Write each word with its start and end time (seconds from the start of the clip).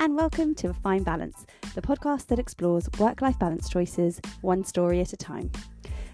and 0.00 0.16
welcome 0.16 0.54
to 0.54 0.70
A 0.70 0.72
Fine 0.72 1.02
Balance, 1.02 1.44
the 1.74 1.82
podcast 1.82 2.28
that 2.28 2.38
explores 2.38 2.88
work 2.98 3.20
life 3.20 3.38
balance 3.38 3.68
choices 3.68 4.18
one 4.40 4.64
story 4.64 4.98
at 5.00 5.12
a 5.12 5.16
time. 5.16 5.52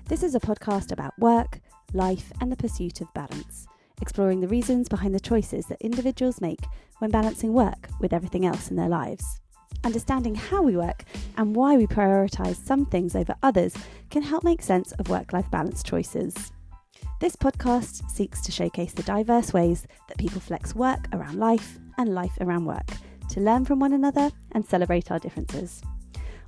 This 0.08 0.24
is 0.24 0.34
a 0.34 0.40
podcast 0.40 0.90
about 0.90 1.16
work, 1.20 1.60
life, 1.92 2.33
and 2.40 2.51
the 2.51 2.56
pursuit 2.56 3.01
of 3.01 3.14
balance, 3.14 3.69
exploring 4.02 4.40
the 4.40 4.48
reasons 4.48 4.88
behind 4.88 5.14
the 5.14 5.20
choices 5.20 5.66
that 5.66 5.80
individuals 5.80 6.40
make 6.40 6.58
when 6.98 7.12
balancing 7.12 7.52
work 7.52 7.88
with 8.01 8.12
everything 8.12 8.44
else 8.44 8.70
in 8.70 8.76
their 8.76 8.88
lives. 8.88 9.40
Understanding 9.84 10.34
how 10.34 10.62
we 10.62 10.76
work 10.76 11.04
and 11.37 11.54
why 11.54 11.76
we 11.76 11.87
prioritise 11.87 12.56
some 12.56 12.87
things 12.87 13.14
over 13.14 13.37
others 13.44 13.72
can 14.10 14.22
help 14.22 14.42
make 14.42 14.62
sense 14.62 14.90
of 14.98 15.08
work 15.08 15.32
life 15.32 15.48
balance 15.53 15.84
choices. 15.84 16.34
This 17.20 17.37
podcast 17.37 18.11
seeks 18.11 18.41
to 18.42 18.50
showcase 18.50 18.95
the 18.95 19.05
diverse 19.05 19.53
ways 19.53 19.87
that 20.09 20.19
people 20.19 20.41
flex 20.41 20.75
work 20.75 21.06
around 21.12 21.39
life 21.39 21.78
and 21.98 22.16
life 22.16 22.37
around 22.41 22.64
work 22.64 22.91
to 23.30 23.41
learn 23.41 23.65
from 23.65 23.80
one 23.80 23.93
another 23.93 24.30
and 24.53 24.66
celebrate 24.66 25.11
our 25.11 25.19
differences. 25.19 25.83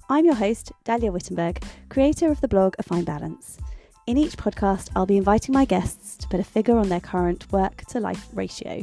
I'm 0.08 0.24
your 0.24 0.34
host, 0.34 0.72
Dahlia 0.84 1.12
Wittenberg, 1.12 1.62
creator 1.88 2.30
of 2.30 2.40
the 2.40 2.48
blog 2.48 2.74
A 2.78 2.82
Fine 2.82 3.04
Balance. 3.04 3.58
In 4.06 4.16
each 4.16 4.36
podcast, 4.36 4.90
I'll 4.96 5.04
be 5.04 5.18
inviting 5.18 5.52
my 5.52 5.64
guests 5.64 6.16
to 6.16 6.28
put 6.28 6.40
a 6.40 6.44
figure 6.44 6.78
on 6.78 6.88
their 6.88 7.00
current 7.00 7.50
work 7.52 7.84
to 7.88 8.00
life 8.00 8.26
ratio. 8.32 8.82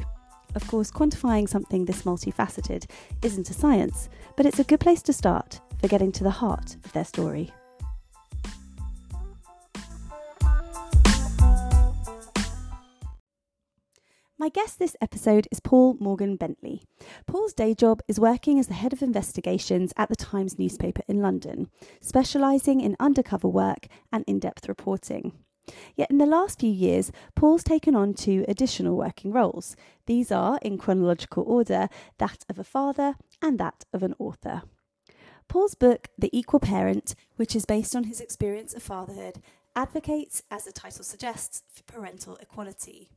Of 0.53 0.67
course, 0.67 0.91
quantifying 0.91 1.49
something 1.49 1.85
this 1.85 2.03
multifaceted 2.03 2.85
isn't 3.23 3.49
a 3.49 3.53
science, 3.53 4.07
but 4.37 4.45
it's 4.45 4.59
a 4.59 4.63
good 4.63 4.79
place 4.79 5.01
to 5.01 5.13
start 5.13 5.59
for 5.81 5.87
getting 5.87 6.11
to 6.11 6.23
the 6.23 6.29
heart 6.29 6.75
of 6.85 6.93
their 6.93 7.05
story. 7.05 7.51
My 14.37 14.49
guest 14.49 14.79
this 14.79 14.97
episode 14.99 15.47
is 15.49 15.61
Paul 15.61 15.95
Morgan 15.97 16.35
Bentley. 16.35 16.83
Paul's 17.25 17.53
day 17.53 17.73
job 17.73 18.01
is 18.05 18.19
working 18.19 18.59
as 18.59 18.67
the 18.67 18.73
head 18.73 18.91
of 18.91 19.01
investigations 19.01 19.93
at 19.95 20.09
the 20.09 20.15
Times 20.17 20.59
newspaper 20.59 21.03
in 21.07 21.21
London, 21.21 21.69
specialising 22.01 22.81
in 22.81 22.97
undercover 22.99 23.47
work 23.47 23.87
and 24.11 24.25
in 24.27 24.39
depth 24.39 24.67
reporting. 24.67 25.31
Yet 25.95 26.11
in 26.11 26.17
the 26.17 26.25
last 26.25 26.59
few 26.59 26.69
years, 26.69 27.13
Paul's 27.33 27.63
taken 27.63 27.95
on 27.95 28.13
two 28.13 28.43
additional 28.49 28.97
working 28.97 29.31
roles. 29.31 29.77
These 30.05 30.33
are, 30.33 30.59
in 30.61 30.77
chronological 30.77 31.45
order, 31.47 31.87
that 32.17 32.43
of 32.49 32.59
a 32.59 32.65
father 32.65 33.15
and 33.41 33.57
that 33.57 33.85
of 33.93 34.03
an 34.03 34.15
author. 34.19 34.63
Paul's 35.47 35.75
book, 35.75 36.09
The 36.17 36.37
Equal 36.37 36.59
Parent, 36.59 37.15
which 37.37 37.55
is 37.55 37.63
based 37.63 37.95
on 37.95 38.03
his 38.03 38.19
experience 38.19 38.73
of 38.73 38.83
fatherhood, 38.83 39.41
advocates, 39.77 40.43
as 40.51 40.65
the 40.65 40.73
title 40.73 41.05
suggests, 41.05 41.63
for 41.73 41.83
parental 41.83 42.35
equality. 42.41 43.07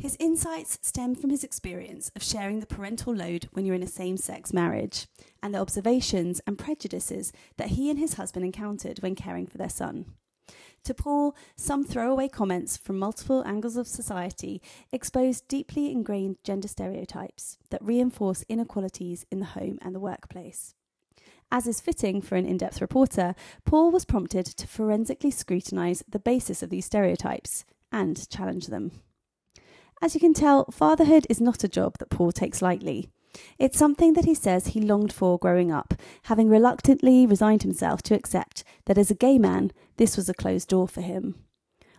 His 0.00 0.16
insights 0.18 0.78
stem 0.80 1.14
from 1.14 1.28
his 1.28 1.44
experience 1.44 2.10
of 2.16 2.22
sharing 2.22 2.60
the 2.60 2.66
parental 2.66 3.14
load 3.14 3.50
when 3.52 3.66
you're 3.66 3.74
in 3.74 3.82
a 3.82 3.86
same 3.86 4.16
sex 4.16 4.50
marriage, 4.50 5.06
and 5.42 5.52
the 5.52 5.58
observations 5.58 6.40
and 6.46 6.58
prejudices 6.58 7.34
that 7.58 7.68
he 7.68 7.90
and 7.90 7.98
his 7.98 8.14
husband 8.14 8.46
encountered 8.46 9.00
when 9.00 9.14
caring 9.14 9.46
for 9.46 9.58
their 9.58 9.68
son. 9.68 10.06
To 10.84 10.94
Paul, 10.94 11.36
some 11.54 11.84
throwaway 11.84 12.28
comments 12.28 12.78
from 12.78 12.98
multiple 12.98 13.44
angles 13.46 13.76
of 13.76 13.86
society 13.86 14.62
expose 14.90 15.42
deeply 15.42 15.92
ingrained 15.92 16.38
gender 16.44 16.68
stereotypes 16.68 17.58
that 17.68 17.84
reinforce 17.84 18.42
inequalities 18.48 19.26
in 19.30 19.40
the 19.40 19.52
home 19.52 19.78
and 19.82 19.94
the 19.94 20.00
workplace. 20.00 20.74
As 21.52 21.66
is 21.66 21.78
fitting 21.78 22.22
for 22.22 22.36
an 22.36 22.46
in 22.46 22.56
depth 22.56 22.80
reporter, 22.80 23.34
Paul 23.66 23.90
was 23.90 24.06
prompted 24.06 24.46
to 24.46 24.66
forensically 24.66 25.30
scrutinise 25.30 26.02
the 26.08 26.18
basis 26.18 26.62
of 26.62 26.70
these 26.70 26.86
stereotypes 26.86 27.66
and 27.92 28.26
challenge 28.30 28.68
them. 28.68 28.92
As 30.02 30.14
you 30.14 30.20
can 30.20 30.32
tell, 30.32 30.64
fatherhood 30.70 31.26
is 31.28 31.42
not 31.42 31.62
a 31.62 31.68
job 31.68 31.98
that 31.98 32.08
Paul 32.08 32.32
takes 32.32 32.62
lightly. 32.62 33.10
It's 33.58 33.78
something 33.78 34.14
that 34.14 34.24
he 34.24 34.34
says 34.34 34.68
he 34.68 34.80
longed 34.80 35.12
for 35.12 35.38
growing 35.38 35.70
up, 35.70 35.92
having 36.24 36.48
reluctantly 36.48 37.26
resigned 37.26 37.62
himself 37.62 38.02
to 38.04 38.14
accept 38.14 38.64
that 38.86 38.96
as 38.96 39.10
a 39.10 39.14
gay 39.14 39.38
man, 39.38 39.72
this 39.98 40.16
was 40.16 40.28
a 40.28 40.34
closed 40.34 40.68
door 40.68 40.88
for 40.88 41.02
him. 41.02 41.34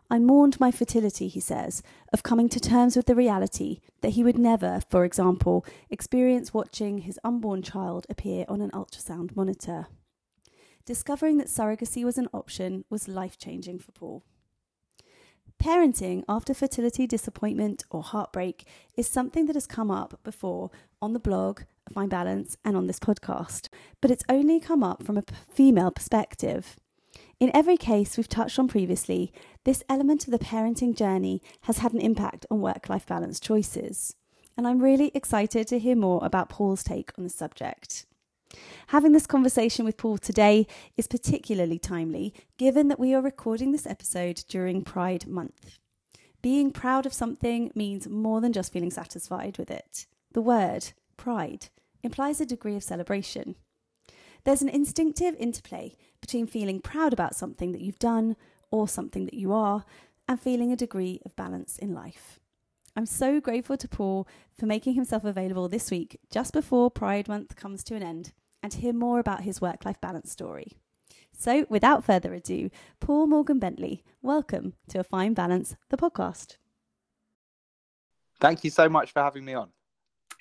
I 0.09 0.17
mourned 0.17 0.59
my 0.59 0.71
fertility, 0.71 1.27
he 1.27 1.39
says, 1.39 1.83
of 2.11 2.23
coming 2.23 2.49
to 2.49 2.59
terms 2.59 2.97
with 2.97 3.05
the 3.05 3.15
reality 3.15 3.79
that 4.01 4.09
he 4.09 4.23
would 4.23 4.37
never, 4.37 4.81
for 4.89 5.05
example, 5.05 5.63
experience 5.89 6.53
watching 6.53 6.99
his 6.99 7.19
unborn 7.23 7.61
child 7.61 8.07
appear 8.09 8.45
on 8.49 8.61
an 8.61 8.71
ultrasound 8.71 9.35
monitor. 9.35 9.87
Discovering 10.85 11.37
that 11.37 11.47
surrogacy 11.47 12.03
was 12.03 12.17
an 12.17 12.27
option 12.33 12.83
was 12.89 13.07
life 13.07 13.37
changing 13.37 13.79
for 13.79 13.91
Paul. 13.93 14.23
Parenting 15.61 16.23
after 16.27 16.55
fertility 16.55 17.05
disappointment 17.05 17.83
or 17.91 18.01
heartbreak 18.01 18.65
is 18.97 19.07
something 19.07 19.45
that 19.45 19.55
has 19.55 19.67
come 19.67 19.91
up 19.91 20.19
before 20.23 20.71
on 21.03 21.13
the 21.13 21.19
blog, 21.19 21.61
Fine 21.93 22.09
Balance, 22.09 22.57
and 22.65 22.75
on 22.75 22.87
this 22.87 22.97
podcast, 22.97 23.69
but 24.01 24.09
it's 24.09 24.23
only 24.27 24.59
come 24.59 24.83
up 24.83 25.03
from 25.03 25.19
a 25.19 25.23
female 25.47 25.91
perspective. 25.91 26.77
In 27.39 27.55
every 27.55 27.77
case 27.77 28.17
we've 28.17 28.27
touched 28.27 28.57
on 28.57 28.67
previously, 28.67 29.31
this 29.63 29.83
element 29.87 30.25
of 30.25 30.31
the 30.31 30.39
parenting 30.39 30.95
journey 30.95 31.43
has 31.61 31.77
had 31.77 31.93
an 31.93 32.01
impact 32.01 32.47
on 32.49 32.59
work 32.59 32.89
life 32.89 33.05
balance 33.05 33.39
choices. 33.39 34.15
And 34.57 34.67
I'm 34.67 34.81
really 34.81 35.11
excited 35.13 35.67
to 35.67 35.77
hear 35.77 35.95
more 35.95 36.25
about 36.25 36.49
Paul's 36.49 36.83
take 36.83 37.11
on 37.19 37.23
the 37.23 37.29
subject. 37.29 38.07
Having 38.87 39.13
this 39.13 39.27
conversation 39.27 39.85
with 39.85 39.97
Paul 39.97 40.17
today 40.17 40.67
is 40.97 41.07
particularly 41.07 41.79
timely, 41.79 42.33
given 42.57 42.89
that 42.89 42.99
we 42.99 43.13
are 43.13 43.21
recording 43.21 43.71
this 43.71 43.87
episode 43.87 44.43
during 44.49 44.83
Pride 44.83 45.27
Month. 45.27 45.77
Being 46.41 46.71
proud 46.71 47.05
of 47.05 47.13
something 47.13 47.71
means 47.75 48.09
more 48.09 48.41
than 48.41 48.51
just 48.51 48.73
feeling 48.73 48.91
satisfied 48.91 49.57
with 49.57 49.71
it. 49.71 50.07
The 50.33 50.41
word, 50.41 50.91
pride, 51.15 51.67
implies 52.03 52.41
a 52.41 52.45
degree 52.45 52.75
of 52.75 52.83
celebration. 52.83 53.55
There's 54.43 54.61
an 54.61 54.69
instinctive 54.69 55.35
interplay 55.39 55.95
between 56.19 56.47
feeling 56.47 56.81
proud 56.81 57.13
about 57.13 57.35
something 57.35 57.71
that 57.71 57.81
you've 57.81 57.99
done 57.99 58.35
or 58.71 58.87
something 58.87 59.25
that 59.25 59.35
you 59.35 59.53
are 59.53 59.85
and 60.27 60.39
feeling 60.39 60.71
a 60.71 60.77
degree 60.77 61.21
of 61.25 61.35
balance 61.35 61.77
in 61.77 61.93
life. 61.93 62.39
I'm 62.95 63.05
so 63.05 63.39
grateful 63.39 63.77
to 63.77 63.87
Paul 63.87 64.27
for 64.57 64.65
making 64.65 64.95
himself 64.95 65.23
available 65.23 65.69
this 65.69 65.91
week 65.91 66.19
just 66.29 66.53
before 66.53 66.91
Pride 66.91 67.27
Month 67.27 67.55
comes 67.55 67.83
to 67.85 67.95
an 67.95 68.03
end 68.03 68.33
and 68.63 68.71
to 68.71 68.79
hear 68.79 68.93
more 68.93 69.19
about 69.19 69.41
his 69.41 69.61
work 69.61 69.85
life 69.85 69.99
balance 70.01 70.31
story. 70.31 70.73
So, 71.37 71.65
without 71.69 72.03
further 72.03 72.33
ado, 72.33 72.69
Paul 72.99 73.27
Morgan 73.27 73.59
Bentley, 73.59 74.03
welcome 74.21 74.73
to 74.89 74.99
A 74.99 75.03
Fine 75.03 75.33
Balance, 75.33 75.75
the 75.89 75.97
podcast. 75.97 76.57
Thank 78.39 78.63
you 78.63 78.69
so 78.69 78.89
much 78.89 79.11
for 79.11 79.21
having 79.21 79.45
me 79.45 79.53
on. 79.53 79.69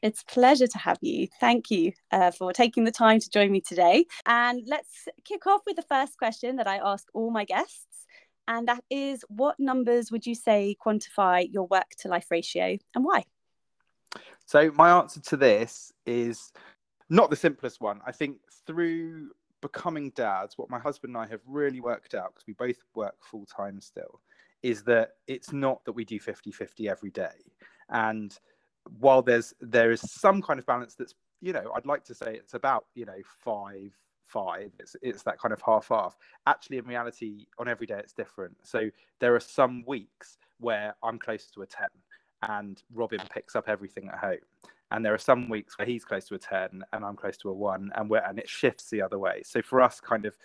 It's 0.03 0.23
a 0.23 0.27
pleasure 0.27 0.67
to 0.67 0.79
have 0.79 0.99
you. 1.03 1.29
Thank 1.41 1.71
you 1.71 1.93
uh, 2.11 2.31
for 2.31 2.53
taking 2.53 2.85
the 2.85 2.91
time 2.91 3.21
to 3.21 3.31
join 3.31 3.53
me 3.53 3.61
today. 3.61 4.07
And 4.25 4.63
let's 4.67 5.07
kick 5.25 5.47
off 5.47 5.61
with 5.67 5.77
the 5.77 5.83
first 5.83 6.17
question 6.19 6.57
that 6.57 6.67
I 6.67 6.79
ask 6.79 7.07
all 7.13 7.31
my 7.31 7.45
guests. 7.45 8.07
And 8.49 8.67
that 8.69 8.83
is 8.91 9.25
what 9.29 9.61
numbers 9.61 10.11
would 10.11 10.27
you 10.27 10.35
say 10.35 10.77
quantify 10.85 11.47
your 11.51 11.67
work 11.67 11.91
to 12.01 12.09
life 12.09 12.27
ratio 12.31 12.79
and 12.95 13.05
why? 13.05 13.25
So, 14.47 14.73
my 14.75 14.91
answer 14.99 15.21
to 15.21 15.37
this 15.37 15.93
is 16.07 16.51
not 17.11 17.29
the 17.29 17.37
simplest 17.37 17.81
one. 17.81 18.01
I 18.07 18.13
think 18.13 18.39
through 18.67 19.31
becoming 19.61 20.11
dads, 20.11 20.57
what 20.57 20.71
my 20.71 20.79
husband 20.79 21.15
and 21.15 21.23
I 21.23 21.29
have 21.29 21.41
really 21.47 21.81
worked 21.81 22.15
out, 22.15 22.33
because 22.33 22.47
we 22.47 22.55
both 22.55 22.79
work 22.95 23.17
full 23.21 23.45
time 23.47 23.81
still, 23.81 24.21
is 24.63 24.83
that 24.85 25.11
it's 25.27 25.53
not 25.53 25.85
that 25.85 25.93
we 25.93 26.05
do 26.05 26.19
50 26.19 26.53
50 26.53 26.89
every 26.89 27.11
day. 27.11 27.45
And 27.91 28.37
while 28.99 29.23
there's 29.23 29.53
there 29.61 29.91
is 29.91 30.01
some 30.01 30.41
kind 30.41 30.59
of 30.59 30.67
balance 30.67 30.95
that's, 30.95 31.15
you 31.41 31.53
know, 31.53 31.73
I'd 31.75 31.87
like 31.87 32.05
to 32.05 32.15
say 32.15 32.35
it's 32.35 32.55
about, 32.55 32.87
you 32.95 33.05
know, 33.05 33.19
five, 33.45 33.93
five. 34.27 34.71
It's 34.79 34.95
it's 35.03 35.23
that 35.25 35.39
kind 35.41 35.53
of 35.53 35.61
half 35.61 35.89
half. 35.89 36.17
Actually, 36.47 36.79
in 36.79 36.87
reality, 36.87 37.47
on 37.59 37.69
every 37.69 37.87
day 37.87 37.99
it's 37.99 38.13
different. 38.13 38.57
So 38.63 38.89
there 39.19 39.35
are 39.35 39.41
some 39.41 39.85
weeks 39.87 40.39
where 40.59 40.95
I'm 41.03 41.19
closer 41.19 41.47
to 41.55 41.63
a 41.63 41.67
10 41.67 41.89
and 42.43 42.83
Robin 42.95 43.21
picks 43.33 43.57
up 43.57 43.69
everything 43.69 44.09
at 44.09 44.19
home 44.19 44.39
and 44.91 45.05
there 45.05 45.15
are 45.15 45.19
some 45.19 45.49
weeks 45.49 45.79
where 45.79 45.87
he's 45.87 46.05
close 46.05 46.27
to 46.27 46.35
a 46.35 46.39
10 46.39 46.83
and 46.93 47.05
i'm 47.05 47.17
close 47.17 47.37
to 47.39 47.49
a 47.49 47.53
1 47.53 47.93
and 47.95 48.11
where 48.11 48.27
and 48.27 48.39
it 48.39 48.49
shifts 48.49 48.91
the 48.91 49.03
other 49.03 49.19
way. 49.19 49.43
So 49.45 49.63
for 49.63 49.81
us 49.81 50.01
kind 50.01 50.27
of 50.27 50.37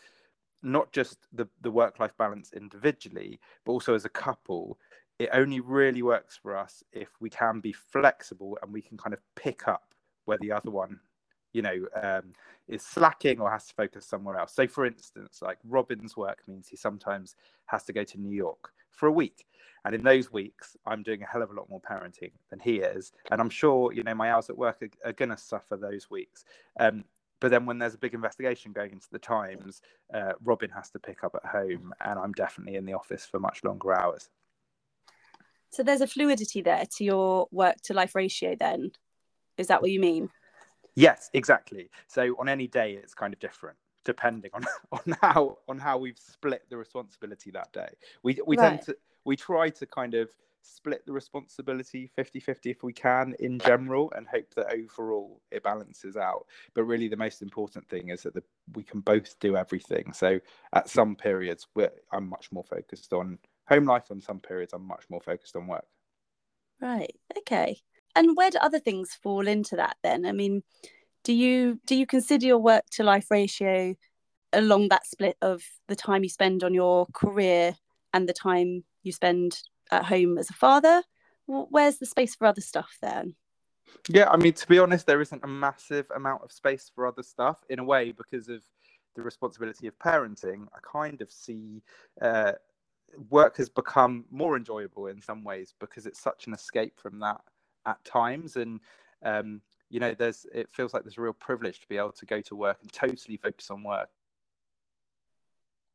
not 0.64 0.92
just 0.92 1.28
the 1.34 1.48
the 1.62 1.72
work 1.72 2.00
life 2.00 2.16
balance 2.18 2.54
individually 2.54 3.40
but 3.66 3.74
also 3.74 3.94
as 3.94 4.06
a 4.06 4.10
couple 4.10 4.80
it 5.20 5.30
only 5.32 5.60
really 5.60 6.02
works 6.02 6.38
for 6.42 6.58
us 6.58 6.84
if 6.92 7.10
we 7.20 7.30
can 7.30 7.60
be 7.60 7.72
flexible 7.72 8.58
and 8.62 8.74
we 8.74 8.82
can 8.82 8.98
kind 8.98 9.14
of 9.14 9.20
pick 9.36 9.68
up 9.68 9.94
where 10.26 10.38
the 10.40 10.52
other 10.52 10.72
one 10.72 11.00
you 11.54 11.62
know 11.62 11.86
um, 12.02 12.34
is 12.68 12.84
slacking 12.84 13.40
or 13.40 13.50
has 13.50 13.68
to 13.68 13.74
focus 13.76 14.06
somewhere 14.06 14.38
else. 14.38 14.54
So 14.54 14.68
for 14.68 14.86
instance 14.86 15.40
like 15.42 15.58
robin's 15.64 16.18
work 16.18 16.42
means 16.48 16.68
he 16.68 16.76
sometimes 16.76 17.36
has 17.68 17.84
to 17.84 17.94
go 17.94 18.04
to 18.04 18.20
new 18.20 18.36
york 18.36 18.72
for 18.96 19.08
a 19.08 19.12
week 19.12 19.46
and 19.86 19.94
in 19.94 20.04
those 20.04 20.34
weeks, 20.34 20.76
I'm 20.88 21.04
doing 21.04 21.22
a 21.22 21.28
hell 21.28 21.44
of 21.44 21.52
a 21.52 21.54
lot 21.54 21.70
more 21.70 21.80
parenting 21.80 22.32
than 22.50 22.60
he 22.60 22.78
is. 22.78 23.12
And 23.30 23.40
I'm 23.40 23.52
sure, 23.52 23.94
you 23.94 24.04
know, 24.04 24.16
my 24.16 24.32
hours 24.32 24.50
at 24.50 24.58
work 24.58 24.82
are, 24.82 25.10
are 25.10 25.14
going 25.14 25.30
to 25.30 25.38
suffer 25.38 25.78
those 25.78 26.10
weeks. 26.10 26.44
Um, 26.80 27.06
but 27.40 27.52
then 27.52 27.68
when 27.68 27.78
there's 27.78 27.94
a 27.94 28.00
big 28.00 28.16
investigation 28.16 28.72
going 28.72 28.92
into 28.92 29.08
the 29.12 29.20
Times, 29.20 29.82
uh, 30.12 30.34
Robin 30.44 30.72
has 30.72 30.90
to 30.90 31.00
pick 31.00 31.24
up 31.24 31.36
at 31.36 31.46
home, 31.46 31.94
and 32.04 32.18
I'm 32.18 32.32
definitely 32.32 32.78
in 32.78 32.86
the 32.86 32.94
office 32.94 33.26
for 33.26 33.40
much 33.40 33.64
longer 33.64 33.94
hours. 33.94 34.30
So 35.70 35.84
there's 35.84 36.02
a 36.02 36.08
fluidity 36.08 36.62
there 36.62 36.86
to 36.98 37.04
your 37.04 37.48
work 37.52 37.76
to 37.84 37.94
life 37.94 38.16
ratio, 38.16 38.56
then? 38.56 38.92
Is 39.58 39.68
that 39.68 39.84
what 39.84 39.92
you 39.92 40.00
mean? 40.00 40.32
Yes, 40.96 41.30
exactly. 41.34 41.92
So 42.08 42.36
on 42.40 42.50
any 42.50 42.66
day, 42.68 42.94
it's 42.94 43.14
kind 43.14 43.34
of 43.34 43.40
different 43.40 43.78
depending 44.06 44.52
on 44.54 44.64
on 44.92 45.18
how 45.22 45.58
on 45.68 45.78
how 45.78 45.98
we've 45.98 46.20
split 46.20 46.64
the 46.70 46.78
responsibility 46.78 47.52
that 47.52 47.74
day. 47.74 47.90
We 48.24 48.40
we 48.46 48.56
right. 48.58 48.70
tend 48.70 48.82
to 48.84 48.98
we 49.26 49.36
try 49.36 49.70
to 49.70 49.86
kind 49.86 50.14
of 50.14 50.30
split 50.68 51.06
the 51.06 51.14
responsibility 51.14 52.10
50-50 52.18 52.58
if 52.66 52.84
we 52.84 52.92
can 52.92 53.36
in 53.40 53.60
general 53.60 54.12
and 54.16 54.28
hope 54.28 54.52
that 54.56 54.74
overall 54.74 55.40
it 55.52 55.64
balances 55.64 56.18
out. 56.18 56.46
But 56.74 56.86
really 56.86 57.08
the 57.08 57.16
most 57.16 57.44
important 57.44 57.88
thing 57.88 58.10
is 58.10 58.24
that 58.24 58.34
the, 58.34 58.44
we 58.74 58.84
can 58.84 59.02
both 59.02 59.40
do 59.40 59.56
everything. 59.56 60.12
So 60.14 60.40
at 60.74 60.90
some 60.90 61.16
periods 61.16 61.68
i'm 62.12 62.28
much 62.28 62.52
more 62.52 62.64
focused 62.64 63.14
on 63.14 63.38
home 63.68 63.86
life 63.86 64.10
on 64.10 64.22
some 64.22 64.40
periods 64.40 64.74
i'm 64.74 64.88
much 64.88 65.06
more 65.10 65.22
focused 65.22 65.56
on 65.56 65.68
work. 65.68 65.86
Right. 66.82 67.16
Okay. 67.38 67.80
And 68.16 68.36
where 68.36 68.50
do 68.50 68.58
other 68.60 68.80
things 68.80 69.14
fall 69.14 69.48
into 69.48 69.76
that 69.76 69.98
then? 70.04 70.26
I 70.26 70.32
mean 70.32 70.64
do 71.26 71.34
you 71.34 71.80
do 71.86 71.96
you 71.96 72.06
consider 72.06 72.46
your 72.46 72.60
work 72.60 72.86
to 72.92 73.04
life 73.04 73.30
ratio 73.30 73.96
along 74.54 74.88
that 74.90 75.06
split 75.06 75.36
of 75.42 75.62
the 75.90 75.96
time 75.96 76.24
you 76.24 76.30
spend 76.30 76.64
on 76.64 76.74
your 76.74 77.08
career 77.14 77.76
and 78.14 78.30
the 78.30 78.34
time 78.34 78.86
you 79.04 79.12
spend 79.12 79.62
at 79.92 80.06
home 80.06 80.38
as 80.38 80.50
a 80.50 80.54
father? 80.54 81.04
Where's 81.48 81.98
the 81.98 82.06
space 82.06 82.36
for 82.36 82.46
other 82.48 82.62
stuff 82.62 82.98
then? 83.02 83.36
Yeah 84.08 84.30
i 84.32 84.38
mean 84.38 84.54
to 84.54 84.68
be 84.68 84.80
honest 84.80 85.06
there 85.06 85.22
isn't 85.22 85.44
a 85.44 85.48
massive 85.48 86.08
amount 86.16 86.42
of 86.44 86.52
space 86.52 86.92
for 86.94 87.06
other 87.06 87.22
stuff 87.22 87.58
in 87.70 87.78
a 87.78 87.84
way 87.84 88.12
because 88.12 88.50
of 88.50 88.62
the 89.16 89.22
responsibility 89.22 89.88
of 89.88 89.98
parenting. 89.98 90.68
I 90.74 90.80
kind 90.82 91.22
of 91.22 91.32
see 91.32 91.82
uh, 92.22 92.54
work 93.30 93.58
has 93.58 93.70
become 93.70 94.26
more 94.30 94.58
enjoyable 94.58 95.08
in 95.08 95.22
some 95.22 95.44
ways 95.44 95.74
because 95.80 96.06
it's 96.06 96.22
such 96.22 96.48
an 96.48 96.54
escape 96.54 97.00
from 97.00 97.20
that 97.20 97.42
at 97.86 98.04
times. 98.06 98.58
And 98.58 98.80
um, 99.24 99.62
you 99.90 100.00
know 100.00 100.14
there's 100.18 100.46
it 100.54 100.70
feels 100.72 100.94
like 100.94 101.04
there's 101.04 101.18
a 101.18 101.22
real 101.22 101.34
privilege 101.34 101.80
to 101.80 101.88
be 101.88 101.98
able 101.98 102.12
to 102.12 102.26
go 102.26 102.42
to 102.42 102.56
work 102.56 102.78
and 102.82 102.92
totally 102.92 103.38
focus 103.38 103.70
on 103.70 103.84
work. 103.84 104.10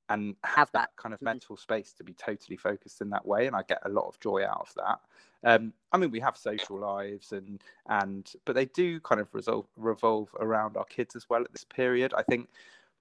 And 0.09 0.35
have 0.43 0.73
that. 0.73 0.91
kind 0.97 1.15
of 1.15 1.23
mental 1.23 1.57
space 1.57 1.93
to 1.93 2.03
be 2.03 2.13
totally 2.15 2.57
focused 2.57 3.01
in 3.01 3.11
that 3.11 3.25
way 3.25 3.47
and 3.47 3.55
i 3.55 3.63
get 3.63 3.81
a 3.85 3.89
lot 3.89 4.09
of 4.09 4.19
joy 4.19 4.45
out 4.45 4.67
of 4.69 4.75
that. 4.75 5.01
Um, 5.45 5.73
i 5.93 5.97
mean 5.99 6.11
we 6.11 6.21
have 6.21 6.37
social 6.37 6.79
lives 6.79 7.33
and 7.33 7.63
and 7.89 8.33
but 8.45 8.55
they 8.55 8.67
do 8.67 9.01
kind 9.01 9.21
of 9.21 9.33
resolve, 9.33 9.67
revolve 9.77 10.29
around 10.41 10.77
our 10.77 10.85
kids 10.85 11.15
as 11.15 11.29
well 11.31 11.43
at 11.43 11.53
this 11.53 11.65
period. 11.65 12.13
I 12.17 12.23
think 12.23 12.49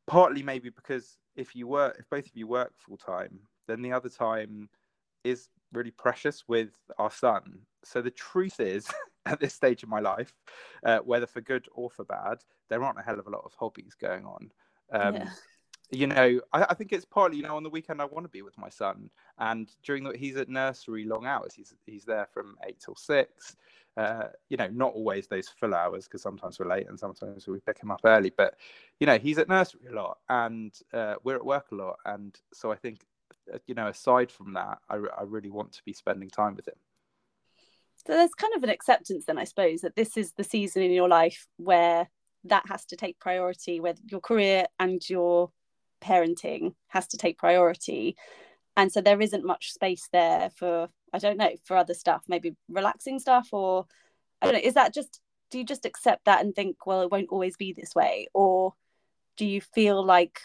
partly 0.07 0.43
maybe 0.43 0.69
because 0.69 1.17
if 1.35 1.55
you 1.55 1.67
work 1.67 1.97
if 1.99 2.09
both 2.09 2.25
of 2.25 2.35
you 2.35 2.47
work 2.47 2.73
full 2.77 2.97
time 2.97 3.39
then 3.67 3.81
the 3.81 3.91
other 3.91 4.09
time 4.09 4.69
is 5.23 5.49
really 5.73 5.91
precious 5.91 6.43
with 6.47 6.69
our 6.97 7.11
son 7.11 7.59
so 7.83 8.01
the 8.01 8.11
truth 8.11 8.59
is 8.59 8.87
at 9.25 9.39
this 9.39 9.53
stage 9.53 9.83
of 9.83 9.89
my 9.89 9.99
life 9.99 10.33
uh, 10.85 10.99
whether 10.99 11.27
for 11.27 11.41
good 11.41 11.67
or 11.73 11.89
for 11.89 12.05
bad 12.05 12.37
there 12.69 12.83
aren't 12.83 12.99
a 12.99 13.03
hell 13.03 13.19
of 13.19 13.27
a 13.27 13.29
lot 13.29 13.43
of 13.45 13.53
hobbies 13.53 13.95
going 13.99 14.25
on 14.25 14.51
um, 14.91 15.15
yeah 15.15 15.29
you 15.91 16.07
know, 16.07 16.39
I, 16.53 16.67
I, 16.69 16.73
think 16.75 16.93
it's 16.93 17.05
partly, 17.05 17.37
you 17.37 17.43
know, 17.43 17.55
on 17.55 17.63
the 17.63 17.69
weekend 17.69 18.01
I 18.01 18.05
want 18.05 18.23
to 18.25 18.29
be 18.29 18.41
with 18.41 18.57
my 18.57 18.69
son, 18.69 19.09
and 19.39 19.71
during 19.83 20.03
the 20.03 20.15
he's 20.15 20.37
at 20.37 20.49
nursery 20.49 21.05
long 21.05 21.25
hours. 21.25 21.53
He's 21.55 21.73
he's 21.85 22.05
there 22.05 22.27
from 22.31 22.55
eight 22.67 22.79
till 22.79 22.95
six. 22.95 23.55
Uh, 23.97 24.27
you 24.49 24.55
know, 24.55 24.67
not 24.67 24.93
always 24.93 25.27
those 25.27 25.49
full 25.49 25.73
hours 25.73 26.05
because 26.05 26.21
sometimes 26.21 26.59
we're 26.59 26.69
late 26.69 26.87
and 26.87 26.97
sometimes 26.97 27.47
we 27.47 27.59
pick 27.59 27.81
him 27.81 27.91
up 27.91 28.01
early. 28.05 28.31
But 28.35 28.55
you 28.99 29.07
know, 29.07 29.17
he's 29.17 29.39
at 29.39 29.49
nursery 29.49 29.81
a 29.89 29.95
lot, 29.95 30.19
and 30.29 30.73
uh, 30.93 31.15
we're 31.23 31.35
at 31.35 31.45
work 31.45 31.71
a 31.71 31.75
lot, 31.75 31.97
and 32.05 32.39
so 32.53 32.71
I 32.71 32.75
think, 32.75 33.05
Uh, 33.53 33.59
you 33.67 33.75
know, 33.75 33.87
aside 33.87 34.31
from 34.31 34.53
that, 34.53 34.79
I, 34.89 34.95
I 34.95 35.23
really 35.23 35.49
want 35.49 35.73
to 35.73 35.81
be 35.85 35.93
spending 35.93 36.29
time 36.29 36.55
with 36.55 36.67
him. 36.67 36.75
So 38.05 38.13
there's 38.13 38.33
kind 38.33 38.53
of 38.55 38.63
an 38.63 38.69
acceptance 38.69 39.25
then, 39.25 39.37
I 39.37 39.43
suppose, 39.43 39.81
that 39.81 39.95
this 39.95 40.15
is 40.17 40.33
the 40.33 40.43
season 40.43 40.81
in 40.81 40.91
your 40.91 41.09
life 41.09 41.47
where 41.57 42.09
that 42.45 42.63
has 42.69 42.85
to 42.85 42.95
take 42.95 43.19
priority, 43.19 43.79
where 43.79 43.95
your 44.09 44.21
career 44.21 44.65
and 44.79 45.07
your 45.09 45.51
parenting 46.01 46.73
has 46.87 47.07
to 47.07 47.17
take 47.17 47.37
priority 47.37 48.15
and 48.77 48.91
so 48.91 49.01
there 49.01 49.21
isn't 49.21 49.45
much 49.45 49.73
space 49.73 50.07
there 50.11 50.49
for 50.55 50.89
i 51.13 51.17
don't 51.17 51.37
know 51.37 51.51
for 51.65 51.75
other 51.75 51.93
stuff 51.93 52.23
maybe 52.27 52.55
relaxing 52.69 53.19
stuff 53.19 53.49
or 53.51 53.85
i 54.41 54.45
don't 54.45 54.53
know 54.53 54.61
is 54.63 54.75
that 54.75 54.93
just 54.93 55.19
do 55.51 55.57
you 55.57 55.65
just 55.65 55.85
accept 55.85 56.25
that 56.25 56.43
and 56.43 56.55
think 56.55 56.85
well 56.85 57.01
it 57.01 57.11
won't 57.11 57.29
always 57.29 57.57
be 57.57 57.73
this 57.73 57.93
way 57.95 58.27
or 58.33 58.73
do 59.37 59.45
you 59.45 59.61
feel 59.61 60.03
like 60.03 60.39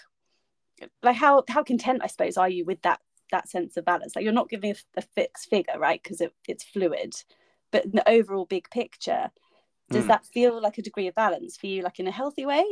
like 1.02 1.16
how 1.16 1.42
how 1.48 1.62
content 1.62 2.00
i 2.02 2.06
suppose 2.06 2.36
are 2.36 2.48
you 2.48 2.64
with 2.64 2.80
that 2.82 3.00
that 3.30 3.48
sense 3.48 3.76
of 3.76 3.84
balance 3.84 4.14
like 4.14 4.22
you're 4.22 4.32
not 4.32 4.48
giving 4.48 4.72
a, 4.72 4.76
a 4.98 5.02
fixed 5.02 5.48
figure 5.48 5.78
right 5.78 6.02
because 6.02 6.20
it, 6.20 6.32
it's 6.46 6.64
fluid 6.64 7.14
but 7.70 7.90
the 7.92 8.08
overall 8.08 8.44
big 8.44 8.68
picture 8.70 9.30
does 9.90 10.04
mm. 10.04 10.08
that 10.08 10.26
feel 10.26 10.60
like 10.60 10.78
a 10.78 10.82
degree 10.82 11.08
of 11.08 11.14
balance 11.14 11.56
for 11.56 11.66
you 11.66 11.82
like 11.82 11.98
in 11.98 12.06
a 12.06 12.12
healthy 12.12 12.46
way 12.46 12.64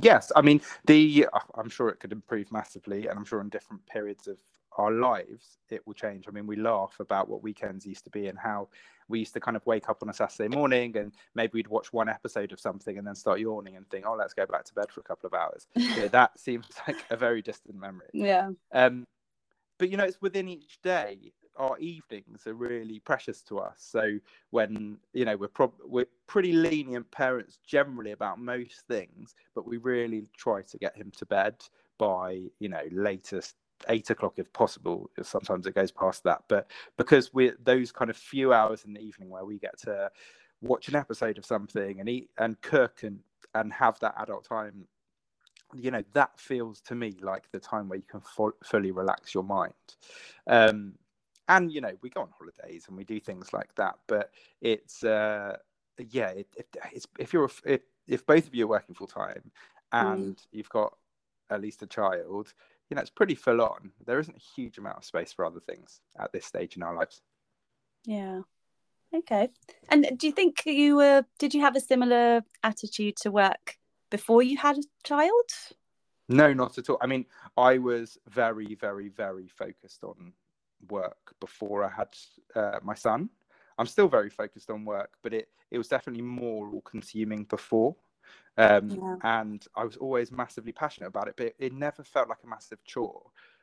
Yes, 0.00 0.32
I 0.34 0.40
mean 0.40 0.62
the. 0.86 1.26
I'm 1.54 1.68
sure 1.68 1.90
it 1.90 2.00
could 2.00 2.12
improve 2.12 2.50
massively, 2.50 3.08
and 3.08 3.18
I'm 3.18 3.24
sure 3.24 3.40
in 3.40 3.50
different 3.50 3.84
periods 3.86 4.26
of 4.26 4.38
our 4.78 4.90
lives 4.90 5.58
it 5.70 5.86
will 5.86 5.94
change. 5.94 6.26
I 6.28 6.30
mean, 6.30 6.46
we 6.46 6.56
laugh 6.56 6.96
about 7.00 7.28
what 7.28 7.42
weekends 7.42 7.86
used 7.86 8.04
to 8.04 8.10
be 8.10 8.28
and 8.28 8.38
how 8.38 8.68
we 9.08 9.20
used 9.20 9.34
to 9.34 9.40
kind 9.40 9.56
of 9.56 9.64
wake 9.66 9.88
up 9.88 9.98
on 10.02 10.08
a 10.08 10.12
Saturday 10.12 10.54
morning 10.54 10.96
and 10.96 11.12
maybe 11.34 11.52
we'd 11.54 11.68
watch 11.68 11.92
one 11.92 12.08
episode 12.08 12.52
of 12.52 12.60
something 12.60 12.98
and 12.98 13.06
then 13.06 13.14
start 13.14 13.40
yawning 13.40 13.76
and 13.76 13.88
think, 13.90 14.04
"Oh, 14.06 14.14
let's 14.14 14.34
go 14.34 14.46
back 14.46 14.64
to 14.64 14.74
bed 14.74 14.90
for 14.90 15.00
a 15.00 15.04
couple 15.04 15.26
of 15.26 15.34
hours." 15.34 15.66
that 16.10 16.38
seems 16.38 16.66
like 16.88 17.04
a 17.10 17.16
very 17.16 17.42
distant 17.42 17.76
memory. 17.76 18.08
Yeah. 18.12 18.50
Um, 18.72 19.06
but 19.78 19.90
you 19.90 19.96
know, 19.96 20.04
it's 20.04 20.20
within 20.20 20.48
each 20.48 20.80
day 20.82 21.32
our 21.56 21.78
evenings 21.78 22.46
are 22.46 22.54
really 22.54 22.98
precious 23.00 23.42
to 23.42 23.58
us. 23.58 23.76
So 23.78 24.18
when 24.50 24.98
you 25.12 25.24
know 25.24 25.36
we're 25.36 25.48
prob- 25.48 25.80
we're 25.84 26.06
pretty 26.26 26.52
lenient 26.52 27.10
parents 27.10 27.58
generally 27.66 28.12
about 28.12 28.38
most 28.38 28.82
things, 28.88 29.34
but 29.54 29.66
we 29.66 29.76
really 29.76 30.28
try 30.36 30.62
to 30.62 30.78
get 30.78 30.96
him 30.96 31.10
to 31.18 31.26
bed 31.26 31.56
by 31.98 32.42
you 32.58 32.68
know 32.68 32.82
latest 32.90 33.56
eight 33.88 34.10
o'clock 34.10 34.34
if 34.36 34.52
possible. 34.52 35.10
Sometimes 35.22 35.66
it 35.66 35.74
goes 35.74 35.90
past 35.90 36.24
that, 36.24 36.42
but 36.48 36.70
because 36.96 37.32
we're 37.32 37.56
those 37.62 37.92
kind 37.92 38.10
of 38.10 38.16
few 38.16 38.52
hours 38.52 38.84
in 38.84 38.92
the 38.94 39.00
evening 39.00 39.30
where 39.30 39.44
we 39.44 39.58
get 39.58 39.78
to 39.82 40.10
watch 40.60 40.88
an 40.88 40.96
episode 40.96 41.38
of 41.38 41.44
something 41.44 42.00
and 42.00 42.08
eat 42.08 42.30
and 42.38 42.60
cook 42.62 43.02
and 43.02 43.18
and 43.54 43.72
have 43.72 43.98
that 44.00 44.14
adult 44.18 44.48
time 44.48 44.86
you 45.74 45.90
know 45.90 46.02
that 46.12 46.38
feels 46.38 46.80
to 46.80 46.94
me 46.94 47.16
like 47.20 47.50
the 47.50 47.58
time 47.58 47.88
where 47.88 47.98
you 47.98 48.04
can 48.04 48.20
fo- 48.20 48.54
fully 48.62 48.90
relax 48.90 49.34
your 49.34 49.42
mind 49.42 49.72
um, 50.46 50.94
and 51.48 51.72
you 51.72 51.80
know 51.80 51.92
we 52.02 52.10
go 52.10 52.20
on 52.20 52.28
holidays 52.38 52.84
and 52.88 52.96
we 52.96 53.04
do 53.04 53.18
things 53.18 53.52
like 53.52 53.74
that 53.74 53.94
but 54.06 54.30
it's 54.60 55.02
uh 55.04 55.56
yeah 56.10 56.28
it, 56.28 56.46
it, 56.56 56.76
it's 56.92 57.06
if 57.18 57.32
you're 57.32 57.50
if, 57.64 57.80
if 58.06 58.24
both 58.26 58.46
of 58.46 58.54
you 58.54 58.64
are 58.64 58.68
working 58.68 58.94
full 58.94 59.06
time 59.06 59.50
mm. 59.92 60.12
and 60.12 60.36
mm. 60.36 60.46
you've 60.52 60.70
got 60.70 60.94
at 61.50 61.60
least 61.60 61.82
a 61.82 61.86
child 61.86 62.52
you 62.92 62.96
know 62.96 63.00
it's 63.00 63.08
pretty 63.08 63.34
full 63.34 63.62
on. 63.62 63.90
There 64.04 64.20
isn't 64.20 64.36
a 64.36 64.48
huge 64.54 64.76
amount 64.76 64.98
of 64.98 65.04
space 65.06 65.32
for 65.32 65.46
other 65.46 65.60
things 65.60 66.02
at 66.20 66.30
this 66.30 66.44
stage 66.44 66.76
in 66.76 66.82
our 66.82 66.94
lives. 66.94 67.22
Yeah. 68.04 68.42
Okay. 69.14 69.48
And 69.88 70.06
do 70.18 70.26
you 70.26 70.32
think 70.34 70.66
you 70.66 70.96
were 70.96 71.24
did 71.38 71.54
you 71.54 71.62
have 71.62 71.74
a 71.74 71.80
similar 71.80 72.42
attitude 72.62 73.16
to 73.22 73.30
work 73.30 73.78
before 74.10 74.42
you 74.42 74.58
had 74.58 74.76
a 74.76 74.82
child? 75.04 75.48
No 76.28 76.52
not 76.52 76.76
at 76.76 76.90
all. 76.90 76.98
I 77.00 77.06
mean 77.06 77.24
i 77.56 77.78
was 77.78 78.18
very 78.28 78.74
very 78.74 79.08
very 79.08 79.48
focused 79.48 80.04
on 80.04 80.34
work 80.90 81.34
before 81.40 81.84
I 81.84 81.88
had 81.88 82.08
uh, 82.54 82.80
my 82.82 82.94
son. 82.94 83.30
I'm 83.78 83.86
still 83.86 84.08
very 84.08 84.28
focused 84.28 84.68
on 84.68 84.84
work, 84.84 85.12
but 85.22 85.32
it 85.32 85.48
it 85.70 85.78
was 85.78 85.88
definitely 85.88 86.24
more 86.24 86.68
all 86.68 86.82
consuming 86.82 87.44
before. 87.44 87.96
Um, 88.56 88.90
yeah. 88.90 89.16
And 89.22 89.64
I 89.76 89.84
was 89.84 89.96
always 89.96 90.30
massively 90.30 90.72
passionate 90.72 91.08
about 91.08 91.28
it, 91.28 91.34
but 91.36 91.46
it, 91.46 91.56
it 91.58 91.72
never 91.72 92.02
felt 92.02 92.28
like 92.28 92.44
a 92.44 92.48
massive 92.48 92.84
chore. 92.84 93.22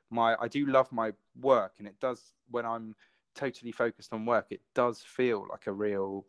My 0.10 0.36
I 0.40 0.48
do 0.48 0.66
love 0.66 0.92
my 0.92 1.12
work, 1.40 1.74
and 1.80 1.88
it 1.88 2.00
does 2.00 2.34
when 2.50 2.66
I'm 2.66 2.96
totally 3.36 3.72
focused 3.72 4.14
on 4.14 4.26
work. 4.26 4.48
It 4.50 4.62
does 4.74 5.02
feel 5.02 5.46
like 5.50 5.68
a 5.68 5.74
real 5.74 6.26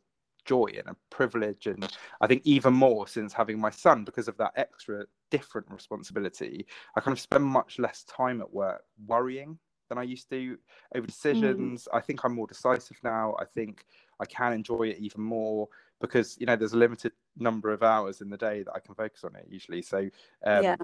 joy 0.47 0.73
and 0.79 0.89
a 0.89 0.97
privilege 1.11 1.67
and 1.67 1.87
i 2.23 2.27
think 2.27 2.41
even 2.47 2.73
more 2.73 3.07
since 3.07 3.31
having 3.31 3.61
my 3.61 3.69
son 3.69 4.05
because 4.05 4.27
of 4.27 4.39
that 4.39 4.51
extra 4.57 5.05
different 5.31 5.71
responsibility 5.71 6.65
i 6.97 7.01
kind 7.01 7.15
of 7.15 7.21
spend 7.21 7.45
much 7.45 7.79
less 7.79 8.05
time 8.05 8.41
at 8.41 8.51
work 8.51 8.83
worrying 9.07 9.59
than 9.91 9.99
I 9.99 10.05
used 10.05 10.31
to 10.31 10.57
over 10.95 11.07
mm. 11.07 11.11
decisions. 11.11 11.87
Mm. 11.93 11.99
I 11.99 12.01
think 12.01 12.25
I'm 12.25 12.35
more 12.35 12.47
decisive 12.47 12.97
now. 13.05 13.35
I 13.39 13.45
think 13.45 13.85
I 14.19 14.25
can 14.25 14.55
enjoy 14.55 14.85
it 14.85 14.99
even 14.99 15.21
more 15.21 15.69
because 16.01 16.37
you 16.39 16.47
know 16.47 16.57
there's 16.57 16.73
a 16.73 16.79
limited 16.79 17.13
number 17.37 17.73
of 17.73 17.83
hours 17.83 18.21
in 18.21 18.31
the 18.31 18.37
day 18.37 18.63
that 18.63 18.73
I 18.75 18.81
can 18.81 18.95
focus 18.95 19.25
on 19.25 19.35
it 19.37 19.47
usually. 19.49 19.83
So 19.83 19.99
um, 20.45 20.65
yeah. 20.65 20.77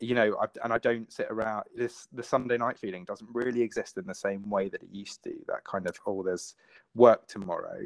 You 0.00 0.14
know, 0.14 0.36
I, 0.40 0.46
and 0.62 0.72
I 0.72 0.78
don't 0.78 1.12
sit 1.12 1.26
around. 1.28 1.64
This 1.74 2.06
the 2.12 2.22
Sunday 2.22 2.56
night 2.56 2.78
feeling 2.78 3.04
doesn't 3.04 3.28
really 3.32 3.62
exist 3.62 3.98
in 3.98 4.06
the 4.06 4.14
same 4.14 4.48
way 4.48 4.68
that 4.68 4.80
it 4.80 4.90
used 4.92 5.24
to. 5.24 5.34
That 5.48 5.64
kind 5.64 5.88
of 5.88 5.98
oh, 6.06 6.22
there's 6.22 6.54
work 6.94 7.26
tomorrow. 7.26 7.80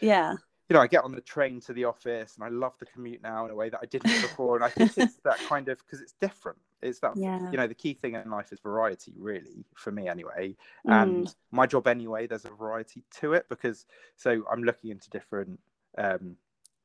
Yeah 0.00 0.36
you 0.68 0.74
know, 0.74 0.80
I 0.80 0.86
get 0.86 1.04
on 1.04 1.12
the 1.12 1.20
train 1.22 1.60
to 1.62 1.72
the 1.72 1.84
office 1.84 2.34
and 2.36 2.44
I 2.44 2.48
love 2.48 2.74
the 2.78 2.86
commute 2.86 3.22
now 3.22 3.46
in 3.46 3.50
a 3.50 3.54
way 3.54 3.70
that 3.70 3.80
I 3.82 3.86
didn't 3.86 4.10
before. 4.22 4.56
And 4.56 4.64
I 4.64 4.68
think 4.68 4.92
it's 4.98 5.16
that 5.24 5.38
kind 5.48 5.68
of 5.68 5.78
because 5.78 6.02
it's 6.02 6.12
different. 6.20 6.58
It's 6.82 7.00
that, 7.00 7.16
yeah. 7.16 7.50
you 7.50 7.56
know, 7.56 7.66
the 7.66 7.74
key 7.74 7.94
thing 7.94 8.14
in 8.14 8.30
life 8.30 8.52
is 8.52 8.60
variety, 8.60 9.14
really, 9.18 9.64
for 9.74 9.90
me 9.90 10.08
anyway. 10.08 10.54
Mm. 10.86 11.02
And 11.02 11.34
my 11.50 11.66
job 11.66 11.86
anyway, 11.86 12.26
there's 12.26 12.44
a 12.44 12.50
variety 12.50 13.02
to 13.20 13.32
it 13.32 13.46
because 13.48 13.86
so 14.16 14.44
I'm 14.50 14.62
looking 14.62 14.90
into 14.90 15.08
different, 15.08 15.58
um, 15.98 16.36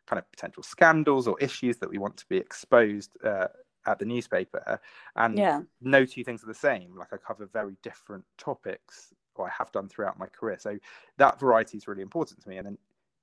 kind 0.08 0.20
of 0.20 0.30
potential 0.32 0.64
scandals 0.64 1.28
or 1.28 1.40
issues 1.40 1.78
that 1.78 1.90
we 1.90 1.98
want 1.98 2.18
to 2.18 2.26
be 2.28 2.38
exposed 2.38 3.12
uh, 3.24 3.48
at 3.86 4.00
the 4.00 4.06
newspaper. 4.06 4.80
And 5.16 5.38
Yeah. 5.38 5.62
no 5.82 6.06
two 6.06 6.24
things 6.24 6.44
are 6.44 6.48
the 6.48 6.54
same. 6.54 6.96
Like 6.98 7.14
I 7.14 7.18
cover 7.18 7.46
very 7.46 7.78
different 7.82 8.26
topics, 8.38 9.14
or 9.36 9.48
I 9.48 9.52
have 9.58 9.72
done 9.72 9.88
throughout 9.88 10.20
my 10.20 10.28
career. 10.28 10.58
So 10.60 10.78
that 11.18 11.40
variety 11.40 11.78
is 11.78 11.88
really 11.88 12.02
important 12.02 12.42
to 12.42 12.50
me. 12.50 12.58
And 12.58 12.66
then 12.66 12.78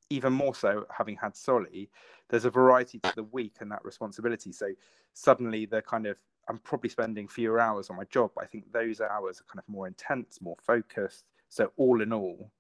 even 0.09 0.33
more 0.33 0.55
so, 0.55 0.87
having 0.91 1.17
had 1.17 1.37
Solly, 1.37 1.89
there's 2.29 2.45
a 2.45 2.51
variety 2.51 2.99
to 3.01 3.13
the 3.15 3.25
week 3.25 3.57
and 3.61 3.71
that 3.71 3.85
responsibility. 3.85 4.53
So 4.53 4.71
suddenly 5.15 5.67
the 5.67 5.83
kind 5.83 6.07
of 6.07 6.17
I'm 6.49 6.59
probably 6.59 6.91
spending 6.91 7.29
fewer 7.29 7.61
hours 7.61 7.91
on 7.91 7.97
my 7.97 8.05
job. 8.05 8.33
But 8.35 8.45
I 8.45 8.47
think 8.49 8.73
those 8.73 9.01
hours 9.01 9.41
are 9.41 9.45
kind 9.45 9.61
of 9.61 9.69
more 9.69 9.87
intense, 9.87 10.41
more 10.41 10.57
focused. 10.61 11.27
So 11.49 11.71
all 11.77 12.01
in 12.01 12.13
all, 12.13 12.51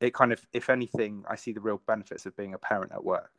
it 0.00 0.14
kind 0.14 0.32
of, 0.32 0.46
if 0.52 0.70
anything, 0.70 1.24
I 1.28 1.36
see 1.36 1.52
the 1.52 1.60
real 1.60 1.80
benefits 1.86 2.26
of 2.26 2.36
being 2.36 2.54
a 2.54 2.58
parent 2.58 2.92
at 2.92 3.04
work 3.04 3.30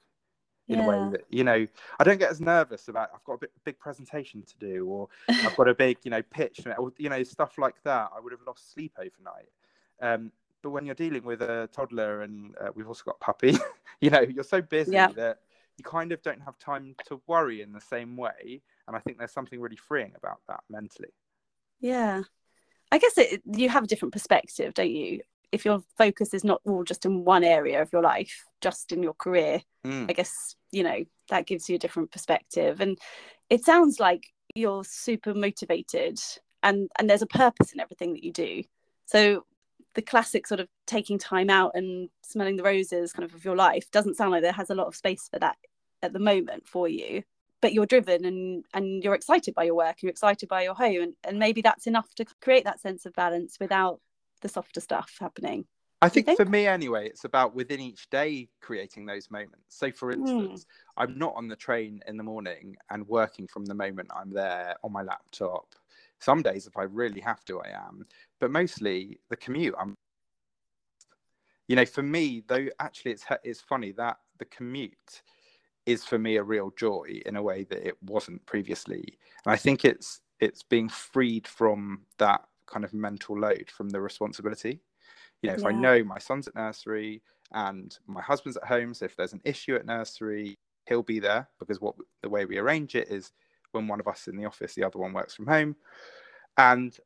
in 0.67 0.79
a 0.79 0.87
way 0.87 1.11
that 1.11 1.25
you 1.29 1.43
know 1.43 1.65
I 1.99 2.03
don't 2.03 2.19
get 2.19 2.29
as 2.29 2.39
nervous 2.39 2.89
about 2.89 3.09
I've 3.13 3.23
got 3.23 3.33
a 3.33 3.37
big, 3.39 3.49
big 3.65 3.79
presentation 3.79 4.43
to 4.43 4.57
do 4.59 4.85
or 4.85 5.07
I've 5.29 5.55
got 5.55 5.67
a 5.67 5.73
big 5.73 5.97
you 6.03 6.11
know 6.11 6.21
pitch 6.21 6.59
or 6.77 6.93
you 6.97 7.09
know 7.09 7.23
stuff 7.23 7.57
like 7.57 7.81
that. 7.85 8.09
I 8.15 8.19
would 8.19 8.31
have 8.31 8.41
lost 8.45 8.71
sleep 8.73 8.93
overnight. 8.99 9.49
Um, 10.01 10.31
but 10.61 10.69
when 10.71 10.85
you're 10.85 10.93
dealing 10.95 11.23
with 11.23 11.41
a 11.41 11.69
toddler 11.71 12.21
and 12.21 12.53
uh, 12.61 12.69
we've 12.75 12.87
also 12.87 13.03
got 13.05 13.15
a 13.19 13.23
puppy, 13.25 13.57
you 14.01 14.09
know 14.11 14.21
you're 14.21 14.43
so 14.43 14.61
busy 14.61 14.91
Yeah. 14.93 15.07
that 15.15 15.39
you 15.77 15.83
kind 15.83 16.11
of 16.11 16.21
don't 16.21 16.41
have 16.41 16.59
time 16.59 16.95
to 17.07 17.21
worry 17.25 17.61
in 17.61 17.71
the 17.71 17.81
same 17.81 18.15
way. 18.17 18.61
And 18.87 18.95
I 18.95 18.99
think 18.99 19.17
there's 19.17 19.31
something 19.31 19.59
really 19.59 19.77
freeing 19.77 20.13
about 20.15 20.41
that 20.47 20.59
mentally. 20.69 21.09
Yeah. 21.79 22.23
I 22.91 22.97
guess 22.97 23.17
it, 23.17 23.41
you 23.45 23.69
have 23.69 23.83
a 23.83 23.87
different 23.87 24.13
perspective, 24.13 24.73
don't 24.73 24.89
you? 24.91 25.21
If 25.51 25.65
your 25.65 25.81
focus 25.97 26.33
is 26.33 26.43
not 26.43 26.61
all 26.65 26.83
just 26.83 27.05
in 27.05 27.25
one 27.25 27.43
area 27.43 27.81
of 27.81 27.91
your 27.91 28.03
life, 28.03 28.45
just 28.61 28.91
in 28.91 29.01
your 29.03 29.13
career, 29.13 29.61
Mm. 29.85 30.09
I 30.09 30.13
guess, 30.13 30.55
you 30.71 30.83
know, 30.83 31.05
that 31.29 31.45
gives 31.45 31.69
you 31.69 31.75
a 31.75 31.79
different 31.79 32.11
perspective. 32.11 32.81
And 32.81 32.97
it 33.49 33.63
sounds 33.63 33.99
like 33.99 34.27
you're 34.55 34.83
super 34.83 35.33
motivated 35.33 36.19
and 36.63 36.89
and 36.97 37.09
there's 37.09 37.21
a 37.21 37.27
purpose 37.27 37.71
in 37.71 37.79
everything 37.79 38.13
that 38.13 38.23
you 38.23 38.33
do. 38.33 38.63
So 39.05 39.45
the 39.95 40.01
classic 40.01 40.47
sort 40.47 40.59
of 40.59 40.67
taking 40.85 41.17
time 41.17 41.49
out 41.49 41.71
and 41.75 42.09
smelling 42.23 42.57
the 42.57 42.63
roses 42.63 43.13
kind 43.13 43.25
of 43.25 43.33
of 43.33 43.45
your 43.45 43.55
life 43.55 43.89
doesn't 43.91 44.15
sound 44.15 44.31
like 44.31 44.43
there 44.43 44.51
has 44.51 44.69
a 44.69 44.75
lot 44.75 44.87
of 44.87 44.95
space 44.95 45.27
for 45.31 45.39
that 45.39 45.57
at 46.03 46.13
the 46.13 46.19
moment 46.19 46.67
for 46.67 46.87
you 46.87 47.23
but 47.61 47.73
you're 47.73 47.87
driven 47.87 48.23
and 48.23 48.63
and 48.73 49.03
you're 49.03 49.15
excited 49.15 49.53
by 49.55 49.63
your 49.63 49.75
work 49.75 49.95
and 49.95 50.03
you're 50.03 50.11
excited 50.11 50.47
by 50.47 50.61
your 50.63 50.75
home 50.75 51.01
and, 51.01 51.13
and 51.23 51.39
maybe 51.39 51.61
that's 51.61 51.87
enough 51.87 52.13
to 52.15 52.23
create 52.39 52.63
that 52.63 52.79
sense 52.79 53.05
of 53.05 53.13
balance 53.13 53.57
without 53.59 53.99
the 54.41 54.49
softer 54.49 54.81
stuff 54.81 55.17
happening 55.19 55.65
I 56.01 56.07
think, 56.07 56.25
think? 56.25 56.37
for 56.37 56.45
me 56.45 56.65
anyway, 56.65 57.07
it's 57.07 57.25
about 57.25 57.53
within 57.53 57.81
each 57.81 58.09
day 58.09 58.49
creating 58.61 59.05
those 59.05 59.29
moments. 59.29 59.75
So, 59.75 59.91
for 59.91 60.11
Hmm. 60.13 60.55
instance, 60.55 60.65
I'm 60.95 61.17
not 61.17 61.35
on 61.35 61.49
the 61.49 61.57
train 61.57 62.01
in 62.07 62.15
the 62.15 62.23
morning 62.23 62.77
and 62.89 63.07
working 63.07 63.47
from 63.47 63.65
the 63.65 63.73
moment 63.73 64.09
I'm 64.15 64.31
there 64.31 64.77
on 64.83 64.93
my 64.93 65.01
laptop. 65.01 65.75
Some 66.19 66.41
days, 66.41 66.67
if 66.67 66.77
I 66.77 66.83
really 66.83 67.19
have 67.21 67.43
to, 67.45 67.59
I 67.61 67.69
am. 67.87 68.05
But 68.39 68.51
mostly 68.51 69.19
the 69.29 69.35
commute, 69.35 69.75
I'm. 69.77 69.95
You 71.67 71.75
know, 71.75 71.85
for 71.85 72.01
me, 72.01 72.43
though, 72.47 72.67
actually, 72.79 73.11
it's 73.11 73.25
it's 73.43 73.61
funny 73.61 73.91
that 73.93 74.17
the 74.37 74.45
commute 74.45 75.21
is 75.85 76.05
for 76.05 76.19
me 76.19 76.37
a 76.37 76.43
real 76.43 76.71
joy 76.71 77.21
in 77.25 77.35
a 77.37 77.43
way 77.43 77.65
that 77.65 77.87
it 77.87 78.01
wasn't 78.03 78.45
previously, 78.45 79.19
and 79.45 79.53
I 79.53 79.57
think 79.57 79.85
it's 79.85 80.21
it's 80.39 80.63
being 80.63 80.89
freed 80.89 81.47
from 81.47 82.07
that 82.19 82.48
kind 82.69 82.85
of 82.85 82.93
mental 82.93 83.39
load 83.39 83.69
from 83.69 83.89
the 83.89 83.99
responsibility. 83.99 84.81
You 85.41 85.49
know 85.49 85.55
if 85.55 85.65
i 85.65 85.71
know 85.71 86.03
my 86.03 86.19
son's 86.19 86.49
at 86.49 86.55
nursery 86.55 87.21
and 87.53 87.97
my 88.07 88.21
husband's 88.21 88.57
at 88.57 88.65
home 88.65 88.93
so 88.93 89.05
if 89.05 89.15
there's 89.15 89.31
an 89.31 89.41
issue 89.45 89.75
at 89.75 89.85
nursery 89.85 90.59
he'll 90.85 91.03
be 91.03 91.19
there 91.19 91.47
because 91.59 91.79
what 91.79 91.95
the 92.21 92.29
way 92.29 92.45
we 92.45 92.57
arrange 92.57 92.95
it 92.95 93.09
is 93.09 93.31
when 93.71 93.87
one 93.87 93.99
of 93.99 94.07
us 94.07 94.21
is 94.21 94.27
in 94.29 94.37
the 94.37 94.45
office 94.45 94.73
the 94.73 94.83
other 94.83 94.99
one 94.99 95.13
works 95.13 95.35
from 95.35 95.47
home. 95.47 95.75
And 96.57 96.97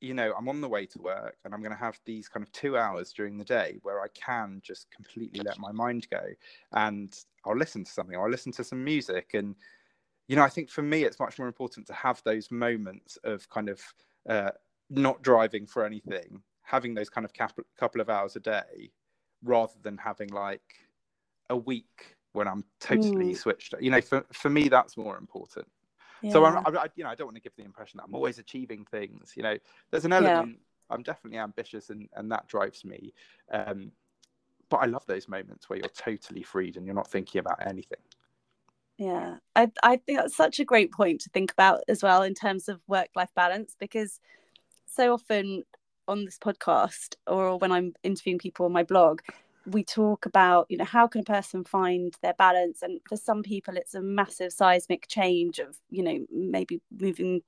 you 0.00 0.12
know 0.12 0.34
i'm 0.36 0.48
on 0.48 0.60
the 0.60 0.68
way 0.68 0.84
to 0.84 0.98
work 1.00 1.36
and 1.44 1.54
i'm 1.54 1.60
going 1.60 1.72
to 1.72 1.78
have 1.78 1.98
these 2.04 2.28
kind 2.28 2.44
of 2.44 2.52
two 2.52 2.76
hours 2.76 3.12
during 3.12 3.38
the 3.38 3.44
day 3.44 3.78
where 3.82 4.02
i 4.02 4.06
can 4.08 4.60
just 4.62 4.90
completely 4.90 5.40
let 5.40 5.58
my 5.58 5.72
mind 5.72 6.06
go 6.10 6.20
and 6.72 7.20
i'll 7.46 7.56
listen 7.56 7.84
to 7.84 7.90
something 7.90 8.14
or 8.16 8.24
i'll 8.24 8.30
listen 8.30 8.52
to 8.52 8.64
some 8.64 8.82
music. 8.84 9.30
And 9.34 9.54
you 10.28 10.36
know 10.36 10.42
i 10.42 10.48
think 10.48 10.68
for 10.68 10.82
me 10.82 11.04
it's 11.04 11.20
much 11.20 11.38
more 11.38 11.48
important 11.48 11.86
to 11.86 11.94
have 11.94 12.20
those 12.24 12.50
moments 12.50 13.18
of 13.24 13.48
kind 13.48 13.68
of 13.68 13.80
uh, 14.28 14.50
not 14.98 15.22
driving 15.22 15.66
for 15.66 15.84
anything 15.84 16.42
having 16.62 16.94
those 16.94 17.10
kind 17.10 17.24
of 17.24 17.32
couple 17.76 18.00
of 18.00 18.08
hours 18.08 18.36
a 18.36 18.40
day 18.40 18.90
rather 19.42 19.74
than 19.82 19.98
having 19.98 20.28
like 20.30 20.88
a 21.50 21.56
week 21.56 22.16
when 22.32 22.48
i'm 22.48 22.64
totally 22.80 23.32
Mm. 23.32 23.36
switched 23.36 23.74
you 23.80 23.90
know 23.90 24.00
for, 24.00 24.24
for 24.32 24.50
me 24.50 24.68
that's 24.68 24.96
more 24.96 25.16
important 25.18 25.66
so 26.28 26.44
I'm, 26.44 26.56
I, 26.66 26.86
you 26.96 27.04
know, 27.04 27.10
I 27.10 27.14
don't 27.14 27.26
want 27.26 27.36
to 27.36 27.42
give 27.42 27.54
the 27.56 27.64
impression 27.64 27.98
that 27.98 28.04
I'm 28.04 28.14
always 28.14 28.38
achieving 28.38 28.84
things. 28.86 29.34
You 29.36 29.42
know, 29.42 29.58
there's 29.90 30.04
an 30.06 30.12
Yeah. 30.18 30.44
element. 30.44 30.58
I'm 30.90 31.02
definitely 31.02 31.38
ambitious, 31.38 31.90
and 31.90 32.08
and 32.14 32.32
that 32.32 32.46
drives 32.48 32.84
me. 32.84 33.12
Um, 33.52 33.92
but 34.70 34.78
I 34.78 34.86
love 34.86 35.04
those 35.06 35.28
moments 35.28 35.68
where 35.68 35.78
you're 35.78 35.88
totally 35.88 36.42
freed 36.42 36.76
and 36.76 36.86
you're 36.86 36.94
not 36.94 37.10
thinking 37.10 37.38
about 37.40 37.64
anything. 37.66 37.98
Yeah, 38.96 39.38
I 39.56 39.70
I 39.82 39.96
think 39.96 40.18
that's 40.18 40.36
such 40.36 40.60
a 40.60 40.64
great 40.64 40.92
point 40.92 41.20
to 41.22 41.30
think 41.30 41.52
about 41.52 41.82
as 41.88 42.02
well 42.02 42.22
in 42.22 42.34
terms 42.34 42.68
of 42.68 42.80
work 42.86 43.08
life 43.14 43.30
balance 43.34 43.76
because 43.78 44.20
so 44.94 45.12
often 45.12 45.62
on 46.06 46.24
this 46.24 46.38
podcast 46.38 47.16
or 47.26 47.58
when 47.58 47.72
I'm 47.72 47.94
interviewing 48.02 48.38
people 48.38 48.66
on 48.66 48.72
my 48.72 48.82
blog, 48.82 49.20
we 49.66 49.82
talk 49.82 50.26
about 50.26 50.66
you 50.68 50.76
know 50.76 50.84
how 50.84 51.06
can 51.06 51.22
a 51.22 51.24
person 51.24 51.64
find 51.64 52.14
their 52.22 52.34
balance, 52.34 52.82
and 52.82 53.00
for 53.08 53.16
some 53.16 53.42
people 53.42 53.76
it's 53.76 53.94
a 53.94 54.02
massive 54.02 54.52
seismic 54.52 55.08
change 55.08 55.58
of 55.58 55.76
you 55.90 56.02
know 56.02 56.26
maybe 56.30 56.80
moving 56.98 57.40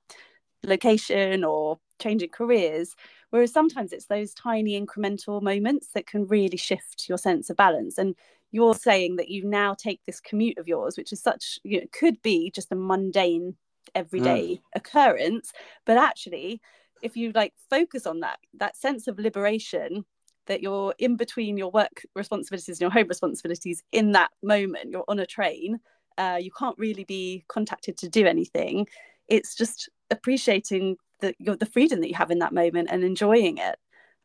location 0.63 1.43
or 1.43 1.77
changing 1.99 2.29
careers. 2.29 2.95
Whereas 3.29 3.51
sometimes 3.51 3.91
it's 3.93 4.07
those 4.07 4.33
tiny 4.33 4.79
incremental 4.79 5.41
moments 5.41 5.89
that 5.93 6.07
can 6.07 6.25
really 6.27 6.57
shift 6.57 7.07
your 7.07 7.17
sense 7.17 7.49
of 7.49 7.57
balance. 7.57 7.97
And 7.97 8.15
you're 8.51 8.75
saying 8.75 9.17
that 9.17 9.29
you 9.29 9.43
now 9.43 9.73
take 9.73 9.99
this 10.05 10.19
commute 10.21 10.57
of 10.57 10.67
yours 10.67 10.97
which 10.97 11.11
is 11.11 11.21
such 11.21 11.59
you 11.63 11.79
know 11.79 11.85
could 11.91 12.21
be 12.21 12.49
just 12.49 12.71
a 12.71 12.75
mundane 12.75 13.55
everyday 13.93 14.55
mm. 14.55 14.61
occurrence 14.75 15.51
but 15.85 15.97
actually 15.97 16.61
if 17.01 17.15
you 17.15 17.31
like 17.33 17.53
focus 17.69 18.05
on 18.05 18.19
that 18.21 18.39
that 18.53 18.75
sense 18.75 19.07
of 19.07 19.19
liberation 19.19 20.05
that 20.47 20.61
you're 20.61 20.93
in 20.97 21.17
between 21.17 21.57
your 21.57 21.71
work 21.71 22.03
responsibilities 22.15 22.77
and 22.77 22.81
your 22.81 22.91
home 22.91 23.07
responsibilities 23.07 23.83
in 23.91 24.13
that 24.13 24.31
moment 24.41 24.89
you're 24.91 25.05
on 25.07 25.19
a 25.19 25.25
train 25.25 25.79
uh, 26.17 26.39
you 26.41 26.51
can't 26.51 26.77
really 26.77 27.03
be 27.03 27.45
contacted 27.47 27.97
to 27.97 28.09
do 28.09 28.25
anything. 28.25 28.87
It's 29.27 29.55
just 29.55 29.89
appreciating 30.09 30.97
the 31.19 31.33
your, 31.39 31.55
the 31.55 31.65
freedom 31.65 32.01
that 32.01 32.09
you 32.09 32.15
have 32.15 32.31
in 32.31 32.39
that 32.39 32.53
moment 32.53 32.89
and 32.91 33.03
enjoying 33.03 33.57
it. 33.57 33.77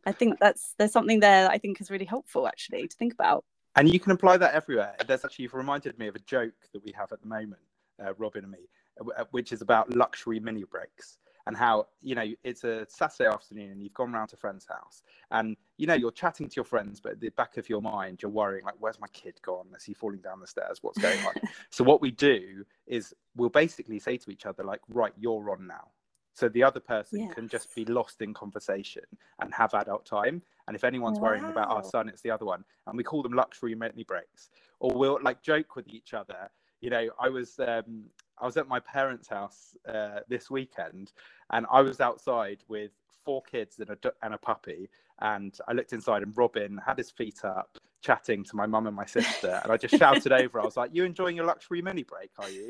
I 0.06 0.12
think 0.12 0.38
that's 0.40 0.74
there's 0.78 0.92
something 0.92 1.20
there 1.20 1.48
i 1.48 1.58
think 1.58 1.80
is 1.80 1.88
really 1.88 2.04
helpful 2.04 2.48
actually 2.48 2.88
to 2.88 2.96
think 2.96 3.12
about. 3.12 3.44
And 3.76 3.92
you 3.92 4.00
can 4.00 4.12
apply 4.12 4.36
that 4.38 4.52
everywhere. 4.52 4.94
There's 5.06 5.24
actually 5.24 5.44
you've 5.44 5.54
reminded 5.54 5.98
me 5.98 6.08
of 6.08 6.16
a 6.16 6.20
joke 6.20 6.54
that 6.72 6.84
we 6.84 6.92
have 6.92 7.12
at 7.12 7.22
the 7.22 7.28
moment, 7.28 7.62
uh, 8.04 8.12
Robin 8.18 8.44
and 8.44 8.52
me, 8.52 8.58
uh, 9.00 9.24
which 9.30 9.52
is 9.52 9.62
about 9.62 9.94
luxury 9.94 10.40
mini 10.40 10.64
breaks 10.64 11.18
and 11.46 11.56
how 11.56 11.86
you 12.00 12.14
know 12.14 12.24
it's 12.44 12.64
a 12.64 12.86
Saturday 12.88 13.28
afternoon 13.28 13.70
and 13.72 13.82
you've 13.82 13.94
gone 13.94 14.12
round 14.12 14.28
to 14.30 14.36
a 14.36 14.38
friend's 14.38 14.66
house 14.66 15.02
and 15.30 15.56
you 15.76 15.86
know 15.86 15.94
you're 15.94 16.12
chatting 16.12 16.48
to 16.48 16.56
your 16.56 16.64
friends, 16.64 17.00
but 17.00 17.12
at 17.12 17.20
the 17.20 17.30
back 17.30 17.56
of 17.56 17.68
your 17.68 17.82
mind 17.82 18.20
you're 18.22 18.30
worrying 18.30 18.64
like, 18.64 18.74
where's 18.78 19.00
my 19.00 19.08
kid 19.08 19.40
gone? 19.42 19.66
Is 19.76 19.84
he 19.84 19.94
falling 19.94 20.20
down 20.20 20.40
the 20.40 20.46
stairs? 20.46 20.78
What's 20.82 20.98
going 20.98 21.18
on? 21.26 21.34
so 21.70 21.84
what 21.84 22.00
we 22.00 22.10
do 22.10 22.64
is 22.86 23.14
we'll 23.36 23.48
basically 23.48 23.98
say 23.98 24.16
to 24.18 24.30
each 24.30 24.46
other 24.46 24.62
like, 24.62 24.80
right, 24.88 25.12
you're 25.18 25.50
on 25.50 25.66
now. 25.66 25.88
So 26.34 26.48
the 26.48 26.62
other 26.62 26.80
person 26.80 27.28
can 27.28 27.48
just 27.48 27.74
be 27.74 27.84
lost 27.84 28.22
in 28.22 28.32
conversation 28.32 29.02
and 29.40 29.52
have 29.52 29.74
adult 29.74 30.06
time. 30.06 30.42
And 30.66 30.74
if 30.74 30.84
anyone's 30.84 31.20
worrying 31.20 31.44
about 31.44 31.68
our 31.68 31.84
son, 31.84 32.08
it's 32.08 32.22
the 32.22 32.30
other 32.30 32.46
one. 32.46 32.64
And 32.86 32.96
we 32.96 33.04
call 33.04 33.22
them 33.22 33.32
luxury 33.32 33.74
mini 33.74 34.04
breaks. 34.04 34.48
Or 34.80 34.92
we'll 34.94 35.18
like 35.22 35.42
joke 35.42 35.76
with 35.76 35.88
each 35.88 36.14
other. 36.14 36.50
You 36.80 36.90
know, 36.90 37.10
I 37.20 37.28
was 37.28 37.60
um, 37.60 38.04
I 38.42 38.46
was 38.46 38.56
at 38.56 38.66
my 38.68 38.80
parents' 38.80 39.28
house 39.28 39.76
uh, 39.88 40.20
this 40.28 40.50
weekend, 40.50 41.12
and 41.50 41.64
I 41.70 41.80
was 41.80 42.00
outside 42.00 42.58
with 42.68 42.90
four 43.24 43.40
kids 43.42 43.78
and 43.78 43.88
a 43.90 44.12
and 44.22 44.34
a 44.34 44.38
puppy. 44.38 44.90
And 45.20 45.56
I 45.68 45.72
looked 45.72 45.92
inside, 45.92 46.22
and 46.22 46.36
Robin 46.36 46.80
had 46.84 46.98
his 46.98 47.10
feet 47.10 47.44
up, 47.44 47.78
chatting 48.02 48.42
to 48.44 48.56
my 48.56 48.66
mum 48.66 48.88
and 48.88 48.96
my 48.96 49.06
sister. 49.06 49.60
And 49.62 49.70
I 49.72 49.76
just 49.76 49.96
shouted 49.96 50.32
over. 50.42 50.60
I 50.60 50.64
was 50.64 50.76
like, 50.76 50.90
"You 50.92 51.04
enjoying 51.04 51.36
your 51.36 51.46
luxury 51.46 51.80
mini 51.80 52.02
break? 52.02 52.30
Are 52.38 52.50
you?" 52.50 52.68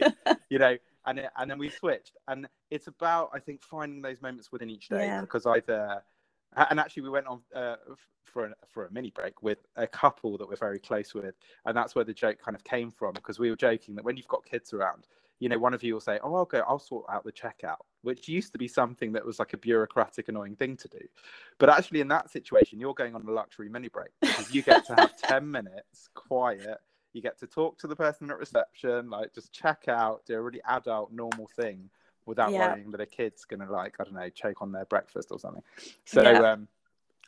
you 0.50 0.58
know. 0.58 0.76
And 1.06 1.18
it, 1.18 1.30
and 1.36 1.50
then 1.50 1.58
we 1.58 1.70
switched. 1.70 2.16
And 2.28 2.46
it's 2.70 2.86
about 2.86 3.30
I 3.32 3.38
think 3.40 3.62
finding 3.62 4.02
those 4.02 4.20
moments 4.20 4.52
within 4.52 4.68
each 4.68 4.88
day 4.88 5.06
Yeah. 5.06 5.22
because 5.22 5.46
either 5.46 6.02
and 6.54 6.78
actually 6.78 7.02
we 7.02 7.08
went 7.08 7.26
on 7.26 7.40
uh, 7.54 7.76
for 8.24 8.46
a, 8.46 8.54
for 8.68 8.86
a 8.86 8.92
mini 8.92 9.10
break 9.10 9.42
with 9.42 9.58
a 9.76 9.86
couple 9.86 10.36
that 10.38 10.48
we're 10.48 10.56
very 10.56 10.78
close 10.78 11.14
with 11.14 11.34
and 11.64 11.76
that's 11.76 11.94
where 11.94 12.04
the 12.04 12.12
joke 12.12 12.38
kind 12.38 12.54
of 12.54 12.62
came 12.64 12.90
from 12.90 13.14
because 13.14 13.38
we 13.38 13.50
were 13.50 13.56
joking 13.56 13.94
that 13.94 14.04
when 14.04 14.16
you've 14.16 14.28
got 14.28 14.44
kids 14.44 14.72
around 14.72 15.06
you 15.40 15.48
know 15.48 15.58
one 15.58 15.74
of 15.74 15.82
you 15.82 15.94
will 15.94 16.00
say 16.00 16.18
oh 16.22 16.34
I'll 16.34 16.44
go, 16.44 16.62
i'll 16.68 16.78
sort 16.78 17.06
out 17.10 17.24
the 17.24 17.32
checkout 17.32 17.76
which 18.02 18.28
used 18.28 18.52
to 18.52 18.58
be 18.58 18.68
something 18.68 19.12
that 19.12 19.24
was 19.24 19.38
like 19.38 19.52
a 19.52 19.56
bureaucratic 19.58 20.28
annoying 20.28 20.56
thing 20.56 20.76
to 20.76 20.88
do 20.88 21.00
but 21.58 21.68
actually 21.68 22.00
in 22.00 22.08
that 22.08 22.30
situation 22.30 22.78
you're 22.80 22.94
going 22.94 23.14
on 23.14 23.26
a 23.26 23.30
luxury 23.30 23.68
mini 23.68 23.88
break 23.88 24.10
because 24.20 24.50
you 24.50 24.62
get 24.62 24.84
to 24.86 24.94
have 24.94 25.14
10 25.16 25.50
minutes 25.50 26.08
quiet 26.14 26.78
You 27.12 27.20
get 27.22 27.38
to 27.40 27.46
talk 27.46 27.78
to 27.78 27.86
the 27.86 27.96
person 27.96 28.30
at 28.30 28.38
reception, 28.38 29.10
like 29.10 29.34
just 29.34 29.52
check 29.52 29.84
out, 29.88 30.24
do 30.24 30.34
a 30.34 30.40
really 30.40 30.62
adult, 30.66 31.12
normal 31.12 31.46
thing 31.54 31.90
without 32.24 32.52
Yeah. 32.52 32.70
worrying 32.70 32.90
that 32.92 33.00
a 33.02 33.06
kid's 33.06 33.44
gonna 33.44 33.70
like, 33.70 33.96
I 34.00 34.04
don't 34.04 34.14
know, 34.14 34.30
choke 34.30 34.62
on 34.62 34.72
their 34.72 34.86
breakfast 34.86 35.28
or 35.30 35.38
something. 35.38 35.62
So 36.06 36.22
Yeah. 36.22 36.52
um 36.52 36.68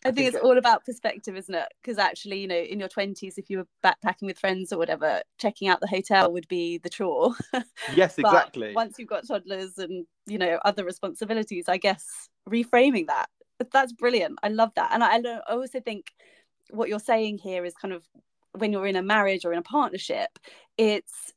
I 0.05 0.11
think 0.11 0.35
it's 0.35 0.43
all 0.43 0.59
about 0.59 0.85
perspective, 0.85 1.37
isn't 1.37 1.55
it? 1.55 1.67
Because 1.81 1.99
actually, 1.99 2.41
you 2.41 2.49
know, 2.49 2.59
in 2.59 2.79
your 2.79 2.89
20s, 2.89 3.39
if 3.39 3.49
you 3.49 3.59
were 3.59 3.67
backpacking 3.83 4.23
with 4.27 4.39
friends 4.39 4.73
or 4.73 4.79
whatever, 4.79 5.23
checking 5.39 5.69
out 5.69 5.81
the 5.81 5.87
hotel 5.87 6.31
would 6.33 6.47
be 6.49 6.79
the 6.79 6.91
chore. 6.91 7.35
yes, 7.97 8.17
But 8.17 8.27
exactly. 8.27 8.75
once 8.75 8.99
you've 8.99 9.09
got 9.09 9.27
toddlers 9.27 9.79
and, 9.79 10.07
you 10.27 10.37
know, 10.37 10.59
other 10.65 10.85
responsibilities, 10.85 11.65
I 11.69 11.79
guess 11.79 12.05
reframing 12.49 13.07
that, 13.07 13.27
that's 13.73 13.93
brilliant. 13.93 14.39
I 14.43 14.49
love 14.49 14.73
that. 14.77 14.91
And 14.93 15.03
I, 15.03 15.17
I 15.17 15.55
also 15.55 15.81
think 15.81 16.13
what 16.71 16.89
you're 16.89 16.99
saying 16.99 17.39
here 17.39 17.65
is 17.65 17.75
kind 17.75 17.95
of 17.95 18.05
when 18.53 18.73
you're 18.73 18.87
in 18.87 18.97
a 18.97 19.03
marriage 19.03 19.45
or 19.45 19.53
in 19.53 19.59
a 19.59 19.63
partnership, 19.63 20.39
it's 20.77 21.33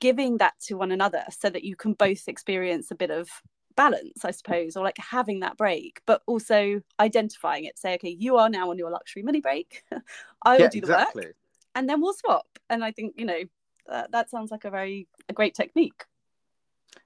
giving 0.00 0.38
that 0.38 0.54
to 0.66 0.74
one 0.74 0.92
another 0.92 1.24
so 1.30 1.48
that 1.48 1.64
you 1.64 1.76
can 1.76 1.92
both 1.94 2.28
experience 2.28 2.90
a 2.90 2.96
bit 2.96 3.10
of 3.10 3.28
balance 3.76 4.24
i 4.24 4.30
suppose 4.30 4.76
or 4.76 4.84
like 4.84 4.96
having 4.98 5.40
that 5.40 5.56
break 5.56 6.00
but 6.06 6.22
also 6.26 6.80
identifying 7.00 7.64
it 7.64 7.78
say 7.78 7.94
okay 7.94 8.10
you 8.10 8.36
are 8.36 8.48
now 8.48 8.70
on 8.70 8.78
your 8.78 8.90
luxury 8.90 9.22
mini 9.22 9.40
break 9.40 9.82
i 10.42 10.54
will 10.54 10.60
yeah, 10.60 10.68
do 10.68 10.80
the 10.80 10.86
exactly. 10.86 11.26
work 11.26 11.36
and 11.74 11.88
then 11.88 12.00
we'll 12.00 12.12
swap 12.12 12.46
and 12.70 12.84
i 12.84 12.90
think 12.90 13.14
you 13.16 13.24
know 13.24 13.42
that, 13.88 14.12
that 14.12 14.30
sounds 14.30 14.50
like 14.50 14.64
a 14.64 14.70
very 14.70 15.08
a 15.28 15.32
great 15.32 15.54
technique 15.54 16.04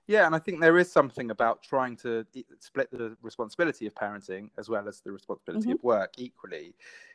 Yeah, 0.09 0.27
and 0.27 0.35
I 0.35 0.39
think 0.39 0.61
there 0.61 0.79
is 0.79 0.91
something 0.91 1.31
about 1.31 1.63
trying 1.63 1.97
to 1.99 2.25
split 2.61 2.91
the 2.91 3.17
responsibility 3.23 3.87
of 3.87 3.95
parenting 3.95 4.51
as 4.59 4.69
well 4.69 4.89
as 4.89 5.01
the 5.01 5.13
responsibility 5.13 5.69
mm-hmm. 5.69 5.73
of 5.73 5.83
work 5.83 6.13
equally. 6.17 6.75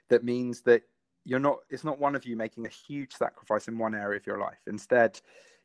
That 0.10 0.24
means 0.24 0.62
that 0.62 0.84
you're 1.24 1.40
not. 1.40 1.60
It's 1.70 1.84
not 1.84 2.00
one 2.00 2.16
of 2.16 2.26
you 2.26 2.36
making 2.36 2.66
a 2.66 2.70
huge 2.70 3.14
sacrifice 3.14 3.68
in 3.68 3.78
one 3.78 3.96
area 3.96 4.18
of 4.18 4.26
your 4.26 4.40
life. 4.40 4.60
Instead, 4.68 5.20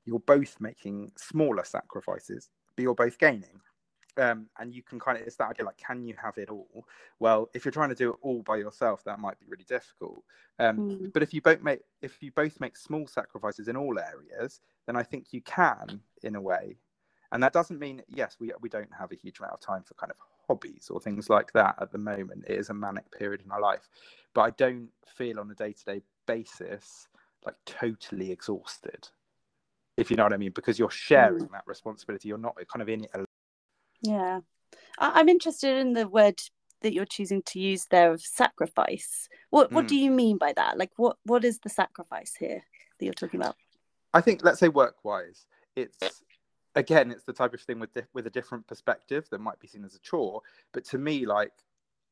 you're 0.04 0.20
both 0.20 0.56
making 0.60 1.12
smaller 1.16 1.64
sacrifices, 1.64 2.50
but 2.76 2.82
you're 2.82 2.94
both 2.94 3.18
gaining. 3.18 3.60
Um, 4.18 4.46
and 4.58 4.74
you 4.74 4.82
can 4.82 4.98
kind 4.98 5.18
of 5.18 5.26
it's 5.26 5.36
that 5.36 5.50
idea 5.50 5.66
like 5.66 5.76
can 5.76 6.02
you 6.02 6.14
have 6.22 6.38
it 6.38 6.48
all? 6.48 6.86
Well 7.18 7.50
if 7.54 7.64
you're 7.64 7.72
trying 7.72 7.90
to 7.90 7.94
do 7.94 8.10
it 8.10 8.16
all 8.22 8.42
by 8.42 8.56
yourself 8.56 9.04
that 9.04 9.18
might 9.18 9.38
be 9.38 9.46
really 9.46 9.64
difficult. 9.68 10.22
Um, 10.58 10.78
Mm. 10.78 11.12
but 11.12 11.22
if 11.22 11.34
you 11.34 11.42
both 11.42 11.62
make 11.62 11.80
if 12.00 12.22
you 12.22 12.32
both 12.32 12.58
make 12.60 12.76
small 12.76 13.06
sacrifices 13.06 13.68
in 13.68 13.76
all 13.76 13.98
areas 13.98 14.60
then 14.86 14.96
i 14.96 15.02
think 15.02 15.32
you 15.32 15.42
can 15.42 16.00
in 16.22 16.34
a 16.36 16.40
way. 16.40 16.78
And 17.32 17.42
that 17.42 17.52
doesn't 17.52 17.78
mean 17.78 18.02
yes 18.08 18.36
we, 18.40 18.52
we 18.60 18.68
don't 18.70 18.94
have 18.98 19.12
a 19.12 19.16
huge 19.16 19.38
amount 19.38 19.54
of 19.54 19.60
time 19.60 19.82
for 19.82 19.94
kind 19.94 20.10
of 20.10 20.16
hobbies 20.48 20.88
or 20.90 21.00
things 21.00 21.28
like 21.28 21.52
that 21.52 21.74
at 21.80 21.90
the 21.92 21.98
moment. 21.98 22.44
It 22.48 22.58
is 22.58 22.70
a 22.70 22.74
manic 22.74 23.10
period 23.10 23.42
in 23.44 23.50
our 23.50 23.60
life. 23.60 23.88
But 24.32 24.42
i 24.42 24.50
don't 24.50 24.88
feel 25.06 25.40
on 25.40 25.50
a 25.50 25.54
day-to-day 25.54 26.00
basis 26.26 27.08
like 27.44 27.56
totally 27.66 28.32
exhausted 28.32 29.08
if 29.96 30.10
you 30.10 30.16
know 30.16 30.24
what 30.24 30.32
i 30.32 30.36
mean 30.36 30.52
because 30.54 30.78
you're 30.78 30.90
sharing 30.90 31.48
that 31.52 31.62
responsibility. 31.66 32.28
You're 32.28 32.38
not 32.38 32.56
kind 32.72 32.82
of 32.82 32.88
in 32.88 33.04
it 33.04 33.10
alone. 33.14 33.26
Yeah. 34.02 34.40
I- 34.98 35.12
i'm 35.20 35.28
interested 35.28 35.76
in 35.78 35.92
the 35.92 36.08
word 36.08 36.40
that 36.82 36.92
you're 36.92 37.06
choosing 37.06 37.42
to 37.42 37.58
use 37.58 37.86
there 37.86 38.12
of 38.12 38.20
sacrifice. 38.20 39.28
What 39.50 39.72
what 39.72 39.86
Mm. 39.86 39.88
do 39.88 39.96
you 39.96 40.10
mean 40.10 40.36
by 40.36 40.52
that? 40.52 40.76
Like 40.78 40.92
what 40.96 41.16
what 41.24 41.44
is 41.44 41.58
the 41.60 41.70
sacrifice 41.70 42.34
here 42.38 42.62
that 42.98 43.04
you're 43.04 43.14
talking 43.14 43.40
about? 43.40 43.56
I 44.12 44.20
think 44.20 44.44
let's 44.44 44.60
say 44.60 44.68
work-wise 44.68 45.46
it's 45.74 46.22
again 46.74 47.10
it's 47.10 47.24
the 47.24 47.32
type 47.32 47.54
of 47.54 47.60
thing 47.62 47.78
with 47.80 47.92
di- 47.94 48.06
with 48.12 48.26
a 48.26 48.30
different 48.30 48.66
perspective 48.66 49.26
that 49.30 49.40
might 49.40 49.58
be 49.58 49.66
seen 49.66 49.84
as 49.84 49.94
a 49.94 49.98
chore. 50.00 50.42
But 50.72 50.84
to 50.86 50.98
me 50.98 51.24
like 51.26 51.52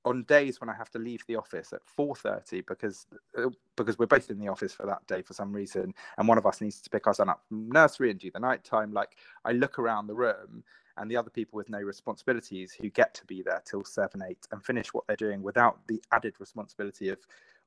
on 0.06 0.24
days 0.24 0.60
when 0.60 0.68
I 0.70 0.74
have 0.74 0.90
to 0.90 0.98
leave 0.98 1.22
the 1.28 1.36
office 1.36 1.72
at 1.74 1.82
4:30 1.98 2.66
because 2.66 3.06
uh, 3.38 3.50
because 3.76 3.98
we're 3.98 4.06
both 4.06 4.30
in 4.30 4.38
the 4.38 4.48
office 4.48 4.72
for 4.72 4.86
that 4.86 5.06
day 5.06 5.20
for 5.22 5.34
some 5.34 5.52
reason 5.52 5.92
and 6.18 6.26
one 6.28 6.38
of 6.38 6.46
us 6.46 6.60
needs 6.62 6.80
to 6.80 6.90
pick 6.90 7.06
our 7.06 7.14
son 7.14 7.28
up 7.28 7.42
from 7.48 7.70
nursery 7.70 8.10
and 8.10 8.18
do 8.18 8.30
the 8.30 8.40
night 8.40 8.64
time 8.64 8.92
like 8.92 9.16
I 9.44 9.52
look 9.52 9.78
around 9.78 10.06
the 10.06 10.14
room 10.14 10.64
and 10.96 11.10
the 11.10 11.16
other 11.16 11.30
people 11.30 11.56
with 11.56 11.68
no 11.68 11.80
responsibilities 11.80 12.72
who 12.72 12.88
get 12.90 13.14
to 13.14 13.24
be 13.26 13.42
there 13.42 13.62
till 13.64 13.84
7 13.84 14.22
8 14.22 14.38
and 14.52 14.64
finish 14.64 14.92
what 14.94 15.04
they're 15.06 15.16
doing 15.16 15.42
without 15.42 15.78
the 15.88 16.02
added 16.12 16.34
responsibility 16.38 17.08
of 17.08 17.18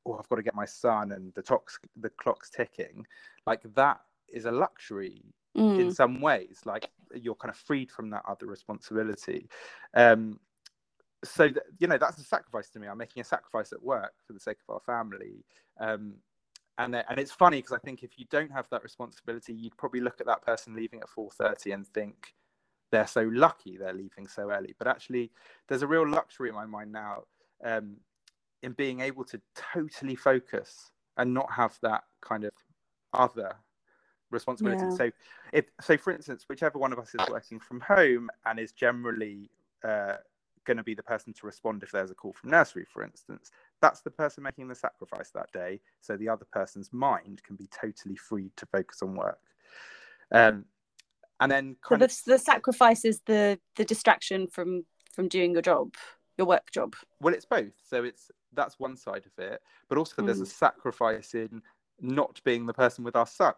oh 0.05 0.17
I've 0.17 0.29
got 0.29 0.37
to 0.37 0.43
get 0.43 0.55
my 0.55 0.65
son 0.65 1.11
and 1.11 1.33
the 1.33 1.43
clock's 1.43 1.79
the 1.99 2.09
clock's 2.09 2.49
ticking 2.49 3.05
like 3.45 3.61
that 3.75 3.99
is 4.29 4.45
a 4.45 4.51
luxury 4.51 5.23
Mm. 5.57 5.79
in 5.79 5.91
some 5.91 6.21
ways 6.21 6.59
like 6.65 6.91
you're 7.15 7.33
kind 7.33 7.49
of 7.49 7.57
freed 7.57 7.89
from 7.89 8.11
that 8.11 8.21
other 8.27 8.45
responsibility 8.45 9.49
um 9.95 10.39
so 11.23 11.49
you 11.79 11.87
know 11.87 11.97
that's 11.97 12.19
a 12.19 12.23
sacrifice 12.23 12.69
to 12.69 12.79
me 12.79 12.87
i'm 12.87 12.97
making 12.97 13.21
a 13.21 13.23
sacrifice 13.23 13.73
at 13.73 13.81
work 13.81 14.13
for 14.25 14.33
the 14.33 14.39
sake 14.39 14.57
of 14.67 14.75
our 14.75 14.79
family 14.79 15.43
um 15.79 16.13
and 16.77 16.95
and 16.95 17.17
it's 17.17 17.31
funny 17.31 17.57
because 17.57 17.71
i 17.71 17.79
think 17.79 18.03
if 18.03 18.19
you 18.19 18.25
don't 18.29 18.51
have 18.51 18.67
that 18.69 18.83
responsibility 18.83 19.51
you'd 19.51 19.75
probably 19.77 19.99
look 19.99 20.21
at 20.21 20.27
that 20.27 20.43
person 20.43 20.75
leaving 20.75 20.99
at 20.99 21.09
4.30 21.09 21.73
and 21.73 21.87
think 21.87 22.35
they're 22.91 23.07
so 23.07 23.29
lucky 23.33 23.77
they're 23.77 23.93
leaving 23.93 24.27
so 24.27 24.51
early. 24.51 24.75
But 24.77 24.87
actually 24.87 25.31
there's 25.67 25.81
a 25.81 25.87
real 25.87 26.07
luxury 26.07 26.49
in 26.49 26.55
my 26.55 26.65
mind 26.65 26.91
now 26.91 27.23
um 27.63 27.97
in 28.63 28.73
being 28.73 29.01
able 29.01 29.23
to 29.25 29.39
totally 29.73 30.15
focus 30.15 30.91
and 31.17 31.33
not 31.33 31.51
have 31.51 31.77
that 31.81 32.03
kind 32.21 32.43
of 32.43 32.51
other 33.13 33.55
responsibility 34.29 34.83
Yeah. 34.83 34.89
so 34.89 35.11
if 35.53 35.65
so 35.81 35.97
for 35.97 36.11
instance 36.11 36.45
whichever 36.49 36.77
one 36.77 36.91
of 36.91 36.99
us 36.99 37.15
is 37.15 37.29
working 37.29 37.59
from 37.59 37.79
home 37.79 38.29
and 38.45 38.59
is 38.59 38.71
generally 38.73 39.49
uh, 39.83 40.17
going 40.65 40.77
to 40.77 40.83
be 40.83 40.93
the 40.93 41.03
person 41.03 41.31
to 41.33 41.45
respond 41.45 41.81
if 41.81 41.91
there's 41.91 42.11
a 42.11 42.15
call 42.15 42.33
from 42.33 42.49
nursery 42.49 42.85
for 42.91 43.03
instance 43.03 43.51
that's 43.81 44.01
the 44.01 44.11
person 44.11 44.43
making 44.43 44.67
the 44.67 44.75
sacrifice 44.75 45.29
that 45.31 45.51
day. 45.51 45.79
So 46.01 46.17
the 46.17 46.29
other 46.29 46.45
person's 46.51 46.91
mind 46.91 47.41
can 47.43 47.55
be 47.55 47.67
totally 47.67 48.15
freed 48.15 48.51
to 48.57 48.65
focus 48.65 49.01
on 49.01 49.15
work. 49.15 49.39
Um, 50.31 50.65
and 51.39 51.51
then 51.51 51.75
so 51.83 51.89
kind 51.89 52.01
the, 52.01 52.05
of 52.05 52.23
the 52.25 52.39
sacrifice 52.39 53.05
is 53.05 53.21
the 53.25 53.59
the 53.75 53.85
distraction 53.85 54.47
from 54.47 54.85
from 55.13 55.27
doing 55.27 55.53
your 55.53 55.61
job 55.61 55.93
your 56.37 56.47
work 56.47 56.71
job. 56.71 56.95
Well 57.21 57.33
it's 57.33 57.45
both. 57.45 57.73
So 57.87 58.03
it's 58.03 58.31
that's 58.53 58.79
one 58.79 58.97
side 58.97 59.25
of 59.25 59.43
it 59.43 59.61
but 59.89 59.97
also 59.97 60.21
there's 60.21 60.41
a 60.41 60.43
Mm. 60.43 60.47
sacrifice 60.47 61.33
in 61.33 61.61
not 62.01 62.41
being 62.43 62.65
the 62.65 62.73
person 62.73 63.03
with 63.03 63.15
our 63.15 63.27
son. 63.27 63.53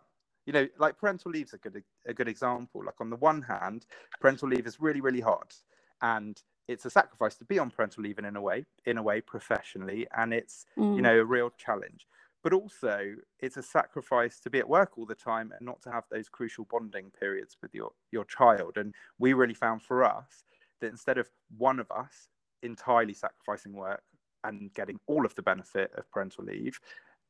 You 0.45 0.53
know 0.53 0.67
like 0.77 0.97
parental 0.97 1.31
leave's 1.31 1.53
a 1.53 1.57
good 1.57 1.83
a 2.07 2.13
good 2.13 2.27
example. 2.27 2.83
Like 2.85 2.99
on 3.01 3.09
the 3.09 3.15
one 3.17 3.41
hand 3.41 3.85
parental 4.19 4.49
leave 4.49 4.67
is 4.67 4.79
really 4.79 5.01
really 5.01 5.21
hard 5.21 5.53
and 6.01 6.41
it's 6.67 6.85
a 6.85 6.89
sacrifice 6.89 7.35
to 7.35 7.45
be 7.45 7.59
on 7.59 7.71
parental 7.71 8.03
leave 8.03 8.19
in, 8.19 8.25
in 8.25 8.35
a 8.35 8.41
way 8.41 8.65
in 8.85 8.97
a 8.97 9.03
way 9.03 9.21
professionally 9.21 10.07
and 10.17 10.33
it's 10.33 10.65
you 10.93 11.01
Mm. 11.01 11.03
know 11.03 11.19
a 11.19 11.25
real 11.25 11.51
challenge 11.57 12.07
but 12.43 12.53
also 12.53 13.15
it's 13.39 13.57
a 13.57 13.63
sacrifice 13.63 14.39
to 14.39 14.49
be 14.49 14.59
at 14.59 14.69
work 14.69 14.97
all 14.97 15.05
the 15.05 15.15
time 15.15 15.51
and 15.57 15.65
not 15.65 15.81
to 15.81 15.91
have 15.91 16.05
those 16.09 16.29
crucial 16.29 16.65
bonding 16.69 17.11
periods 17.19 17.57
with 17.61 17.73
your 17.73 17.91
your 18.11 18.25
child. 18.25 18.77
And 18.77 18.93
we 19.17 19.33
really 19.33 19.53
found 19.53 19.81
for 19.81 20.03
us 20.03 20.43
that 20.81 20.91
instead 20.91 21.17
of 21.17 21.29
one 21.57 21.79
of 21.79 21.91
us 21.91 22.27
entirely 22.63 23.13
sacrificing 23.13 23.73
work 23.73 24.03
and 24.43 24.73
getting 24.73 24.99
all 25.07 25.25
of 25.25 25.35
the 25.35 25.41
benefit 25.41 25.91
of 25.97 26.09
parental 26.11 26.45
leave 26.45 26.79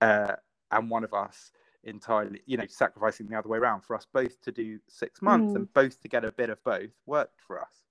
uh, 0.01 0.35
and 0.71 0.89
one 0.89 1.03
of 1.03 1.13
us 1.13 1.51
entirely 1.83 2.41
you 2.45 2.57
know 2.57 2.65
sacrificing 2.67 3.25
the 3.27 3.37
other 3.37 3.47
way 3.47 3.57
around 3.57 3.81
for 3.81 3.95
us 3.95 4.05
both 4.13 4.39
to 4.41 4.51
do 4.51 4.79
six 4.89 5.21
months 5.21 5.53
Mm. 5.53 5.55
and 5.55 5.73
both 5.73 5.99
to 6.01 6.07
get 6.07 6.25
a 6.25 6.31
bit 6.31 6.49
of 6.49 6.61
both 6.63 6.91
worked 7.05 7.41
for 7.41 7.59
us. 7.59 7.85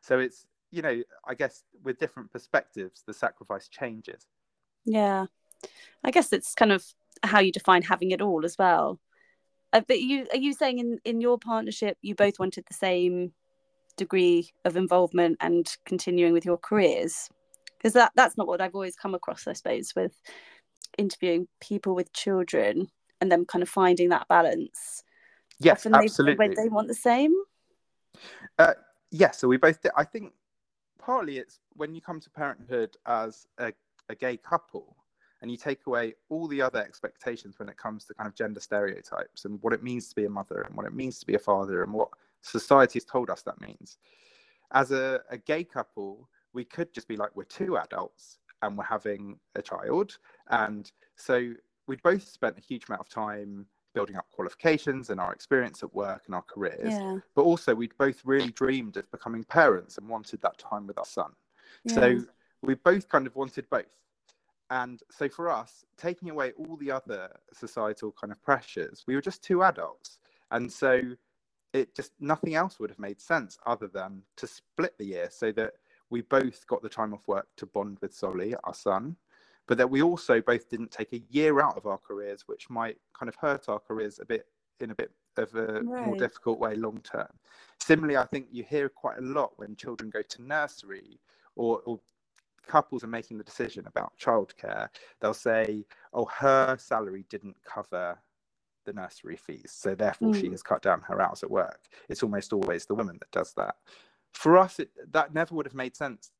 So 0.00 0.18
it's 0.18 0.46
you 0.72 0.82
know 0.82 1.02
i 1.26 1.34
guess 1.34 1.64
with 1.82 1.98
different 1.98 2.30
perspectives 2.32 3.02
the 3.06 3.12
sacrifice 3.14 3.68
changes. 3.68 4.26
Yeah, 4.84 5.26
I 6.04 6.10
guess 6.10 6.32
it's 6.32 6.54
kind 6.54 6.72
of 6.72 6.84
how 7.22 7.40
you 7.40 7.52
define 7.52 7.82
having 7.82 8.10
it 8.10 8.22
all 8.22 8.44
as 8.44 8.56
well. 8.58 8.98
Uh, 9.72 9.82
but 9.86 10.00
you 10.00 10.26
are 10.32 10.38
you 10.38 10.52
saying 10.52 10.78
in 10.78 10.98
in 11.04 11.20
your 11.20 11.38
partnership 11.38 11.96
you 12.02 12.14
both 12.14 12.38
wanted 12.38 12.64
the 12.66 12.74
same 12.74 13.32
degree 13.96 14.50
of 14.64 14.76
involvement 14.76 15.36
and 15.40 15.76
continuing 15.84 16.32
with 16.32 16.44
your 16.44 16.56
careers? 16.56 17.28
Because 17.78 17.92
that 17.92 18.12
that's 18.16 18.36
not 18.36 18.46
what 18.46 18.60
I've 18.60 18.74
always 18.74 18.96
come 18.96 19.14
across, 19.14 19.46
I 19.46 19.52
suppose, 19.52 19.94
with 19.94 20.20
interviewing 20.98 21.46
people 21.60 21.94
with 21.94 22.12
children 22.12 22.88
and 23.20 23.30
them 23.30 23.44
kind 23.44 23.62
of 23.62 23.68
finding 23.68 24.08
that 24.08 24.28
balance. 24.28 25.04
yes 25.60 25.80
Often 25.80 25.92
they, 25.92 25.98
absolutely 25.98 26.54
they 26.54 26.68
want 26.68 26.88
the 26.88 26.94
same. 26.94 27.32
Uh, 28.58 28.74
yeah, 29.10 29.30
so 29.30 29.48
we 29.48 29.56
both 29.56 29.80
did. 29.82 29.92
I 29.96 30.04
think 30.04 30.32
partly 30.98 31.38
it's 31.38 31.60
when 31.74 31.94
you 31.94 32.00
come 32.00 32.20
to 32.20 32.30
parenthood 32.30 32.96
as 33.06 33.46
a, 33.58 33.72
a 34.08 34.14
gay 34.14 34.36
couple 34.36 34.96
and 35.42 35.50
you 35.50 35.56
take 35.56 35.86
away 35.86 36.14
all 36.28 36.46
the 36.48 36.60
other 36.60 36.80
expectations 36.80 37.58
when 37.58 37.68
it 37.68 37.76
comes 37.78 38.04
to 38.04 38.14
kind 38.14 38.28
of 38.28 38.34
gender 38.34 38.60
stereotypes 38.60 39.44
and 39.44 39.58
what 39.62 39.72
it 39.72 39.82
means 39.82 40.08
to 40.08 40.14
be 40.14 40.24
a 40.26 40.30
mother 40.30 40.62
and 40.62 40.76
what 40.76 40.86
it 40.86 40.94
means 40.94 41.18
to 41.18 41.26
be 41.26 41.34
a 41.34 41.38
father 41.38 41.82
and 41.82 41.92
what 41.92 42.08
society 42.42 42.98
has 42.98 43.04
told 43.04 43.30
us 43.30 43.42
that 43.42 43.60
means. 43.60 43.98
As 44.72 44.92
a, 44.92 45.20
a 45.30 45.38
gay 45.38 45.64
couple, 45.64 46.28
we 46.52 46.64
could 46.64 46.92
just 46.92 47.08
be 47.08 47.16
like, 47.16 47.34
we're 47.34 47.44
two 47.44 47.76
adults 47.78 48.38
and 48.62 48.76
we're 48.76 48.84
having 48.84 49.38
a 49.54 49.62
child. 49.62 50.18
And 50.48 50.90
so 51.16 51.52
we'd 51.86 52.02
both 52.02 52.28
spent 52.28 52.58
a 52.58 52.60
huge 52.60 52.84
amount 52.88 53.00
of 53.00 53.08
time 53.08 53.66
building 53.94 54.16
up 54.16 54.26
qualifications 54.30 55.10
and 55.10 55.18
our 55.20 55.32
experience 55.32 55.82
at 55.82 55.92
work 55.94 56.22
and 56.26 56.34
our 56.34 56.42
careers 56.42 56.92
Yeah. 56.92 57.18
but 57.34 57.42
also 57.42 57.74
we'd 57.74 57.96
both 57.98 58.20
really 58.24 58.52
dreamed 58.52 58.96
of 58.96 59.10
becoming 59.10 59.42
parents 59.42 59.98
and 59.98 60.08
wanted 60.08 60.40
that 60.42 60.58
time 60.58 60.86
with 60.86 60.98
our 60.98 61.04
son. 61.04 61.32
yeah. 61.84 61.94
So 61.94 62.20
we 62.62 62.74
both 62.74 63.08
kind 63.08 63.26
of 63.26 63.34
wanted 63.34 63.68
both. 63.70 63.96
And 64.70 65.02
so 65.10 65.28
for 65.28 65.50
us, 65.50 65.84
taking 65.96 66.30
away 66.30 66.52
all 66.52 66.76
the 66.76 66.92
other 66.92 67.30
societal 67.52 68.12
kind 68.12 68.32
of 68.32 68.40
pressures, 68.42 69.04
we 69.06 69.14
were 69.16 69.20
just 69.20 69.42
two 69.42 69.64
adults. 69.64 70.18
And 70.52 70.70
so 70.70 71.00
it 71.72 71.94
just 71.94 72.12
nothing 72.20 72.54
else 72.54 72.78
would 72.78 72.90
have 72.90 72.98
made 72.98 73.20
sense 73.20 73.58
other 73.66 73.88
than 73.88 74.22
to 74.36 74.46
split 74.46 74.94
the 74.98 75.04
year 75.04 75.28
so 75.30 75.52
that 75.52 75.74
we 76.08 76.22
both 76.22 76.66
got 76.66 76.82
the 76.82 76.88
time 76.88 77.14
off 77.14 77.26
work 77.28 77.46
to 77.56 77.66
bond 77.66 77.98
with 78.00 78.14
Solly, 78.14 78.54
our 78.64 78.74
son, 78.74 79.16
but 79.66 79.78
that 79.78 79.90
we 79.90 80.02
also 80.02 80.40
both 80.40 80.68
didn't 80.68 80.90
take 80.90 81.12
a 81.12 81.22
year 81.30 81.60
out 81.60 81.76
of 81.76 81.86
our 81.86 81.98
careers, 81.98 82.44
which 82.46 82.68
might 82.70 82.96
kind 83.16 83.28
of 83.28 83.36
hurt 83.36 83.68
our 83.68 83.78
careers 83.78 84.18
a 84.20 84.24
bit 84.24 84.46
in 84.80 84.90
a 84.90 84.94
bit 84.94 85.12
of 85.36 85.54
a 85.54 85.82
right. 85.82 86.06
more 86.06 86.16
difficult 86.16 86.58
way 86.58 86.74
long 86.74 87.00
term. 87.02 87.28
Similarly, 87.80 88.16
I 88.16 88.24
think 88.24 88.46
you 88.50 88.64
hear 88.64 88.88
quite 88.88 89.18
a 89.18 89.22
lot 89.22 89.52
when 89.56 89.76
children 89.76 90.10
go 90.10 90.22
to 90.22 90.42
nursery 90.42 91.20
or, 91.54 91.80
or 91.86 92.00
couples 92.66 93.04
are 93.04 93.08
making 93.08 93.38
the 93.38 93.44
decision 93.44 93.86
about 93.86 94.12
childcare. 94.18 94.88
They'll 95.20 95.34
say, 95.34 95.84
"Oh, 96.12 96.26
her 96.26 96.76
salary 96.78 97.24
didn't 97.28 97.56
cover 97.64 98.18
the 98.84 98.92
nursery 98.92 99.36
fees, 99.36 99.72
so 99.74 99.94
therefore 99.94 100.32
mm. 100.32 100.40
she 100.40 100.48
has 100.50 100.62
cut 100.62 100.82
down 100.82 101.00
her 101.02 101.20
hours 101.20 101.42
at 101.42 101.50
work." 101.50 101.88
It's 102.08 102.22
almost 102.22 102.52
always 102.52 102.86
the 102.86 102.94
woman 102.94 103.18
that 103.20 103.30
does 103.30 103.52
that. 103.54 103.76
For 104.34 104.56
us, 104.56 104.78
it, 104.78 104.90
that 105.12 105.34
never 105.34 105.54
would 105.54 105.66
have 105.66 105.74
made 105.74 105.96
sense. 105.96 106.30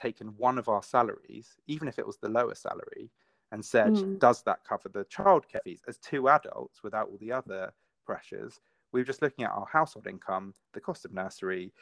Taken 0.00 0.28
one 0.36 0.58
of 0.58 0.68
our 0.68 0.82
salaries, 0.82 1.54
even 1.66 1.86
if 1.86 1.98
it 1.98 2.06
was 2.06 2.18
the 2.18 2.28
lower 2.28 2.54
salary, 2.54 3.12
and 3.52 3.64
said, 3.64 3.92
mm. 3.92 4.18
"Does 4.18 4.42
that 4.42 4.64
cover 4.64 4.88
the 4.88 5.04
childcare 5.04 5.62
fees?" 5.62 5.82
As 5.86 5.98
two 5.98 6.28
adults, 6.28 6.82
without 6.82 7.08
all 7.08 7.18
the 7.18 7.32
other 7.32 7.72
pressures, 8.04 8.60
we 8.92 9.00
were 9.00 9.04
just 9.04 9.22
looking 9.22 9.44
at 9.44 9.50
our 9.50 9.66
household 9.66 10.06
income, 10.06 10.54
the 10.72 10.80
cost 10.80 11.04
of 11.04 11.12
nursery. 11.12 11.72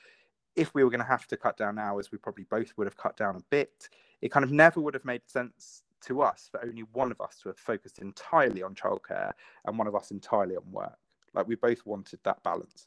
If 0.56 0.74
we 0.74 0.84
were 0.84 0.90
going 0.90 1.00
to 1.00 1.06
have 1.06 1.26
to 1.28 1.36
cut 1.36 1.56
down 1.56 1.78
hours, 1.78 2.12
we 2.12 2.18
probably 2.18 2.44
both 2.44 2.72
would 2.76 2.86
have 2.86 2.96
cut 2.96 3.16
down 3.16 3.36
a 3.36 3.42
bit. 3.50 3.88
It 4.20 4.30
kind 4.30 4.44
of 4.44 4.52
never 4.52 4.80
would 4.80 4.94
have 4.94 5.04
made 5.04 5.22
sense 5.26 5.82
to 6.02 6.22
us 6.22 6.48
for 6.50 6.62
only 6.62 6.82
one 6.92 7.10
of 7.10 7.20
us 7.20 7.38
to 7.42 7.48
have 7.48 7.58
focused 7.58 7.98
entirely 8.00 8.62
on 8.62 8.74
childcare 8.74 9.32
and 9.64 9.78
one 9.78 9.86
of 9.86 9.94
us 9.94 10.10
entirely 10.10 10.56
on 10.56 10.70
work. 10.70 10.98
Like 11.34 11.48
we 11.48 11.54
both 11.54 11.84
wanted 11.86 12.20
that 12.24 12.42
balance. 12.42 12.86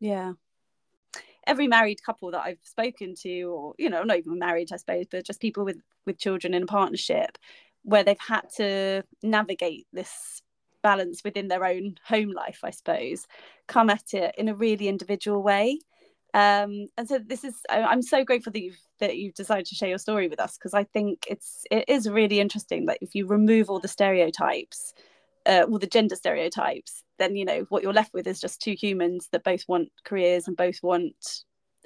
Yeah. 0.00 0.32
Every 1.46 1.66
married 1.66 2.02
couple 2.02 2.30
that 2.30 2.42
I've 2.42 2.62
spoken 2.62 3.14
to, 3.22 3.42
or 3.42 3.74
you 3.78 3.90
know, 3.90 4.02
not 4.04 4.16
even 4.16 4.38
married, 4.38 4.72
I 4.72 4.76
suppose, 4.76 5.06
but 5.10 5.26
just 5.26 5.40
people 5.40 5.64
with 5.64 5.82
with 6.06 6.18
children 6.18 6.54
in 6.54 6.62
a 6.62 6.66
partnership, 6.66 7.36
where 7.82 8.04
they've 8.04 8.16
had 8.18 8.48
to 8.56 9.02
navigate 9.22 9.86
this 9.92 10.40
balance 10.82 11.22
within 11.24 11.48
their 11.48 11.64
own 11.64 11.98
home 12.04 12.30
life, 12.30 12.60
I 12.62 12.70
suppose, 12.70 13.26
come 13.66 13.90
at 13.90 14.14
it 14.14 14.34
in 14.38 14.48
a 14.48 14.54
really 14.54 14.88
individual 14.88 15.42
way. 15.42 15.80
Um, 16.34 16.88
and 16.96 17.06
so 17.06 17.18
this 17.18 17.44
is 17.44 17.54
I'm 17.68 18.02
so 18.02 18.24
grateful 18.24 18.52
that 18.52 18.62
you've 18.62 18.80
that 19.00 19.16
you've 19.16 19.34
decided 19.34 19.66
to 19.66 19.74
share 19.74 19.90
your 19.90 19.98
story 19.98 20.28
with 20.28 20.40
us 20.40 20.56
because 20.56 20.72
I 20.72 20.84
think 20.84 21.26
it's 21.28 21.64
it 21.70 21.84
is 21.88 22.08
really 22.08 22.40
interesting 22.40 22.86
that 22.86 22.98
if 23.02 23.14
you 23.14 23.26
remove 23.26 23.68
all 23.68 23.80
the 23.80 23.88
stereotypes, 23.88 24.94
uh, 25.44 25.66
all 25.68 25.78
the 25.78 25.86
gender 25.86 26.16
stereotypes, 26.16 27.02
then 27.18 27.36
you 27.36 27.44
know 27.44 27.66
what 27.68 27.82
you're 27.82 27.92
left 27.92 28.14
with 28.14 28.26
is 28.26 28.40
just 28.40 28.62
two 28.62 28.72
humans 28.72 29.28
that 29.32 29.44
both 29.44 29.64
want 29.68 29.90
careers 30.04 30.48
and 30.48 30.56
both 30.56 30.78
want 30.82 31.44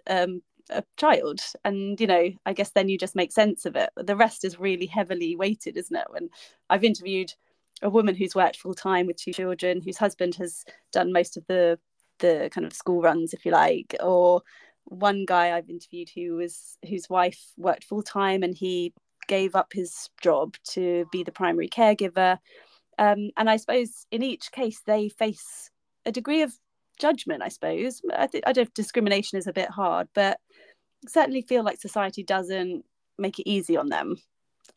um, 0.09 0.43
a 0.71 0.85
child. 0.97 1.41
And 1.65 2.01
you 2.01 2.07
know 2.07 2.31
i 2.47 2.53
guess 2.53 2.71
then 2.71 2.89
you 2.89 2.99
just 2.99 3.17
make 3.17 3.33
sense 3.33 3.67
of 3.67 3.75
it. 3.75 3.91
The 3.97 4.17
rest 4.17 4.45
is 4.45 4.61
really 4.61 4.87
heavily 4.87 5.35
weighted 5.37 5.77
isn't 5.77 5.97
it? 5.97 6.07
When 6.11 6.29
i've 6.71 6.85
interviewed 6.85 7.33
a 7.83 7.91
woman 7.91 8.15
who's 8.15 8.35
worked 8.35 8.57
full 8.57 8.75
time 8.75 9.07
with 9.07 9.17
two 9.17 9.33
children, 9.33 9.83
whose 9.83 9.99
husband 9.99 10.35
has 10.37 10.65
done 10.93 11.13
most 11.13 11.37
of 11.37 11.45
the 11.47 11.79
the 12.19 12.51
kind 12.53 12.67
of 12.67 12.73
school 12.73 13.03
runs, 13.03 13.33
if 13.35 13.45
you 13.45 13.53
like, 13.53 13.95
or 14.01 14.43
one 14.85 15.25
guy 15.25 15.57
I've 15.57 15.69
interviewed 15.69 16.11
who 16.15 16.37
was 16.37 16.79
whose 16.89 17.11
wife 17.11 17.41
worked 17.57 17.85
full 17.85 18.03
time 18.03 18.43
and 18.43 18.57
he 18.57 18.93
gave 19.27 19.57
up 19.57 19.73
his 19.73 20.09
job 20.21 20.55
to 20.71 21.07
be 21.11 21.25
the 21.25 21.33
primary 21.33 21.69
caregiver. 21.69 22.39
Um, 22.99 23.31
and 23.37 23.51
I 23.51 23.57
suppose 23.57 24.07
in 24.11 24.23
each 24.23 24.53
case 24.53 24.81
they 24.87 25.09
face 25.09 25.71
a 26.05 26.13
degree 26.13 26.43
of 26.43 26.55
judgment. 26.99 27.43
I 27.43 27.49
suppose 27.49 28.01
I, 28.17 28.29
th- 28.29 28.45
I 28.47 28.53
don't 28.53 28.73
discrimination 28.75 29.39
is 29.39 29.47
a 29.49 29.53
bit 29.53 29.71
hard, 29.71 30.09
but 30.15 30.39
certainly 31.09 31.43
feel 31.43 31.65
like 31.65 31.81
society 31.81 32.23
doesn't 32.23 32.85
make 33.19 33.39
it 33.39 33.49
easy 33.49 33.77
on 33.77 33.89
them 33.89 34.17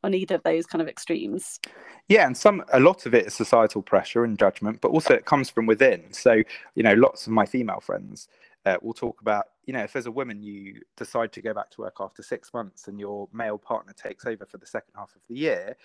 on 0.04 0.14
either 0.14 0.36
of 0.36 0.44
those 0.44 0.66
kind 0.66 0.82
of 0.82 0.88
extremes. 0.88 1.60
Yeah 2.08 2.26
and 2.26 2.36
some 2.36 2.64
a 2.74 2.80
lot 2.80 3.06
of 3.06 3.14
it 3.14 3.28
is 3.28 3.34
societal 3.34 3.82
pressure 3.82 4.24
and 4.24 4.38
judgment 4.38 4.82
but 4.82 4.90
also 4.90 5.14
it 5.14 5.26
comes 5.26 5.50
from 5.50 5.66
within. 5.66 6.12
So 6.12 6.44
you 6.76 6.84
know 6.84 6.94
lots 6.94 7.28
of 7.28 7.34
my 7.34 7.46
female 7.46 7.80
friends 7.82 8.28
uh, 8.66 8.78
will 8.82 8.94
talk 8.94 9.22
about 9.22 9.46
you 9.66 9.74
know 9.74 9.84
if 9.84 9.96
as 9.96 10.06
a 10.06 10.12
woman 10.12 10.42
you 10.42 10.82
decide 10.98 11.32
to 11.34 11.42
go 11.42 11.54
back 11.54 11.70
to 11.72 11.82
work 11.82 11.98
after 12.00 12.24
six 12.24 12.54
months 12.54 12.88
and 12.88 13.00
your 13.00 13.28
male 13.34 13.58
partner 13.58 13.94
takes 13.94 14.26
over 14.26 14.46
for 14.46 14.58
the 14.58 14.66
second 14.66 14.94
half 14.96 15.16
of 15.16 15.22
the 15.28 15.36
year 15.36 15.76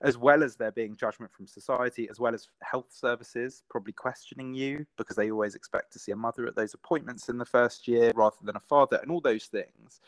as 0.00 0.16
well 0.16 0.44
as 0.44 0.54
there 0.54 0.70
being 0.70 0.94
judgment 0.94 1.32
from 1.32 1.46
society 1.46 2.08
as 2.08 2.20
well 2.20 2.34
as 2.34 2.48
health 2.62 2.86
services 2.90 3.62
probably 3.68 3.92
questioning 3.92 4.54
you 4.54 4.86
because 4.96 5.16
they 5.16 5.30
always 5.30 5.54
expect 5.54 5.92
to 5.92 5.98
see 5.98 6.12
a 6.12 6.16
mother 6.16 6.46
at 6.46 6.54
those 6.54 6.74
appointments 6.74 7.28
in 7.28 7.38
the 7.38 7.44
first 7.44 7.88
year 7.88 8.12
rather 8.14 8.36
than 8.42 8.56
a 8.56 8.60
father 8.60 8.98
and 9.02 9.10
all 9.10 9.20
those 9.20 9.46
things 9.46 10.00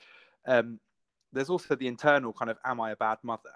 um, 0.47 0.79
there's 1.33 1.51
also 1.51 1.75
the 1.75 1.87
internal 1.87 2.33
kind 2.33 2.51
of 2.51 2.59
am 2.65 2.81
I 2.81 2.91
a 2.93 2.97
bad 2.97 3.19
mother? 3.23 3.51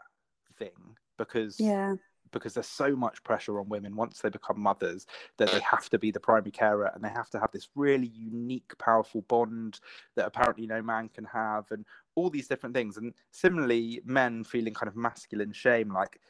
thing 0.58 0.96
because 1.18 1.58
yeah. 1.60 1.94
because 2.32 2.54
there's 2.54 2.66
so 2.66 2.96
much 2.96 3.22
pressure 3.22 3.60
on 3.60 3.68
women 3.68 3.94
once 3.94 4.20
they 4.20 4.28
become 4.28 4.60
mothers 4.60 5.06
that 5.36 5.50
they 5.50 5.60
have 5.60 5.88
to 5.90 5.98
be 5.98 6.10
the 6.10 6.20
primary 6.20 6.50
carer 6.50 6.90
and 6.94 7.04
they 7.04 7.08
have 7.08 7.30
to 7.30 7.38
have 7.38 7.50
this 7.52 7.68
really 7.74 8.08
unique 8.14 8.72
powerful 8.78 9.22
bond 9.22 9.80
that 10.16 10.26
apparently 10.26 10.66
no 10.66 10.82
man 10.82 11.08
can 11.08 11.24
have 11.24 11.64
and 11.70 11.84
all 12.16 12.30
these 12.30 12.48
different 12.48 12.74
things. 12.74 12.96
And 12.96 13.12
similarly 13.30 14.00
men 14.04 14.44
feeling 14.44 14.74
kind 14.74 14.88
of 14.88 14.96
masculine 14.96 15.52
shame 15.52 15.92
like 15.92 16.20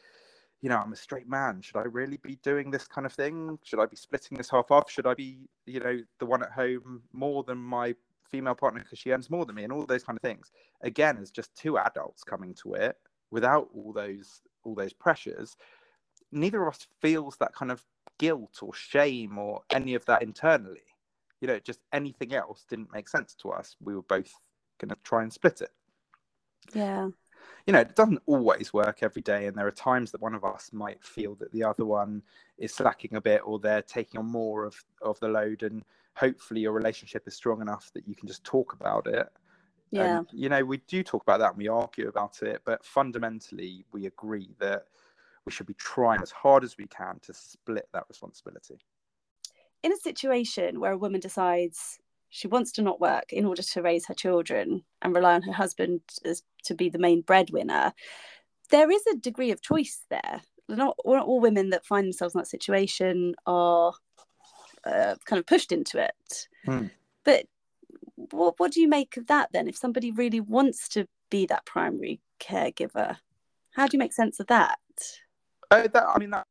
you 0.60 0.70
know 0.70 0.78
i'm 0.78 0.92
a 0.92 0.96
straight 0.96 1.28
man. 1.28 1.60
Should 1.60 1.76
i 1.76 1.82
really 1.82 2.18
be 2.18 2.36
doing 2.42 2.70
this 2.70 2.86
kind 2.86 3.06
of 3.06 3.12
thing? 3.12 3.58
Should 3.64 3.80
i 3.80 3.86
be 3.86 3.96
splitting 3.96 4.38
this 4.38 4.50
half 4.50 4.70
off? 4.70 4.90
Should 4.90 5.06
i 5.06 5.14
be 5.14 5.48
you 5.66 5.80
know 5.80 6.00
the 6.18 6.26
one 6.26 6.42
at 6.42 6.52
home 6.52 7.02
more 7.12 7.44
than 7.44 7.58
my 7.58 7.94
female 8.30 8.54
partner 8.54 8.80
because 8.80 8.98
she 8.98 9.10
earns 9.10 9.30
more 9.30 9.44
than 9.44 9.54
me 9.54 9.64
and 9.64 9.72
all 9.72 9.86
those 9.86 10.04
kind 10.04 10.16
of 10.16 10.22
things 10.22 10.50
again 10.82 11.18
as 11.20 11.30
just 11.30 11.54
two 11.54 11.78
adults 11.78 12.24
coming 12.24 12.54
to 12.54 12.74
it 12.74 12.96
without 13.30 13.68
all 13.74 13.92
those 13.92 14.40
all 14.64 14.74
those 14.74 14.92
pressures. 14.92 15.56
Neither 16.32 16.62
of 16.62 16.74
us 16.74 16.86
feels 17.00 17.36
that 17.36 17.54
kind 17.54 17.70
of 17.70 17.84
guilt 18.18 18.58
or 18.62 18.72
shame 18.74 19.38
or 19.38 19.62
any 19.70 19.94
of 19.94 20.04
that 20.06 20.22
internally. 20.22 20.84
You 21.40 21.48
know 21.48 21.58
just 21.58 21.80
anything 21.92 22.34
else 22.34 22.64
didn't 22.68 22.92
make 22.92 23.08
sense 23.08 23.34
to 23.42 23.50
us. 23.50 23.76
We 23.80 23.94
were 23.94 24.02
both 24.02 24.32
going 24.78 24.90
to 24.90 24.96
try 25.04 25.22
and 25.22 25.32
split 25.32 25.60
it. 25.60 25.70
Yeah. 26.72 27.08
You 27.66 27.72
know 27.72 27.80
it 27.80 27.96
doesn't 27.96 28.22
always 28.26 28.72
work 28.72 29.02
every 29.02 29.22
day 29.22 29.46
and 29.46 29.56
there 29.56 29.66
are 29.66 29.72
times 29.72 30.10
that 30.12 30.22
one 30.22 30.34
of 30.34 30.44
us 30.44 30.70
might 30.72 31.02
feel 31.04 31.34
that 31.36 31.52
the 31.52 31.64
other 31.64 31.84
one 31.84 32.22
is 32.58 32.74
slacking 32.74 33.16
a 33.16 33.20
bit 33.20 33.42
or 33.44 33.58
they're 33.58 33.82
taking 33.82 34.18
on 34.18 34.26
more 34.26 34.64
of 34.64 34.82
of 35.02 35.20
the 35.20 35.28
load 35.28 35.62
and 35.62 35.82
hopefully 36.16 36.60
your 36.60 36.72
relationship 36.72 37.26
is 37.26 37.34
strong 37.34 37.60
enough 37.60 37.90
that 37.94 38.06
you 38.06 38.14
can 38.14 38.28
just 38.28 38.44
talk 38.44 38.72
about 38.72 39.06
it. 39.06 39.28
Yeah. 39.90 40.18
and, 40.18 40.26
you 40.32 40.48
know 40.48 40.64
we 40.64 40.78
do 40.88 41.04
talk 41.04 41.22
about 41.22 41.38
that 41.38 41.50
and 41.50 41.58
we 41.58 41.68
argue 41.68 42.08
about 42.08 42.42
it 42.42 42.62
but 42.64 42.84
fundamentally 42.84 43.84
we 43.92 44.06
agree 44.06 44.50
that 44.58 44.86
we 45.44 45.52
should 45.52 45.66
be 45.66 45.74
trying 45.74 46.20
as 46.20 46.32
hard 46.32 46.64
as 46.64 46.76
we 46.76 46.86
can 46.86 47.20
to 47.22 47.32
split 47.32 47.86
that 47.92 48.04
responsibility. 48.08 48.78
In 49.82 49.92
a 49.92 49.96
situation 49.96 50.80
where 50.80 50.92
a 50.92 50.98
woman 50.98 51.20
decides 51.20 51.98
she 52.30 52.48
wants 52.48 52.72
to 52.72 52.82
not 52.82 53.00
work 53.00 53.32
in 53.32 53.44
order 53.44 53.62
to 53.62 53.82
raise 53.82 54.06
her 54.06 54.14
children 54.14 54.82
and 55.02 55.14
rely 55.14 55.34
on 55.34 55.42
her 55.42 55.52
husband 55.52 56.00
as 56.24 56.42
to 56.64 56.74
be 56.74 56.88
the 56.88 56.98
main 56.98 57.20
breadwinner 57.20 57.92
there 58.70 58.90
is 58.90 59.06
a 59.06 59.16
degree 59.16 59.50
of 59.50 59.62
choice 59.62 60.04
there. 60.10 60.42
Not, 60.68 60.96
not 61.04 61.26
all 61.26 61.40
women 61.40 61.70
that 61.70 61.86
find 61.86 62.06
themselves 62.06 62.34
in 62.34 62.38
that 62.38 62.48
situation 62.48 63.34
are 63.46 63.92
uh, 64.86 65.14
kind 65.24 65.38
of 65.38 65.46
pushed 65.46 65.72
into 65.72 65.98
it. 65.98 66.48
Mm. 66.66 66.90
But 67.24 67.46
what 68.16 68.58
what 68.58 68.72
do 68.72 68.80
you 68.80 68.88
make 68.88 69.16
of 69.16 69.26
that 69.26 69.50
then? 69.52 69.68
If 69.68 69.76
somebody 69.76 70.10
really 70.10 70.40
wants 70.40 70.88
to 70.90 71.06
be 71.30 71.46
that 71.46 71.66
primary 71.66 72.20
caregiver, 72.40 73.18
how 73.72 73.86
do 73.86 73.96
you 73.96 73.98
make 73.98 74.12
sense 74.12 74.40
of 74.40 74.46
that? 74.48 74.78
Uh, 75.70 75.88
that 75.92 76.04
I 76.14 76.18
mean 76.18 76.30
that 76.30 76.46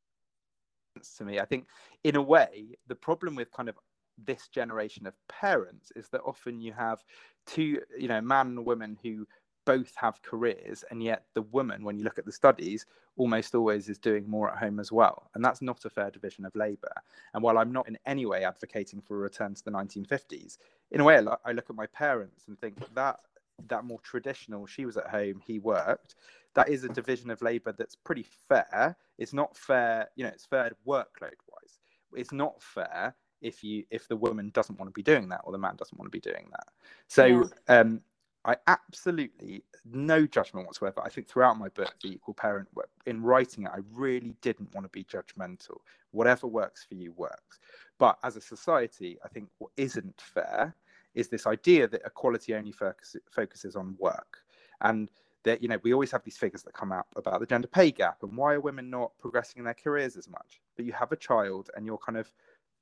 to 1.18 1.26
me. 1.26 1.40
I 1.40 1.46
think 1.46 1.68
in 2.04 2.16
a 2.16 2.22
way 2.22 2.78
the 2.88 2.96
problem 2.96 3.36
with 3.36 3.52
kind 3.52 3.70
of 3.70 3.76
this 4.24 4.48
generation 4.48 5.08
of 5.08 5.14
parents 5.28 5.92
is 5.96 6.08
that 6.10 6.22
often 6.26 6.62
you 6.62 6.74
have 6.74 7.00
two, 7.48 7.80
you 7.98 8.08
know, 8.08 8.22
man 8.22 8.48
and 8.48 8.66
woman 8.66 8.98
who 9.02 9.26
both 9.66 9.94
have 9.96 10.22
careers 10.22 10.84
and 10.92 11.04
yet 11.04 11.26
the 11.34 11.42
woman 11.42 11.84
when 11.84 11.98
you 11.98 12.04
look 12.04 12.20
at 12.20 12.26
the 12.26 12.32
studies 12.32 12.86
almost 13.16 13.54
always 13.56 13.90
is 13.90 13.98
doing 13.98 14.28
more 14.28 14.52
at 14.52 14.58
home 14.58 14.80
as 14.80 14.92
well. 14.92 15.30
And 15.36 15.44
that's 15.44 15.62
not 15.62 15.86
a 15.86 15.90
fair 15.90 16.10
division 16.10 16.46
of 16.46 16.56
labor. 16.56 16.94
And 17.34 17.44
while 17.44 17.58
i'm 17.58 17.72
not 17.72 17.88
in 17.88 17.98
any 18.06 18.26
way 18.26 18.44
advocating 18.44 19.02
for 19.02 19.16
a 19.16 19.20
return 19.20 19.54
to 19.54 19.64
the 19.64 19.72
1950s 19.72 20.58
in 20.92 21.02
a 21.02 21.04
way 21.04 21.16
i 21.46 21.52
look 21.52 21.70
at 21.70 21.76
my 21.76 21.88
parents 21.88 22.48
and 22.48 22.60
think 22.60 22.78
that 22.94 23.20
that 23.68 23.86
more 23.86 24.00
traditional 24.00 24.66
she 24.66 24.86
was 24.86 24.98
at 24.98 25.08
home 25.08 25.42
he 25.46 25.60
worked 25.60 26.16
that 26.56 26.70
is 26.70 26.84
a 26.84 26.90
division 26.90 27.30
of 27.30 27.42
labor 27.42 27.72
that's 27.72 27.96
pretty 27.96 28.26
fair. 28.48 28.96
It's 29.18 29.34
not 29.34 29.56
fair 29.56 30.10
you 30.16 30.24
know 30.24 30.30
it's 30.30 30.46
fair 30.46 30.72
workload 30.88 31.40
wise 31.48 31.80
it's 32.16 32.32
not 32.32 32.62
fair 32.62 33.16
if 33.42 33.64
you 33.64 33.84
if 33.92 34.08
the 34.08 34.16
woman 34.16 34.50
doesn't 34.54 34.80
want 34.80 34.90
to 34.90 34.94
be 34.94 35.04
doing 35.04 35.30
that 35.30 35.42
or 35.44 35.52
the 35.52 35.58
man 35.58 35.76
doesn't 35.76 35.98
want 35.98 36.12
to 36.12 36.18
be 36.18 36.22
doing 36.22 36.48
that. 36.52 36.68
So 37.08 37.26
yeah. 37.26 37.44
um 37.68 38.02
I 38.46 38.58
absolutely 38.68 39.64
no 39.86 40.26
judgment 40.26 40.68
whatsoever. 40.68 41.02
I 41.04 41.10
think 41.10 41.28
throughout 41.28 41.58
my 41.58 41.70
book, 41.70 41.94
The 42.02 42.10
Equal 42.10 42.34
Parent, 42.34 42.68
in 43.06 43.22
writing 43.22 43.66
it, 43.66 43.72
I 43.74 43.80
really 43.94 44.36
didn't 44.42 44.74
want 44.74 44.86
to 44.86 44.90
be 44.90 45.04
judgmental. 45.06 45.78
Whatever 46.12 46.48
works 46.48 46.86
for 46.88 46.96
you 46.96 47.14
works. 47.14 47.60
But 48.00 48.18
as 48.24 48.36
a 48.36 48.42
society, 48.42 49.18
I 49.24 49.30
think 49.30 49.48
what 49.60 49.72
isn't 49.78 50.22
fair 50.22 50.76
is 51.16 51.30
this 51.30 51.48
idea 51.48 51.88
that 51.88 52.02
equality 52.06 52.54
only 52.56 52.72
focus, 52.72 53.16
focuses 53.32 53.76
on 53.76 53.96
work. 54.00 54.40
And 54.82 55.10
that, 55.44 55.62
you 55.62 55.68
know, 55.68 55.78
we 55.84 55.94
always 55.94 56.12
have 56.12 56.24
these 56.24 56.38
figures 56.38 56.64
that 56.64 56.74
come 56.74 56.92
out 56.92 57.06
about 57.16 57.40
the 57.40 57.46
gender 57.46 57.68
pay 57.68 57.92
gap 57.92 58.24
and 58.24 58.36
why 58.36 58.54
are 58.54 58.62
women 58.62 58.90
not 58.90 59.12
progressing 59.20 59.60
in 59.60 59.66
their 59.66 59.74
careers 59.74 60.16
as 60.16 60.30
much? 60.30 60.62
But 60.76 60.86
you 60.86 60.94
have 60.94 61.12
a 61.12 61.18
child 61.18 61.70
and 61.76 61.86
you're 61.86 61.98
kind 61.98 62.18
of 62.18 62.32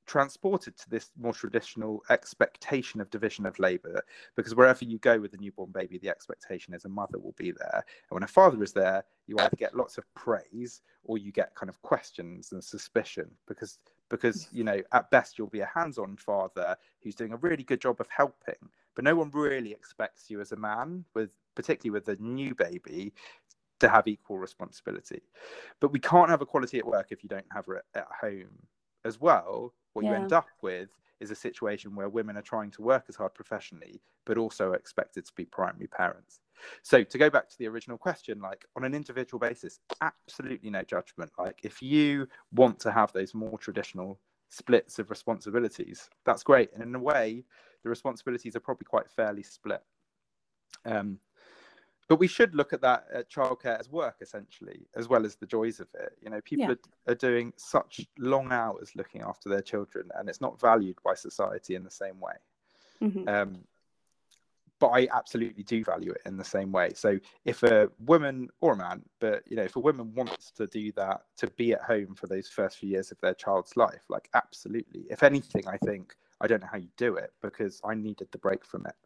transported 0.06 0.76
to 0.76 0.90
this 0.90 1.10
more 1.18 1.32
traditional 1.32 2.02
expectation 2.10 3.00
of 3.00 3.10
division 3.10 3.46
of 3.46 3.58
labor 3.58 4.02
because 4.36 4.54
wherever 4.54 4.84
you 4.84 4.98
go 4.98 5.18
with 5.20 5.34
a 5.34 5.36
newborn 5.36 5.70
baby 5.70 5.98
the 5.98 6.08
expectation 6.08 6.74
is 6.74 6.84
a 6.84 6.88
mother 6.88 7.18
will 7.18 7.34
be 7.36 7.52
there. 7.52 7.84
And 8.10 8.16
when 8.16 8.22
a 8.22 8.28
father 8.28 8.62
is 8.62 8.72
there 8.72 9.04
you 9.26 9.38
either 9.38 9.56
get 9.56 9.76
lots 9.76 9.98
of 9.98 10.12
praise 10.14 10.82
or 11.04 11.18
you 11.18 11.32
get 11.32 11.54
kind 11.54 11.70
of 11.70 11.80
questions 11.82 12.52
and 12.52 12.62
suspicion 12.62 13.30
because 13.46 13.78
because 14.08 14.48
you 14.52 14.64
know 14.64 14.80
at 14.92 15.10
best 15.10 15.38
you'll 15.38 15.46
be 15.48 15.60
a 15.60 15.70
hands-on 15.72 16.16
father 16.16 16.76
who's 17.02 17.14
doing 17.14 17.32
a 17.32 17.36
really 17.38 17.64
good 17.64 17.80
job 17.80 18.00
of 18.00 18.08
helping 18.14 18.68
but 18.94 19.04
no 19.04 19.14
one 19.14 19.30
really 19.30 19.72
expects 19.72 20.28
you 20.28 20.40
as 20.40 20.52
a 20.52 20.56
man 20.56 21.04
with 21.14 21.30
particularly 21.54 21.90
with 21.90 22.08
a 22.08 22.20
new 22.22 22.54
baby 22.54 23.12
to 23.82 23.88
have 23.88 24.06
equal 24.06 24.38
responsibility. 24.38 25.22
But 25.80 25.92
we 25.92 25.98
can't 25.98 26.30
have 26.30 26.40
equality 26.40 26.78
at 26.78 26.86
work 26.86 27.08
if 27.10 27.22
you 27.22 27.28
don't 27.28 27.46
have 27.52 27.66
it 27.68 27.82
at 27.94 28.06
home 28.20 28.66
as 29.04 29.20
well 29.20 29.72
what 29.92 30.04
yeah. 30.04 30.10
you 30.10 30.16
end 30.16 30.32
up 30.32 30.48
with 30.62 30.88
is 31.20 31.30
a 31.30 31.36
situation 31.36 31.94
where 31.94 32.08
women 32.08 32.36
are 32.36 32.42
trying 32.42 32.70
to 32.72 32.82
work 32.82 33.04
as 33.08 33.16
hard 33.16 33.34
professionally, 33.34 34.00
but 34.24 34.38
also 34.38 34.72
expected 34.72 35.24
to 35.26 35.32
be 35.36 35.44
primary 35.44 35.86
parents. 35.86 36.40
So 36.82 37.04
to 37.04 37.18
go 37.18 37.30
back 37.30 37.48
to 37.48 37.58
the 37.58 37.68
original 37.68 37.98
question, 37.98 38.40
like 38.40 38.64
on 38.76 38.84
an 38.84 38.94
individual 38.94 39.38
basis, 39.38 39.80
absolutely 40.00 40.70
no 40.70 40.82
judgment. 40.82 41.30
Like 41.38 41.60
if 41.62 41.82
you 41.82 42.28
want 42.52 42.78
to 42.80 42.92
have 42.92 43.12
those 43.12 43.34
more 43.34 43.58
traditional 43.58 44.18
splits 44.48 44.98
of 44.98 45.10
responsibilities, 45.10 46.08
that's 46.24 46.42
great. 46.42 46.70
And 46.74 46.82
in 46.82 46.94
a 46.94 47.00
way, 47.00 47.44
the 47.82 47.90
responsibilities 47.90 48.56
are 48.56 48.60
probably 48.60 48.86
quite 48.86 49.10
fairly 49.10 49.42
split. 49.42 49.82
Um, 50.84 51.18
but 52.08 52.16
we 52.16 52.26
should 52.26 52.54
look 52.54 52.72
at 52.72 52.80
that 52.82 53.06
at 53.12 53.30
childcare 53.30 53.78
as 53.78 53.90
work 53.90 54.16
essentially 54.20 54.86
as 54.96 55.08
well 55.08 55.24
as 55.24 55.36
the 55.36 55.46
joys 55.46 55.80
of 55.80 55.88
it. 55.94 56.12
You 56.20 56.30
know 56.30 56.40
people 56.42 56.66
yeah. 56.66 56.72
are, 57.06 57.12
are 57.12 57.14
doing 57.14 57.52
such 57.56 58.06
long 58.18 58.52
hours 58.52 58.90
looking 58.94 59.22
after 59.22 59.48
their 59.48 59.62
children 59.62 60.08
and 60.16 60.28
it's 60.28 60.40
not 60.40 60.60
valued 60.60 60.96
by 61.04 61.14
society 61.14 61.74
in 61.74 61.84
the 61.84 61.90
same 61.90 62.20
way. 62.20 62.34
Mm-hmm. 63.02 63.28
um, 63.28 63.64
but 64.78 64.88
i 64.88 65.08
absolutely 65.12 65.62
do 65.62 65.84
value 65.84 66.10
it 66.10 66.20
in 66.26 66.36
the 66.36 66.44
same 66.44 66.72
way. 66.72 66.90
So 66.94 67.18
if 67.44 67.62
a 67.62 67.88
woman 68.04 68.48
or 68.60 68.72
a 68.72 68.76
man 68.76 69.02
but 69.20 69.44
you 69.48 69.56
know 69.56 69.62
if 69.62 69.76
a 69.76 69.80
woman 69.80 70.12
wants 70.14 70.50
to 70.52 70.66
do 70.66 70.90
that 70.92 71.22
to 71.36 71.46
be 71.52 71.72
at 71.72 71.82
home 71.82 72.16
for 72.16 72.26
those 72.26 72.48
first 72.48 72.78
few 72.78 72.88
years 72.90 73.12
of 73.12 73.20
their 73.20 73.34
child's 73.34 73.76
life 73.76 74.02
like 74.08 74.28
absolutely. 74.34 75.06
If 75.08 75.22
anything 75.22 75.66
i 75.68 75.76
think 75.76 76.16
i 76.40 76.48
don't 76.48 76.60
know 76.60 76.68
how 76.70 76.78
you 76.78 76.88
do 76.96 77.14
it 77.14 77.30
because 77.40 77.80
i 77.84 77.94
needed 77.94 78.28
the 78.32 78.38
break 78.38 78.64
from 78.64 78.84
it 78.86 78.96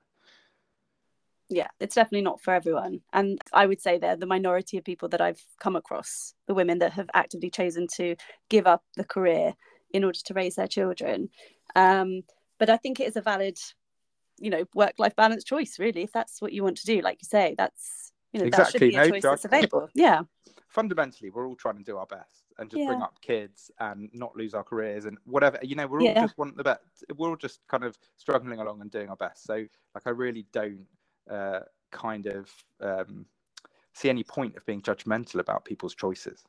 yeah, 1.49 1.69
it's 1.79 1.95
definitely 1.95 2.23
not 2.23 2.41
for 2.41 2.53
everyone. 2.53 3.01
And 3.13 3.41
I 3.53 3.67
would 3.67 3.81
say 3.81 3.99
they're 3.99 4.17
the 4.17 4.27
minority 4.27 4.79
of 4.79 4.85
people 4.85 5.09
that 5.11 5.21
I've 5.21 5.43
come 5.61 5.77
across, 5.77 6.35
the 6.47 6.55
women 6.55 6.79
that 6.81 6.93
have 6.93 7.09
actively 7.15 7.51
chosen 7.51 7.87
to 7.97 8.17
give 8.49 8.67
up 8.67 8.83
the 8.97 9.05
career 9.05 9.55
in 9.93 10.05
order 10.05 10.19
to 10.25 10.35
raise 10.35 10.57
their 10.57 10.67
children. 10.67 11.31
Um, 11.75 12.23
but 12.59 12.71
I 12.71 12.77
think 12.77 13.01
it 13.01 13.09
is 13.09 13.17
a 13.17 13.23
valid, 13.23 13.59
you 14.39 14.51
know, 14.51 14.65
work 14.75 14.95
life 14.99 15.15
balance 15.15 15.45
choice, 15.45 15.79
really, 15.79 16.03
if 16.03 16.13
that's 16.13 16.43
what 16.43 16.53
you 16.53 16.65
want 16.65 16.79
to 16.79 16.87
do. 16.87 17.01
Like 17.01 17.19
you 17.21 17.29
say, 17.29 17.55
that's, 17.57 18.13
you 18.33 18.41
know, 18.41 18.47
exactly. 18.47 18.65
that 18.65 18.73
should 18.73 18.91
be 18.91 18.97
a 18.97 19.07
no 19.07 19.11
choice 19.11 19.23
that's 19.23 19.45
available. 19.45 19.89
Yeah. 19.95 20.23
Fundamentally, 20.69 21.31
we're 21.31 21.47
all 21.47 21.55
trying 21.55 21.79
to 21.79 21.85
do 21.85 21.97
our 21.97 22.07
best 22.07 22.45
and 22.59 22.69
just 22.69 22.81
yeah. 22.81 22.89
bring 22.89 23.03
up 23.03 23.21
kids 23.23 23.71
and 23.79 24.11
not 24.13 24.37
lose 24.37 24.53
our 24.53 24.65
careers 24.65 25.05
and 25.05 25.17
whatever. 25.25 25.59
You 25.63 25.77
know, 25.77 25.87
we're 25.87 26.01
all 26.01 26.07
yeah. 26.07 26.23
just 26.23 26.37
want 26.37 26.57
the 26.57 26.65
best. 26.65 26.83
We're 27.17 27.29
all 27.29 27.37
just 27.37 27.61
kind 27.69 27.85
of 27.85 27.97
struggling 28.17 28.59
along 28.59 28.81
and 28.81 28.91
doing 28.91 29.09
our 29.09 29.17
best. 29.17 29.45
So, 29.45 29.55
like, 29.55 30.07
I 30.07 30.11
really 30.11 30.47
don't 30.53 30.87
uh, 31.31 31.61
kind 31.91 32.27
of 32.27 32.51
um, 32.81 33.27
see 33.93 34.09
any 34.09 34.25
point 34.25 34.57
of 34.57 34.67
being 34.67 34.83
judgmental 34.83 35.41
about 35.41 35.65
people's 35.65 35.95
choices. 35.95 36.45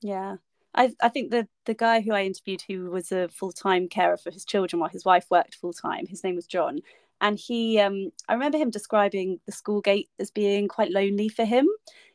Yeah. 0.00 0.36
I, 0.74 0.92
I 1.00 1.08
think 1.08 1.30
the 1.30 1.48
the 1.64 1.74
guy 1.74 2.00
who 2.00 2.12
I 2.12 2.24
interviewed 2.24 2.62
who 2.68 2.90
was 2.90 3.10
a 3.10 3.28
full 3.28 3.52
time 3.52 3.88
carer 3.88 4.18
for 4.18 4.30
his 4.30 4.44
children 4.44 4.78
while 4.78 4.90
his 4.90 5.04
wife 5.04 5.26
worked 5.30 5.54
full 5.54 5.72
time, 5.72 6.06
his 6.06 6.22
name 6.22 6.36
was 6.36 6.46
John. 6.46 6.80
And 7.20 7.38
he 7.38 7.80
um, 7.80 8.12
I 8.28 8.34
remember 8.34 8.58
him 8.58 8.70
describing 8.70 9.40
the 9.46 9.52
school 9.52 9.80
gate 9.80 10.10
as 10.18 10.30
being 10.30 10.68
quite 10.68 10.90
lonely 10.90 11.28
for 11.28 11.44
him. 11.44 11.66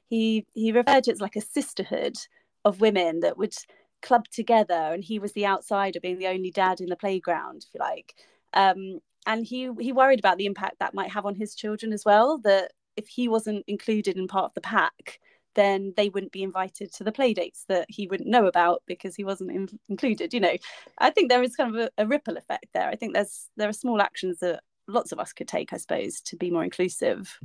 He 0.05 0.45
he 0.53 0.71
referred 0.71 1.05
to 1.05 1.11
it 1.11 1.13
as 1.15 1.21
like 1.21 1.35
a 1.35 1.41
sisterhood 1.41 2.17
of 2.63 2.81
women 2.81 3.21
that 3.21 3.37
would 3.37 3.55
club 4.01 4.27
together 4.29 4.73
and 4.73 5.03
he 5.03 5.19
was 5.19 5.33
the 5.33 5.45
outsider 5.45 5.99
being 5.99 6.19
the 6.19 6.27
only 6.27 6.51
dad 6.51 6.81
in 6.81 6.87
the 6.87 6.95
playground, 6.95 7.65
if 7.67 7.73
you 7.73 7.79
like. 7.79 8.15
Um, 8.53 8.99
and 9.25 9.45
he 9.45 9.69
he 9.79 9.91
worried 9.91 10.19
about 10.19 10.37
the 10.37 10.45
impact 10.45 10.79
that 10.79 10.93
might 10.93 11.11
have 11.11 11.25
on 11.25 11.35
his 11.35 11.55
children 11.55 11.93
as 11.93 12.05
well 12.05 12.37
that 12.39 12.71
if 12.95 13.07
he 13.07 13.27
wasn't 13.27 13.63
included 13.67 14.17
in 14.17 14.27
part 14.27 14.45
of 14.45 14.53
the 14.53 14.61
pack 14.61 15.19
then 15.55 15.93
they 15.97 16.09
wouldn't 16.09 16.31
be 16.31 16.43
invited 16.43 16.93
to 16.93 17.03
the 17.03 17.11
play 17.11 17.33
dates 17.33 17.65
that 17.67 17.85
he 17.89 18.07
wouldn't 18.07 18.29
know 18.29 18.47
about 18.47 18.81
because 18.85 19.15
he 19.15 19.23
wasn't 19.23 19.51
in- 19.51 19.79
included 19.89 20.33
you 20.33 20.39
know. 20.39 20.55
I 20.97 21.09
think 21.09 21.29
there 21.29 21.43
is 21.43 21.55
kind 21.55 21.75
of 21.75 21.81
a, 21.81 22.03
a 22.03 22.07
ripple 22.07 22.37
effect 22.37 22.67
there. 22.73 22.87
I 22.87 22.95
think 22.95 23.13
there's 23.13 23.49
there 23.57 23.69
are 23.69 23.73
small 23.73 24.01
actions 24.01 24.39
that 24.39 24.61
lots 24.87 25.11
of 25.11 25.19
us 25.19 25.31
could 25.31 25.47
take 25.47 25.71
i 25.73 25.77
suppose 25.77 26.19
to 26.21 26.35
be 26.35 26.51
more 26.51 26.63
inclusive. 26.63 27.37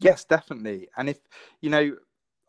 Yes 0.00 0.24
definitely. 0.24 0.88
And 0.96 1.08
if 1.08 1.18
you 1.60 1.70
know 1.70 1.96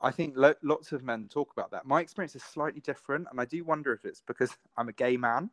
I 0.02 0.12
think 0.12 0.34
lo- 0.38 0.54
lots 0.64 0.92
of 0.92 1.04
men 1.04 1.28
talk 1.30 1.52
about 1.52 1.72
that. 1.72 1.86
My 1.86 2.00
experience 2.00 2.34
is 2.34 2.44
slightly 2.44 2.80
different, 2.80 3.28
and 3.30 3.42
I 3.42 3.44
do 3.44 3.66
wonder 3.66 3.92
if 3.92 4.06
it's 4.06 4.22
because 4.26 4.56
I'm 4.78 4.88
a 4.88 4.94
gay 4.94 5.18
man 5.18 5.50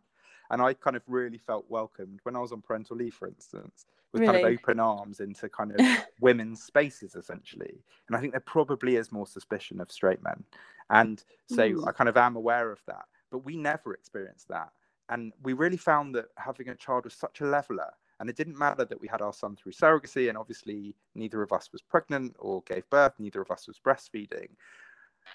and 0.51 0.63
I 0.63 0.75
kind 0.75 0.97
of 0.97 1.03
really 1.07 1.39
felt 1.39 1.65
welcomed 1.69 2.21
when 2.23 2.37
I 2.37 2.41
was 2.41 2.53
on 2.53 2.63
parental 2.63 2.97
leave, 2.97 3.15
for 3.15 3.29
instance, 3.29 3.87
with 4.13 4.23
really? 4.23 4.33
kind 4.33 4.47
of 4.47 4.53
open 4.53 4.81
arms 4.81 5.21
into 5.21 5.49
kind 5.49 5.73
of 5.73 5.81
women's 6.21 6.63
spaces, 6.63 7.15
essentially. 7.15 7.83
And 8.09 8.17
I 8.17 8.21
think 8.21 8.33
there 8.33 8.41
probably 8.41 8.97
is 8.97 9.13
more 9.13 9.27
suspicion 9.27 9.81
of 9.81 9.91
straight 9.91 10.23
men, 10.23 10.45
and 10.91 11.23
so 11.47 11.69
mm. 11.69 11.89
I 11.89 11.93
kind 11.93 12.09
of 12.09 12.17
am 12.17 12.37
aware 12.37 12.71
of 12.71 12.81
that. 12.87 13.05
But 13.31 13.45
we 13.45 13.57
never 13.57 13.95
experienced 13.95 14.49
that, 14.49 14.71
and 15.09 15.33
we 15.43 15.53
really 15.53 15.77
found 15.77 16.15
that 16.15 16.27
having 16.37 16.69
a 16.69 16.75
child 16.75 17.05
was 17.05 17.15
such 17.15 17.41
a 17.41 17.47
leveler. 17.47 17.93
And 18.19 18.31
it 18.31 18.37
didn't 18.37 18.57
matter 18.57 18.87
that 18.87 18.99
we 18.99 19.09
had 19.09 19.21
our 19.21 19.35
son 19.35 19.57
through 19.57 19.73
surrogacy, 19.73 20.31
and 20.31 20.39
obviously 20.39 20.95
neither 21.15 21.43
of 21.43 21.53
us 21.53 21.69
was 21.71 21.83
pregnant 21.83 22.35
or 22.39 22.63
gave 22.63 22.89
birth, 22.89 23.13
neither 23.19 23.43
of 23.43 23.51
us 23.51 23.69
was 23.69 23.79
breastfeeding 23.79 24.49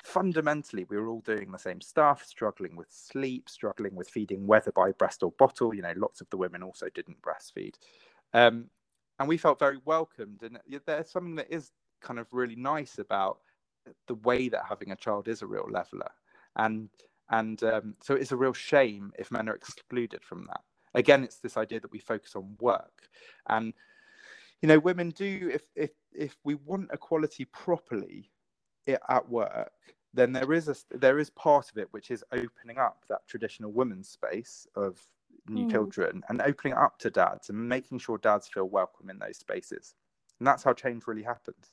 fundamentally 0.04 0.86
we 0.90 0.98
were 0.98 1.08
all 1.08 1.22
doing 1.22 1.52
the 1.52 1.58
same 1.58 1.82
stuff 1.82 2.24
struggling 2.26 2.76
with 2.76 2.88
sleep 2.90 3.50
struggling 3.50 3.96
with 3.96 4.10
feeding 4.10 4.48
whether 4.48 4.72
by 4.72 4.92
breast 4.94 5.24
or 5.24 5.32
bottle 5.38 5.74
you 5.74 5.82
know 5.82 5.94
lots 5.98 6.22
of 6.22 6.30
the 6.30 6.38
women 6.38 6.64
also 6.64 6.88
didn't 6.94 7.22
breastfeed. 7.22 7.76
Um, 8.34 8.66
and 9.20 9.28
we 9.28 9.38
felt 9.38 9.60
very 9.60 9.78
welcomed 9.86 10.42
and 10.44 10.60
there's 10.86 11.12
something 11.12 11.36
that 11.36 11.54
is 11.54 11.72
kind 12.02 12.20
of 12.20 12.28
really 12.32 12.56
nice 12.56 12.98
about 12.98 13.40
the 14.08 14.16
way 14.16 14.50
that 14.50 14.64
having 14.68 14.92
a 14.92 14.96
child 14.96 15.28
is 15.28 15.42
a 15.42 15.48
real 15.48 15.68
leveler. 15.70 16.10
And 16.56 16.90
and 17.30 17.64
um, 17.64 17.96
so 18.02 18.16
it's 18.16 18.32
a 18.32 18.38
real 18.38 18.54
shame 18.54 19.12
if 19.18 19.32
men 19.32 19.48
are 19.48 19.56
excluded 19.56 20.24
from 20.24 20.46
that. 20.48 20.62
Again 20.96 21.24
it's 21.24 21.38
this 21.38 21.58
idea 21.58 21.80
that 21.80 21.92
we 21.92 22.00
focus 22.00 22.36
on 22.36 22.56
work. 22.60 23.10
And 23.48 23.74
you 24.62 24.68
know 24.68 24.80
women 24.80 25.12
do 25.12 25.52
if 25.54 25.64
if 25.76 25.92
if 26.14 26.38
we 26.44 26.56
want 26.56 26.90
equality 26.92 27.46
properly 27.46 28.31
at 28.88 29.30
work, 29.30 29.72
then 30.14 30.32
there 30.32 30.54
is 30.54 30.68
a 30.68 30.76
there 30.98 31.20
is 31.20 31.30
part 31.30 31.72
of 31.72 31.78
it 31.78 31.88
which 31.92 32.12
is 32.12 32.24
opening 32.32 32.78
up 32.78 33.04
that 33.10 33.28
traditional 33.28 33.72
women's 33.72 34.10
space 34.10 34.68
of 34.76 35.00
new 35.48 35.66
mm. 35.66 35.72
children 35.72 36.22
and 36.30 36.42
opening 36.42 36.74
up 36.74 37.00
to 37.00 37.10
dads 37.10 37.50
and 37.50 37.70
making 37.70 37.98
sure 38.00 38.18
dads 38.18 38.48
feel 38.48 38.70
welcome 38.70 39.10
in 39.10 39.18
those 39.20 39.38
spaces. 39.38 39.96
And 40.40 40.48
that's 40.48 40.64
how 40.64 40.74
change 40.74 41.04
really 41.08 41.24
happens. 41.24 41.72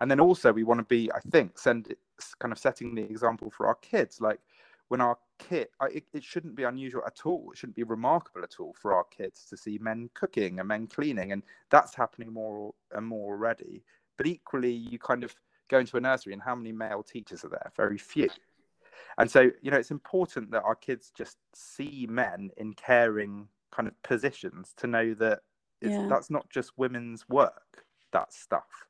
And 0.00 0.10
then 0.10 0.20
also 0.20 0.52
we 0.52 0.64
want 0.64 0.80
to 0.80 0.84
be, 0.84 1.10
I 1.12 1.20
think, 1.20 1.58
send 1.58 1.94
kind 2.38 2.52
of 2.52 2.58
setting 2.58 2.94
the 2.94 3.02
example 3.02 3.50
for 3.50 3.66
our 3.66 3.76
kids. 3.76 4.20
Like 4.20 4.40
when 4.88 5.00
our 5.00 5.16
kid, 5.38 5.68
it, 5.90 6.04
it 6.12 6.24
shouldn't 6.24 6.56
be 6.56 6.64
unusual 6.64 7.02
at 7.06 7.20
all. 7.24 7.50
It 7.52 7.58
shouldn't 7.58 7.76
be 7.76 7.84
remarkable 7.84 8.42
at 8.42 8.56
all 8.58 8.74
for 8.80 8.94
our 8.94 9.04
kids 9.04 9.46
to 9.48 9.56
see 9.56 9.78
men 9.78 10.10
cooking 10.14 10.58
and 10.58 10.68
men 10.68 10.86
cleaning, 10.86 11.32
and 11.32 11.42
that's 11.70 11.94
happening 11.94 12.32
more 12.32 12.74
and 12.92 13.06
more 13.06 13.32
already. 13.32 13.84
But 14.16 14.26
equally, 14.26 14.72
you 14.72 14.98
kind 14.98 15.24
of 15.24 15.34
go 15.72 15.80
into 15.80 15.96
a 15.96 16.00
nursery 16.00 16.32
and 16.32 16.42
how 16.42 16.54
many 16.54 16.72
male 16.72 17.02
teachers 17.02 17.44
are 17.44 17.48
there? 17.48 17.72
Very 17.76 17.98
few. 17.98 18.28
And 19.18 19.30
so, 19.30 19.50
you 19.60 19.70
know, 19.70 19.76
it's 19.76 19.90
important 19.90 20.50
that 20.52 20.62
our 20.62 20.74
kids 20.74 21.12
just 21.16 21.36
see 21.54 22.06
men 22.08 22.50
in 22.56 22.74
caring 22.74 23.48
kind 23.70 23.88
of 23.88 24.00
positions 24.02 24.72
to 24.76 24.86
know 24.86 25.14
that 25.14 25.40
yeah. 25.80 26.06
that's 26.08 26.30
not 26.30 26.48
just 26.50 26.72
women's 26.76 27.28
work, 27.28 27.84
that 28.12 28.32
stuff. 28.32 28.86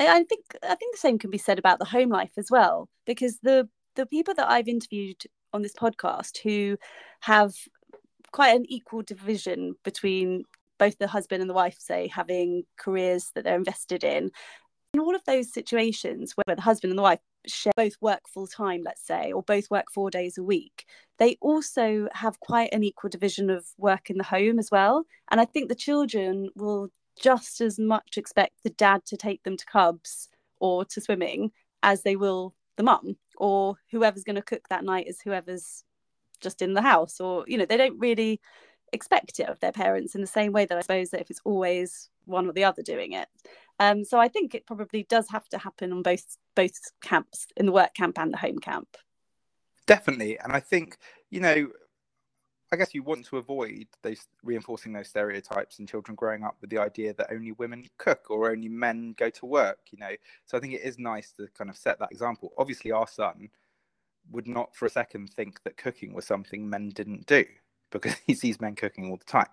I 0.00 0.22
think 0.24 0.44
I 0.62 0.74
think 0.74 0.94
the 0.94 1.00
same 1.00 1.18
can 1.18 1.30
be 1.30 1.38
said 1.38 1.58
about 1.58 1.78
the 1.78 1.84
home 1.84 2.08
life 2.08 2.32
as 2.36 2.50
well, 2.50 2.88
because 3.04 3.38
the 3.42 3.68
the 3.96 4.06
people 4.06 4.34
that 4.34 4.48
I've 4.48 4.68
interviewed 4.68 5.24
on 5.52 5.62
this 5.62 5.72
podcast 5.72 6.38
who 6.38 6.76
have 7.20 7.54
quite 8.30 8.54
an 8.54 8.64
equal 8.68 9.02
division 9.02 9.74
between 9.82 10.44
both 10.78 10.98
the 10.98 11.08
husband 11.08 11.40
and 11.40 11.50
the 11.50 11.54
wife 11.54 11.76
say 11.78 12.08
having 12.08 12.62
careers 12.76 13.32
that 13.34 13.44
they're 13.44 13.56
invested 13.56 14.04
in 14.04 14.30
in 14.94 15.00
all 15.00 15.14
of 15.14 15.24
those 15.24 15.52
situations 15.52 16.32
where 16.32 16.56
the 16.56 16.62
husband 16.62 16.90
and 16.90 16.98
the 16.98 17.02
wife 17.02 17.20
share 17.46 17.72
both 17.76 17.94
work 18.00 18.22
full 18.28 18.46
time 18.46 18.82
let's 18.84 19.06
say 19.06 19.32
or 19.32 19.42
both 19.42 19.70
work 19.70 19.86
4 19.92 20.10
days 20.10 20.36
a 20.38 20.42
week 20.42 20.86
they 21.18 21.36
also 21.40 22.08
have 22.12 22.40
quite 22.40 22.72
an 22.72 22.84
equal 22.84 23.10
division 23.10 23.50
of 23.50 23.66
work 23.76 24.08
in 24.10 24.18
the 24.18 24.24
home 24.24 24.58
as 24.58 24.70
well. 24.70 25.04
And 25.30 25.40
i 25.40 25.44
think 25.44 25.68
the 25.68 25.74
children 25.74 26.48
will 26.54 26.90
just 27.20 27.60
as 27.60 27.78
much 27.78 28.16
expect 28.16 28.54
the 28.62 28.70
dad 28.70 29.04
to 29.06 29.16
take 29.16 29.42
them 29.42 29.56
to 29.56 29.66
cubs 29.66 30.28
or 30.60 30.84
to 30.84 31.00
swimming 31.00 31.50
as 31.82 32.02
they 32.02 32.16
will 32.16 32.54
the 32.76 32.82
mum 32.82 33.16
or 33.36 33.76
whoever's 33.90 34.24
going 34.24 34.36
to 34.36 34.42
cook 34.42 34.68
that 34.68 34.84
night 34.84 35.08
is 35.08 35.20
whoever's 35.20 35.84
just 36.40 36.62
in 36.62 36.74
the 36.74 36.82
house 36.82 37.20
or 37.20 37.44
you 37.48 37.58
know 37.58 37.64
they 37.64 37.76
don't 37.76 37.98
really 37.98 38.40
expect 38.92 39.40
it 39.40 39.48
of 39.48 39.60
their 39.60 39.72
parents 39.72 40.14
in 40.14 40.20
the 40.20 40.26
same 40.26 40.52
way 40.52 40.64
that 40.64 40.78
i 40.78 40.80
suppose 40.80 41.10
that 41.10 41.20
if 41.20 41.30
it's 41.30 41.40
always 41.44 42.10
one 42.24 42.46
or 42.46 42.52
the 42.52 42.64
other 42.64 42.82
doing 42.82 43.12
it 43.12 43.28
um, 43.80 44.04
so 44.04 44.18
i 44.18 44.28
think 44.28 44.54
it 44.54 44.66
probably 44.66 45.04
does 45.04 45.28
have 45.28 45.48
to 45.48 45.58
happen 45.58 45.92
on 45.92 46.02
both 46.02 46.36
both 46.54 46.78
camps 47.00 47.46
in 47.56 47.66
the 47.66 47.72
work 47.72 47.94
camp 47.94 48.18
and 48.18 48.32
the 48.32 48.38
home 48.38 48.58
camp 48.58 48.96
definitely 49.86 50.38
and 50.38 50.52
i 50.52 50.60
think 50.60 50.96
you 51.30 51.40
know 51.40 51.68
I 52.70 52.76
guess 52.76 52.94
you 52.94 53.02
want 53.02 53.24
to 53.26 53.38
avoid 53.38 53.86
those 54.02 54.26
reinforcing 54.42 54.92
those 54.92 55.08
stereotypes 55.08 55.78
in 55.78 55.86
children 55.86 56.14
growing 56.14 56.44
up 56.44 56.56
with 56.60 56.68
the 56.68 56.76
idea 56.76 57.14
that 57.14 57.32
only 57.32 57.52
women 57.52 57.86
cook 57.96 58.26
or 58.28 58.50
only 58.50 58.68
men 58.68 59.14
go 59.16 59.30
to 59.30 59.46
work, 59.46 59.78
you 59.90 59.98
know. 59.98 60.10
So 60.44 60.58
I 60.58 60.60
think 60.60 60.74
it 60.74 60.82
is 60.82 60.98
nice 60.98 61.32
to 61.32 61.48
kind 61.56 61.70
of 61.70 61.78
set 61.78 61.98
that 61.98 62.12
example. 62.12 62.52
Obviously, 62.58 62.92
our 62.92 63.08
son 63.08 63.48
would 64.30 64.46
not 64.46 64.76
for 64.76 64.84
a 64.86 64.90
second 64.90 65.30
think 65.30 65.62
that 65.62 65.78
cooking 65.78 66.12
was 66.12 66.26
something 66.26 66.68
men 66.68 66.90
didn't 66.90 67.26
do 67.26 67.44
because 67.90 68.14
he 68.26 68.34
sees 68.34 68.60
men 68.60 68.74
cooking 68.74 69.10
all 69.10 69.16
the 69.16 69.24
time. 69.24 69.48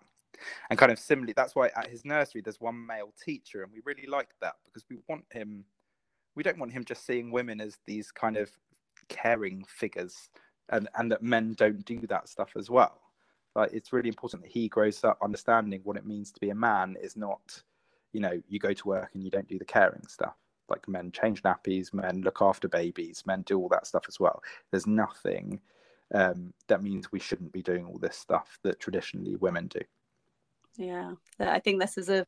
And 0.69 0.77
kind 0.77 0.91
of 0.91 0.99
similarly, 0.99 1.33
that's 1.35 1.55
why 1.55 1.69
at 1.75 1.89
his 1.89 2.05
nursery 2.05 2.41
there's 2.41 2.59
one 2.59 2.85
male 2.85 3.13
teacher, 3.23 3.63
and 3.63 3.71
we 3.71 3.81
really 3.85 4.07
like 4.07 4.29
that 4.41 4.55
because 4.65 4.85
we 4.89 4.97
want 5.07 5.25
him. 5.31 5.65
We 6.35 6.43
don't 6.43 6.59
want 6.59 6.73
him 6.73 6.83
just 6.83 7.05
seeing 7.05 7.31
women 7.31 7.61
as 7.61 7.77
these 7.85 8.11
kind 8.11 8.37
of 8.37 8.51
caring 9.07 9.63
figures, 9.65 10.29
and 10.69 10.89
and 10.95 11.11
that 11.11 11.23
men 11.23 11.53
don't 11.53 11.85
do 11.85 12.01
that 12.07 12.27
stuff 12.29 12.51
as 12.57 12.69
well 12.69 12.99
like 13.55 13.71
it's 13.73 13.93
really 13.93 14.09
important 14.09 14.43
that 14.43 14.51
he 14.51 14.67
grows 14.67 15.03
up 15.03 15.17
understanding 15.23 15.81
what 15.83 15.97
it 15.97 16.05
means 16.05 16.31
to 16.31 16.39
be 16.39 16.49
a 16.49 16.55
man 16.55 16.95
is 17.01 17.15
not 17.17 17.63
you 18.13 18.19
know 18.19 18.41
you 18.47 18.59
go 18.59 18.73
to 18.73 18.87
work 18.87 19.09
and 19.13 19.23
you 19.23 19.31
don't 19.31 19.47
do 19.47 19.57
the 19.57 19.65
caring 19.65 20.03
stuff 20.07 20.35
like 20.69 20.87
men 20.87 21.11
change 21.11 21.41
nappies 21.43 21.93
men 21.93 22.21
look 22.21 22.41
after 22.41 22.67
babies 22.67 23.23
men 23.25 23.41
do 23.43 23.57
all 23.59 23.69
that 23.69 23.87
stuff 23.87 24.05
as 24.07 24.19
well 24.19 24.41
there's 24.71 24.87
nothing 24.87 25.59
um, 26.13 26.53
that 26.67 26.83
means 26.83 27.11
we 27.11 27.19
shouldn't 27.19 27.51
be 27.51 27.61
doing 27.61 27.85
all 27.85 27.97
this 27.97 28.17
stuff 28.17 28.59
that 28.63 28.79
traditionally 28.79 29.35
women 29.37 29.67
do 29.67 29.79
yeah 30.77 31.11
i 31.39 31.59
think 31.59 31.79
this 31.79 31.97
is 31.97 32.09
a 32.09 32.25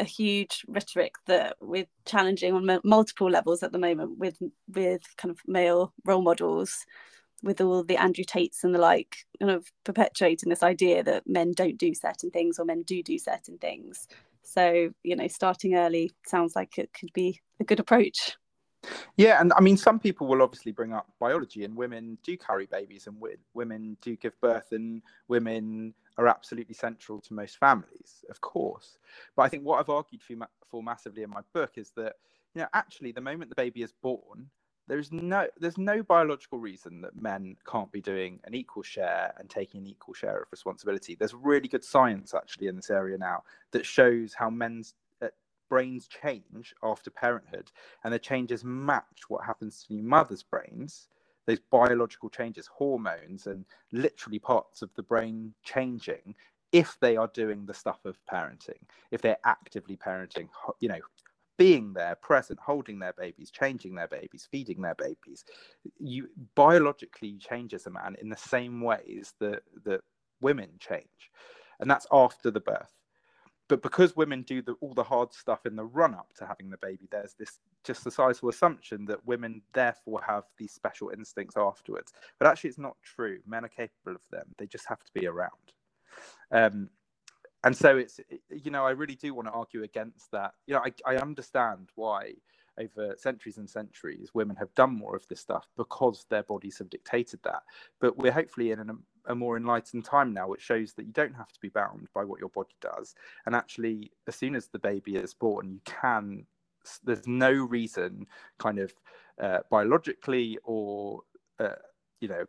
a 0.00 0.04
huge 0.04 0.64
rhetoric 0.66 1.14
that 1.26 1.56
we're 1.60 1.86
challenging 2.04 2.52
on 2.52 2.80
multiple 2.82 3.30
levels 3.30 3.62
at 3.62 3.70
the 3.70 3.78
moment 3.78 4.18
with 4.18 4.36
with 4.68 5.02
kind 5.16 5.30
of 5.30 5.38
male 5.46 5.92
role 6.04 6.22
models 6.22 6.84
with 7.44 7.60
all 7.60 7.84
the 7.84 7.98
Andrew 7.98 8.24
Tates 8.24 8.64
and 8.64 8.74
the 8.74 8.78
like, 8.78 9.16
kind 9.38 9.52
of 9.52 9.70
perpetuating 9.84 10.48
this 10.48 10.62
idea 10.62 11.02
that 11.02 11.28
men 11.28 11.52
don't 11.52 11.76
do 11.76 11.92
certain 11.94 12.30
things 12.30 12.58
or 12.58 12.64
men 12.64 12.82
do 12.82 13.02
do 13.02 13.18
certain 13.18 13.58
things. 13.58 14.08
So, 14.42 14.90
you 15.02 15.14
know, 15.14 15.28
starting 15.28 15.74
early 15.74 16.12
sounds 16.26 16.56
like 16.56 16.78
it 16.78 16.90
could 16.98 17.12
be 17.12 17.40
a 17.60 17.64
good 17.64 17.80
approach. 17.80 18.36
Yeah, 19.16 19.40
and 19.40 19.52
I 19.54 19.60
mean, 19.60 19.76
some 19.76 19.98
people 19.98 20.26
will 20.26 20.42
obviously 20.42 20.72
bring 20.72 20.92
up 20.92 21.06
biology, 21.20 21.64
and 21.64 21.76
women 21.76 22.18
do 22.22 22.36
carry 22.36 22.66
babies, 22.66 23.06
and 23.06 23.16
women 23.54 23.96
do 24.00 24.16
give 24.16 24.38
birth, 24.40 24.72
and 24.72 25.02
women 25.28 25.94
are 26.16 26.28
absolutely 26.28 26.74
central 26.74 27.20
to 27.20 27.34
most 27.34 27.58
families, 27.58 28.24
of 28.30 28.40
course. 28.40 28.98
But 29.36 29.42
I 29.42 29.48
think 29.48 29.64
what 29.64 29.80
I've 29.80 29.90
argued 29.90 30.22
for, 30.22 30.34
for 30.68 30.82
massively 30.82 31.22
in 31.22 31.30
my 31.30 31.40
book 31.52 31.72
is 31.76 31.90
that, 31.96 32.14
you 32.54 32.62
know, 32.62 32.68
actually, 32.72 33.12
the 33.12 33.20
moment 33.20 33.50
the 33.50 33.56
baby 33.56 33.82
is 33.82 33.92
born, 34.02 34.48
there's 34.86 35.12
no 35.12 35.46
there's 35.58 35.78
no 35.78 36.02
biological 36.02 36.58
reason 36.58 37.00
that 37.00 37.20
men 37.20 37.56
can't 37.66 37.90
be 37.90 38.00
doing 38.00 38.38
an 38.44 38.54
equal 38.54 38.82
share 38.82 39.32
and 39.38 39.48
taking 39.48 39.80
an 39.80 39.86
equal 39.86 40.14
share 40.14 40.42
of 40.42 40.48
responsibility 40.50 41.14
there's 41.14 41.34
really 41.34 41.68
good 41.68 41.84
science 41.84 42.34
actually 42.34 42.66
in 42.66 42.76
this 42.76 42.90
area 42.90 43.16
now 43.16 43.42
that 43.70 43.86
shows 43.86 44.34
how 44.34 44.50
men's 44.50 44.94
brains 45.74 46.06
change 46.22 46.72
after 46.84 47.10
parenthood 47.10 47.68
and 48.04 48.14
the 48.14 48.18
changes 48.18 48.62
match 48.62 49.22
what 49.26 49.44
happens 49.44 49.82
to 49.82 49.92
new 49.92 50.04
mothers 50.04 50.44
brains 50.44 51.08
those 51.46 51.58
biological 51.68 52.30
changes 52.30 52.68
hormones 52.68 53.48
and 53.48 53.64
literally 53.90 54.38
parts 54.38 54.82
of 54.82 54.90
the 54.94 55.02
brain 55.02 55.52
changing 55.64 56.32
if 56.70 56.96
they 57.00 57.16
are 57.16 57.30
doing 57.34 57.66
the 57.66 57.74
stuff 57.74 58.04
of 58.04 58.16
parenting 58.32 58.82
if 59.10 59.20
they're 59.20 59.44
actively 59.44 59.96
parenting 59.96 60.48
you 60.78 60.88
know 60.88 61.00
being 61.56 61.92
there, 61.92 62.16
present, 62.16 62.58
holding 62.58 62.98
their 62.98 63.12
babies, 63.12 63.50
changing 63.50 63.94
their 63.94 64.08
babies, 64.08 64.48
feeding 64.50 64.82
their 64.82 64.96
babies. 64.96 65.44
You 66.00 66.28
biologically 66.54 67.28
you 67.28 67.38
change 67.38 67.74
as 67.74 67.86
a 67.86 67.90
man 67.90 68.16
in 68.20 68.28
the 68.28 68.36
same 68.36 68.80
ways 68.80 69.34
that 69.38 69.62
that 69.84 70.00
women 70.40 70.70
change, 70.80 71.30
and 71.78 71.88
that's 71.88 72.08
after 72.10 72.50
the 72.50 72.60
birth. 72.60 72.92
But 73.68 73.82
because 73.82 74.14
women 74.14 74.42
do 74.42 74.60
the, 74.60 74.74
all 74.80 74.92
the 74.92 75.02
hard 75.02 75.32
stuff 75.32 75.64
in 75.64 75.74
the 75.74 75.84
run 75.84 76.14
up 76.14 76.32
to 76.38 76.46
having 76.46 76.68
the 76.68 76.76
baby, 76.78 77.08
there's 77.10 77.34
this 77.38 77.60
just 77.82 78.02
societal 78.02 78.50
assumption 78.50 79.06
that 79.06 79.26
women 79.26 79.62
therefore 79.72 80.20
have 80.26 80.44
these 80.58 80.72
special 80.72 81.10
instincts 81.10 81.56
afterwards. 81.56 82.12
But 82.38 82.48
actually, 82.48 82.70
it's 82.70 82.78
not 82.78 82.96
true. 83.02 83.38
Men 83.46 83.64
are 83.64 83.68
capable 83.68 84.16
of 84.16 84.22
them. 84.30 84.46
They 84.58 84.66
just 84.66 84.86
have 84.88 85.02
to 85.04 85.12
be 85.14 85.26
around. 85.26 85.50
Um, 86.52 86.90
and 87.64 87.76
so 87.76 87.96
it's 87.96 88.20
you 88.50 88.70
know 88.70 88.84
i 88.84 88.90
really 88.90 89.16
do 89.16 89.34
want 89.34 89.48
to 89.48 89.52
argue 89.52 89.82
against 89.82 90.30
that 90.30 90.52
you 90.66 90.74
know 90.74 90.82
I, 90.84 90.92
I 91.12 91.16
understand 91.16 91.88
why 91.96 92.34
over 92.78 93.14
centuries 93.16 93.58
and 93.58 93.68
centuries 93.68 94.30
women 94.34 94.56
have 94.56 94.74
done 94.74 94.96
more 94.96 95.16
of 95.16 95.26
this 95.28 95.40
stuff 95.40 95.66
because 95.76 96.26
their 96.28 96.42
bodies 96.42 96.78
have 96.78 96.90
dictated 96.90 97.40
that 97.44 97.62
but 98.00 98.16
we're 98.18 98.32
hopefully 98.32 98.70
in 98.70 98.80
an, 98.80 98.98
a 99.26 99.34
more 99.34 99.56
enlightened 99.56 100.04
time 100.04 100.32
now 100.32 100.48
which 100.48 100.60
shows 100.60 100.92
that 100.92 101.06
you 101.06 101.12
don't 101.12 101.34
have 101.34 101.52
to 101.52 101.60
be 101.60 101.68
bound 101.68 102.08
by 102.14 102.24
what 102.24 102.40
your 102.40 102.50
body 102.50 102.74
does 102.80 103.14
and 103.46 103.54
actually 103.54 104.10
as 104.26 104.36
soon 104.36 104.54
as 104.54 104.68
the 104.68 104.78
baby 104.78 105.16
is 105.16 105.34
born 105.34 105.70
you 105.70 105.80
can 105.84 106.46
there's 107.04 107.26
no 107.26 107.50
reason 107.50 108.26
kind 108.58 108.78
of 108.78 108.92
uh, 109.40 109.58
biologically 109.70 110.58
or 110.64 111.22
uh, 111.58 111.74
you 112.20 112.28
know 112.28 112.44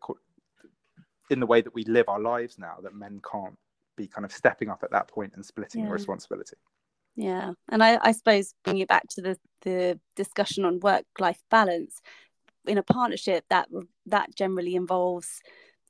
in 1.30 1.40
the 1.40 1.46
way 1.46 1.62
that 1.62 1.74
we 1.74 1.84
live 1.86 2.08
our 2.08 2.20
lives 2.20 2.60
now 2.60 2.76
that 2.84 2.94
men 2.94 3.22
can't 3.30 3.58
be 3.96 4.08
kind 4.08 4.26
of 4.26 4.32
stepping 4.32 4.70
up 4.70 4.84
at 4.84 4.92
that 4.92 5.08
point 5.08 5.34
and 5.36 5.46
splitting 5.46 5.86
yeah. 5.86 5.90
responsibility. 5.92 6.58
Yeah, 7.16 7.54
and 7.70 7.82
I, 7.82 7.98
I 8.02 8.12
suppose 8.12 8.54
bringing 8.64 8.84
it 8.84 8.90
back 8.90 9.08
to 9.12 9.22
the 9.22 9.38
the 9.62 10.00
discussion 10.16 10.66
on 10.66 10.82
work 10.82 11.06
life 11.18 11.42
balance 11.50 12.02
in 12.68 12.78
a 12.78 12.84
partnership 12.84 13.46
that 13.50 13.70
that 14.08 14.36
generally 14.36 14.76
involves 14.76 15.42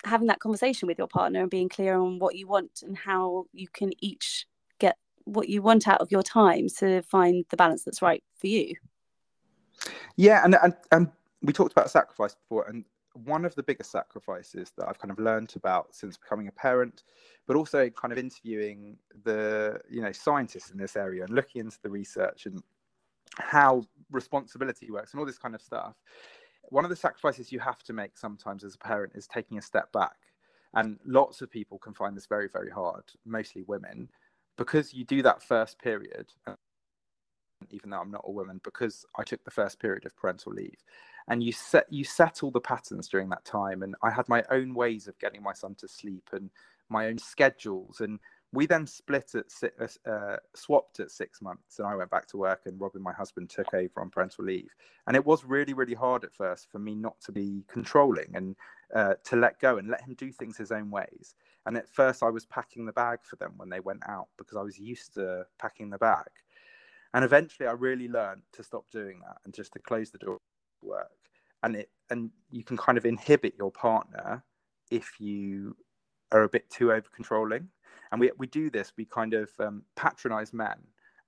having 0.05 0.27
that 0.27 0.39
conversation 0.39 0.87
with 0.87 0.97
your 0.97 1.07
partner 1.07 1.41
and 1.41 1.49
being 1.49 1.69
clear 1.69 1.95
on 1.95 2.19
what 2.19 2.35
you 2.35 2.47
want 2.47 2.83
and 2.83 2.97
how 2.97 3.45
you 3.53 3.67
can 3.67 3.91
each 3.99 4.45
get 4.79 4.97
what 5.25 5.49
you 5.49 5.61
want 5.61 5.87
out 5.87 6.01
of 6.01 6.11
your 6.11 6.23
time 6.23 6.67
to 6.77 7.01
find 7.03 7.45
the 7.49 7.57
balance 7.57 7.83
that's 7.83 8.01
right 8.01 8.23
for 8.35 8.47
you. 8.47 8.75
Yeah, 10.15 10.41
and 10.43 10.55
and, 10.61 10.73
and 10.91 11.11
we 11.41 11.53
talked 11.53 11.73
about 11.73 11.89
sacrifice 11.89 12.35
before, 12.35 12.67
and 12.67 12.85
one 13.23 13.45
of 13.45 13.55
the 13.55 13.63
biggest 13.63 13.91
sacrifices 13.91 14.71
that 14.77 14.87
I've 14.87 14.99
kind 14.99 15.11
of 15.11 15.19
learned 15.19 15.53
about 15.55 15.95
since 15.95 16.17
becoming 16.17 16.47
a 16.47 16.51
parent, 16.51 17.03
but 17.47 17.55
also 17.55 17.89
kind 17.89 18.11
of 18.11 18.17
interviewing 18.17 18.97
the 19.23 19.79
you 19.89 20.01
know 20.01 20.11
scientists 20.11 20.71
in 20.71 20.77
this 20.77 20.95
area 20.95 21.23
and 21.23 21.33
looking 21.33 21.61
into 21.61 21.77
the 21.81 21.89
research 21.89 22.45
and 22.45 22.61
how 23.37 23.83
responsibility 24.11 24.91
works 24.91 25.11
and 25.11 25.19
all 25.19 25.25
this 25.25 25.37
kind 25.37 25.55
of 25.55 25.61
stuff. 25.61 25.95
One 26.69 26.83
of 26.85 26.89
the 26.89 26.95
sacrifices 26.95 27.51
you 27.51 27.59
have 27.59 27.83
to 27.83 27.93
make 27.93 28.17
sometimes 28.17 28.63
as 28.63 28.75
a 28.75 28.79
parent 28.79 29.13
is 29.15 29.27
taking 29.27 29.57
a 29.57 29.61
step 29.61 29.91
back. 29.91 30.15
And 30.73 30.99
lots 31.05 31.41
of 31.41 31.49
people 31.49 31.79
can 31.79 31.93
find 31.93 32.17
this 32.17 32.25
very, 32.25 32.49
very 32.51 32.69
hard, 32.69 33.03
mostly 33.25 33.63
women, 33.63 34.09
because 34.57 34.93
you 34.93 35.05
do 35.05 35.21
that 35.21 35.41
first 35.41 35.79
period, 35.79 36.27
even 37.69 37.89
though 37.89 38.01
I'm 38.01 38.11
not 38.11 38.25
a 38.25 38.31
woman, 38.31 38.59
because 38.63 39.05
I 39.17 39.23
took 39.23 39.43
the 39.45 39.51
first 39.51 39.79
period 39.79 40.05
of 40.05 40.15
parental 40.17 40.51
leave 40.51 40.83
and 41.27 41.43
you 41.43 41.51
set 41.51 41.91
you 41.91 42.03
settle 42.03 42.51
the 42.51 42.59
patterns 42.61 43.07
during 43.07 43.29
that 43.29 43.43
time 43.45 43.83
and 43.83 43.95
i 44.03 44.09
had 44.09 44.27
my 44.29 44.43
own 44.51 44.73
ways 44.73 45.07
of 45.07 45.17
getting 45.19 45.41
my 45.41 45.53
son 45.53 45.75
to 45.75 45.87
sleep 45.87 46.29
and 46.33 46.49
my 46.89 47.07
own 47.07 47.17
schedules 47.17 48.01
and 48.01 48.19
we 48.55 48.65
then 48.65 48.87
split 48.87 49.33
at 49.35 49.71
uh, 49.79 50.09
uh, 50.09 50.37
swapped 50.55 50.99
at 50.99 51.11
six 51.11 51.41
months 51.41 51.77
and 51.77 51.87
i 51.87 51.95
went 51.95 52.09
back 52.09 52.25
to 52.25 52.37
work 52.37 52.61
and 52.65 52.79
robin 52.79 53.01
my 53.01 53.13
husband 53.13 53.49
took 53.49 53.73
over 53.73 54.01
on 54.01 54.09
parental 54.09 54.45
leave. 54.45 54.69
And 55.07 55.15
it 55.15 55.25
was 55.25 55.43
really 55.43 55.73
really 55.73 55.93
hard 55.93 56.23
at 56.23 56.33
first 56.33 56.71
for 56.71 56.79
me 56.79 56.95
not 56.95 57.19
to 57.25 57.31
be 57.31 57.63
controlling 57.67 58.31
and 58.33 58.55
uh, 58.95 59.15
to 59.25 59.35
let 59.35 59.59
go 59.59 59.77
and 59.77 59.89
let 59.89 60.01
him 60.01 60.13
do 60.15 60.31
things 60.31 60.57
his 60.57 60.71
own 60.71 60.89
ways. 60.89 61.35
And 61.65 61.77
at 61.77 61.89
first 61.89 62.23
i 62.23 62.29
was 62.29 62.45
packing 62.45 62.85
the 62.85 62.93
bag 62.93 63.19
for 63.23 63.35
them 63.35 63.53
when 63.57 63.69
they 63.69 63.81
went 63.81 64.03
out 64.07 64.27
because 64.37 64.57
i 64.57 64.61
was 64.61 64.79
used 64.79 65.13
to 65.15 65.45
packing 65.59 65.89
the 65.89 65.97
bag. 65.97 66.29
And 67.13 67.23
eventually 67.25 67.67
i 67.67 67.73
really 67.73 68.07
learned 68.07 68.43
to 68.53 68.63
stop 68.63 68.85
doing 68.91 69.19
that 69.19 69.37
and 69.43 69.53
just 69.53 69.73
to 69.73 69.79
close 69.79 70.11
the 70.11 70.17
door 70.17 70.39
work. 70.81 71.11
And 71.63 71.75
it 71.75 71.89
and 72.09 72.31
you 72.51 72.63
can 72.63 72.77
kind 72.77 72.97
of 72.97 73.05
inhibit 73.05 73.55
your 73.57 73.71
partner 73.71 74.43
if 74.91 75.19
you 75.19 75.75
are 76.31 76.43
a 76.43 76.49
bit 76.49 76.69
too 76.69 76.91
over 76.91 77.07
controlling 77.15 77.69
and 78.11 78.19
we 78.19 78.31
we 78.37 78.47
do 78.47 78.69
this. 78.69 78.93
We 78.97 79.05
kind 79.05 79.33
of 79.33 79.49
um, 79.59 79.83
patronize 79.95 80.53
men, 80.53 80.77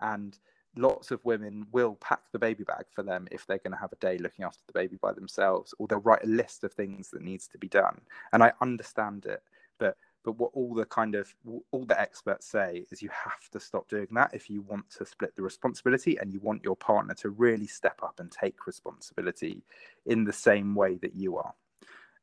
and 0.01 0.37
lots 0.75 1.11
of 1.11 1.23
women 1.25 1.65
will 1.71 1.95
pack 1.95 2.21
the 2.31 2.39
baby 2.39 2.63
bag 2.63 2.85
for 2.91 3.03
them 3.03 3.27
if 3.31 3.45
they're 3.45 3.57
going 3.57 3.71
to 3.71 3.79
have 3.79 3.91
a 3.91 3.97
day 3.97 4.17
looking 4.17 4.45
after 4.45 4.61
the 4.67 4.73
baby 4.73 4.97
by 5.01 5.13
themselves, 5.13 5.73
or 5.79 5.87
they'll 5.87 5.99
write 5.99 6.23
a 6.23 6.27
list 6.27 6.63
of 6.63 6.73
things 6.73 7.09
that 7.09 7.21
needs 7.21 7.47
to 7.47 7.57
be 7.57 7.67
done. 7.67 7.99
And 8.33 8.43
I 8.43 8.53
understand 8.61 9.25
it, 9.25 9.41
but 9.79 9.97
but 10.23 10.37
what 10.39 10.51
all 10.53 10.73
the 10.73 10.85
kind 10.85 11.15
of 11.15 11.33
all 11.71 11.85
the 11.85 11.99
experts 11.99 12.47
say 12.47 12.85
is 12.91 13.01
you 13.01 13.09
have 13.09 13.49
to 13.51 13.61
stop 13.61 13.87
doing 13.87 14.07
that 14.11 14.31
if 14.33 14.49
you 14.49 14.61
want 14.61 14.89
to 14.97 15.05
split 15.05 15.33
the 15.37 15.41
responsibility 15.41 16.17
and 16.17 16.33
you 16.33 16.41
want 16.41 16.65
your 16.65 16.75
partner 16.75 17.13
to 17.13 17.29
really 17.29 17.67
step 17.67 17.99
up 18.03 18.19
and 18.19 18.29
take 18.29 18.67
responsibility 18.67 19.63
in 20.05 20.25
the 20.25 20.33
same 20.33 20.75
way 20.75 20.97
that 20.97 21.15
you 21.15 21.37
are. 21.37 21.53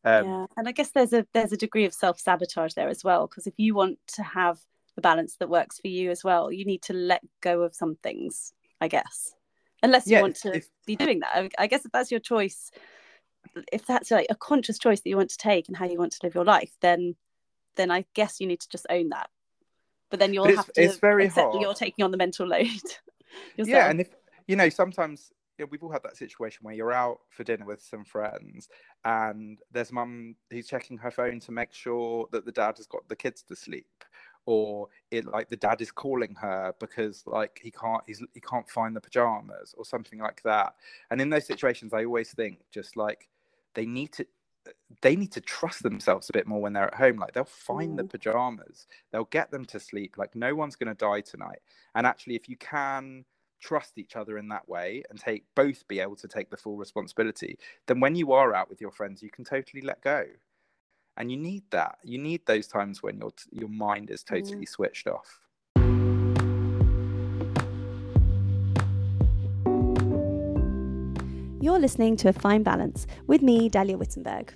Um, 0.05 0.25
yeah, 0.25 0.47
and 0.57 0.69
I 0.69 0.73
guess 0.73 0.91
there's 0.91 1.13
a 1.13 1.27
there's 1.33 1.53
a 1.53 1.57
degree 1.57 1.85
of 1.85 1.95
self 1.95 2.21
sabotage 2.21 2.75
there 2.75 2.89
as 2.89 3.03
well 3.03 3.27
because 3.27 3.47
if 3.47 3.55
you 3.57 3.75
want 3.75 3.99
to 4.09 4.23
have 4.23 4.59
the 4.97 5.01
balance 5.01 5.37
that 5.37 5.49
works 5.49 5.81
for 5.81 5.89
you 5.89 6.11
as 6.11 6.23
well, 6.23 6.53
you 6.53 6.65
need 6.65 6.83
to 6.83 6.93
let 6.93 7.23
go 7.41 7.63
of 7.63 7.75
some 7.75 7.97
things, 8.03 8.53
I 8.81 8.89
guess, 8.89 9.35
unless 9.83 10.07
you 10.07 10.13
yeah, 10.15 10.23
want 10.23 10.37
to 10.37 10.57
if, 10.57 10.69
be 10.87 10.97
doing 10.97 11.21
that. 11.21 11.51
I 11.59 11.67
guess 11.67 11.85
if 11.85 11.93
that's 11.93 12.11
your 12.11 12.21
choice, 12.21 12.71
if 13.73 13.87
that's 13.87 14.11
like 14.11 14.27
a 14.31 14.35
conscious 14.35 14.79
choice 14.79 15.01
that 15.01 15.09
you 15.09 15.17
want 15.17 15.31
to 15.31 15.39
take 15.39 15.69
and 15.69 15.77
how 15.77 15.87
you 15.87 15.99
want 15.99 16.13
to 16.13 16.21
live 16.23 16.35
your 16.35 16.45
life, 16.45 16.73
then 16.81 17.17
then 17.77 17.91
I 17.91 18.05
guess 18.15 18.41
you 18.41 18.47
need 18.47 18.61
to 18.61 18.69
just 18.69 18.87
own 18.91 19.09
that. 19.09 19.31
But 20.11 20.21
then 20.21 20.35
you'll 20.35 20.45
but 20.45 20.57
have 20.57 20.73
to 20.75 20.83
it's 20.83 20.99
very 20.99 21.27
accept 21.27 21.45
hard. 21.45 21.55
that 21.55 21.61
you're 21.61 21.75
taking 21.75 22.05
on 22.05 22.11
the 22.11 22.17
mental 22.17 22.47
load. 22.49 22.69
yeah, 23.57 23.91
and 23.91 24.01
if 24.01 24.11
you 24.47 24.57
know, 24.57 24.69
sometimes 24.69 25.33
you 25.59 25.65
know, 25.65 25.69
we've 25.71 25.83
all 25.83 25.93
had 25.93 26.03
that 26.03 26.17
situation 26.17 26.61
where 26.63 26.75
you're 26.75 26.93
out 26.93 27.21
for 27.31 27.45
dinner 27.45 27.65
with 27.65 27.81
some 27.81 28.05
friends 28.05 28.69
and 29.05 29.59
there's 29.73 29.93
mum 29.93 30.35
who's 30.51 30.67
checking 30.67 30.99
her 30.99 31.11
phone 31.11 31.41
to 31.41 31.53
make 31.53 31.73
sure 31.73 32.27
that 32.33 32.45
the 32.45 32.53
dad 32.53 32.77
has 32.77 32.87
got 32.87 33.09
the 33.09 33.17
kids 33.17 33.43
to 33.43 33.57
sleep 33.57 33.87
or 34.47 34.89
it 35.11 35.25
like 35.25 35.49
the 35.49 35.57
dad 35.57 35.81
is 35.81 35.91
calling 35.91 36.35
her 36.35 36.75
because 36.79 37.23
like 37.27 37.59
he 37.63 37.71
can't 37.71 38.03
he's 38.07 38.23
he 38.35 38.41
can't 38.41 38.69
find 38.69 38.95
the 38.95 39.01
pajamas 39.01 39.75
or 39.79 39.87
something 39.87 40.19
like 40.19 40.43
that 40.43 40.75
and 41.11 41.19
in 41.19 41.31
those 41.31 41.47
situations 41.47 41.95
i 41.95 42.05
always 42.05 42.33
think 42.33 42.59
just 42.71 42.95
like 42.95 43.31
they 43.75 43.87
need 43.87 44.13
to 44.13 44.27
they 45.03 45.17
need 45.17 45.33
to 45.33 45.41
trust 45.41 45.83
themselves 45.83 46.31
a 46.31 46.33
bit 46.33 46.47
more 46.47 46.61
when 46.61 46.73
they're 46.73 46.87
at 46.87 46.95
home. 46.95 47.19
Like 47.19 47.33
they'll 47.33 47.45
find 47.45 47.99
the 47.99 48.05
mm. 48.05 48.11
pajamas, 48.11 48.87
they'll 49.13 49.25
get 49.25 49.51
them 49.51 49.65
to 49.67 49.81
sleep. 49.81 50.15
Like 50.17 50.35
no 50.35 50.55
one's 50.55 50.77
going 50.77 50.89
to 50.89 50.95
die 50.95 51.21
tonight. 51.21 51.61
And 51.95 52.07
actually, 52.07 52.37
if 52.37 52.49
you 52.49 52.57
can 52.57 53.25
trust 53.65 53.99
each 53.99 54.15
other 54.15 54.37
in 54.39 54.49
that 54.49 54.69
way 54.69 55.03
and 55.09 55.19
take 55.19 55.45
both 55.55 55.89
be 55.89 56.01
able 56.01 56.17
to 56.17 56.29
take 56.29 56.51
the 56.51 56.57
full 56.57 56.77
responsibility, 56.77 57.59
then 57.87 57.99
when 57.99 58.15
you 58.15 58.33
are 58.33 58.55
out 58.55 58.69
with 58.69 58.81
your 58.81 58.91
friends, 58.91 59.23
you 59.23 59.31
can 59.31 59.45
totally 59.45 59.83
let 59.83 60.01
go. 60.03 60.25
And 61.17 61.31
you 61.31 61.37
need 61.37 61.62
that. 61.71 61.99
You 62.03 62.19
need 62.19 62.45
those 62.45 62.67
times 62.67 63.03
when 63.03 63.19
your 63.19 63.33
your 63.53 63.69
mind 63.69 64.11
is 64.11 64.23
totally 64.23 64.67
mm. 64.67 64.69
switched 64.69 65.07
off. 65.07 65.41
You're 71.61 71.79
listening 71.79 72.17
to 72.19 72.29
A 72.29 72.33
Fine 72.33 72.62
Balance 72.62 73.07
with 73.27 73.41
me, 73.41 73.71
Dahlia 73.71 73.97
Wittenberg. 73.97 74.53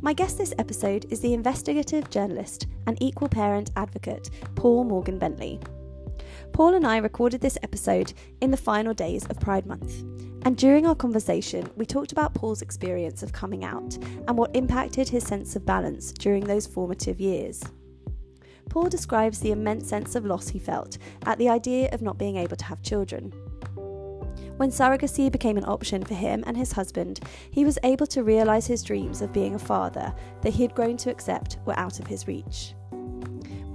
My 0.00 0.12
guest 0.12 0.38
this 0.38 0.54
episode 0.58 1.06
is 1.10 1.20
the 1.20 1.34
investigative 1.34 2.10
journalist 2.10 2.66
and 2.86 3.00
equal 3.00 3.28
parent 3.28 3.70
advocate, 3.76 4.30
Paul 4.56 4.84
Morgan 4.84 5.18
Bentley. 5.18 5.60
Paul 6.52 6.74
and 6.74 6.86
I 6.86 6.98
recorded 6.98 7.40
this 7.40 7.58
episode 7.62 8.12
in 8.40 8.50
the 8.50 8.56
final 8.56 8.92
days 8.92 9.24
of 9.26 9.40
Pride 9.40 9.66
Month. 9.66 10.02
And 10.42 10.56
during 10.56 10.86
our 10.86 10.94
conversation, 10.94 11.70
we 11.76 11.86
talked 11.86 12.12
about 12.12 12.34
Paul's 12.34 12.62
experience 12.62 13.22
of 13.22 13.32
coming 13.32 13.64
out 13.64 13.96
and 14.26 14.36
what 14.36 14.54
impacted 14.54 15.08
his 15.08 15.24
sense 15.24 15.54
of 15.56 15.64
balance 15.64 16.12
during 16.12 16.44
those 16.44 16.66
formative 16.66 17.20
years. 17.20 17.62
Paul 18.68 18.88
describes 18.88 19.40
the 19.40 19.52
immense 19.52 19.88
sense 19.88 20.14
of 20.14 20.24
loss 20.24 20.48
he 20.48 20.58
felt 20.58 20.98
at 21.26 21.38
the 21.38 21.48
idea 21.48 21.88
of 21.92 22.02
not 22.02 22.18
being 22.18 22.36
able 22.36 22.56
to 22.56 22.64
have 22.64 22.82
children. 22.82 23.32
When 24.56 24.70
surrogacy 24.70 25.32
became 25.32 25.56
an 25.56 25.64
option 25.64 26.04
for 26.04 26.14
him 26.14 26.44
and 26.46 26.56
his 26.56 26.72
husband, 26.72 27.20
he 27.50 27.64
was 27.64 27.78
able 27.82 28.06
to 28.08 28.22
realise 28.22 28.66
his 28.66 28.82
dreams 28.82 29.22
of 29.22 29.32
being 29.32 29.54
a 29.54 29.58
father 29.58 30.14
that 30.42 30.52
he 30.52 30.62
had 30.62 30.74
grown 30.74 30.96
to 30.98 31.10
accept 31.10 31.58
were 31.64 31.78
out 31.78 31.98
of 31.98 32.06
his 32.06 32.28
reach. 32.28 32.74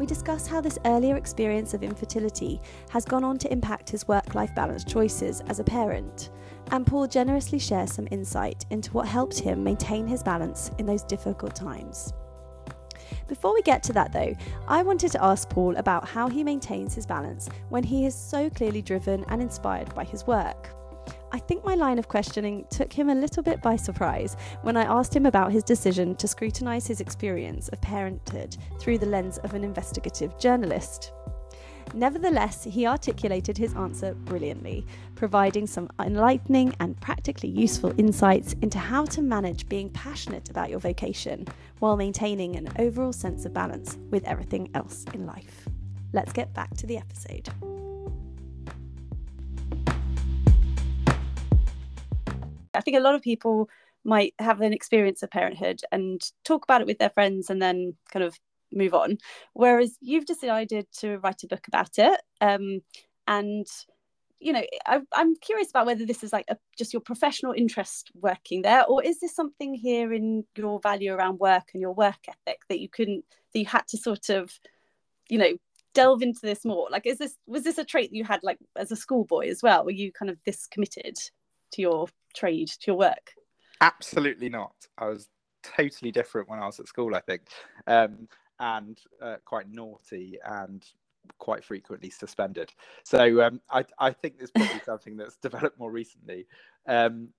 We 0.06 0.10
discuss 0.10 0.46
how 0.46 0.62
this 0.62 0.78
earlier 0.86 1.18
experience 1.18 1.74
of 1.74 1.82
infertility 1.82 2.62
has 2.92 3.06
gone 3.06 3.24
on 3.24 3.40
to 3.40 3.52
impact 3.52 3.90
his 3.90 4.08
work 4.08 4.36
life 4.36 4.54
balance 4.54 4.84
choices 4.84 5.42
as 5.48 5.58
a 5.58 5.64
parent, 5.64 6.30
and 6.70 6.86
Paul 6.86 7.08
generously 7.08 7.58
shares 7.58 7.94
some 7.94 8.08
insight 8.12 8.68
into 8.70 8.92
what 8.92 9.08
helped 9.08 9.40
him 9.40 9.64
maintain 9.64 10.06
his 10.06 10.22
balance 10.22 10.70
in 10.78 10.86
those 10.86 11.02
difficult 11.02 11.56
times. 11.56 12.14
Before 13.28 13.52
we 13.52 13.64
get 13.64 13.82
to 13.82 13.94
that, 13.94 14.14
though, 14.14 14.36
I 14.68 14.84
wanted 14.84 15.12
to 15.14 15.24
ask 15.24 15.50
Paul 15.50 15.76
about 15.78 16.08
how 16.08 16.30
he 16.30 16.44
maintains 16.44 16.94
his 16.94 17.08
balance 17.08 17.50
when 17.70 17.84
he 17.84 18.06
is 18.06 18.14
so 18.14 18.48
clearly 18.48 18.84
driven 18.84 19.26
and 19.30 19.42
inspired 19.42 19.96
by 19.96 20.04
his 20.04 20.28
work. 20.28 20.70
I 21.32 21.40
think 21.40 21.66
my 21.66 21.76
line 21.76 22.00
of 22.00 22.08
questioning 22.08 22.66
took 22.70 22.94
him 22.94 23.10
a 23.10 23.16
little 23.16 23.44
bit 23.44 23.62
by 23.62 23.76
surprise 23.76 24.38
when 24.62 24.78
I 24.78 24.84
asked 24.84 25.16
him 25.16 25.26
about 25.26 25.52
his 25.52 25.64
decision 25.64 26.16
to 26.16 26.28
scrutinise 26.28 26.88
his 26.88 27.02
experience 27.02 27.70
of 27.70 27.82
parenthood 27.82 28.58
through 28.80 29.00
the 29.00 29.06
lens 29.06 29.38
of 29.40 29.54
an 29.54 29.64
investigative 29.64 30.38
journalist. 30.40 31.12
Nevertheless, 31.94 32.64
he 32.64 32.88
articulated 32.88 33.58
his 33.58 33.74
answer 33.76 34.16
brilliantly, 34.16 34.86
providing 35.16 35.68
some 35.68 35.90
enlightening 36.00 36.76
and 36.80 37.00
practically 37.00 37.50
useful 37.50 37.94
insights 37.98 38.54
into 38.62 38.80
how 38.80 39.06
to 39.06 39.22
manage 39.22 39.70
being 39.70 39.90
passionate 39.90 40.50
about 40.50 40.70
your 40.70 40.80
vocation 40.80 41.46
while 41.80 41.96
maintaining 41.96 42.56
an 42.56 42.70
overall 42.80 43.14
sense 43.14 43.46
of 43.46 43.54
balance 43.54 43.98
with 44.10 44.26
everything 44.26 44.70
else 44.74 45.06
in 45.14 45.26
life. 45.26 45.68
Let's 46.12 46.34
get 46.34 46.54
back 46.54 46.76
to 46.78 46.88
the 46.88 46.98
episode. 46.98 47.50
I 52.76 52.82
think 52.82 52.98
a 52.98 53.02
lot 53.02 53.16
of 53.16 53.22
people 53.22 53.70
might 54.04 54.34
have 54.40 54.62
an 54.62 54.74
experience 54.74 55.24
of 55.24 55.32
parenthood 55.32 55.82
and 55.92 56.22
talk 56.44 56.64
about 56.64 56.82
it 56.82 56.88
with 56.88 57.00
their 57.00 57.10
friends 57.10 57.50
and 57.50 57.62
then 57.62 57.96
kind 58.12 58.24
of 58.24 58.38
move 58.72 58.94
on. 58.94 59.18
Whereas 59.54 59.98
you've 60.00 60.26
decided 60.26 60.88
to 61.00 61.18
write 61.18 61.44
a 61.44 61.48
book 61.48 61.68
about 61.68 61.98
it. 61.98 62.22
Um, 62.40 62.82
and 63.28 63.66
you 64.40 64.54
know, 64.54 64.64
I, 64.86 65.02
am 65.16 65.36
curious 65.38 65.70
about 65.70 65.86
whether 65.86 66.06
this 66.06 66.24
is 66.24 66.32
like 66.32 66.46
a, 66.50 66.58
just 66.78 66.94
your 66.94 67.02
professional 67.02 67.54
interest 67.54 68.12
working 68.14 68.62
there, 68.62 68.86
or 68.86 69.04
is 69.04 69.20
this 69.20 69.36
something 69.36 69.74
here 69.74 70.14
in 70.14 70.44
your 70.56 70.80
value 70.82 71.14
around 71.14 71.40
work 71.40 71.70
and 71.74 71.82
your 71.82 71.94
work 71.94 72.20
ethic 72.28 72.60
that 72.70 72.80
you 72.80 72.90
couldn't, 72.90 73.26
that 73.54 73.60
you 73.60 73.66
had 73.66 73.88
to 73.88 73.98
sort 73.98 74.30
of, 74.30 74.52
you 75.30 75.40
know, 75.40 75.54
delve 75.94 76.22
into 76.22 76.42
this 76.44 76.66
more? 76.66 76.88
Like, 76.92 77.08
is 77.08 77.18
this 77.18 77.36
was 77.48 77.64
this 77.64 77.78
a 77.78 77.86
trait 77.86 78.12
that 78.12 78.18
you 78.18 78.24
had 78.24 78.42
like 78.44 78.60
as 78.76 78.92
a 78.92 78.96
schoolboy 78.96 79.48
as 79.48 79.64
well? 79.64 79.84
Were 79.86 79.92
you 79.92 80.12
kind 80.12 80.30
of 80.30 80.38
this 80.46 80.68
committed 80.68 81.18
to 81.76 81.82
your 81.82 82.08
trade, 82.34 82.68
to 82.68 82.88
your 82.88 82.98
work? 82.98 83.32
Absolutely 83.82 84.50
not. 84.50 84.76
I 84.98 85.08
was 85.08 85.30
totally 85.64 86.12
different 86.12 86.50
when 86.50 86.60
I 86.60 86.66
was 86.66 86.80
at 86.80 86.88
school. 86.88 87.16
I 87.16 87.22
think. 87.22 87.42
Um, 87.88 88.28
and 88.60 89.00
uh, 89.22 89.36
quite 89.44 89.70
naughty 89.70 90.38
and 90.46 90.86
quite 91.40 91.64
frequently 91.64 92.10
suspended. 92.10 92.72
So 93.04 93.42
um, 93.42 93.62
I, 93.70 93.84
I 94.00 94.12
think 94.12 94.38
there's 94.38 94.52
probably 94.52 94.82
something 94.86 95.18
that's 95.18 95.38
developed 95.38 95.80
more 95.80 95.92
recently. 95.92 96.48
Um, 96.88 97.30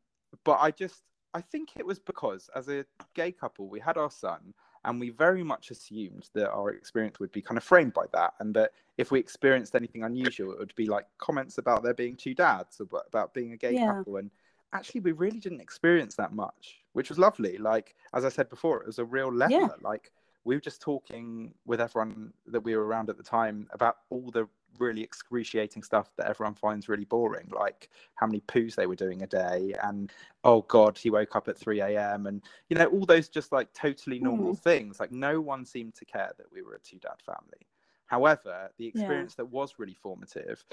but 0.45 0.59
I 0.61 0.71
just, 0.71 1.03
I 1.35 1.41
think 1.41 1.71
it 1.79 1.87
was 1.87 1.99
because 1.99 2.51
as 2.55 2.69
a 2.69 2.85
gay 3.15 3.33
couple, 3.33 3.69
we 3.69 3.81
had 3.81 3.97
our 3.97 4.11
son 4.11 4.55
and 4.87 5.01
we 5.01 5.11
very 5.11 5.43
much 5.43 5.71
assumed 5.71 6.31
that 6.33 6.49
our 6.51 6.71
experience 6.71 7.19
would 7.19 7.33
be 7.33 7.43
kind 7.43 7.59
of 7.59 7.65
framed 7.65 7.93
by 7.93 8.05
that 8.13 8.35
and 8.39 8.55
that 8.55 8.71
if 8.97 9.11
we 9.11 9.19
experienced 9.19 9.75
anything 9.75 10.05
unusual, 10.05 10.53
it 10.53 10.59
would 10.61 10.75
be 10.77 10.87
like 10.87 11.05
comments 11.19 11.59
about 11.59 11.83
there 11.83 11.93
being 11.93 12.17
two 12.17 12.35
dads 12.35 12.81
or 12.81 13.03
about 13.09 13.35
being 13.35 13.53
a 13.53 13.57
gay 13.57 13.75
yeah. 13.75 13.87
couple. 13.87 14.17
And 14.17 14.31
actually, 14.73 15.01
we 15.01 15.13
really 15.13 15.41
didn't 15.41 15.61
experience 15.61 16.15
that 16.15 16.33
much, 16.33 16.79
which 16.93 17.09
was 17.09 17.19
lovely. 17.19 17.59
Like, 17.59 17.97
as 18.15 18.25
I 18.25 18.29
said 18.29 18.49
before, 18.49 18.81
it 18.81 18.87
was 18.87 19.01
a 19.01 19.05
real 19.05 19.33
leveler. 19.33 19.61
Yeah. 19.61 19.69
Like, 19.83 20.13
we 20.45 20.55
were 20.55 20.61
just 20.61 20.81
talking 20.81 21.53
with 21.67 21.81
everyone 21.81 22.33
that 22.47 22.61
we 22.61 22.77
were 22.77 22.87
around 22.87 23.11
at 23.11 23.17
the 23.17 23.25
time 23.25 23.67
about 23.73 23.97
all 24.11 24.31
the 24.31 24.49
really 24.79 25.03
excruciating 25.03 25.83
stuff 25.83 26.11
that 26.17 26.29
everyone 26.29 26.55
finds 26.55 26.89
really 26.89 27.05
boring, 27.05 27.51
like 27.55 27.91
how 28.15 28.27
many 28.27 28.41
poos 28.41 28.75
they 28.75 28.87
were 28.87 28.97
doing 28.97 29.23
a 29.23 29.27
day, 29.27 29.75
and 29.83 30.13
oh 30.45 30.63
god, 30.63 30.97
he 30.97 31.11
woke 31.11 31.37
up 31.37 31.49
at 31.49 31.59
3 31.59 31.81
a.m. 31.81 32.27
and 32.27 32.43
you 32.69 32.77
know 32.77 32.87
all 32.87 33.07
those 33.07 33.29
just 33.29 33.53
like 33.53 33.73
totally 33.73 34.19
normal 34.19 34.55
mm. 34.55 34.59
things. 34.59 35.01
Like 35.01 35.13
no 35.13 35.41
one 35.41 35.65
seemed 35.65 35.95
to 35.97 36.05
care 36.05 36.33
that 36.37 36.47
we 36.53 36.63
were 36.63 36.75
a 36.75 36.81
two 36.81 36.99
dad 36.99 37.21
family. 37.25 37.67
However, 38.07 38.71
the 38.79 38.87
experience 38.87 39.33
yeah. 39.33 39.45
that 39.45 39.47
was 39.47 39.75
really 39.79 39.95
formative 39.95 40.65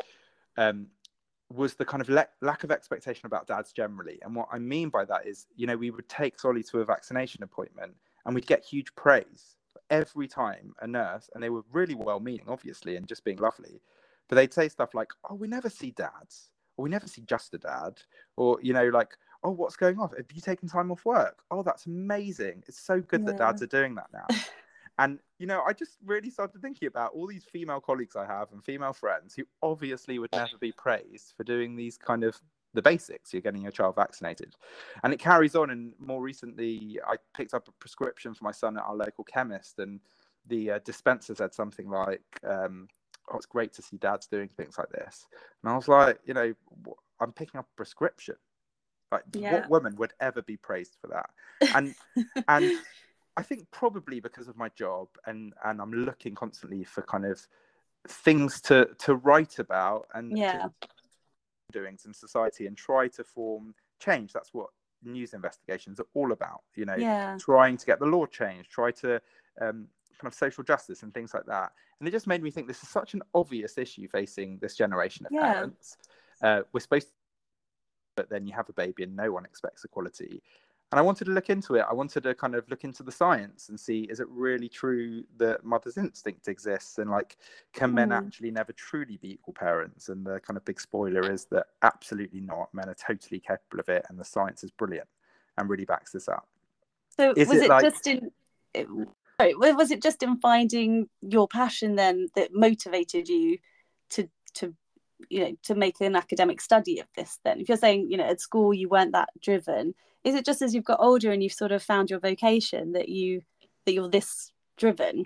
um, 0.57 0.87
was 1.51 1.73
the 1.73 1.85
kind 1.85 2.01
of 2.01 2.09
le- 2.09 2.27
lack 2.41 2.63
of 2.63 2.71
expectation 2.71 3.25
about 3.25 3.47
dads 3.47 3.71
generally. 3.73 4.19
And 4.21 4.35
what 4.35 4.47
I 4.51 4.59
mean 4.59 4.89
by 4.89 5.05
that 5.05 5.25
is, 5.27 5.47
you 5.55 5.67
know, 5.67 5.75
we 5.75 5.91
would 5.91 6.07
take 6.07 6.39
Solly 6.39 6.63
to 6.63 6.81
a 6.81 6.85
vaccination 6.85 7.43
appointment 7.43 7.95
and 8.25 8.35
we'd 8.35 8.47
get 8.47 8.63
huge 8.63 8.93
praise 8.95 9.55
every 9.89 10.27
time 10.27 10.73
a 10.81 10.87
nurse, 10.87 11.29
and 11.33 11.43
they 11.43 11.49
were 11.49 11.63
really 11.71 11.95
well 11.95 12.19
meaning, 12.19 12.45
obviously, 12.47 12.95
and 12.95 13.07
just 13.07 13.23
being 13.23 13.37
lovely, 13.37 13.81
but 14.27 14.35
they'd 14.35 14.53
say 14.53 14.69
stuff 14.69 14.93
like, 14.93 15.11
"Oh, 15.29 15.35
we 15.35 15.47
never 15.47 15.69
see 15.69 15.91
dads," 15.91 16.51
or 16.77 16.83
"We 16.83 16.89
never 16.89 17.07
see 17.07 17.21
just 17.21 17.53
a 17.53 17.57
dad," 17.57 18.01
or 18.37 18.59
you 18.61 18.73
know, 18.73 18.87
like, 18.89 19.17
"Oh, 19.43 19.51
what's 19.51 19.75
going 19.75 19.99
on? 19.99 20.09
Have 20.17 20.31
you 20.33 20.41
taken 20.41 20.67
time 20.67 20.91
off 20.91 21.05
work? 21.05 21.43
Oh, 21.51 21.63
that's 21.63 21.85
amazing! 21.85 22.63
It's 22.67 22.79
so 22.79 23.01
good 23.01 23.21
yeah. 23.21 23.27
that 23.27 23.37
dads 23.37 23.61
are 23.61 23.67
doing 23.67 23.95
that 23.95 24.07
now." 24.13 24.27
And 24.99 25.19
you 25.39 25.47
know, 25.47 25.63
I 25.63 25.73
just 25.73 25.97
really 26.05 26.29
started 26.29 26.61
thinking 26.61 26.87
about 26.87 27.13
all 27.13 27.25
these 27.25 27.45
female 27.45 27.81
colleagues 27.81 28.15
I 28.15 28.25
have 28.25 28.51
and 28.51 28.63
female 28.63 28.93
friends 28.93 29.33
who 29.33 29.43
obviously 29.63 30.19
would 30.19 30.31
never 30.31 30.57
be 30.59 30.71
praised 30.71 31.33
for 31.35 31.43
doing 31.43 31.75
these 31.75 31.97
kind 31.97 32.23
of 32.23 32.39
the 32.73 32.81
basics. 32.81 33.33
You're 33.33 33.41
getting 33.41 33.61
your 33.61 33.71
child 33.71 33.95
vaccinated, 33.95 34.55
and 35.03 35.13
it 35.13 35.19
carries 35.19 35.55
on. 35.55 35.69
And 35.69 35.93
more 35.99 36.21
recently, 36.21 36.99
I 37.05 37.15
picked 37.35 37.53
up 37.53 37.67
a 37.67 37.71
prescription 37.73 38.33
for 38.33 38.43
my 38.43 38.51
son 38.51 38.77
at 38.77 38.83
our 38.83 38.95
local 38.95 39.23
chemist, 39.23 39.79
and 39.79 39.99
the 40.47 40.71
uh, 40.71 40.79
dispenser 40.85 41.35
said 41.35 41.53
something 41.53 41.89
like, 41.89 42.23
um, 42.47 42.87
"Oh, 43.31 43.37
it's 43.37 43.45
great 43.45 43.73
to 43.73 43.81
see 43.81 43.97
dads 43.97 44.27
doing 44.27 44.49
things 44.49 44.77
like 44.77 44.89
this." 44.89 45.25
And 45.63 45.71
I 45.71 45.75
was 45.75 45.87
like, 45.87 46.19
you 46.25 46.33
know, 46.33 46.53
I'm 47.19 47.31
picking 47.31 47.59
up 47.59 47.67
a 47.71 47.77
prescription. 47.77 48.35
Like, 49.11 49.23
yeah. 49.33 49.53
what 49.53 49.69
woman 49.69 49.95
would 49.97 50.13
ever 50.19 50.41
be 50.41 50.57
praised 50.57 50.97
for 50.99 51.07
that? 51.07 51.29
And 51.75 51.95
and 52.47 52.71
I 53.37 53.43
think 53.43 53.69
probably 53.71 54.19
because 54.19 54.47
of 54.47 54.57
my 54.57 54.69
job, 54.69 55.07
and 55.25 55.53
and 55.63 55.81
I'm 55.81 55.93
looking 55.93 56.35
constantly 56.35 56.83
for 56.83 57.01
kind 57.03 57.25
of 57.25 57.39
things 58.07 58.59
to 58.59 58.89
to 58.99 59.15
write 59.15 59.59
about 59.59 60.07
and 60.13 60.37
yeah. 60.37 60.67
Doings 61.73 62.05
in 62.05 62.13
society 62.13 62.67
and 62.67 62.77
try 62.77 63.07
to 63.09 63.23
form 63.23 63.73
change. 63.99 64.31
That's 64.31 64.53
what 64.53 64.69
news 65.03 65.33
investigations 65.33 65.99
are 65.99 66.07
all 66.13 66.31
about. 66.31 66.61
You 66.75 66.85
know, 66.85 66.95
yeah. 66.95 67.37
trying 67.39 67.77
to 67.77 67.85
get 67.85 67.99
the 67.99 68.05
law 68.05 68.25
changed, 68.25 68.69
try 68.71 68.91
to 68.91 69.15
um, 69.61 69.87
kind 70.19 70.31
of 70.31 70.33
social 70.33 70.63
justice 70.63 71.03
and 71.03 71.13
things 71.13 71.33
like 71.33 71.45
that. 71.47 71.71
And 71.99 72.07
it 72.07 72.11
just 72.11 72.27
made 72.27 72.41
me 72.41 72.51
think 72.51 72.67
this 72.67 72.83
is 72.83 72.89
such 72.89 73.13
an 73.13 73.21
obvious 73.33 73.77
issue 73.77 74.07
facing 74.07 74.59
this 74.61 74.75
generation 74.75 75.25
of 75.25 75.31
yeah. 75.31 75.53
parents. 75.53 75.97
Uh, 76.41 76.61
we're 76.71 76.79
supposed 76.79 77.07
to, 77.07 77.13
but 78.15 78.29
then 78.29 78.45
you 78.45 78.53
have 78.53 78.69
a 78.69 78.73
baby 78.73 79.03
and 79.03 79.15
no 79.15 79.31
one 79.31 79.45
expects 79.45 79.83
equality. 79.83 80.41
And 80.93 80.99
I 80.99 81.01
wanted 81.01 81.25
to 81.25 81.31
look 81.31 81.49
into 81.49 81.73
it. 81.73 81.85
I 81.89 81.93
wanted 81.93 82.21
to 82.21 82.35
kind 82.35 82.53
of 82.53 82.69
look 82.69 82.83
into 82.83 83.01
the 83.01 83.11
science 83.11 83.69
and 83.69 83.79
see 83.79 84.01
is 84.11 84.19
it 84.19 84.27
really 84.29 84.69
true 84.69 85.23
that 85.37 85.65
mother's 85.65 85.97
instinct 85.97 86.47
exists 86.47 86.99
and 86.99 87.09
like 87.09 87.37
can 87.73 87.89
mm. 87.89 87.95
men 87.95 88.11
actually 88.11 88.51
never 88.51 88.73
truly 88.73 89.17
be 89.17 89.31
equal 89.31 89.55
parents? 89.55 90.09
And 90.09 90.23
the 90.23 90.39
kind 90.41 90.55
of 90.55 90.63
big 90.65 90.79
spoiler 90.79 91.31
is 91.31 91.45
that 91.45 91.65
absolutely 91.81 92.41
not. 92.41 92.71
Men 92.75 92.89
are 92.89 92.93
totally 92.93 93.39
capable 93.39 93.79
of 93.79 93.89
it, 93.89 94.05
and 94.07 94.19
the 94.19 94.23
science 94.23 94.63
is 94.63 94.69
brilliant 94.69 95.07
and 95.57 95.67
really 95.67 95.85
backs 95.85 96.11
this 96.11 96.27
up. 96.27 96.47
So 97.17 97.33
is 97.35 97.47
was 97.47 97.57
it, 97.57 97.63
it 97.63 97.69
like, 97.69 97.83
just 97.83 98.05
in 98.05 98.29
sorry, 98.75 99.55
was 99.55 99.89
it 99.89 99.99
just 99.99 100.21
in 100.21 100.37
finding 100.37 101.09
your 101.21 101.47
passion 101.47 101.95
then 101.95 102.27
that 102.35 102.53
motivated 102.53 103.27
you 103.27 103.57
to 104.11 104.29
to 104.53 104.75
you 105.29 105.39
know 105.39 105.57
to 105.63 105.75
make 105.75 105.99
an 106.01 106.15
academic 106.15 106.61
study 106.61 106.99
of 106.99 107.07
this 107.15 107.39
then? 107.43 107.59
If 107.59 107.69
you're 107.69 107.77
saying 107.77 108.07
you 108.09 108.17
know 108.17 108.25
at 108.25 108.41
school 108.41 108.73
you 108.73 108.89
weren't 108.89 109.13
that 109.13 109.29
driven 109.41 109.93
is 110.23 110.35
it 110.35 110.45
just 110.45 110.61
as 110.61 110.73
you've 110.73 110.85
got 110.85 110.99
older 111.01 111.31
and 111.31 111.43
you've 111.43 111.53
sort 111.53 111.71
of 111.71 111.83
found 111.83 112.09
your 112.09 112.19
vocation 112.19 112.93
that 112.93 113.09
you 113.09 113.41
that 113.85 113.93
you're 113.93 114.09
this 114.09 114.51
driven 114.77 115.25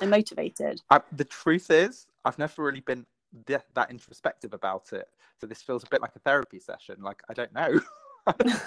and 0.00 0.10
motivated? 0.10 0.80
I, 0.90 1.00
the 1.12 1.24
truth 1.24 1.70
is 1.70 2.06
i've 2.24 2.38
never 2.38 2.62
really 2.62 2.80
been 2.80 3.06
th- 3.46 3.60
that 3.74 3.90
introspective 3.90 4.52
about 4.52 4.92
it. 4.92 5.08
So 5.40 5.46
this 5.46 5.62
feels 5.62 5.84
a 5.84 5.86
bit 5.88 6.00
like 6.00 6.16
a 6.16 6.20
therapy 6.20 6.58
session. 6.58 6.96
Like 7.00 7.22
i 7.28 7.34
don't 7.34 7.52
know. 7.52 7.80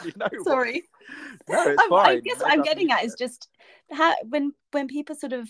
You 0.04 0.12
know 0.16 0.28
Sorry. 0.44 0.82
No, 1.48 1.76
I 1.92 2.20
guess 2.20 2.40
what 2.40 2.52
I'm 2.52 2.64
getting 2.64 2.92
at 2.92 3.04
is 3.04 3.14
just 3.14 3.48
how 3.92 4.16
when 4.28 4.54
when 4.72 4.88
people 4.88 5.16
sort 5.16 5.34
of 5.34 5.48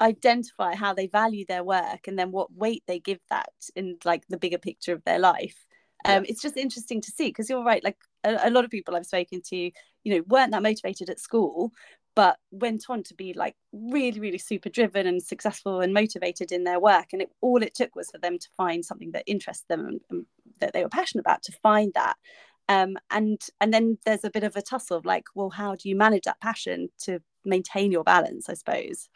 identify 0.00 0.74
how 0.74 0.94
they 0.94 1.06
value 1.06 1.44
their 1.46 1.64
work 1.64 2.06
and 2.06 2.18
then 2.18 2.30
what 2.32 2.52
weight 2.52 2.82
they 2.86 2.98
give 2.98 3.20
that 3.30 3.52
in 3.76 3.98
like 4.04 4.24
the 4.28 4.38
bigger 4.38 4.58
picture 4.58 4.92
of 4.92 5.04
their 5.04 5.18
life. 5.18 5.66
Um, 6.04 6.24
yeah. 6.24 6.30
It's 6.30 6.42
just 6.42 6.56
interesting 6.56 7.00
to 7.02 7.10
see 7.10 7.28
because 7.28 7.50
you're 7.50 7.64
right. 7.64 7.84
Like 7.84 7.98
a, 8.24 8.38
a 8.44 8.50
lot 8.50 8.64
of 8.64 8.70
people 8.70 8.96
I've 8.96 9.06
spoken 9.06 9.42
to, 9.48 9.56
you 9.56 9.72
know, 10.04 10.22
weren't 10.26 10.52
that 10.52 10.62
motivated 10.62 11.10
at 11.10 11.20
school, 11.20 11.72
but 12.16 12.38
went 12.50 12.84
on 12.88 13.02
to 13.04 13.14
be 13.14 13.32
like 13.34 13.54
really 13.72 14.20
really 14.20 14.38
super 14.38 14.68
driven 14.68 15.06
and 15.06 15.22
successful 15.22 15.80
and 15.80 15.94
motivated 15.94 16.52
in 16.52 16.64
their 16.64 16.80
work 16.80 17.06
and 17.12 17.22
it, 17.22 17.30
all 17.40 17.62
it 17.62 17.74
took 17.74 17.94
was 17.94 18.10
for 18.10 18.18
them 18.18 18.38
to 18.38 18.48
find 18.56 18.84
something 18.84 19.12
that 19.12 19.24
interested 19.26 19.66
them 19.68 19.86
and, 19.86 20.00
and, 20.10 20.26
that 20.60 20.74
they 20.74 20.82
were 20.82 20.90
passionate 20.90 21.22
about 21.22 21.42
to 21.42 21.52
find 21.62 21.92
that 21.94 22.16
um, 22.68 22.98
and 23.10 23.40
and 23.60 23.72
then 23.72 23.96
there's 24.04 24.24
a 24.24 24.30
bit 24.30 24.44
of 24.44 24.56
a 24.56 24.62
tussle 24.62 24.98
of 24.98 25.06
like 25.06 25.24
well 25.34 25.48
how 25.48 25.74
do 25.74 25.88
you 25.88 25.96
manage 25.96 26.24
that 26.24 26.40
passion 26.40 26.88
to 26.98 27.20
maintain 27.44 27.90
your 27.90 28.04
balance 28.04 28.48
i 28.50 28.54
suppose 28.54 29.08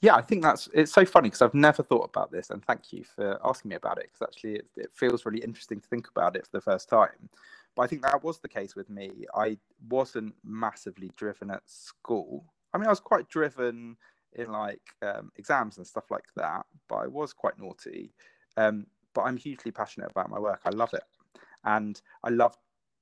yeah 0.00 0.14
i 0.14 0.20
think 0.20 0.42
that's 0.42 0.68
it's 0.74 0.92
so 0.92 1.04
funny 1.04 1.28
because 1.28 1.42
i've 1.42 1.54
never 1.54 1.82
thought 1.82 2.08
about 2.08 2.30
this 2.30 2.50
and 2.50 2.64
thank 2.64 2.92
you 2.92 3.02
for 3.04 3.38
asking 3.44 3.70
me 3.70 3.76
about 3.76 3.98
it 3.98 4.10
because 4.12 4.28
actually 4.28 4.56
it, 4.56 4.66
it 4.76 4.90
feels 4.94 5.24
really 5.24 5.42
interesting 5.42 5.80
to 5.80 5.88
think 5.88 6.08
about 6.08 6.36
it 6.36 6.44
for 6.44 6.52
the 6.52 6.60
first 6.60 6.88
time. 6.88 7.28
But 7.74 7.82
i 7.82 7.86
think 7.86 8.02
that 8.02 8.22
was 8.22 8.38
the 8.38 8.48
case 8.48 8.74
with 8.74 8.88
me. 8.88 9.26
I 9.34 9.58
wasn't 9.88 10.34
massively 10.44 11.10
driven 11.16 11.50
at 11.50 11.62
school. 11.66 12.44
I 12.72 12.78
mean 12.78 12.86
i 12.86 12.90
was 12.90 13.00
quite 13.00 13.28
driven 13.28 13.96
in 14.34 14.50
like 14.52 14.82
um, 15.02 15.32
exams 15.36 15.78
and 15.78 15.86
stuff 15.86 16.10
like 16.10 16.26
that 16.36 16.66
but 16.88 16.96
i 16.96 17.06
was 17.06 17.32
quite 17.32 17.58
naughty. 17.58 18.12
Um, 18.56 18.86
but 19.14 19.22
i'm 19.22 19.36
hugely 19.36 19.70
passionate 19.70 20.10
about 20.10 20.30
my 20.30 20.38
work. 20.38 20.60
I 20.64 20.70
love 20.70 20.92
it. 20.94 21.04
And 21.64 22.00
i 22.22 22.28
love 22.28 22.56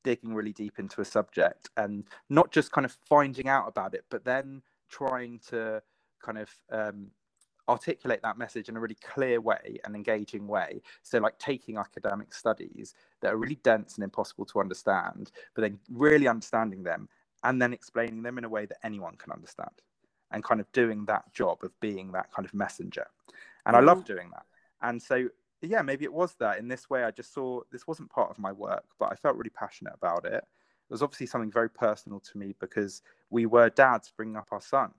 digging 0.05 0.35
really 0.35 0.53
deep 0.53 0.79
into 0.79 1.01
a 1.01 1.05
subject 1.05 1.71
and 1.77 2.05
not 2.29 2.53
just 2.53 2.71
kind 2.71 2.85
of 2.85 2.97
finding 3.09 3.49
out 3.49 3.67
about 3.67 3.95
it, 3.95 4.05
but 4.11 4.25
then 4.25 4.63
trying 4.89 5.41
to 5.49 5.83
kind 6.25 6.39
of 6.39 6.51
um, 6.71 7.09
articulate 7.69 8.21
that 8.23 8.39
message 8.39 8.69
in 8.69 8.77
a 8.77 8.81
really 8.81 8.97
clear 8.97 9.41
way 9.41 9.79
and 9.85 9.95
engaging 9.95 10.47
way. 10.47 10.83
So, 11.03 11.19
like 11.19 11.39
taking 11.39 11.77
academic 11.79 12.33
studies 12.33 12.95
that 13.21 13.33
are 13.33 13.37
really 13.37 13.61
dense 13.63 13.95
and 13.97 14.05
impossible 14.05 14.45
to 14.47 14.61
understand, 14.61 15.31
but 15.55 15.63
then 15.63 15.79
really 15.91 16.29
understanding 16.29 16.83
them 16.83 17.09
and 17.43 17.61
then 17.61 17.73
explaining 17.73 18.23
them 18.23 18.39
in 18.39 18.45
a 18.45 18.49
way 18.49 18.67
that 18.67 18.79
anyone 18.83 19.17
can 19.17 19.33
understand 19.33 19.83
and 20.31 20.43
kind 20.43 20.61
of 20.61 20.71
doing 20.73 21.05
that 21.07 21.33
job 21.33 21.59
of 21.63 21.79
being 21.81 22.13
that 22.13 22.33
kind 22.33 22.47
of 22.47 22.55
messenger. 22.55 23.07
And 23.67 23.77
mm. 23.77 23.79
I 23.79 23.83
love 23.83 24.05
doing 24.05 24.31
that. 24.31 24.47
And 24.83 25.01
so 25.01 25.29
yeah, 25.63 25.83
maybe 25.83 26.05
it 26.05 26.13
was 26.13 26.35
that. 26.41 26.59
In 26.59 26.69
this 26.69 26.91
way, 26.91 27.05
I 27.05 27.11
just 27.11 27.33
saw 27.33 27.61
this 27.73 27.87
wasn't 27.87 28.11
part 28.11 28.31
of 28.31 28.39
my 28.39 28.53
work, 28.53 28.85
but 28.99 29.11
I 29.13 29.15
felt 29.15 29.37
really 29.37 29.51
passionate 29.51 29.95
about 29.95 30.25
it. 30.25 30.35
It 30.35 30.93
was 30.93 31.03
obviously 31.03 31.27
something 31.27 31.51
very 31.51 31.71
personal 31.71 32.21
to 32.21 32.39
me 32.39 32.55
because 32.61 33.03
we 33.31 33.47
were 33.47 33.71
dads 33.71 34.13
bringing 34.17 34.37
up 34.37 34.49
our 34.53 34.61
son. 34.61 34.93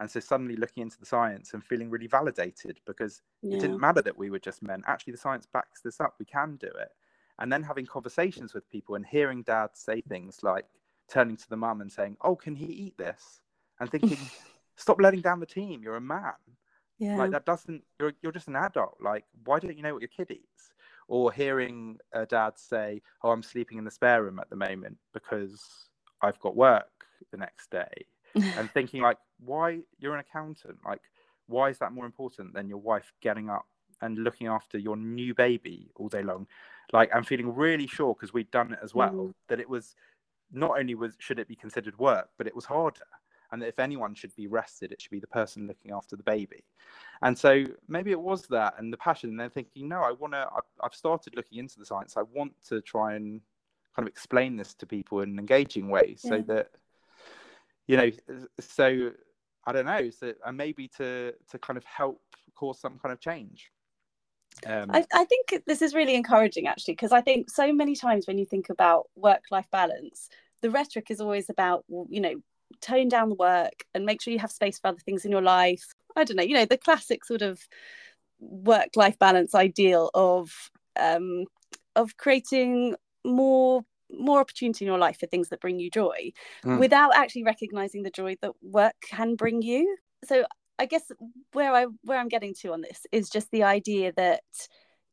And 0.00 0.10
so 0.10 0.20
suddenly 0.20 0.56
looking 0.56 0.82
into 0.82 0.98
the 0.98 1.06
science 1.06 1.54
and 1.54 1.62
feeling 1.64 1.90
really 1.90 2.06
validated 2.06 2.80
because 2.86 3.22
yeah. 3.42 3.56
it 3.56 3.60
didn't 3.60 3.80
matter 3.80 4.02
that 4.02 4.18
we 4.18 4.30
were 4.30 4.38
just 4.38 4.62
men. 4.62 4.82
Actually, 4.86 5.12
the 5.12 5.18
science 5.18 5.46
backs 5.46 5.80
this 5.80 6.00
up. 6.00 6.14
We 6.18 6.24
can 6.24 6.56
do 6.56 6.66
it. 6.66 6.90
And 7.38 7.52
then 7.52 7.62
having 7.62 7.86
conversations 7.86 8.54
with 8.54 8.68
people 8.70 8.94
and 8.94 9.06
hearing 9.06 9.42
dads 9.42 9.80
say 9.80 10.00
things 10.00 10.42
like 10.42 10.66
turning 11.08 11.36
to 11.36 11.48
the 11.48 11.56
mum 11.56 11.80
and 11.80 11.90
saying, 11.90 12.16
Oh, 12.20 12.36
can 12.36 12.54
he 12.54 12.66
eat 12.66 12.98
this? 12.98 13.40
And 13.80 13.90
thinking, 13.90 14.18
Stop 14.76 15.00
letting 15.00 15.20
down 15.20 15.40
the 15.40 15.46
team. 15.46 15.82
You're 15.82 15.96
a 15.96 16.00
man. 16.00 16.32
Yeah. 16.98 17.16
Like 17.16 17.30
that 17.32 17.44
doesn't 17.44 17.82
you're 17.98 18.12
you're 18.22 18.32
just 18.32 18.48
an 18.48 18.56
adult. 18.56 18.96
Like 19.00 19.24
why 19.44 19.58
don't 19.58 19.76
you 19.76 19.82
know 19.82 19.92
what 19.92 20.02
your 20.02 20.08
kid 20.08 20.30
eats? 20.30 20.72
Or 21.08 21.32
hearing 21.32 21.98
a 22.12 22.24
dad 22.24 22.58
say, 22.58 23.02
"Oh, 23.22 23.30
I'm 23.30 23.42
sleeping 23.42 23.78
in 23.78 23.84
the 23.84 23.90
spare 23.90 24.22
room 24.22 24.38
at 24.38 24.50
the 24.50 24.56
moment 24.56 24.98
because 25.12 25.88
I've 26.22 26.38
got 26.40 26.56
work 26.56 27.06
the 27.30 27.36
next 27.36 27.70
day," 27.70 28.06
and 28.34 28.70
thinking 28.70 29.02
like, 29.02 29.18
"Why 29.38 29.80
you're 29.98 30.14
an 30.14 30.20
accountant? 30.20 30.78
Like, 30.84 31.02
why 31.46 31.68
is 31.68 31.78
that 31.78 31.92
more 31.92 32.06
important 32.06 32.54
than 32.54 32.68
your 32.68 32.78
wife 32.78 33.12
getting 33.20 33.50
up 33.50 33.66
and 34.00 34.18
looking 34.18 34.46
after 34.46 34.78
your 34.78 34.96
new 34.96 35.34
baby 35.34 35.90
all 35.96 36.08
day 36.08 36.22
long?" 36.22 36.46
Like, 36.92 37.10
I'm 37.14 37.24
feeling 37.24 37.54
really 37.54 37.86
sure 37.86 38.14
because 38.14 38.32
we'd 38.32 38.50
done 38.50 38.72
it 38.72 38.80
as 38.82 38.94
well 38.94 39.12
mm. 39.12 39.34
that 39.48 39.60
it 39.60 39.68
was 39.68 39.94
not 40.50 40.78
only 40.78 40.94
was 40.94 41.16
should 41.18 41.38
it 41.38 41.48
be 41.48 41.56
considered 41.56 41.98
work, 41.98 42.28
but 42.36 42.46
it 42.46 42.54
was 42.54 42.64
harder 42.64 43.06
and 43.52 43.60
that 43.60 43.68
if 43.68 43.78
anyone 43.78 44.14
should 44.14 44.34
be 44.34 44.46
rested, 44.46 44.92
it 44.92 45.00
should 45.00 45.10
be 45.10 45.20
the 45.20 45.26
person 45.26 45.66
looking 45.66 45.92
after 45.92 46.16
the 46.16 46.22
baby. 46.22 46.64
And 47.20 47.38
so 47.38 47.64
maybe 47.86 48.10
it 48.10 48.20
was 48.20 48.46
that 48.48 48.74
and 48.78 48.92
the 48.92 48.96
passion. 48.96 49.30
And 49.30 49.38
then 49.38 49.50
thinking, 49.50 49.88
no, 49.88 50.00
I 50.00 50.12
want 50.12 50.32
to. 50.32 50.48
I've 50.82 50.94
started 50.94 51.36
looking 51.36 51.58
into 51.58 51.78
the 51.78 51.84
science. 51.84 52.16
I 52.16 52.22
want 52.22 52.54
to 52.68 52.80
try 52.80 53.14
and 53.14 53.40
kind 53.94 54.08
of 54.08 54.10
explain 54.10 54.56
this 54.56 54.74
to 54.74 54.86
people 54.86 55.20
in 55.20 55.30
an 55.30 55.38
engaging 55.38 55.90
way, 55.90 56.16
yeah. 56.24 56.30
so 56.30 56.42
that 56.48 56.70
you 57.86 57.96
know. 57.96 58.10
So 58.60 59.12
I 59.66 59.72
don't 59.72 59.86
know. 59.86 60.10
So 60.10 60.32
and 60.44 60.56
maybe 60.56 60.88
to 60.96 61.34
to 61.50 61.58
kind 61.58 61.76
of 61.76 61.84
help 61.84 62.20
cause 62.54 62.80
some 62.80 62.98
kind 62.98 63.12
of 63.12 63.20
change. 63.20 63.70
Um, 64.66 64.90
I, 64.90 65.04
I, 65.12 65.24
think 65.24 65.64
this 65.66 65.80
is 65.80 65.94
really 65.94 66.14
encouraging 66.14 66.66
actually 66.66 66.92
because 66.92 67.10
I 67.10 67.22
think 67.22 67.50
so 67.50 67.72
many 67.72 67.96
times 67.96 68.26
when 68.26 68.38
you 68.38 68.44
think 68.44 68.68
about 68.68 69.08
work 69.16 69.44
life 69.50 69.66
balance, 69.72 70.28
the 70.60 70.70
rhetoric 70.70 71.10
is 71.10 71.20
always 71.20 71.48
about 71.48 71.84
you 71.88 72.20
know 72.20 72.34
tone 72.80 73.08
down 73.08 73.28
the 73.28 73.34
work 73.34 73.84
and 73.94 74.04
make 74.04 74.20
sure 74.20 74.32
you 74.32 74.38
have 74.38 74.52
space 74.52 74.78
for 74.78 74.88
other 74.88 74.98
things 74.98 75.24
in 75.24 75.30
your 75.30 75.42
life. 75.42 75.84
I 76.16 76.24
don't 76.24 76.36
know, 76.36 76.42
you 76.42 76.54
know, 76.54 76.66
the 76.66 76.76
classic 76.76 77.24
sort 77.24 77.42
of 77.42 77.60
work 78.38 78.90
life 78.96 79.18
balance 79.18 79.54
ideal 79.54 80.10
of 80.14 80.70
um 80.98 81.46
of 81.96 82.16
creating 82.16 82.96
more 83.24 83.82
more 84.12 84.40
opportunity 84.40 84.84
in 84.84 84.90
your 84.90 84.98
life 84.98 85.18
for 85.18 85.26
things 85.26 85.48
that 85.48 85.60
bring 85.60 85.78
you 85.78 85.90
joy 85.90 86.32
mm. 86.64 86.78
without 86.78 87.14
actually 87.14 87.44
recognizing 87.44 88.02
the 88.02 88.10
joy 88.10 88.36
that 88.42 88.52
work 88.62 88.94
can 89.02 89.34
bring 89.34 89.62
you. 89.62 89.96
So 90.24 90.44
I 90.78 90.86
guess 90.86 91.10
where 91.52 91.72
I 91.72 91.86
where 92.02 92.18
I'm 92.18 92.28
getting 92.28 92.54
to 92.60 92.72
on 92.72 92.80
this 92.82 93.06
is 93.12 93.28
just 93.28 93.50
the 93.50 93.62
idea 93.62 94.12
that 94.16 94.42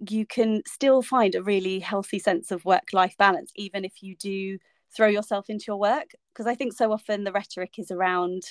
you 0.08 0.26
can 0.26 0.62
still 0.66 1.02
find 1.02 1.36
a 1.36 1.44
really 1.44 1.80
healthy 1.80 2.20
sense 2.20 2.52
of 2.52 2.64
work 2.66 2.94
life 2.94 3.16
balance 3.18 3.52
even 3.56 3.84
if 3.84 4.02
you 4.02 4.16
do 4.16 4.58
throw 4.96 5.08
yourself 5.08 5.50
into 5.50 5.66
your 5.68 5.78
work 5.78 6.12
because 6.34 6.48
i 6.48 6.56
think 6.56 6.74
so 6.74 6.92
often 6.92 7.24
the 7.24 7.32
rhetoric 7.32 7.74
is 7.78 7.92
around 7.92 8.44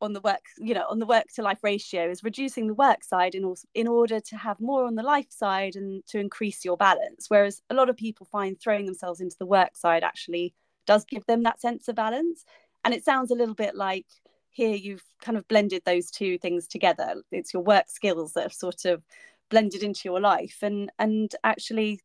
on 0.00 0.12
the 0.12 0.20
work 0.20 0.42
you 0.58 0.74
know 0.74 0.84
on 0.90 0.98
the 0.98 1.06
work 1.06 1.24
to 1.34 1.42
life 1.42 1.58
ratio 1.62 2.10
is 2.10 2.22
reducing 2.22 2.66
the 2.66 2.74
work 2.74 3.02
side 3.02 3.34
in, 3.34 3.44
also, 3.44 3.66
in 3.74 3.88
order 3.88 4.20
to 4.20 4.36
have 4.36 4.60
more 4.60 4.84
on 4.84 4.94
the 4.94 5.02
life 5.02 5.30
side 5.30 5.76
and 5.76 6.04
to 6.06 6.18
increase 6.18 6.64
your 6.64 6.76
balance. 6.76 7.26
Whereas 7.28 7.62
a 7.70 7.74
lot 7.74 7.88
of 7.88 7.96
people 7.96 8.26
find 8.30 8.58
throwing 8.60 8.84
themselves 8.84 9.20
into 9.20 9.36
the 9.38 9.46
work 9.46 9.76
side 9.76 10.04
actually 10.04 10.54
does 10.86 11.04
give 11.04 11.24
them 11.26 11.42
that 11.42 11.60
sense 11.60 11.88
of 11.88 11.96
balance. 11.96 12.44
And 12.84 12.94
it 12.94 13.04
sounds 13.04 13.30
a 13.30 13.34
little 13.34 13.54
bit 13.54 13.74
like 13.74 14.06
here 14.50 14.74
you've 14.74 15.04
kind 15.20 15.36
of 15.36 15.48
blended 15.48 15.82
those 15.84 16.10
two 16.10 16.38
things 16.38 16.66
together. 16.66 17.22
It's 17.32 17.52
your 17.52 17.62
work 17.62 17.86
skills 17.88 18.32
that 18.34 18.42
have 18.42 18.52
sort 18.52 18.84
of 18.84 19.02
blended 19.50 19.82
into 19.82 20.02
your 20.04 20.20
life 20.20 20.58
and 20.62 20.90
and 20.98 21.32
actually 21.44 22.00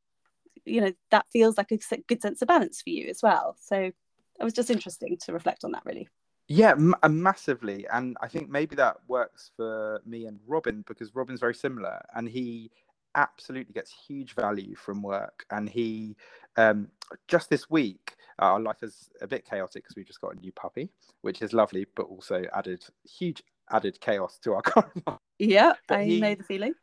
you 0.63 0.79
know 0.79 0.93
that 1.09 1.25
feels 1.33 1.57
like 1.57 1.71
a 1.71 1.97
good 2.07 2.21
sense 2.21 2.41
of 2.41 2.47
balance 2.47 2.81
for 2.81 2.89
you 2.89 3.07
as 3.09 3.19
well. 3.21 3.55
So 3.59 3.75
it 3.77 4.43
was 4.43 4.53
just 4.53 4.69
interesting 4.69 5.17
to 5.23 5.33
reflect 5.33 5.63
on 5.63 5.71
that 5.71 5.83
really 5.85 6.07
yeah, 6.51 6.71
m- 6.71 6.95
uh, 7.01 7.07
massively, 7.07 7.87
and 7.93 8.17
I 8.21 8.27
think 8.27 8.49
maybe 8.49 8.75
that 8.75 8.97
works 9.07 9.51
for 9.55 10.01
me 10.05 10.25
and 10.25 10.39
Robin 10.45 10.83
because 10.85 11.15
Robin's 11.15 11.39
very 11.39 11.55
similar, 11.55 12.01
and 12.13 12.27
he 12.27 12.71
absolutely 13.15 13.73
gets 13.73 13.93
huge 14.07 14.33
value 14.35 14.75
from 14.75 15.01
work. 15.01 15.45
And 15.49 15.69
he 15.69 16.17
um, 16.57 16.89
just 17.29 17.49
this 17.49 17.69
week, 17.69 18.15
uh, 18.41 18.45
our 18.45 18.59
life 18.59 18.83
is 18.83 19.09
a 19.21 19.27
bit 19.27 19.45
chaotic 19.49 19.83
because 19.83 19.95
we 19.95 20.03
just 20.03 20.19
got 20.19 20.35
a 20.35 20.39
new 20.39 20.51
puppy, 20.51 20.89
which 21.21 21.41
is 21.41 21.53
lovely, 21.53 21.87
but 21.95 22.03
also 22.03 22.43
added 22.53 22.83
huge 23.09 23.41
added 23.71 24.01
chaos 24.01 24.37
to 24.39 24.53
our 24.53 24.61
car. 24.61 24.91
Yeah, 25.39 25.73
I 25.89 26.03
he, 26.03 26.19
know 26.19 26.35
the 26.35 26.43
feeling. 26.43 26.73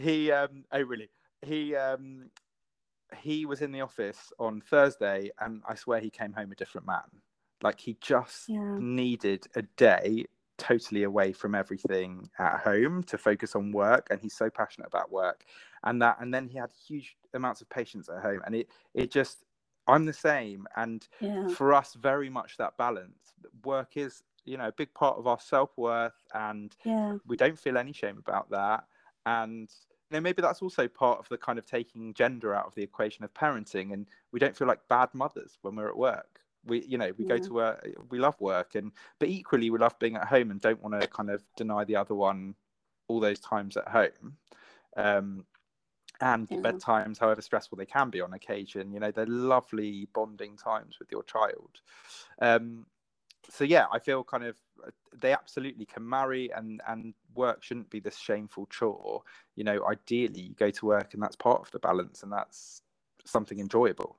He, 0.00 0.32
um, 0.32 0.64
oh 0.72 0.82
really? 0.82 1.08
He 1.42 1.76
um, 1.76 2.30
he 3.16 3.46
was 3.46 3.62
in 3.62 3.70
the 3.70 3.80
office 3.82 4.32
on 4.40 4.60
Thursday, 4.60 5.30
and 5.40 5.62
I 5.68 5.76
swear 5.76 6.00
he 6.00 6.10
came 6.10 6.32
home 6.32 6.50
a 6.50 6.56
different 6.56 6.88
man. 6.88 7.04
Like 7.64 7.80
he 7.80 7.96
just 8.00 8.48
yeah. 8.48 8.76
needed 8.78 9.46
a 9.56 9.62
day 9.62 10.26
totally 10.58 11.02
away 11.02 11.32
from 11.32 11.54
everything 11.54 12.28
at 12.38 12.60
home 12.60 13.02
to 13.02 13.18
focus 13.18 13.56
on 13.56 13.72
work 13.72 14.06
and 14.10 14.20
he's 14.20 14.36
so 14.36 14.48
passionate 14.48 14.86
about 14.86 15.10
work 15.10 15.44
and 15.82 16.00
that 16.00 16.16
and 16.20 16.32
then 16.32 16.46
he 16.46 16.56
had 16.56 16.70
huge 16.86 17.16
amounts 17.34 17.60
of 17.60 17.68
patience 17.68 18.08
at 18.08 18.22
home 18.22 18.40
and 18.46 18.54
it 18.54 18.68
it 18.94 19.10
just 19.10 19.44
i'm 19.88 20.04
the 20.04 20.12
same 20.12 20.64
and 20.76 21.08
yeah. 21.20 21.48
for 21.48 21.74
us 21.74 21.94
very 21.94 22.30
much 22.30 22.56
that 22.56 22.76
balance 22.76 23.32
work 23.64 23.96
is 23.96 24.22
you 24.44 24.56
know 24.56 24.68
a 24.68 24.72
big 24.72 24.92
part 24.94 25.18
of 25.18 25.26
our 25.26 25.40
self-worth 25.40 26.24
and 26.34 26.76
yeah. 26.84 27.16
we 27.26 27.36
don't 27.36 27.58
feel 27.58 27.76
any 27.76 27.92
shame 27.92 28.18
about 28.18 28.48
that 28.48 28.84
and 29.26 29.68
you 30.10 30.16
know 30.16 30.20
maybe 30.20 30.40
that's 30.40 30.62
also 30.62 30.86
part 30.86 31.18
of 31.18 31.28
the 31.30 31.36
kind 31.36 31.58
of 31.58 31.66
taking 31.66 32.14
gender 32.14 32.54
out 32.54 32.66
of 32.66 32.74
the 32.76 32.82
equation 32.82 33.24
of 33.24 33.34
parenting 33.34 33.92
and 33.92 34.06
we 34.30 34.38
don't 34.38 34.56
feel 34.56 34.68
like 34.68 34.86
bad 34.88 35.08
mothers 35.14 35.58
when 35.62 35.74
we're 35.74 35.88
at 35.88 35.96
work 35.96 36.43
we 36.66 36.84
you 36.84 36.98
know 36.98 37.10
we 37.18 37.24
yeah. 37.24 37.36
go 37.36 37.38
to 37.38 37.52
work 37.52 37.88
we 38.10 38.18
love 38.18 38.40
work 38.40 38.74
and 38.74 38.92
but 39.18 39.28
equally 39.28 39.70
we 39.70 39.78
love 39.78 39.98
being 39.98 40.16
at 40.16 40.26
home 40.26 40.50
and 40.50 40.60
don't 40.60 40.82
want 40.82 40.98
to 40.98 41.06
kind 41.08 41.30
of 41.30 41.42
deny 41.56 41.84
the 41.84 41.96
other 41.96 42.14
one 42.14 42.54
all 43.08 43.20
those 43.20 43.40
times 43.40 43.76
at 43.76 43.88
home 43.88 44.36
um 44.96 45.44
and 46.20 46.48
yeah. 46.50 46.58
bedtimes 46.58 47.18
however 47.18 47.42
stressful 47.42 47.76
they 47.76 47.86
can 47.86 48.10
be 48.10 48.20
on 48.20 48.32
occasion 48.32 48.92
you 48.92 49.00
know 49.00 49.10
they're 49.10 49.26
lovely 49.26 50.08
bonding 50.14 50.56
times 50.56 50.98
with 50.98 51.10
your 51.10 51.22
child 51.24 51.80
um 52.40 52.86
so 53.50 53.64
yeah 53.64 53.86
i 53.92 53.98
feel 53.98 54.22
kind 54.24 54.44
of 54.44 54.56
uh, 54.86 54.90
they 55.20 55.32
absolutely 55.32 55.84
can 55.84 56.08
marry 56.08 56.50
and 56.52 56.80
and 56.88 57.14
work 57.34 57.62
shouldn't 57.62 57.90
be 57.90 58.00
this 58.00 58.16
shameful 58.16 58.66
chore 58.66 59.22
you 59.56 59.64
know 59.64 59.84
ideally 59.86 60.40
you 60.40 60.54
go 60.54 60.70
to 60.70 60.86
work 60.86 61.14
and 61.14 61.22
that's 61.22 61.36
part 61.36 61.60
of 61.60 61.70
the 61.72 61.78
balance 61.78 62.22
and 62.22 62.32
that's 62.32 62.82
something 63.24 63.58
enjoyable 63.58 64.16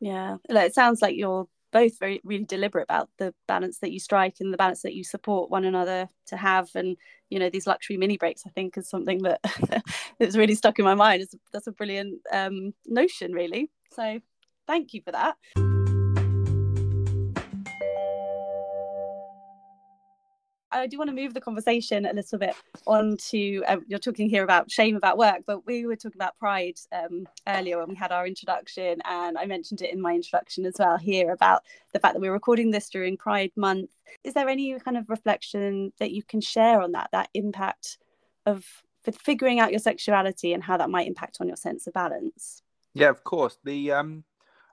yeah 0.00 0.36
it 0.48 0.74
sounds 0.74 1.02
like 1.02 1.16
you're 1.16 1.48
both 1.72 1.98
very 1.98 2.20
really 2.24 2.44
deliberate 2.44 2.84
about 2.84 3.08
the 3.18 3.34
balance 3.46 3.78
that 3.78 3.92
you 3.92 4.00
strike 4.00 4.36
and 4.40 4.52
the 4.52 4.56
balance 4.58 4.82
that 4.82 4.94
you 4.94 5.04
support 5.04 5.50
one 5.50 5.64
another 5.64 6.08
to 6.26 6.36
have. 6.36 6.68
And 6.74 6.96
you 7.30 7.38
know 7.38 7.50
these 7.50 7.66
luxury 7.66 7.98
mini 7.98 8.16
breaks 8.16 8.44
i 8.46 8.50
think 8.50 8.78
is 8.78 8.88
something 8.88 9.22
that 9.22 9.38
that 9.68 9.84
is 10.18 10.36
really 10.36 10.54
stuck 10.54 10.78
in 10.78 10.84
my 10.84 10.94
mind. 10.94 11.22
It's, 11.22 11.34
that's 11.52 11.66
a 11.66 11.72
brilliant 11.72 12.20
um, 12.32 12.72
notion 12.86 13.32
really. 13.32 13.70
So 13.92 14.20
thank 14.66 14.94
you 14.94 15.02
for 15.02 15.12
that 15.12 15.36
I 20.78 20.86
do 20.86 20.96
want 20.96 21.10
to 21.10 21.14
move 21.14 21.34
the 21.34 21.40
conversation 21.40 22.06
a 22.06 22.12
little 22.12 22.38
bit 22.38 22.54
on 22.86 23.16
to 23.30 23.64
uh, 23.66 23.78
you're 23.86 23.98
talking 23.98 24.30
here 24.30 24.44
about 24.44 24.70
shame 24.70 24.96
about 24.96 25.18
work, 25.18 25.42
but 25.46 25.66
we 25.66 25.86
were 25.86 25.96
talking 25.96 26.20
about 26.20 26.38
pride 26.38 26.78
um, 26.92 27.26
earlier 27.46 27.78
when 27.78 27.88
we 27.88 27.96
had 27.96 28.12
our 28.12 28.26
introduction, 28.26 29.00
and 29.04 29.36
I 29.36 29.46
mentioned 29.46 29.82
it 29.82 29.92
in 29.92 30.00
my 30.00 30.14
introduction 30.14 30.64
as 30.66 30.74
well 30.78 30.96
here 30.96 31.32
about 31.32 31.64
the 31.92 31.98
fact 31.98 32.14
that 32.14 32.20
we're 32.20 32.32
recording 32.32 32.70
this 32.70 32.88
during 32.88 33.16
Pride 33.16 33.52
Month. 33.56 33.90
Is 34.24 34.34
there 34.34 34.48
any 34.48 34.78
kind 34.78 34.96
of 34.96 35.10
reflection 35.10 35.92
that 35.98 36.12
you 36.12 36.22
can 36.22 36.40
share 36.40 36.80
on 36.80 36.92
that, 36.92 37.10
that 37.12 37.28
impact 37.34 37.98
of 38.46 38.64
figuring 39.12 39.58
out 39.60 39.70
your 39.70 39.80
sexuality 39.80 40.52
and 40.52 40.62
how 40.62 40.76
that 40.76 40.90
might 40.90 41.06
impact 41.06 41.38
on 41.40 41.48
your 41.48 41.56
sense 41.56 41.86
of 41.86 41.94
balance? 41.94 42.62
Yeah, 42.94 43.08
of 43.08 43.24
course. 43.24 43.58
The 43.64 43.92
um, 43.92 44.24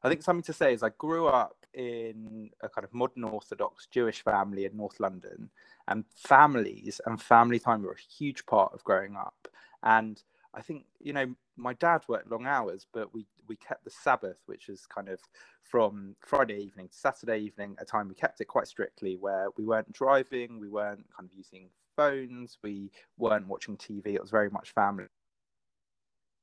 I 0.04 0.10
think 0.10 0.22
something 0.22 0.44
to 0.44 0.54
say 0.54 0.74
is 0.74 0.84
I 0.84 0.90
grew 0.90 1.28
up 1.28 1.65
in 1.76 2.50
a 2.62 2.70
kind 2.70 2.86
of 2.86 2.94
modern 2.94 3.24
Orthodox 3.24 3.88
Jewish 3.88 4.24
family 4.24 4.66
in 4.66 4.76
North 4.76 5.00
London, 5.00 5.50
and 5.88 6.06
families 6.16 7.00
and 7.06 7.22
family 7.22 7.60
time 7.60 7.84
were 7.84 7.92
a 7.92 8.14
huge 8.14 8.46
part 8.46 8.74
of 8.74 8.84
growing 8.84 9.16
up. 9.16 9.48
And 9.84 10.22
I 10.54 10.62
think 10.62 10.86
you 11.00 11.14
know 11.14 11.36
my 11.58 11.74
dad 11.74 12.02
worked 12.08 12.32
long 12.32 12.48
hours, 12.48 12.86
but 12.94 13.14
we 13.14 13.26
we 13.48 13.56
kept 13.56 13.84
the 13.84 13.92
Sabbath, 13.92 14.40
which 14.46 14.70
is 14.70 14.86
kind 14.88 15.10
of 15.10 15.20
from 15.62 16.16
Friday 16.20 16.58
evening 16.58 16.88
to 16.88 16.98
Saturday 16.98 17.40
evening, 17.40 17.76
a 17.80 17.86
time 17.86 18.08
we 18.08 18.16
kept 18.16 18.42
it 18.42 18.46
quite 18.46 18.68
strictly, 18.68 19.18
where 19.18 19.48
we 19.58 19.66
weren't 19.66 19.92
driving, 19.92 20.60
we 20.60 20.70
weren't 20.70 21.06
kind 21.16 21.30
of 21.30 21.36
using 21.36 21.70
phones, 21.96 22.58
we 22.64 22.92
weren't 23.18 23.48
watching 23.48 23.78
TV. 23.78 24.08
It 24.08 24.22
was 24.22 24.32
very 24.32 24.50
much 24.50 24.72
family. 24.72 25.06
It 25.06 25.10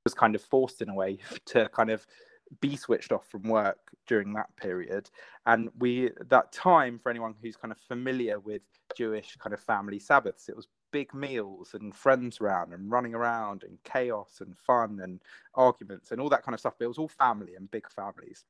was 0.05 0.15
kind 0.15 0.35
of 0.35 0.43
forced 0.43 0.83
in 0.83 0.89
a 0.89 0.95
way 0.95 1.19
to 1.47 1.69
kind 1.69 1.91
of 1.91 2.07
be 2.61 2.77
switched 2.77 3.13
off 3.13 3.27
from 3.29 3.43
work 3.43 3.79
during 4.07 4.33
that 4.35 4.55
period. 4.57 5.11
And 5.47 5.71
we 5.79 6.11
that 6.29 6.53
time 6.53 6.99
for 6.99 7.11
anyone 7.11 7.35
who's 7.41 7.57
kind 7.57 7.73
of 7.73 7.79
familiar 7.79 8.39
with 8.39 8.63
jewish 8.97 9.37
kind 9.37 9.55
of 9.55 9.61
family 9.61 9.99
sabbaths 9.99 10.51
it 10.51 10.57
was 10.57 10.69
big 10.91 11.15
meals 11.15 11.73
and 11.73 11.95
friends 11.95 12.43
around 12.43 12.75
and 12.75 12.91
running 12.91 13.15
around 13.15 13.65
and 13.65 13.79
chaos 13.83 14.43
and 14.43 14.55
fun 14.59 15.01
and 15.03 15.23
arguments 15.55 16.13
and 16.13 16.21
all 16.21 16.29
that 16.29 16.43
kind 16.43 16.55
of 16.55 16.61
stuff. 16.61 16.75
But 16.79 16.85
it 16.85 16.89
was 16.89 16.99
all 16.99 17.09
family 17.09 17.55
and 17.55 17.71
big 17.71 17.91
families. 17.91 18.45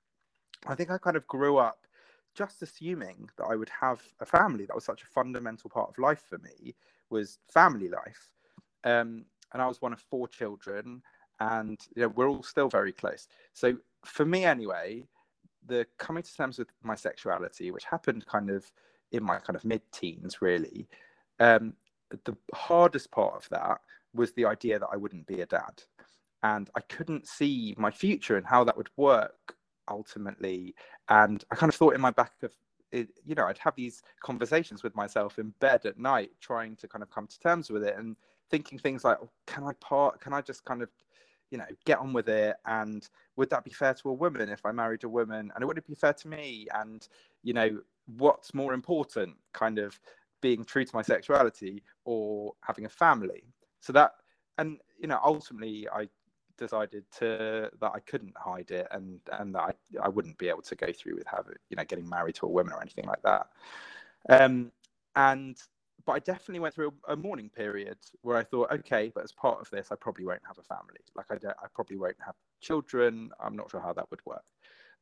I 0.66 0.74
think 0.74 0.90
i 0.90 0.98
kind 0.98 1.16
of 1.16 1.26
grew 1.26 1.56
up 1.56 1.86
just 2.34 2.62
assuming 2.62 3.28
that 3.36 3.44
i 3.44 3.54
would 3.54 3.68
have 3.68 4.02
a 4.20 4.26
family. 4.26 4.66
That 4.66 4.74
was 4.74 4.84
such 4.84 5.02
a 5.02 5.06
fundamental 5.06 5.70
part 5.70 5.90
of 5.90 5.98
life 5.98 6.24
for 6.28 6.38
me 6.38 6.74
was 7.10 7.38
family 7.48 7.88
life. 7.88 8.30
Um, 8.84 9.24
and 9.52 9.62
i 9.62 9.66
was 9.66 9.80
one 9.80 9.92
of 9.92 10.00
four 10.00 10.26
children 10.26 11.02
and 11.40 11.78
you 11.94 12.02
know, 12.02 12.08
we're 12.08 12.28
all 12.28 12.42
still 12.42 12.68
very 12.68 12.92
close. 12.92 13.26
So 13.52 13.76
for 14.04 14.24
me 14.24 14.44
anyway, 14.44 15.04
the 15.66 15.86
coming 15.98 16.22
to 16.22 16.36
terms 16.36 16.58
with 16.58 16.68
my 16.82 16.94
sexuality, 16.94 17.70
which 17.70 17.84
happened 17.84 18.26
kind 18.26 18.50
of 18.50 18.70
in 19.12 19.22
my 19.22 19.38
kind 19.38 19.56
of 19.56 19.64
mid 19.64 19.82
teens, 19.92 20.42
really, 20.42 20.88
um, 21.40 21.74
the 22.24 22.36
hardest 22.54 23.10
part 23.10 23.34
of 23.34 23.48
that 23.50 23.80
was 24.14 24.32
the 24.32 24.44
idea 24.44 24.78
that 24.78 24.88
I 24.92 24.96
wouldn't 24.96 25.26
be 25.26 25.40
a 25.40 25.46
dad. 25.46 25.82
And 26.42 26.68
I 26.76 26.80
couldn't 26.80 27.26
see 27.26 27.74
my 27.78 27.90
future 27.90 28.36
and 28.36 28.46
how 28.46 28.64
that 28.64 28.76
would 28.76 28.90
work 28.96 29.54
ultimately. 29.88 30.74
And 31.08 31.44
I 31.50 31.54
kind 31.54 31.70
of 31.70 31.76
thought 31.76 31.94
in 31.94 32.00
my 32.00 32.10
back 32.10 32.32
of 32.42 32.52
it, 32.90 33.08
you 33.24 33.34
know, 33.34 33.46
I'd 33.46 33.58
have 33.58 33.74
these 33.74 34.02
conversations 34.20 34.82
with 34.82 34.94
myself 34.94 35.38
in 35.38 35.54
bed 35.60 35.86
at 35.86 35.98
night, 35.98 36.30
trying 36.40 36.76
to 36.76 36.88
kind 36.88 37.02
of 37.02 37.10
come 37.10 37.26
to 37.26 37.40
terms 37.40 37.70
with 37.70 37.84
it 37.84 37.96
and 37.96 38.16
thinking 38.50 38.78
things 38.78 39.04
like, 39.04 39.18
oh, 39.22 39.30
can 39.46 39.64
I 39.64 39.72
part? 39.74 40.20
Can 40.20 40.32
I 40.34 40.42
just 40.42 40.64
kind 40.64 40.82
of 40.82 40.90
you 41.52 41.58
know, 41.58 41.66
get 41.84 41.98
on 41.98 42.14
with 42.14 42.30
it. 42.30 42.56
And 42.64 43.06
would 43.36 43.50
that 43.50 43.62
be 43.62 43.70
fair 43.70 43.92
to 43.94 44.08
a 44.08 44.14
woman 44.14 44.48
if 44.48 44.64
I 44.64 44.72
married 44.72 45.04
a 45.04 45.08
woman? 45.08 45.52
And 45.54 45.64
would 45.64 45.76
it 45.78 45.86
be 45.86 45.94
fair 45.94 46.14
to 46.14 46.28
me? 46.28 46.66
And, 46.74 47.06
you 47.42 47.52
know, 47.52 47.78
what's 48.16 48.54
more 48.54 48.72
important, 48.72 49.36
kind 49.52 49.78
of 49.78 50.00
being 50.40 50.64
true 50.64 50.84
to 50.84 50.96
my 50.96 51.02
sexuality 51.02 51.82
or 52.06 52.54
having 52.62 52.86
a 52.86 52.88
family? 52.88 53.44
So 53.80 53.92
that, 53.92 54.12
and, 54.56 54.78
you 54.98 55.06
know, 55.06 55.20
ultimately 55.22 55.86
I 55.92 56.08
decided 56.56 57.04
to 57.18 57.70
that 57.80 57.92
I 57.94 58.00
couldn't 58.00 58.34
hide 58.36 58.70
it 58.70 58.86
and 58.90 59.18
and 59.32 59.54
that 59.54 59.60
I, 59.60 59.72
I 60.02 60.08
wouldn't 60.08 60.38
be 60.38 60.48
able 60.48 60.62
to 60.62 60.76
go 60.76 60.92
through 60.92 61.16
with 61.16 61.26
having 61.26 61.54
you 61.70 61.76
know 61.76 61.84
getting 61.84 62.08
married 62.08 62.36
to 62.36 62.46
a 62.46 62.48
woman 62.48 62.72
or 62.74 62.80
anything 62.80 63.06
like 63.06 63.22
that 63.22 63.48
um 64.28 64.70
and 65.16 65.56
but 66.06 66.12
I 66.12 66.18
definitely 66.18 66.60
went 66.60 66.74
through 66.74 66.92
a, 67.08 67.12
a, 67.12 67.16
mourning 67.16 67.48
period 67.48 67.98
where 68.22 68.36
I 68.36 68.42
thought, 68.42 68.72
okay, 68.72 69.12
but 69.14 69.24
as 69.24 69.32
part 69.32 69.60
of 69.60 69.70
this, 69.70 69.88
I 69.90 69.96
probably 69.96 70.24
won't 70.24 70.42
have 70.46 70.58
a 70.58 70.62
family. 70.62 71.00
Like 71.14 71.26
I, 71.30 71.48
I 71.48 71.66
probably 71.74 71.96
won't 71.96 72.16
have 72.24 72.34
children. 72.60 73.30
I'm 73.40 73.56
not 73.56 73.70
sure 73.70 73.80
how 73.80 73.92
that 73.92 74.10
would 74.10 74.24
work. 74.26 74.44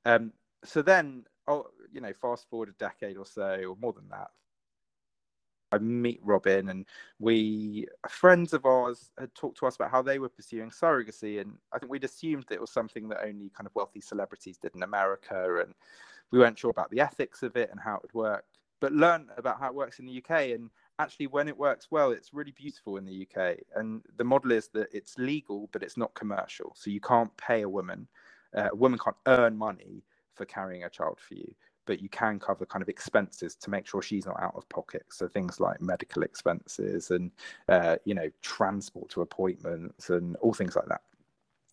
Um, 0.05 0.33
so 0.65 0.83
then, 0.83 1.25
oh, 1.49 1.67
you 1.93 2.01
know, 2.01 2.13
fast 2.13 2.49
forward 2.49 2.69
a 2.69 2.73
decade 2.73 3.17
or 3.17 3.27
so, 3.27 3.63
or 3.69 3.77
more 3.81 3.93
than 3.93 4.09
that, 4.11 4.29
I 5.73 5.79
meet 5.79 6.21
Robin, 6.23 6.69
and 6.69 6.87
we 7.19 7.87
friends 8.09 8.53
of 8.53 8.67
ours 8.67 9.11
had 9.19 9.35
talked 9.35 9.59
to 9.59 9.67
us 9.67 9.77
about 9.77 9.91
how 9.91 10.03
they 10.03 10.19
were 10.19 10.29
pursuing 10.29 10.71
surrogacy, 10.71 11.41
and 11.41 11.55
I 11.73 11.79
think 11.79 11.93
we'd 11.93 12.05
assumed 12.05 12.45
that 12.49 12.57
it 12.57 12.61
was 12.61 12.73
something 12.73 13.09
that 13.09 13.25
only 13.25 13.51
kind 13.51 13.67
of 13.67 13.75
wealthy 13.75 14.01
celebrities 14.01 14.59
did 14.59 14.75
in 14.75 14.83
America, 14.83 15.61
and 15.61 15.75
we 16.33 16.39
weren't 16.39 16.59
sure 16.59 16.71
about 16.71 16.91
the 16.91 17.01
ethics 17.01 17.43
of 17.43 17.57
it 17.57 17.71
and 17.71 17.81
how 17.81 17.97
it 17.97 18.03
would 18.03 18.15
work. 18.15 18.45
But 18.81 18.93
learned 18.93 19.29
about 19.37 19.61
how 19.61 19.69
it 19.69 19.75
works 19.75 19.99
in 19.99 20.07
the 20.07 20.19
UK, 20.19 20.53
and 20.55 20.71
actually 21.01 21.27
when 21.27 21.49
it 21.49 21.57
works 21.57 21.87
well 21.91 22.11
it's 22.11 22.35
really 22.35 22.53
beautiful 22.53 22.97
in 22.97 23.05
the 23.05 23.27
uk 23.27 23.57
and 23.77 24.03
the 24.17 24.25
model 24.25 24.53
is 24.53 24.69
that 24.69 24.89
it's 24.93 25.19
legal 25.19 25.69
but 25.73 25.83
it's 25.83 25.97
not 25.97 26.15
commercial. 26.15 26.73
So 26.77 26.91
you 26.91 27.01
can't 27.01 27.35
pay 27.37 27.63
a 27.63 27.69
woman 27.69 28.07
uh, 28.57 28.69
a 28.73 28.77
woman 28.77 28.99
can't 28.99 29.17
earn 29.27 29.57
money 29.57 30.03
for 30.35 30.45
carrying 30.45 30.85
a 30.85 30.91
child 30.91 31.19
for 31.21 31.35
you 31.35 31.55
but 31.87 32.01
you 32.01 32.09
can 32.09 32.39
cover 32.39 32.65
kind 32.65 32.83
of 32.83 32.89
expenses 32.89 33.57
to 33.57 33.69
make 33.69 33.85
sure 33.85 34.01
she's 34.01 34.25
not 34.25 34.41
out 34.41 34.55
of 34.55 34.69
pocket. 34.69 35.03
So 35.09 35.27
things 35.27 35.59
like 35.59 35.81
medical 35.81 36.23
expenses 36.23 37.11
and 37.11 37.33
uh, 37.69 37.97
you 38.05 38.15
know 38.15 38.31
transport 38.43 39.11
to 39.11 39.23
appointments 39.23 40.11
and 40.11 40.37
all 40.37 40.55
things 40.55 40.77
like 40.77 40.87
that. 40.87 41.01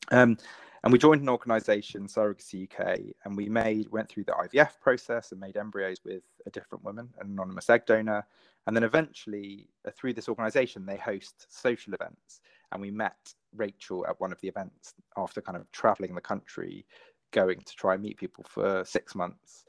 Um, 0.10 0.38
and 0.84 0.94
we 0.94 1.00
joined 1.00 1.22
an 1.22 1.30
organization, 1.30 2.08
Surrogacy 2.08 2.70
UK, 2.70 3.00
and 3.26 3.36
we 3.36 3.50
made 3.50 3.90
went 3.92 4.10
through 4.10 4.26
the 4.26 4.34
IVF 4.34 4.80
process 4.80 5.32
and 5.32 5.42
made 5.42 5.58
embryos 5.58 5.98
with 6.06 6.24
a 6.46 6.52
different 6.52 6.84
woman, 6.84 7.10
an 7.20 7.28
anonymous 7.28 7.70
egg 7.70 7.86
donor. 7.86 8.26
And 8.68 8.76
then 8.76 8.84
eventually, 8.84 9.70
uh, 9.88 9.92
through 9.92 10.14
this 10.14 10.30
organization, 10.30 10.86
they 10.86 10.98
host 10.98 11.48
social 11.50 11.94
events. 11.94 12.42
And 12.72 12.82
we 12.82 12.92
met 12.92 13.34
Rachel 13.56 14.06
at 14.08 14.20
one 14.20 14.32
of 14.32 14.40
the 14.42 14.50
events 14.50 14.94
after 15.16 15.42
kind 15.42 15.58
of 15.58 15.72
traveling 15.72 16.14
the 16.14 16.22
country, 16.22 16.86
going 17.32 17.62
to 17.62 17.76
try 17.76 17.94
and 17.94 18.04
meet 18.04 18.18
people 18.18 18.46
for 18.48 18.84
six 18.86 19.16
months. 19.16 19.66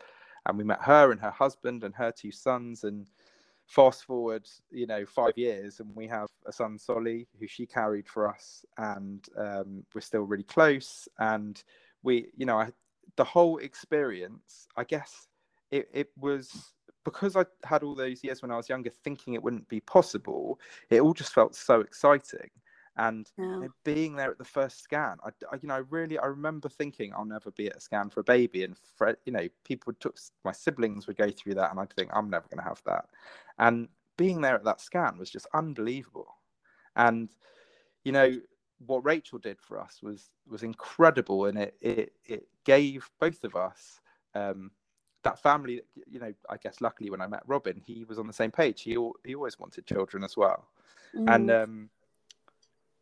And 0.47 0.59
we 0.59 0.65
met 0.65 0.83
her 0.83 1.13
and 1.13 1.21
her 1.21 1.31
husband 1.31 1.85
and 1.85 1.95
her 1.95 2.11
two 2.11 2.33
sons. 2.33 2.85
And 2.85 3.07
fast 3.69 4.05
forward, 4.05 4.49
you 4.71 4.87
know, 4.87 5.05
five 5.05 5.37
years, 5.37 5.79
and 5.79 5.95
we 5.95 6.07
have 6.09 6.29
a 6.47 6.53
son, 6.53 6.79
Solly, 6.79 7.29
who 7.39 7.47
she 7.47 7.66
carried 7.66 8.09
for 8.09 8.27
us, 8.27 8.64
and 8.79 9.25
um, 9.37 9.85
we're 9.95 10.01
still 10.01 10.23
really 10.23 10.43
close. 10.43 11.07
And 11.19 11.62
we, 12.03 12.29
you 12.37 12.47
know, 12.47 12.59
I, 12.59 12.73
the 13.16 13.25
whole 13.25 13.59
experience, 13.59 14.66
I 14.77 14.85
guess, 14.85 15.29
it, 15.71 15.89
it 15.93 16.09
was 16.19 16.73
because 17.05 17.37
I 17.37 17.45
had 17.64 17.83
all 17.83 17.95
those 17.95 18.25
years 18.25 18.41
when 18.43 18.51
I 18.51 18.57
was 18.57 18.71
younger, 18.71 18.91
thinking 19.05 19.35
it 19.35 19.43
wouldn't 19.43 19.69
be 19.69 19.81
possible. 19.81 20.59
It 20.91 21.01
all 21.01 21.14
just 21.14 21.35
felt 21.35 21.55
so 21.55 21.81
exciting 21.81 22.51
and 22.99 23.31
yeah. 23.39 23.66
being 23.85 24.16
there 24.16 24.31
at 24.31 24.39
the 24.39 24.45
first 24.45 24.83
scan 24.83 25.16
I, 25.25 25.29
I, 25.51 25.59
you 25.62 25.69
know 25.69 25.77
I 25.77 25.83
really 25.91 26.19
i 26.19 26.27
remember 26.27 26.69
thinking 26.69 27.12
i'll 27.14 27.25
never 27.25 27.51
be 27.53 27.69
at 27.69 27.77
a 27.77 27.81
scan 27.81 28.11
for 28.11 28.21
a 28.21 28.25
baby 28.25 28.64
and 28.64 28.77
for, 28.97 29.16
you 29.25 29.33
know 29.33 29.49
people 29.64 29.93
took 30.01 30.19
my 30.45 30.53
siblings 30.53 31.07
would 31.07 31.16
go 31.16 31.31
through 31.31 31.55
that 31.55 31.71
and 31.71 31.81
i'd 31.81 31.93
think 31.93 32.11
i'm 32.12 32.29
never 32.29 32.47
going 32.49 32.59
to 32.59 32.69
have 32.69 32.83
that 32.87 33.07
and 33.59 33.89
being 34.17 34.41
there 34.41 34.55
at 34.55 34.65
that 34.65 34.81
scan 34.81 35.19
was 35.19 35.31
just 35.31 35.47
unbelievable 35.55 36.35
and 36.97 37.31
you 38.05 38.13
know 38.13 38.41
what 38.87 39.05
rachel 39.05 39.39
did 39.39 39.61
for 39.61 39.81
us 39.81 40.01
was 40.03 40.31
was 40.49 40.63
incredible 40.63 41.47
and 41.47 41.59
it 41.59 41.77
it, 41.81 42.13
it 42.25 42.49
gave 42.65 43.09
both 43.21 43.45
of 43.45 43.57
us 43.57 44.01
um, 44.35 44.71
that 45.25 45.41
family 45.43 45.81
you 46.07 46.21
know 46.21 46.33
i 46.49 46.57
guess 46.57 46.81
luckily 46.81 47.11
when 47.11 47.21
i 47.21 47.27
met 47.27 47.43
robin 47.47 47.81
he 47.85 48.05
was 48.05 48.19
on 48.19 48.27
the 48.27 48.33
same 48.33 48.51
page 48.51 48.83
he, 48.83 48.97
he 49.25 49.35
always 49.35 49.59
wanted 49.59 49.87
children 49.87 50.23
as 50.23 50.37
well 50.37 50.69
mm. 51.17 51.35
and 51.35 51.51
um, 51.51 51.91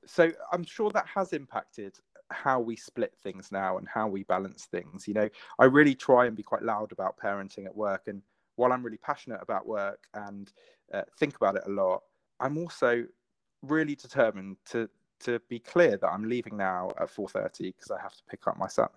so 0.06 0.30
I'm 0.52 0.64
sure 0.64 0.90
that 0.90 1.06
has 1.06 1.32
impacted 1.32 1.98
how 2.30 2.60
we 2.60 2.76
split 2.76 3.14
things 3.22 3.52
now 3.52 3.78
and 3.78 3.86
how 3.86 4.08
we 4.08 4.22
balance 4.24 4.64
things. 4.64 5.06
You 5.06 5.14
know, 5.14 5.28
I 5.58 5.64
really 5.66 5.94
try 5.94 6.26
and 6.26 6.36
be 6.36 6.42
quite 6.42 6.62
loud 6.62 6.92
about 6.92 7.18
parenting 7.18 7.66
at 7.66 7.76
work, 7.76 8.04
and 8.06 8.22
while 8.56 8.72
I'm 8.72 8.82
really 8.82 8.98
passionate 8.98 9.40
about 9.42 9.66
work 9.66 10.06
and 10.14 10.52
uh, 10.92 11.02
think 11.18 11.36
about 11.36 11.56
it 11.56 11.62
a 11.66 11.70
lot, 11.70 12.02
I'm 12.40 12.58
also 12.58 13.04
really 13.62 13.94
determined 13.94 14.56
to 14.70 14.88
to 15.18 15.40
be 15.48 15.58
clear 15.58 15.96
that 15.96 16.06
I'm 16.06 16.28
leaving 16.28 16.56
now 16.56 16.90
at 17.00 17.08
4:30 17.08 17.74
because 17.74 17.90
I 17.90 18.00
have 18.00 18.14
to 18.14 18.22
pick 18.28 18.46
up 18.46 18.58
my 18.58 18.68
son, 18.68 18.88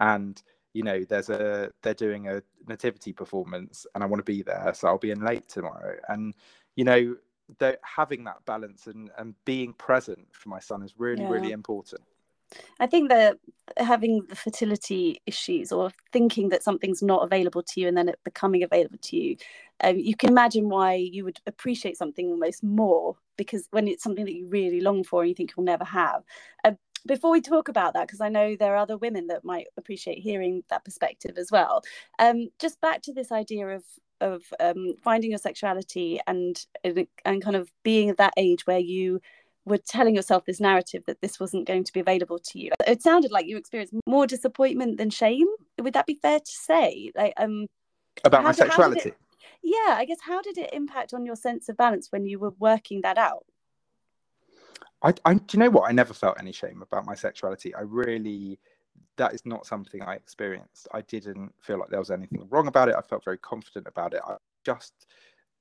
and 0.00 0.42
you 0.72 0.82
know 0.82 1.04
there's 1.04 1.30
a 1.30 1.70
they're 1.82 1.94
doing 1.94 2.28
a 2.28 2.42
nativity 2.66 3.12
performance 3.12 3.86
and 3.94 4.02
I 4.02 4.06
want 4.06 4.24
to 4.24 4.32
be 4.32 4.42
there, 4.42 4.72
so 4.74 4.88
I'll 4.88 4.98
be 4.98 5.12
in 5.12 5.24
late 5.24 5.48
tomorrow, 5.48 5.96
and 6.08 6.34
you 6.76 6.84
know 6.84 7.16
having 7.82 8.24
that 8.24 8.44
balance 8.46 8.86
and, 8.86 9.10
and 9.18 9.34
being 9.44 9.72
present 9.74 10.26
for 10.32 10.48
my 10.48 10.60
son 10.60 10.82
is 10.82 10.94
really, 10.98 11.22
yeah. 11.22 11.30
really 11.30 11.52
important. 11.52 12.02
I 12.80 12.86
think 12.86 13.08
that 13.10 13.38
having 13.76 14.24
the 14.28 14.36
fertility 14.36 15.20
issues 15.26 15.72
or 15.72 15.90
thinking 16.12 16.48
that 16.50 16.62
something's 16.62 17.02
not 17.02 17.24
available 17.24 17.62
to 17.62 17.80
you 17.80 17.88
and 17.88 17.96
then 17.96 18.08
it 18.08 18.18
becoming 18.24 18.62
available 18.62 18.98
to 19.02 19.16
you, 19.16 19.36
um, 19.82 19.98
you 19.98 20.16
can 20.16 20.30
imagine 20.30 20.68
why 20.68 20.94
you 20.94 21.24
would 21.24 21.40
appreciate 21.46 21.96
something 21.96 22.28
almost 22.28 22.62
more 22.62 23.16
because 23.36 23.68
when 23.70 23.88
it's 23.88 24.02
something 24.02 24.24
that 24.24 24.34
you 24.34 24.46
really 24.48 24.80
long 24.80 25.02
for 25.04 25.22
and 25.22 25.28
you 25.28 25.34
think 25.34 25.52
you'll 25.56 25.64
never 25.64 25.84
have. 25.84 26.22
Uh, 26.64 26.72
before 27.06 27.32
we 27.32 27.40
talk 27.40 27.68
about 27.68 27.94
that, 27.94 28.06
because 28.06 28.20
I 28.20 28.28
know 28.28 28.54
there 28.54 28.74
are 28.74 28.78
other 28.78 28.96
women 28.96 29.26
that 29.26 29.44
might 29.44 29.66
appreciate 29.76 30.18
hearing 30.18 30.62
that 30.70 30.84
perspective 30.84 31.36
as 31.36 31.50
well. 31.50 31.82
Um, 32.18 32.48
just 32.60 32.80
back 32.80 33.02
to 33.02 33.12
this 33.12 33.32
idea 33.32 33.68
of 33.68 33.84
of 34.20 34.44
um, 34.60 34.94
finding 35.02 35.30
your 35.30 35.38
sexuality 35.38 36.20
and 36.28 36.64
and 36.84 37.42
kind 37.42 37.56
of 37.56 37.72
being 37.82 38.08
at 38.08 38.18
that 38.18 38.34
age 38.36 38.66
where 38.66 38.78
you 38.78 39.20
were 39.64 39.78
telling 39.78 40.14
yourself 40.14 40.44
this 40.44 40.60
narrative 40.60 41.04
that 41.06 41.20
this 41.20 41.38
wasn't 41.38 41.66
going 41.66 41.84
to 41.84 41.92
be 41.92 42.00
available 42.00 42.38
to 42.38 42.58
you. 42.58 42.70
It 42.86 43.02
sounded 43.02 43.30
like 43.30 43.46
you 43.46 43.56
experienced 43.56 43.94
more 44.06 44.26
disappointment 44.26 44.98
than 44.98 45.10
shame. 45.10 45.46
Would 45.80 45.94
that 45.94 46.06
be 46.06 46.18
fair 46.20 46.40
to 46.40 46.52
say? 46.52 47.12
Like 47.14 47.34
um 47.36 47.66
about 48.24 48.42
my 48.42 48.50
did, 48.50 48.58
sexuality. 48.58 49.10
It, 49.10 49.16
yeah, 49.62 49.94
I 49.94 50.04
guess 50.04 50.18
how 50.20 50.42
did 50.42 50.58
it 50.58 50.72
impact 50.72 51.14
on 51.14 51.24
your 51.24 51.36
sense 51.36 51.68
of 51.68 51.76
balance 51.76 52.08
when 52.10 52.26
you 52.26 52.38
were 52.38 52.52
working 52.58 53.02
that 53.02 53.18
out? 53.18 53.44
I, 55.02 55.14
I 55.24 55.34
do 55.34 55.42
you 55.52 55.58
know 55.60 55.70
what? 55.70 55.88
I 55.88 55.92
never 55.92 56.14
felt 56.14 56.40
any 56.40 56.52
shame 56.52 56.82
about 56.82 57.06
my 57.06 57.14
sexuality. 57.14 57.74
I 57.74 57.82
really 57.82 58.58
that 59.16 59.34
is 59.34 59.44
not 59.44 59.66
something 59.66 60.02
I 60.02 60.14
experienced. 60.14 60.88
I 60.92 61.02
didn't 61.02 61.52
feel 61.60 61.78
like 61.78 61.90
there 61.90 61.98
was 61.98 62.10
anything 62.10 62.46
wrong 62.50 62.66
about 62.66 62.88
it. 62.88 62.94
I 62.96 63.02
felt 63.02 63.24
very 63.24 63.38
confident 63.38 63.86
about 63.86 64.14
it. 64.14 64.20
I 64.26 64.36
just 64.64 65.06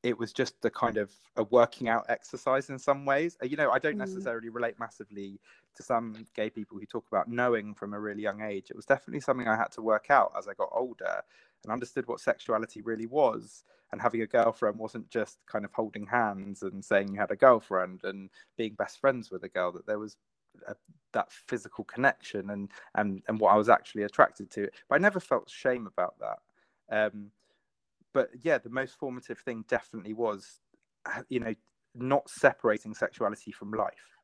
it 0.04 0.18
was 0.18 0.34
just 0.34 0.66
a 0.66 0.70
kind 0.70 0.98
of 0.98 1.12
a 1.36 1.44
working 1.44 1.88
out 1.88 2.06
exercise 2.10 2.70
in 2.70 2.80
some 2.80 3.06
ways. 3.06 3.38
Uh, 3.42 3.46
you 3.46 3.56
know, 3.56 3.70
I 3.72 3.80
don't 3.80 3.96
mm. 3.96 4.00
necessarily 4.00 4.50
relate 4.50 4.80
massively 4.80 5.40
to 5.76 5.84
some 5.84 6.26
gay 6.36 6.50
people 6.50 6.78
who 6.80 6.86
talk 6.86 7.06
about 7.12 7.30
knowing 7.30 7.74
from 7.74 7.94
a 7.94 8.00
really 8.00 8.24
young 8.24 8.42
age. 8.42 8.70
It 8.70 8.76
was 8.76 8.86
definitely 8.86 9.22
something 9.22 9.48
I 9.48 9.56
had 9.56 9.72
to 9.74 9.82
work 9.82 10.08
out 10.10 10.34
as 10.38 10.48
I 10.48 10.54
got 10.54 10.70
older 10.72 11.22
and 11.64 11.72
understood 11.72 12.08
what 12.08 12.20
sexuality 12.20 12.82
really 12.82 13.06
was. 13.06 13.64
And 13.92 14.02
having 14.02 14.22
a 14.22 14.28
girlfriend 14.28 14.78
wasn't 14.78 15.10
just 15.10 15.38
kind 15.46 15.66
of 15.66 15.74
holding 15.74 16.08
hands 16.08 16.64
and 16.64 16.84
saying 16.84 17.10
you 17.10 17.20
had 17.20 17.32
a 17.32 17.36
girlfriend 17.36 18.02
and 18.04 18.30
being 18.58 18.74
best 18.74 19.00
friends 19.00 19.30
with 19.30 19.44
a 19.44 19.50
girl, 19.50 19.72
that 19.74 19.86
there 19.86 20.00
was 20.00 20.16
a, 20.68 20.76
that 21.14 21.32
physical 21.32 21.84
connection 21.84 22.52
and 22.52 22.70
and 22.96 23.22
and 23.28 23.40
what 23.40 23.54
I 23.54 23.58
was 23.58 23.70
actually 23.70 24.04
attracted 24.04 24.50
to. 24.52 24.70
But 24.88 24.96
I 24.96 24.98
never 25.00 25.20
felt 25.20 25.50
shame 25.50 25.88
about 25.88 26.16
that. 26.20 26.40
Um, 26.90 27.32
but 28.14 28.30
yeah, 28.42 28.58
the 28.58 28.70
most 28.70 28.98
formative 28.98 29.40
thing 29.40 29.66
definitely 29.68 30.14
was, 30.14 30.60
uh, 31.06 31.24
you 31.30 31.40
know, 31.40 31.54
not 31.96 32.30
separating 32.30 32.94
sexuality 32.94 33.52
from 33.52 33.72
life. 33.72 34.18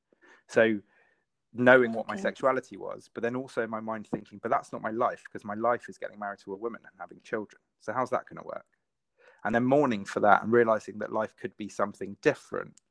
So 0.47 0.79
knowing 1.53 1.93
what 1.93 2.07
my 2.07 2.15
sexuality 2.15 2.77
was, 2.77 3.09
but 3.13 3.23
then 3.23 3.35
also 3.35 3.63
in 3.63 3.69
my 3.69 3.79
mind 3.79 4.07
thinking, 4.07 4.39
but 4.41 4.51
that's 4.51 4.71
not 4.71 4.81
my 4.81 4.91
life 4.91 5.23
because 5.25 5.45
my 5.45 5.55
life 5.55 5.89
is 5.89 5.97
getting 5.97 6.19
married 6.19 6.39
to 6.39 6.53
a 6.53 6.57
woman 6.57 6.81
and 6.83 6.93
having 6.99 7.19
children. 7.23 7.59
So 7.79 7.93
how's 7.93 8.09
that 8.11 8.25
going 8.29 8.41
to 8.41 8.47
work? 8.47 8.65
And 9.43 9.53
then 9.55 9.63
mourning 9.63 10.05
for 10.05 10.19
that 10.21 10.43
and 10.43 10.51
realizing 10.51 10.99
that 10.99 11.11
life 11.11 11.35
could 11.39 11.55
be 11.57 11.69
something 11.69 12.17
different, 12.21 12.81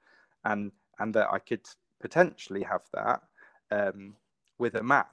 and 0.45 0.73
and 0.99 1.13
that 1.15 1.29
I 1.31 1.39
could 1.39 1.67
potentially 2.01 2.63
have 2.63 2.83
that 2.95 3.21
um, 3.71 4.15
with 4.59 4.75
a 4.77 4.83
man. 4.83 5.05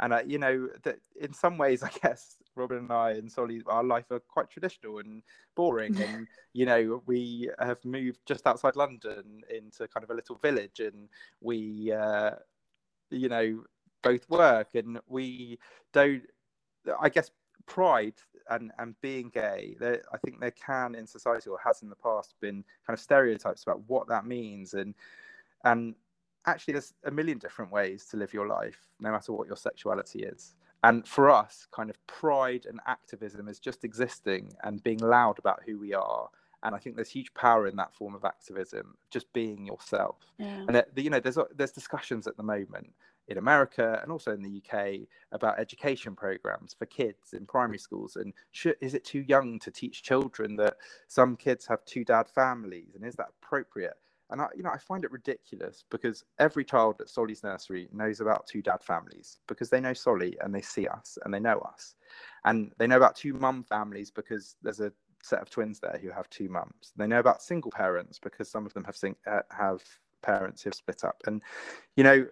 And 0.00 0.12
uh, 0.12 0.22
you 0.26 0.38
know 0.38 0.68
that 0.84 0.98
in 1.20 1.32
some 1.32 1.58
ways, 1.58 1.82
I 1.82 1.90
guess 2.02 2.36
Robin 2.56 2.78
and 2.78 2.92
I 2.92 3.12
and 3.12 3.30
Solly, 3.30 3.62
our 3.66 3.84
life 3.84 4.10
are 4.10 4.20
quite 4.20 4.50
traditional 4.50 4.98
and 4.98 5.22
boring. 5.54 6.00
and 6.00 6.26
you 6.52 6.66
know, 6.66 7.02
we 7.06 7.50
have 7.58 7.84
moved 7.84 8.20
just 8.26 8.46
outside 8.46 8.76
London 8.76 9.42
into 9.50 9.88
kind 9.88 10.04
of 10.04 10.10
a 10.10 10.14
little 10.14 10.36
village, 10.36 10.80
and 10.80 11.08
we, 11.40 11.92
uh, 11.92 12.32
you 13.10 13.28
know, 13.28 13.64
both 14.02 14.28
work, 14.28 14.74
and 14.74 15.00
we 15.08 15.58
don't. 15.92 16.22
I 17.00 17.08
guess 17.08 17.30
pride 17.66 18.14
and 18.50 18.72
and 18.78 18.94
being 19.00 19.30
gay 19.30 19.76
there 19.80 20.02
i 20.12 20.18
think 20.18 20.38
there 20.38 20.50
can 20.50 20.94
in 20.94 21.06
society 21.06 21.48
or 21.48 21.58
has 21.64 21.82
in 21.82 21.88
the 21.88 21.96
past 21.96 22.34
been 22.40 22.64
kind 22.86 22.96
of 22.96 23.00
stereotypes 23.00 23.62
about 23.62 23.80
what 23.86 24.06
that 24.06 24.26
means 24.26 24.74
and 24.74 24.94
and 25.64 25.94
actually 26.46 26.72
there's 26.72 26.92
a 27.04 27.10
million 27.10 27.38
different 27.38 27.72
ways 27.72 28.04
to 28.04 28.16
live 28.16 28.34
your 28.34 28.46
life 28.46 28.88
no 29.00 29.10
matter 29.10 29.32
what 29.32 29.46
your 29.46 29.56
sexuality 29.56 30.24
is 30.24 30.54
and 30.84 31.06
for 31.06 31.30
us 31.30 31.66
kind 31.72 31.90
of 31.90 32.06
pride 32.06 32.66
and 32.68 32.78
activism 32.86 33.48
is 33.48 33.58
just 33.58 33.84
existing 33.84 34.52
and 34.62 34.82
being 34.82 34.98
loud 34.98 35.38
about 35.38 35.60
who 35.66 35.78
we 35.78 35.92
are 35.92 36.28
and 36.62 36.74
i 36.74 36.78
think 36.78 36.94
there's 36.94 37.10
huge 37.10 37.32
power 37.34 37.66
in 37.66 37.76
that 37.76 37.94
form 37.94 38.14
of 38.14 38.24
activism 38.24 38.94
just 39.10 39.32
being 39.32 39.66
yourself 39.66 40.16
yeah. 40.38 40.64
and 40.68 40.84
you 40.96 41.10
know 41.10 41.20
there's 41.20 41.38
there's 41.56 41.72
discussions 41.72 42.26
at 42.26 42.36
the 42.36 42.42
moment 42.42 42.92
in 43.28 43.38
America 43.38 43.98
and 44.02 44.12
also 44.12 44.32
in 44.32 44.42
the 44.42 44.62
UK 44.62 45.08
about 45.32 45.58
education 45.58 46.14
programs 46.14 46.74
for 46.74 46.86
kids 46.86 47.32
in 47.32 47.46
primary 47.46 47.78
schools. 47.78 48.16
And 48.16 48.34
should, 48.52 48.76
is 48.80 48.94
it 48.94 49.04
too 49.04 49.24
young 49.26 49.58
to 49.60 49.70
teach 49.70 50.02
children 50.02 50.56
that 50.56 50.76
some 51.08 51.36
kids 51.36 51.66
have 51.66 51.84
two 51.84 52.04
dad 52.04 52.28
families? 52.28 52.94
And 52.94 53.04
is 53.04 53.14
that 53.14 53.28
appropriate? 53.42 53.94
And 54.30 54.40
I, 54.40 54.48
you 54.56 54.62
know, 54.62 54.70
I 54.70 54.78
find 54.78 55.04
it 55.04 55.12
ridiculous 55.12 55.84
because 55.90 56.24
every 56.38 56.64
child 56.64 57.00
at 57.00 57.08
Solly's 57.08 57.42
nursery 57.42 57.88
knows 57.92 58.20
about 58.20 58.46
two 58.46 58.62
dad 58.62 58.82
families 58.82 59.38
because 59.46 59.70
they 59.70 59.80
know 59.80 59.92
Solly 59.92 60.36
and 60.40 60.54
they 60.54 60.62
see 60.62 60.86
us 60.86 61.18
and 61.24 61.32
they 61.32 61.40
know 61.40 61.58
us, 61.60 61.94
and 62.44 62.72
they 62.78 62.86
know 62.86 62.96
about 62.96 63.16
two 63.16 63.34
mum 63.34 63.64
families 63.64 64.10
because 64.10 64.56
there's 64.62 64.80
a 64.80 64.92
set 65.22 65.40
of 65.40 65.50
twins 65.50 65.80
there 65.80 65.98
who 66.02 66.10
have 66.10 66.28
two 66.30 66.48
mums. 66.48 66.92
They 66.96 67.06
know 67.06 67.18
about 67.18 67.42
single 67.42 67.70
parents 67.70 68.18
because 68.18 68.50
some 68.50 68.66
of 68.66 68.74
them 68.74 68.84
have 68.84 68.96
sing- 68.96 69.16
uh, 69.26 69.40
have 69.50 69.82
parents 70.22 70.62
who've 70.62 70.74
split 70.74 71.04
up. 71.04 71.22
And 71.26 71.42
you 71.96 72.04
know, 72.04 72.26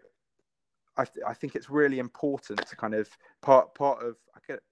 I, 0.96 1.04
th- 1.04 1.24
I 1.26 1.34
think 1.34 1.54
it's 1.54 1.70
really 1.70 1.98
important 1.98 2.66
to 2.66 2.76
kind 2.76 2.94
of 2.94 3.08
part 3.40 3.74
part 3.74 4.02
of 4.02 4.16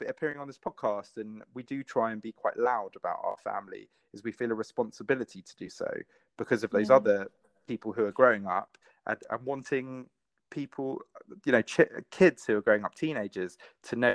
appearing 0.07 0.39
on 0.39 0.47
this 0.47 0.59
podcast, 0.59 1.17
and 1.17 1.43
we 1.55 1.63
do 1.63 1.83
try 1.83 2.13
and 2.13 2.21
be 2.21 2.33
quite 2.33 2.59
loud 2.59 2.91
about 2.97 3.19
our 3.25 3.37
family. 3.37 3.89
Is 4.13 4.25
we 4.25 4.33
feel 4.33 4.51
a 4.51 4.55
responsibility 4.55 5.41
to 5.41 5.57
do 5.57 5.71
so 5.71 5.89
because 6.37 6.65
of 6.65 6.71
those 6.71 6.91
yeah. 6.91 6.97
other 6.97 7.31
people 7.69 7.93
who 7.93 8.05
are 8.05 8.13
growing 8.13 8.47
up 8.47 8.77
and, 9.07 9.19
and 9.31 9.47
wanting 9.47 10.07
people, 10.51 11.01
you 11.47 11.53
know, 11.53 11.63
ch- 11.63 11.81
kids 12.11 12.45
who 12.45 12.57
are 12.57 12.61
growing 12.61 12.85
up, 12.85 12.95
teenagers, 12.95 13.57
to 13.85 13.97
know 13.97 14.15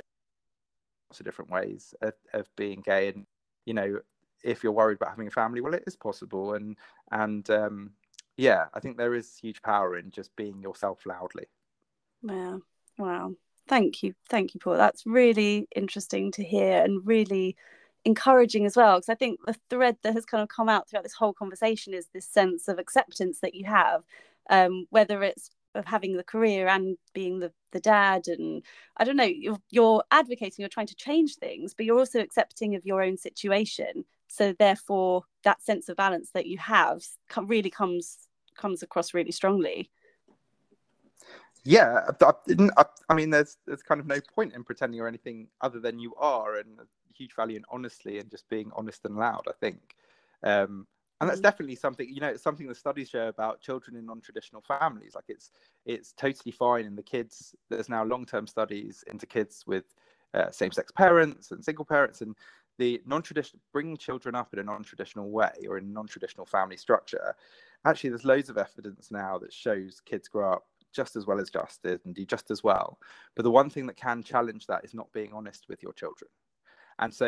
lots 1.10 1.20
of 1.20 1.26
different 1.26 1.50
ways 1.50 1.94
of, 2.02 2.14
of 2.34 2.50
being 2.56 2.82
gay 2.82 3.08
and 3.10 3.26
you 3.66 3.74
know 3.74 4.00
if 4.44 4.64
you're 4.64 4.72
worried 4.72 4.98
about 4.98 5.10
having 5.10 5.28
a 5.28 5.32
family 5.32 5.62
well 5.62 5.74
it 5.74 5.84
is 5.88 5.96
possible 5.96 6.56
and 6.56 6.78
and 7.12 7.50
um 7.50 7.92
yeah 8.38 8.66
i 8.74 8.80
think 8.80 8.98
there 8.98 9.16
is 9.16 9.38
huge 9.38 9.62
power 9.62 9.98
in 9.98 10.12
just 10.12 10.36
being 10.36 10.62
yourself 10.62 11.06
loudly 11.06 11.46
wow 12.26 12.62
wow. 12.98 13.34
Thank 13.68 14.04
you. 14.04 14.14
Thank 14.30 14.54
you 14.54 14.60
paul. 14.60 14.78
That's 14.78 15.06
really 15.06 15.68
interesting 15.76 16.32
to 16.34 16.44
hear 16.44 16.84
and 16.84 17.06
really 17.06 17.56
encouraging 18.06 18.68
as 18.68 18.76
well 18.78 18.98
because 18.98 19.10
i 19.10 19.16
think 19.16 19.40
the 19.48 19.56
thread 19.68 19.98
that 20.04 20.14
has 20.14 20.26
kind 20.26 20.44
of 20.44 20.48
come 20.48 20.70
out 20.70 20.88
throughout 20.88 21.02
this 21.02 21.16
whole 21.16 21.34
conversation 21.34 21.92
is 21.92 22.08
this 22.14 22.28
sense 22.28 22.68
of 22.68 22.78
acceptance 22.78 23.40
that 23.40 23.56
you 23.56 23.66
have 23.66 24.04
um, 24.52 24.86
whether 24.92 25.24
it's 25.24 25.50
of 25.74 25.86
having 25.86 26.16
the 26.16 26.24
career 26.24 26.68
and 26.68 26.98
being 27.14 27.40
the, 27.40 27.52
the 27.72 27.80
dad 27.80 28.28
and 28.28 28.64
i 28.98 29.04
don't 29.04 29.18
know 29.18 29.24
you're, 29.24 29.58
you're 29.72 30.04
advocating 30.12 30.58
you're 30.60 30.70
trying 30.70 30.86
to 30.86 30.96
change 30.96 31.36
things 31.36 31.74
but 31.74 31.86
you're 31.86 31.98
also 31.98 32.20
accepting 32.20 32.76
of 32.76 32.86
your 32.86 33.02
own 33.02 33.18
situation. 33.18 34.06
So 34.28 34.54
therefore 34.58 35.24
that 35.44 35.62
sense 35.62 35.90
of 35.90 35.98
balance 35.98 36.32
that 36.34 36.46
you 36.46 36.58
have 36.60 37.04
really 37.44 37.70
comes 37.70 38.18
comes 38.56 38.84
across 38.84 39.14
really 39.14 39.32
strongly 39.32 39.90
yeah 41.66 42.02
I, 42.22 42.34
I, 42.78 42.86
I, 43.10 43.14
mean 43.14 43.30
there's 43.30 43.58
there's 43.66 43.84
kind 43.84 44.00
of 44.00 44.08
no 44.08 44.20
point 44.34 44.54
in 44.54 44.64
pretending 44.64 45.00
or 45.02 45.08
anything 45.08 45.48
other 45.62 45.80
than 45.80 46.00
you 46.00 46.14
are 46.16 46.58
and 46.58 46.80
huge 47.14 47.36
value 47.36 47.58
in 47.58 47.66
honestly 47.70 48.20
and 48.20 48.30
just 48.30 48.48
being 48.50 48.72
honest 48.76 49.06
and 49.06 49.16
loud 49.16 49.44
i 49.48 49.54
think. 49.60 49.96
Um, 50.44 50.86
and 51.22 51.30
that's 51.30 51.40
mm. 51.40 51.44
definitely 51.44 51.76
something 51.76 52.08
you 52.10 52.20
know 52.20 52.28
it's 52.28 52.44
something 52.44 52.68
the 52.68 52.76
studies 52.76 53.10
show 53.10 53.28
about 53.28 53.62
children 53.62 53.96
in 53.96 54.06
non-traditional 54.06 54.62
families. 54.62 55.16
Like 55.16 55.26
it's 55.28 55.52
it's 55.86 56.14
totally 56.14 56.52
fine 56.52 56.86
in 56.86 56.96
the 56.96 57.04
kids 57.04 57.56
there's 57.70 57.90
now 57.90 58.04
long-term 58.04 58.48
studies 58.48 59.04
into 59.08 59.26
kids 59.26 59.64
with 59.66 59.96
uh, 60.34 60.52
same-sex 60.52 60.92
parents 60.92 61.52
and 61.52 61.64
single 61.64 61.86
parents 61.86 62.22
and 62.22 62.36
the 62.78 63.02
non-traditional 63.06 63.62
bringing 63.72 63.96
children 63.96 64.36
up 64.36 64.52
in 64.54 64.60
a 64.60 64.64
non-traditional 64.64 65.30
way 65.30 65.54
or 65.70 65.78
in 65.78 65.94
non-traditional 65.94 66.46
family 66.46 66.76
structure. 66.76 67.36
Actually 67.86 68.10
there's 68.10 68.26
loads 68.26 68.50
of 68.50 68.58
evidence 68.58 69.12
now 69.12 69.38
that 69.38 69.54
shows 69.54 70.02
kids 70.06 70.28
grow 70.28 70.52
up 70.52 70.66
just 70.96 71.16
as 71.16 71.26
well 71.26 71.40
as 71.40 71.50
Justin 71.50 72.00
and 72.06 72.16
do 72.16 72.26
just 72.26 72.52
as 72.52 72.64
well 72.64 73.00
but 73.36 73.44
the 73.44 73.52
one 73.52 73.70
thing 73.70 73.86
that 73.88 73.98
can 73.98 74.24
challenge 74.24 74.68
that 74.68 74.84
is 74.84 74.94
not 74.94 75.12
being 75.14 75.34
honest 75.34 75.66
with 75.68 75.84
your 75.84 75.94
children 75.94 76.30
and 77.00 77.14
so 77.14 77.28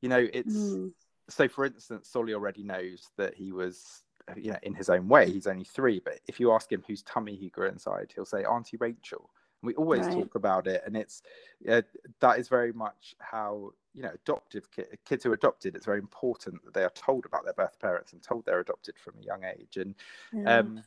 you 0.00 0.08
know 0.08 0.26
it's 0.32 0.54
mm 0.54 0.92
so 1.28 1.48
for 1.48 1.64
instance, 1.64 2.08
Solly 2.08 2.34
already 2.34 2.62
knows 2.62 3.10
that 3.16 3.34
he 3.34 3.52
was, 3.52 4.02
you 4.36 4.50
know, 4.50 4.58
in 4.62 4.74
his 4.74 4.88
own 4.88 5.08
way, 5.08 5.30
he's 5.30 5.46
only 5.46 5.64
three. 5.64 6.00
But 6.02 6.20
if 6.26 6.40
you 6.40 6.52
ask 6.52 6.72
him 6.72 6.82
whose 6.86 7.02
tummy 7.02 7.36
he 7.36 7.50
grew 7.50 7.68
inside, 7.68 8.12
he'll 8.14 8.24
say 8.24 8.44
Auntie 8.44 8.78
Rachel. 8.78 9.30
And 9.62 9.66
we 9.66 9.74
always 9.74 10.06
right. 10.06 10.14
talk 10.14 10.34
about 10.36 10.66
it, 10.66 10.82
and 10.86 10.96
it's 10.96 11.22
uh, 11.68 11.82
that 12.20 12.38
is 12.38 12.48
very 12.48 12.72
much 12.72 13.16
how 13.18 13.72
you 13.92 14.02
know 14.02 14.12
adoptive 14.14 14.70
ki- 14.70 14.84
kids 15.04 15.24
who 15.24 15.30
are 15.30 15.34
adopted. 15.34 15.74
It's 15.74 15.86
very 15.86 15.98
important 15.98 16.64
that 16.64 16.74
they 16.74 16.84
are 16.84 16.90
told 16.90 17.26
about 17.26 17.44
their 17.44 17.54
birth 17.54 17.78
parents 17.80 18.12
and 18.12 18.22
told 18.22 18.46
they're 18.46 18.60
adopted 18.60 18.94
from 18.98 19.14
a 19.20 19.24
young 19.24 19.42
age. 19.44 19.76
And 19.76 19.96
yeah. 20.32 20.58
um, 20.58 20.82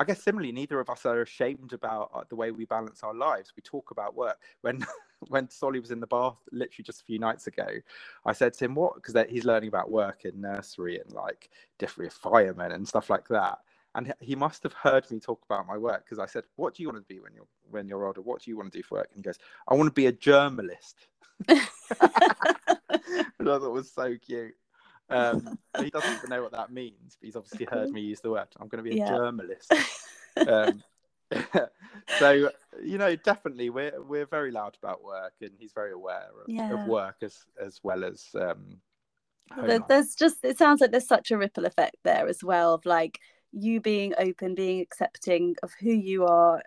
I 0.00 0.04
guess 0.04 0.22
similarly, 0.22 0.52
neither 0.52 0.80
of 0.80 0.90
us 0.90 1.06
are 1.06 1.22
ashamed 1.22 1.72
about 1.72 2.10
uh, 2.14 2.22
the 2.28 2.36
way 2.36 2.50
we 2.50 2.64
balance 2.64 3.02
our 3.02 3.14
lives. 3.14 3.52
We 3.56 3.62
talk 3.62 3.90
about 3.90 4.16
work. 4.16 4.38
When 4.62 4.84
when 5.28 5.48
Solly 5.48 5.80
was 5.80 5.90
in 5.90 6.00
the 6.00 6.06
bath, 6.06 6.36
literally 6.52 6.84
just 6.84 7.02
a 7.02 7.04
few 7.04 7.18
nights 7.18 7.46
ago, 7.46 7.66
I 8.26 8.32
said 8.32 8.54
to 8.54 8.64
him, 8.64 8.74
"What?" 8.74 8.96
Because 8.96 9.14
he's 9.30 9.44
learning 9.44 9.68
about 9.68 9.90
work 9.90 10.24
in 10.24 10.40
nursery 10.40 11.00
and 11.00 11.12
like 11.12 11.50
different 11.78 12.12
firemen 12.12 12.72
and 12.72 12.86
stuff 12.86 13.08
like 13.08 13.28
that. 13.28 13.58
And 13.94 14.12
he 14.20 14.34
must 14.34 14.64
have 14.64 14.72
heard 14.72 15.08
me 15.10 15.20
talk 15.20 15.40
about 15.48 15.68
my 15.68 15.78
work 15.78 16.04
because 16.04 16.18
I 16.18 16.26
said, 16.26 16.44
"What 16.56 16.74
do 16.74 16.82
you 16.82 16.88
want 16.88 16.98
to 16.98 17.14
be 17.14 17.20
when 17.20 17.32
you're 17.34 17.46
when 17.70 17.88
you're 17.88 18.06
older? 18.06 18.22
What 18.22 18.42
do 18.42 18.50
you 18.50 18.56
want 18.56 18.72
to 18.72 18.78
do 18.78 18.82
for 18.82 18.98
work?" 18.98 19.08
And 19.14 19.18
he 19.18 19.22
goes, 19.22 19.38
"I 19.68 19.74
want 19.74 19.86
to 19.88 19.92
be 19.92 20.06
a 20.06 20.12
journalist." 20.12 21.06
Which 21.48 21.60
I 23.48 23.58
thought 23.58 23.72
was 23.72 23.90
so 23.92 24.16
cute. 24.16 24.54
Um, 25.14 25.58
he 25.82 25.90
doesn't 25.90 26.16
even 26.16 26.30
know 26.30 26.42
what 26.42 26.52
that 26.52 26.72
means, 26.72 27.16
but 27.20 27.26
he's 27.26 27.36
obviously 27.36 27.66
heard 27.70 27.90
me 27.90 28.00
use 28.00 28.20
the 28.20 28.30
word. 28.30 28.48
I'm 28.60 28.68
going 28.68 28.82
to 28.84 28.90
be 28.90 28.96
a 28.96 29.04
yeah. 29.04 29.08
journalist. 29.08 29.72
Um, 30.48 30.82
so 32.18 32.50
you 32.82 32.98
know, 32.98 33.14
definitely, 33.14 33.70
we're 33.70 34.02
we're 34.02 34.26
very 34.26 34.50
loud 34.50 34.76
about 34.82 35.04
work, 35.04 35.32
and 35.40 35.52
he's 35.56 35.72
very 35.72 35.92
aware 35.92 36.26
of, 36.42 36.48
yeah. 36.48 36.72
of 36.72 36.88
work 36.88 37.16
as 37.22 37.38
as 37.64 37.78
well 37.84 38.02
as. 38.02 38.26
Um, 38.34 38.80
there's 39.88 40.16
just 40.16 40.44
it 40.44 40.58
sounds 40.58 40.80
like 40.80 40.90
there's 40.90 41.06
such 41.06 41.30
a 41.30 41.38
ripple 41.38 41.66
effect 41.66 41.96
there 42.02 42.26
as 42.26 42.42
well 42.42 42.74
of 42.74 42.84
like 42.84 43.20
you 43.52 43.80
being 43.80 44.12
open, 44.18 44.56
being 44.56 44.80
accepting 44.80 45.54
of 45.62 45.72
who 45.80 45.92
you 45.92 46.26
are 46.26 46.62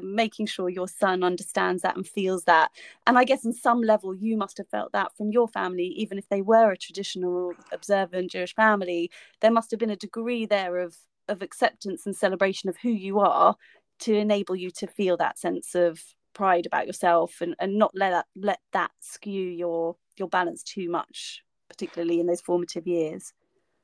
making 0.00 0.46
sure 0.46 0.68
your 0.68 0.88
son 0.88 1.22
understands 1.22 1.82
that 1.82 1.96
and 1.96 2.06
feels 2.06 2.44
that. 2.44 2.70
And 3.06 3.18
i 3.18 3.24
guess 3.24 3.44
in 3.44 3.52
some 3.52 3.82
level 3.82 4.14
you 4.14 4.36
must 4.36 4.58
have 4.58 4.68
felt 4.68 4.92
that 4.92 5.16
from 5.16 5.30
your 5.30 5.48
family 5.48 5.86
even 5.96 6.18
if 6.18 6.28
they 6.28 6.42
were 6.42 6.70
a 6.70 6.76
traditional 6.76 7.52
observant 7.72 8.30
jewish 8.30 8.54
family 8.54 9.10
there 9.40 9.50
must 9.50 9.70
have 9.70 9.80
been 9.80 9.90
a 9.90 9.96
degree 9.96 10.46
there 10.46 10.78
of 10.78 10.96
of 11.28 11.42
acceptance 11.42 12.06
and 12.06 12.16
celebration 12.16 12.68
of 12.68 12.76
who 12.78 12.90
you 12.90 13.20
are 13.20 13.56
to 14.00 14.14
enable 14.14 14.56
you 14.56 14.70
to 14.70 14.86
feel 14.86 15.16
that 15.16 15.38
sense 15.38 15.74
of 15.74 16.02
pride 16.34 16.66
about 16.66 16.86
yourself 16.86 17.40
and, 17.40 17.54
and 17.58 17.76
not 17.76 17.92
let 17.94 18.10
that 18.10 18.26
let 18.36 18.60
that 18.72 18.90
skew 19.00 19.48
your 19.50 19.96
your 20.16 20.28
balance 20.28 20.62
too 20.62 20.90
much 20.90 21.42
particularly 21.68 22.20
in 22.20 22.26
those 22.26 22.40
formative 22.40 22.86
years. 22.86 23.32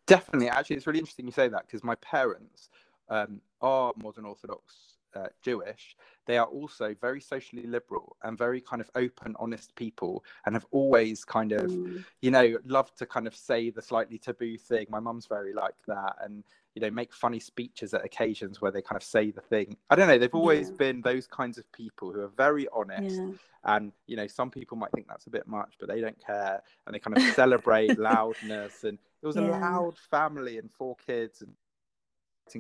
Definitely. 0.07 0.49
Actually 0.49 0.77
it's 0.77 0.87
really 0.87 0.99
interesting 0.99 1.27
you 1.27 1.33
say 1.33 1.49
that 1.49 1.67
because 1.67 1.83
my 1.85 1.95
parents 1.97 2.69
um, 3.09 3.41
are 3.61 3.93
modern 3.97 4.25
orthodox 4.25 4.98
uh, 5.19 5.29
Jewish, 5.43 5.97
they 6.27 6.39
are 6.39 6.47
also 6.47 6.95
very 7.01 7.21
socially 7.21 7.67
liberal 7.67 8.17
and 8.23 8.37
very 8.37 8.61
kind 8.61 8.81
of 8.81 8.91
open, 8.95 9.35
honest 9.39 9.75
people, 9.75 10.25
and 10.47 10.55
have 10.55 10.67
always 10.71 11.25
kind 11.25 11.53
of, 11.53 11.71
mm. 11.71 12.05
you 12.21 12.31
know, 12.31 12.57
loved 12.67 12.99
to 12.99 13.07
kind 13.07 13.27
of 13.27 13.35
say 13.35 13.71
the 13.71 13.83
slightly 13.83 14.19
taboo 14.19 14.57
thing. 14.57 14.87
My 14.91 15.01
mum's 15.01 15.27
very 15.27 15.53
like 15.53 15.75
that, 15.87 16.17
and 16.23 16.45
you 16.75 16.83
know, 16.83 16.91
make 16.91 17.13
funny 17.13 17.41
speeches 17.41 17.95
at 17.95 18.05
occasions 18.05 18.61
where 18.61 18.71
they 18.71 18.83
kind 18.83 18.97
of 18.97 19.03
say 19.03 19.31
the 19.31 19.41
thing. 19.41 19.77
I 19.91 19.97
don't 19.97 20.07
know. 20.07 20.19
They've 20.19 20.35
always 20.35 20.69
yeah. 20.71 20.77
been 20.77 21.01
those 21.01 21.27
kinds 21.27 21.59
of 21.59 21.71
people 21.73 22.13
who 22.13 22.21
are 22.21 22.33
very 22.37 22.69
honest, 22.73 23.17
yeah. 23.17 23.31
and 23.65 23.93
you 24.07 24.17
know, 24.17 24.27
some 24.27 24.51
people 24.51 24.77
might 24.77 24.93
think 24.93 25.09
that's 25.09 25.27
a 25.27 25.31
bit 25.31 25.47
much, 25.47 25.75
but 25.81 25.89
they 25.89 26.01
don't 26.01 26.19
care, 26.25 26.63
and 26.87 26.95
they 26.95 26.99
kind 26.99 27.17
of 27.17 27.23
celebrate 27.35 27.99
loudness. 27.99 28.85
And 28.85 28.99
it 29.23 29.27
was 29.27 29.37
yeah. 29.37 29.43
a 29.43 29.51
loud 29.51 29.95
family 30.11 30.59
and 30.59 30.71
four 30.71 30.97
kids 31.07 31.43
and 31.43 31.53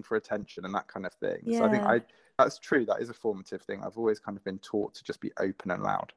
for 0.03 0.16
attention 0.16 0.64
and 0.64 0.74
that 0.74 0.89
kind 0.89 1.07
of 1.07 1.12
thing. 1.14 1.41
So 1.57 1.64
I 1.64 1.70
think 1.70 1.84
I 1.84 2.01
that's 2.39 2.59
true. 2.59 2.84
That 2.86 3.01
is 3.01 3.11
a 3.11 3.14
formative 3.14 3.62
thing. 3.62 3.82
I've 3.84 3.99
always 3.99 4.20
kind 4.20 4.36
of 4.36 4.45
been 4.45 4.59
taught 4.61 4.95
to 4.95 5.05
just 5.05 5.20
be 5.20 5.32
open 5.39 5.70
and 5.70 5.82
loud. 5.82 6.12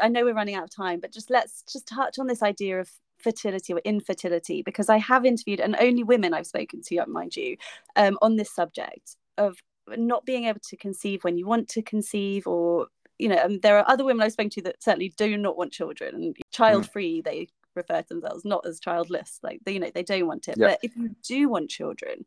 I 0.00 0.08
know 0.08 0.24
we're 0.24 0.34
running 0.34 0.54
out 0.54 0.64
of 0.64 0.74
time, 0.74 1.00
but 1.00 1.12
just 1.12 1.30
let's 1.30 1.62
just 1.70 1.86
touch 1.86 2.18
on 2.18 2.26
this 2.26 2.42
idea 2.42 2.80
of 2.80 2.90
fertility 3.18 3.72
or 3.72 3.78
infertility 3.84 4.62
because 4.62 4.88
I 4.88 4.98
have 4.98 5.24
interviewed 5.24 5.60
and 5.60 5.76
only 5.78 6.02
women 6.02 6.34
I've 6.34 6.46
spoken 6.46 6.82
to, 6.82 7.06
mind 7.06 7.36
you, 7.36 7.56
um, 7.94 8.18
on 8.20 8.36
this 8.36 8.50
subject 8.50 9.16
of 9.38 9.58
not 9.88 10.24
being 10.24 10.44
able 10.44 10.60
to 10.68 10.76
conceive 10.76 11.24
when 11.24 11.36
you 11.36 11.46
want 11.46 11.68
to 11.68 11.82
conceive 11.82 12.46
or 12.46 12.86
you 13.18 13.28
know 13.28 13.38
um, 13.42 13.58
there 13.60 13.78
are 13.78 13.84
other 13.88 14.04
women 14.04 14.24
I've 14.24 14.32
spoken 14.32 14.50
to 14.50 14.62
that 14.62 14.82
certainly 14.82 15.12
do 15.16 15.36
not 15.36 15.56
want 15.56 15.72
children 15.72 16.14
and 16.14 16.36
child 16.52 16.88
free 16.90 17.20
mm. 17.20 17.24
they 17.24 17.48
refer 17.74 18.02
to 18.02 18.08
themselves 18.08 18.44
not 18.44 18.64
as 18.66 18.78
childless 18.78 19.40
like 19.42 19.60
they, 19.64 19.72
you 19.72 19.80
know 19.80 19.90
they 19.92 20.02
don't 20.02 20.26
want 20.26 20.48
it 20.48 20.56
but 20.58 20.78
if 20.82 20.96
you 20.96 21.14
do 21.26 21.48
want 21.48 21.68
children 21.68 22.24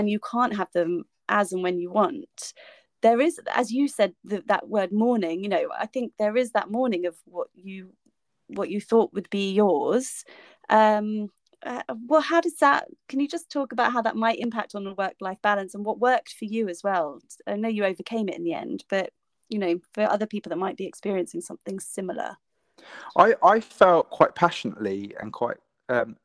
and 0.00 0.08
you 0.08 0.18
can't 0.18 0.56
have 0.56 0.72
them 0.72 1.04
as 1.28 1.52
and 1.52 1.62
when 1.62 1.78
you 1.78 1.90
want. 1.90 2.54
There 3.02 3.20
is 3.20 3.38
as 3.54 3.70
you 3.70 3.86
said 3.86 4.14
the, 4.24 4.42
that 4.46 4.68
word 4.68 4.92
mourning 4.92 5.42
you 5.42 5.48
know 5.48 5.68
i 5.78 5.86
think 5.86 6.12
there 6.18 6.36
is 6.36 6.50
that 6.52 6.70
mourning 6.70 7.06
of 7.06 7.16
what 7.24 7.48
you 7.54 7.92
what 8.48 8.68
you 8.68 8.80
thought 8.80 9.14
would 9.14 9.30
be 9.30 9.52
yours. 9.52 10.24
Um 10.68 11.28
uh, 11.62 11.82
well 12.06 12.22
how 12.22 12.40
does 12.40 12.56
that 12.56 12.86
can 13.08 13.20
you 13.20 13.28
just 13.28 13.50
talk 13.50 13.72
about 13.72 13.92
how 13.92 14.02
that 14.02 14.16
might 14.16 14.38
impact 14.38 14.74
on 14.74 14.84
the 14.84 14.94
work 14.94 15.14
life 15.20 15.40
balance 15.42 15.74
and 15.74 15.84
what 15.84 16.00
worked 16.00 16.32
for 16.32 16.46
you 16.46 16.68
as 16.68 16.82
well? 16.82 17.20
I 17.46 17.56
know 17.56 17.68
you 17.68 17.84
overcame 17.84 18.28
it 18.28 18.36
in 18.36 18.44
the 18.44 18.54
end 18.54 18.84
but 18.88 19.10
you 19.48 19.58
know 19.58 19.78
for 19.92 20.04
other 20.04 20.26
people 20.26 20.50
that 20.50 20.64
might 20.64 20.76
be 20.76 20.86
experiencing 20.86 21.42
something 21.42 21.78
similar. 21.80 22.36
I 23.16 23.34
i 23.42 23.60
felt 23.60 24.10
quite 24.10 24.34
passionately 24.34 25.14
and 25.20 25.32
quite 25.32 25.60
um, 25.90 26.16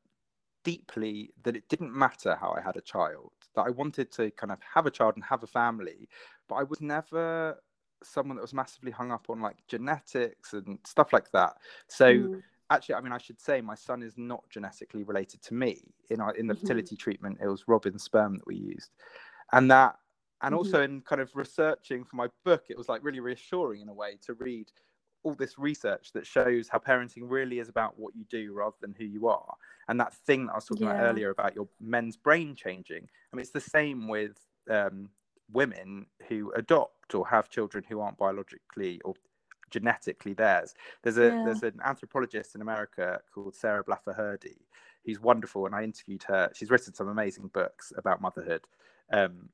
deeply 0.66 1.32
that 1.44 1.56
it 1.56 1.70
didn't 1.70 1.94
matter 1.94 2.36
how 2.36 2.52
i 2.58 2.62
had 2.62 2.76
a 2.76 2.82
child 2.82 3.32
that 3.56 3.64
I 3.64 3.70
wanted 3.70 4.12
to 4.14 4.32
kind 4.32 4.52
of 4.52 4.60
have 4.74 4.86
a 4.86 4.92
child 4.92 5.16
and 5.16 5.24
have 5.24 5.44
a 5.44 5.48
family, 5.48 6.08
but 6.48 6.56
I 6.56 6.64
was 6.64 6.82
never 6.82 7.58
someone 8.04 8.36
that 8.38 8.42
was 8.42 8.54
massively 8.54 8.92
hung 8.92 9.12
up 9.12 9.30
on 9.30 9.42
like 9.42 9.58
genetics 9.68 10.54
and 10.54 10.80
stuff 10.86 11.14
like 11.14 11.32
that. 11.32 11.54
So 11.88 12.14
mm. 12.14 12.42
actually, 12.70 12.96
I 12.96 13.02
mean, 13.02 13.14
I 13.14 13.18
should 13.18 13.40
say 13.40 13.62
my 13.62 13.76
son 13.76 14.04
is 14.04 14.14
not 14.18 14.44
genetically 14.50 15.04
related 15.04 15.42
to 15.44 15.54
me. 15.54 15.82
In 16.10 16.22
our 16.22 16.34
in 16.36 16.48
the 16.48 16.54
mm-hmm. 16.54 16.62
fertility 16.62 16.96
treatment, 16.96 17.40
it 17.42 17.48
was 17.48 17.68
Robin's 17.68 18.04
sperm 18.04 18.36
that 18.36 18.48
we 18.48 18.56
used, 18.56 18.92
and 19.52 19.70
that, 19.72 19.98
and 20.42 20.54
mm-hmm. 20.54 20.58
also 20.58 20.82
in 20.84 21.02
kind 21.02 21.22
of 21.22 21.32
researching 21.36 22.04
for 22.04 22.16
my 22.16 22.28
book, 22.44 22.66
it 22.70 22.78
was 22.78 22.90
like 22.90 23.04
really 23.04 23.20
reassuring 23.20 23.82
in 23.82 23.90
a 23.90 23.94
way 23.94 24.18
to 24.26 24.34
read 24.36 24.68
all 25.26 25.34
this 25.34 25.58
research 25.58 26.12
that 26.14 26.26
shows 26.26 26.70
how 26.70 26.78
parenting 26.78 27.24
really 27.24 27.60
is 27.60 27.68
about 27.68 27.98
what 27.98 28.16
you 28.16 28.24
do 28.30 28.54
rather 28.54 28.76
than 28.80 28.96
who 28.98 29.06
you 29.06 29.28
are. 29.28 29.56
And 29.88 30.00
that 30.00 30.14
thing 30.14 30.46
that 30.46 30.54
I 30.54 30.56
was 30.56 30.66
talking 30.66 30.86
yeah. 30.86 30.94
about 30.94 31.04
earlier 31.04 31.32
about 31.32 31.56
your 31.56 31.68
men's 31.82 32.16
brain 32.16 32.56
changing. 32.56 33.08
I 33.34 33.36
mean, 33.36 33.42
it's 33.42 33.50
the 33.50 33.60
same 33.60 34.08
with 34.08 34.40
um, 34.70 35.10
women 35.52 36.06
who 36.30 36.52
adopt 36.52 37.16
or 37.16 37.28
have 37.28 37.50
children 37.50 37.84
who 37.90 38.00
aren't 38.00 38.20
biologically 38.20 39.02
or 39.04 39.16
genetically 39.72 40.34
theirs. 40.34 40.76
There's 41.02 41.18
a 41.18 41.28
yeah. 41.28 41.44
there's 41.44 41.64
an 41.64 41.80
anthropologist 41.84 42.54
in 42.56 42.62
America 42.62 43.20
called 43.34 43.56
Sarah 43.56 43.84
Blaffer 43.84 44.18
Hrdy, 44.18 44.58
who's 45.06 45.20
wonderful, 45.20 45.66
and 45.66 45.74
I 45.74 45.84
interviewed 45.84 46.24
her. 46.24 46.52
She's 46.54 46.70
written 46.70 46.94
some 46.94 47.08
amazing 47.08 47.48
books 47.48 47.92
about 47.98 48.22
motherhood, 48.22 48.62
um, 49.12 49.50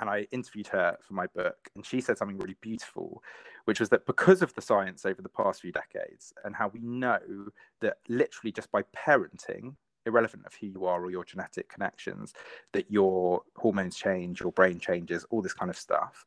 and 0.00 0.10
I 0.10 0.26
interviewed 0.30 0.68
her 0.68 0.96
for 1.00 1.14
my 1.14 1.26
book, 1.28 1.68
and 1.74 1.84
she 1.84 2.00
said 2.00 2.18
something 2.18 2.38
really 2.38 2.56
beautiful, 2.60 3.22
which 3.64 3.80
was 3.80 3.88
that 3.90 4.06
because 4.06 4.42
of 4.42 4.54
the 4.54 4.62
science 4.62 5.06
over 5.06 5.22
the 5.22 5.28
past 5.28 5.60
few 5.60 5.72
decades 5.72 6.32
and 6.44 6.54
how 6.54 6.68
we 6.68 6.80
know 6.80 7.18
that 7.80 7.98
literally 8.08 8.52
just 8.52 8.70
by 8.70 8.82
parenting 8.94 9.74
irrelevant 10.06 10.46
of 10.46 10.54
who 10.54 10.68
you 10.68 10.84
are 10.86 11.04
or 11.04 11.10
your 11.10 11.24
genetic 11.24 11.68
connections, 11.68 12.32
that 12.72 12.90
your 12.90 13.42
hormones 13.56 13.96
change, 13.96 14.40
your 14.40 14.52
brain 14.52 14.78
changes, 14.78 15.26
all 15.30 15.42
this 15.42 15.52
kind 15.52 15.70
of 15.70 15.76
stuff. 15.76 16.24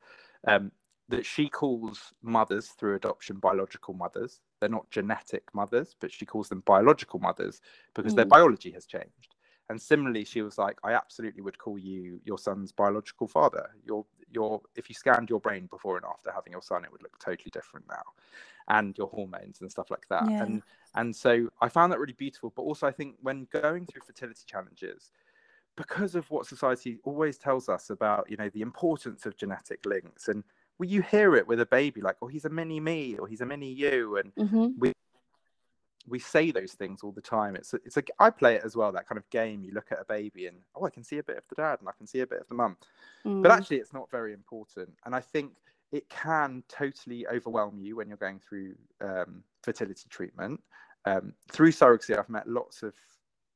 Um, 0.48 0.72
that 1.08 1.26
she 1.26 1.50
calls 1.50 2.14
mothers 2.22 2.68
through 2.68 2.96
adoption 2.96 3.38
biological 3.38 3.96
mothers. 3.96 4.42
They're 4.60 4.70
not 4.70 4.90
genetic 4.92 5.44
mothers, 5.54 5.96
but 6.00 6.12
she 6.12 6.26
calls 6.26 6.50
them 6.50 6.62
biological 6.66 7.20
mothers 7.20 7.62
because 7.96 8.14
mm. 8.14 8.18
their 8.18 8.26
biology 8.26 8.70
has 8.72 8.86
changed. 8.86 9.36
And 9.70 9.82
similarly, 9.82 10.26
she 10.26 10.42
was 10.42 10.58
like, 10.58 10.78
I 10.84 10.94
absolutely 10.94 11.42
would 11.42 11.58
call 11.58 11.78
you 11.78 12.20
your 12.26 12.38
son's 12.38 12.72
biological 12.72 13.28
father. 13.28 13.70
Your 13.86 14.06
your 14.32 14.62
if 14.76 14.90
you 14.90 14.96
scanned 14.96 15.30
your 15.30 15.40
brain 15.40 15.68
before 15.68 15.98
and 15.98 16.06
after 16.06 16.32
having 16.32 16.54
your 16.54 16.62
son, 16.62 16.84
it 16.84 16.92
would 16.92 17.04
look 17.04 17.18
totally 17.20 17.52
different 17.52 17.88
now. 17.88 18.04
And 18.68 18.98
your 18.98 19.08
hormones 19.08 19.62
and 19.62 19.72
stuff 19.72 19.90
like 19.90 20.08
that. 20.10 20.30
Yeah. 20.30 20.44
And 20.44 20.62
and 20.96 21.16
so 21.16 21.50
I 21.62 21.70
found 21.70 21.92
that 21.92 22.00
really 22.00 22.14
beautiful. 22.14 22.52
But 22.56 22.64
also 22.64 22.88
I 22.88 22.92
think 22.92 23.16
when 23.22 23.48
going 23.52 23.86
through 23.86 24.02
fertility 24.06 24.44
challenges, 24.46 25.12
because 25.76 26.16
of 26.16 26.30
what 26.32 26.46
society 26.46 26.98
always 27.04 27.38
tells 27.38 27.70
us 27.70 27.90
about, 27.90 28.30
you 28.30 28.38
know, 28.38 28.50
the 28.50 28.62
importance 28.62 29.26
of 29.26 29.38
genetic 29.38 29.86
links 29.86 30.28
and 30.28 30.44
well, 30.80 30.90
you 30.90 31.02
hear 31.02 31.36
it 31.36 31.46
with 31.46 31.60
a 31.60 31.66
baby, 31.66 32.00
like, 32.02 32.16
oh, 32.22 32.28
he's 32.28 32.46
a 32.46 32.50
mini 32.50 32.80
me 32.80 33.18
or 33.18 33.28
he's 33.28 33.42
a 33.42 33.46
mini 33.46 33.72
you. 33.72 34.18
And 34.18 34.34
mm-hmm. 34.36 34.68
we 34.80 34.94
we 36.10 36.20
say 36.20 36.51
those 36.51 36.74
things 36.74 37.01
all 37.03 37.12
the 37.12 37.22
time. 37.22 37.55
It's 37.55 37.74
a, 37.74 37.78
it's 37.86 37.97
a 37.97 38.03
I 38.20 38.30
play 38.30 38.55
it 38.55 38.64
as 38.66 38.76
well. 38.76 38.91
That 38.91 39.07
kind 39.07 39.18
of 39.18 39.30
game. 39.30 39.64
You 39.64 39.74
look 39.74 39.91
at 39.91 39.99
a 39.99 40.05
baby 40.05 40.47
and 40.47 40.57
oh, 40.76 40.86
I 40.86 40.89
can 40.89 41.03
see 41.03 41.18
a 41.18 41.24
bit 41.24 41.38
of 41.38 41.43
the 41.47 41.55
dad 41.55 41.80
and 41.80 41.89
I 41.89 41.93
can 41.97 42.07
see 42.07 42.22
a 42.22 42.28
bit 42.28 42.41
of 42.41 42.47
the 42.47 42.55
mum, 42.55 42.78
mm. 43.26 43.41
but 43.41 43.51
actually, 43.51 43.78
it's 43.78 43.93
not 43.93 44.10
very 44.12 44.34
important. 44.34 44.89
And 45.05 45.16
I 45.16 45.20
think 45.20 45.53
it 45.91 46.10
can 46.10 46.64
totally 46.68 47.28
overwhelm 47.28 47.78
you 47.80 47.95
when 47.95 48.07
you're 48.07 48.18
going 48.18 48.39
through 48.39 48.76
um, 49.01 49.43
fertility 49.64 50.05
treatment. 50.10 50.62
Um, 51.05 51.34
through 51.51 51.72
surrogacy, 51.72 52.18
I've 52.18 52.30
met 52.30 52.47
lots 52.47 52.84
of 52.84 52.93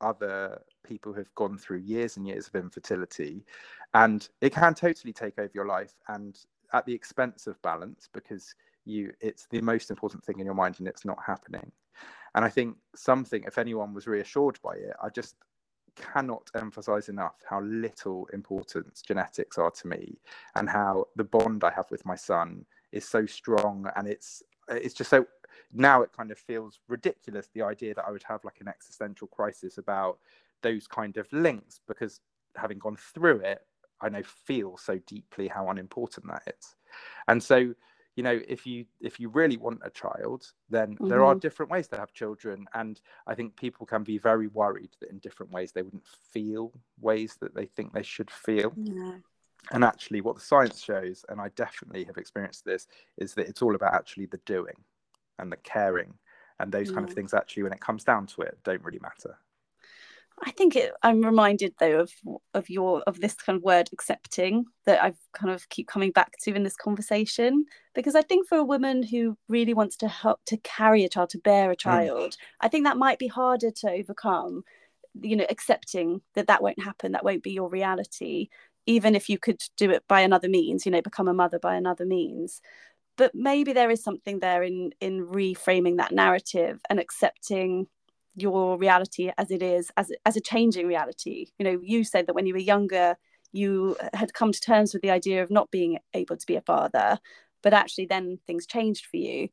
other 0.02 0.62
people 0.84 1.14
who've 1.14 1.34
gone 1.36 1.58
through 1.58 1.80
years 1.80 2.18
and 2.18 2.28
years 2.28 2.48
of 2.48 2.56
infertility, 2.56 3.46
and 3.94 4.28
it 4.42 4.54
can 4.54 4.74
totally 4.74 5.14
take 5.14 5.38
over 5.38 5.52
your 5.54 5.68
life 5.68 5.94
and 6.08 6.38
at 6.74 6.86
the 6.86 6.94
expense 6.94 7.48
of 7.48 7.62
balance 7.62 8.10
because 8.14 8.56
you 8.86 9.14
it's 9.22 9.48
the 9.50 9.62
most 9.62 9.90
important 9.90 10.24
thing 10.24 10.40
in 10.40 10.46
your 10.46 10.56
mind 10.56 10.76
and 10.80 10.88
it's 10.88 11.06
not 11.06 11.18
happening 11.26 11.72
and 12.36 12.44
I 12.44 12.50
think 12.50 12.78
something, 12.96 13.44
if 13.46 13.58
anyone 13.58 13.94
was 13.94 14.08
reassured 14.08 14.60
by 14.64 14.74
it, 14.74 14.96
I 15.02 15.10
just 15.10 15.36
cannot 15.96 16.50
emphasize 16.56 17.10
enough 17.10 17.36
how 17.48 17.62
little 17.62 18.28
importance 18.34 19.02
genetics 19.02 19.58
are 19.58 19.72
to 19.72 19.88
me 19.88 20.18
and 20.56 20.70
how 20.70 21.06
the 21.16 21.24
bond 21.24 21.64
I 21.64 21.72
have 21.72 21.90
with 21.92 22.06
my 22.06 22.16
son 22.16 22.66
is 22.92 23.08
so 23.08 23.26
strong 23.28 23.88
and 23.96 24.08
it's 24.08 24.42
it's 24.70 24.94
just 24.96 25.10
so 25.10 25.26
now 25.72 26.02
it 26.02 26.12
kind 26.16 26.32
of 26.32 26.40
feels 26.40 26.80
ridiculous 26.88 27.50
the 27.54 27.62
idea 27.62 27.94
that 27.94 28.06
I 28.08 28.12
would 28.12 28.24
have 28.24 28.44
like 28.44 28.60
an 28.60 28.68
existential 28.68 29.28
crisis 29.28 29.78
about 29.78 30.18
those 30.64 30.88
kind 30.88 31.18
of 31.18 31.32
links 31.32 31.82
because 31.88 32.22
having 32.56 32.80
gone 32.80 32.98
through 32.98 33.42
it 33.42 33.62
I 34.02 34.10
know 34.10 34.24
feel 34.24 34.78
so 34.78 35.00
deeply 35.08 35.48
how 35.48 35.70
unimportant 35.70 36.28
that 36.28 36.56
is. 36.60 36.76
And 37.28 37.42
so 37.42 37.74
you 38.16 38.24
know 38.24 38.40
if 38.48 38.66
you 38.66 38.86
if 39.02 39.20
you 39.20 39.30
really 39.30 39.58
want 39.58 39.80
a 39.84 39.90
child 39.90 40.52
then 40.70 40.94
mm-hmm. 40.94 41.08
there 41.08 41.24
are 41.24 41.34
mm-hmm. 41.34 41.40
different 41.40 41.72
ways 41.72 41.88
to 41.88 41.98
have 41.98 42.14
children 42.14 42.66
and 42.74 43.02
i 43.28 43.34
think 43.34 43.56
people 43.56 43.86
can 43.86 44.04
be 44.04 44.18
very 44.18 44.48
worried 44.48 44.92
that 45.00 45.10
in 45.10 45.20
different 45.20 45.52
ways 45.52 45.72
they 45.72 45.82
wouldn't 45.82 46.06
feel 46.32 46.72
ways 47.00 47.38
that 47.40 47.56
they 47.56 47.66
think 47.66 47.94
they 47.94 48.04
should 48.04 48.30
feel 48.30 48.74
yeah. 48.76 49.14
and 49.72 49.84
actually 49.84 50.22
what 50.22 50.36
the 50.36 50.42
science 50.42 50.82
shows 50.82 51.26
and 51.30 51.42
i 51.42 51.50
definitely 51.56 52.04
have 52.04 52.18
experienced 52.18 52.66
this 52.66 52.88
is 53.18 53.34
that 53.34 53.48
it's 53.48 53.62
all 53.62 53.76
about 53.76 53.94
actually 53.94 54.26
the 54.28 54.40
doing 54.46 54.76
and 55.40 55.52
the 55.52 55.58
caring 55.58 56.14
and 56.60 56.72
those 56.72 56.90
yeah. 56.90 56.96
kind 56.96 57.08
of 57.08 57.14
things 57.14 57.34
actually 57.34 57.64
when 57.64 57.74
it 57.74 57.82
comes 57.82 58.04
down 58.04 58.28
to 58.28 58.42
it 58.42 58.58
don't 58.64 58.84
really 58.84 59.00
matter 59.00 59.38
I 60.42 60.52
think 60.52 60.76
it, 60.76 60.92
I'm 61.04 61.22
reminded 61.22 61.74
though 61.80 62.00
of 62.00 62.12
of 62.54 62.70
your 62.70 63.02
of 63.04 63.20
this 63.20 63.36
kind 63.36 63.58
of 63.58 63.64
word 63.64 63.90
accepting 63.94 64.66
that 64.86 65.04
I've 65.04 65.18
kind 65.34 65.54
of 65.54 65.70
keep 65.70 65.88
coming 65.88 66.12
back 66.12 66.38
to 66.42 66.54
in 66.54 66.64
this 66.64 66.76
conversation 66.76 67.66
because 67.94 68.16
I 68.16 68.24
think 68.24 68.48
for 68.48 68.58
a 68.58 68.64
woman 68.64 69.04
who 69.04 69.38
really 69.48 69.74
wants 69.74 69.96
to 69.98 70.08
help 70.08 70.40
to 70.48 70.58
carry 70.58 71.04
a 71.04 71.10
child 71.10 71.30
to 71.32 71.38
bear 71.38 71.72
a 71.72 71.76
mm. 71.76 71.80
child, 71.80 72.32
mm. 72.32 72.38
I 72.62 72.68
think 72.68 72.86
that 72.86 72.98
might 72.98 73.20
be 73.20 73.28
harder 73.28 73.72
to 73.72 73.92
overcome. 73.92 74.64
You 75.22 75.36
know, 75.36 75.46
accepting 75.50 76.22
that 76.34 76.48
that 76.48 76.64
won't 76.64 76.82
happen, 76.82 77.12
that 77.12 77.24
won't 77.24 77.44
be 77.44 77.52
your 77.52 77.70
reality, 77.70 78.50
even 78.88 79.16
if 79.16 79.30
you 79.30 79.38
could 79.38 79.62
do 79.78 79.92
it 79.92 80.04
by 80.08 80.22
another 80.22 80.50
means. 80.50 80.86
You 80.86 80.92
know, 80.92 81.02
become 81.02 81.28
a 81.28 81.34
mother 81.34 81.60
by 81.60 81.76
another 81.76 82.06
means. 82.06 82.62
But 83.16 83.36
maybe 83.36 83.74
there 83.74 83.92
is 83.92 84.04
something 84.04 84.40
there 84.40 84.64
in 84.64 84.92
in 85.00 85.28
reframing 85.28 85.98
that 85.98 86.12
narrative 86.12 86.82
and 86.90 87.00
accepting 87.00 87.88
your 88.36 88.78
reality 88.78 89.32
as 89.38 89.52
it 89.52 89.62
is 89.62 89.92
as 89.98 90.12
as 90.26 90.36
a 90.36 90.42
changing 90.42 90.88
reality. 90.88 91.48
You 91.58 91.66
know 91.66 91.80
you 91.82 92.04
said 92.04 92.28
that 92.28 92.34
when 92.36 92.46
you 92.46 92.54
were 92.54 92.60
younger 92.60 93.16
you 93.52 93.96
had 94.14 94.34
come 94.34 94.52
to 94.52 94.60
terms 94.60 94.94
with 94.94 95.04
the 95.04 95.12
idea 95.12 95.44
of 95.44 95.52
not 95.52 95.70
being 95.70 96.00
able 96.14 96.36
to 96.36 96.46
be 96.48 96.56
a 96.56 96.62
father 96.62 97.20
but 97.62 97.74
actually 97.74 98.08
then 98.08 98.40
things 98.48 98.66
changed 98.66 99.06
for 99.06 99.18
you. 99.18 99.50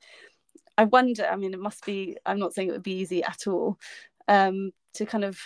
I 0.78 0.84
wonder 0.84 1.26
i 1.26 1.36
mean 1.36 1.52
it 1.52 1.60
must 1.60 1.84
be 1.84 2.16
i'm 2.24 2.38
not 2.38 2.54
saying 2.54 2.68
it 2.68 2.72
would 2.72 2.82
be 2.82 3.00
easy 3.00 3.22
at 3.22 3.46
all 3.46 3.78
um, 4.28 4.70
to 4.94 5.04
kind 5.04 5.24
of 5.24 5.38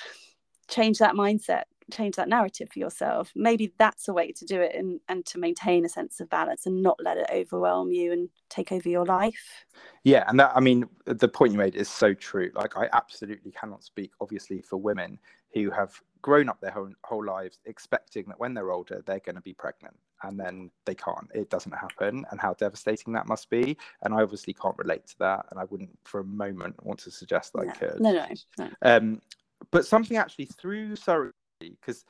change 0.69 0.99
that 0.99 1.15
mindset 1.15 1.65
change 1.91 2.17
that 2.17 2.29
narrative 2.29 2.69
for 2.73 2.79
yourself. 2.79 3.31
Maybe 3.35 3.73
that's 3.79 4.09
a 4.09 4.13
way 4.13 4.33
to 4.33 4.45
do 4.45 4.61
it 4.61 4.75
and 4.75 5.01
and 5.09 5.25
to 5.27 5.39
maintain 5.39 5.85
a 5.85 5.89
sense 5.89 6.21
of 6.21 6.31
balance 6.31 6.67
and 6.67 6.83
not 6.83 6.99
let 7.03 7.19
it 7.19 7.29
overwhelm 7.33 7.93
you 7.93 8.13
and 8.13 8.29
take 8.49 8.73
over 8.73 8.89
your 8.89 9.05
life. 9.05 9.67
Yeah 10.05 10.25
and 10.29 10.39
that 10.41 10.53
i 10.55 10.61
mean 10.61 10.87
the 11.05 11.29
point 11.29 11.53
you 11.53 11.59
made 11.59 11.77
is 11.77 11.89
so 11.89 12.15
true. 12.15 12.51
Like 12.55 12.77
i 12.77 12.89
absolutely 12.93 13.51
cannot 13.53 13.85
speak 13.85 14.13
obviously 14.21 14.63
for 14.63 14.77
women 14.77 15.19
who 15.53 15.71
have 15.71 16.01
grown 16.21 16.49
up 16.49 16.61
their 16.61 16.71
whole, 16.71 16.91
whole 17.05 17.25
lives 17.25 17.61
expecting 17.67 18.25
that 18.29 18.41
when 18.41 18.55
they're 18.55 18.73
older 18.73 19.03
they're 19.07 19.21
going 19.21 19.37
to 19.37 19.43
be 19.43 19.53
pregnant 19.53 19.97
and 20.23 20.41
then 20.41 20.71
they 20.87 20.95
can't. 20.95 21.29
It 21.35 21.51
doesn't 21.51 21.73
happen 21.73 22.25
and 22.31 22.41
how 22.41 22.55
devastating 22.55 23.13
that 23.13 23.29
must 23.29 23.51
be. 23.51 23.77
And 24.03 24.15
i 24.15 24.23
obviously 24.23 24.55
can't 24.55 24.79
relate 24.79 25.07
to 25.09 25.19
that 25.19 25.47
and 25.51 25.61
i 25.61 25.65
wouldn't 25.65 25.99
for 26.05 26.21
a 26.21 26.25
moment 26.25 26.83
want 26.85 27.01
to 27.01 27.11
suggest 27.11 27.53
that 27.53 27.67
no. 27.67 27.71
i 27.71 27.75
could. 27.75 28.01
No 28.01 28.13
no, 28.13 28.27
no. 28.59 28.71
Um, 28.83 29.21
but 29.71 29.87
something 29.87 30.17
actually 30.17 30.47
through 30.47 30.97
surrogate 30.97 31.35
because 31.71 32.05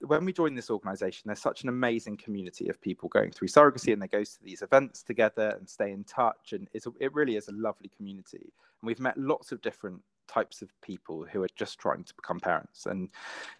when 0.00 0.24
we 0.24 0.32
join 0.32 0.54
this 0.54 0.70
organization 0.70 1.22
there's 1.26 1.40
such 1.40 1.62
an 1.62 1.68
amazing 1.68 2.16
community 2.16 2.68
of 2.68 2.80
people 2.80 3.08
going 3.08 3.30
through 3.30 3.48
surrogacy 3.48 3.92
and 3.92 4.02
they 4.02 4.08
go 4.08 4.24
to 4.24 4.42
these 4.42 4.62
events 4.62 5.02
together 5.02 5.56
and 5.58 5.68
stay 5.68 5.92
in 5.92 6.04
touch 6.04 6.52
and 6.52 6.68
a, 6.74 6.90
it 7.00 7.14
really 7.14 7.36
is 7.36 7.48
a 7.48 7.52
lovely 7.52 7.90
community. 7.96 8.52
And 8.80 8.86
we've 8.86 9.00
met 9.00 9.16
lots 9.16 9.52
of 9.52 9.62
different 9.62 10.02
types 10.26 10.62
of 10.62 10.68
people 10.82 11.24
who 11.30 11.42
are 11.42 11.48
just 11.56 11.78
trying 11.78 12.04
to 12.04 12.14
become 12.14 12.38
parents 12.38 12.86
and 12.86 13.08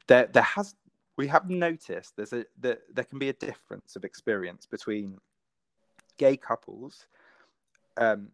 there 0.07 0.27
there 0.27 0.43
has 0.43 0.75
we 1.17 1.27
have 1.27 1.51
noticed 1.51 2.15
there's 2.17 2.33
a 2.33 2.45
there, 2.59 2.79
there 2.93 3.05
can 3.05 3.19
be 3.19 3.29
a 3.29 3.35
difference 3.35 3.97
of 3.97 4.05
experience 4.05 4.67
between 4.67 5.19
gay 6.19 6.37
couples 6.37 7.07
um, 7.97 8.29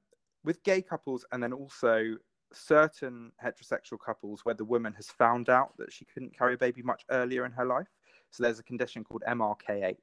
with 0.45 0.63
gay 0.63 0.83
couples 0.83 1.25
and 1.33 1.43
then 1.43 1.53
also 1.53 2.17
certain 2.53 3.33
heterosexual 3.45 3.99
couples 4.05 4.45
where 4.45 4.55
the 4.55 4.65
woman 4.65 4.93
has 4.95 5.07
found 5.07 5.49
out 5.49 5.77
that 5.79 5.93
she 5.93 6.05
couldn't 6.05 6.37
carry 6.37 6.55
a 6.55 6.59
baby 6.59 6.83
much 6.83 7.05
earlier 7.11 7.45
in 7.45 7.53
her 7.53 7.65
life. 7.65 7.89
So 8.31 8.43
there's 8.43 8.59
a 8.59 8.65
condition 8.65 9.05
called 9.05 9.23
MRKH, 9.29 9.97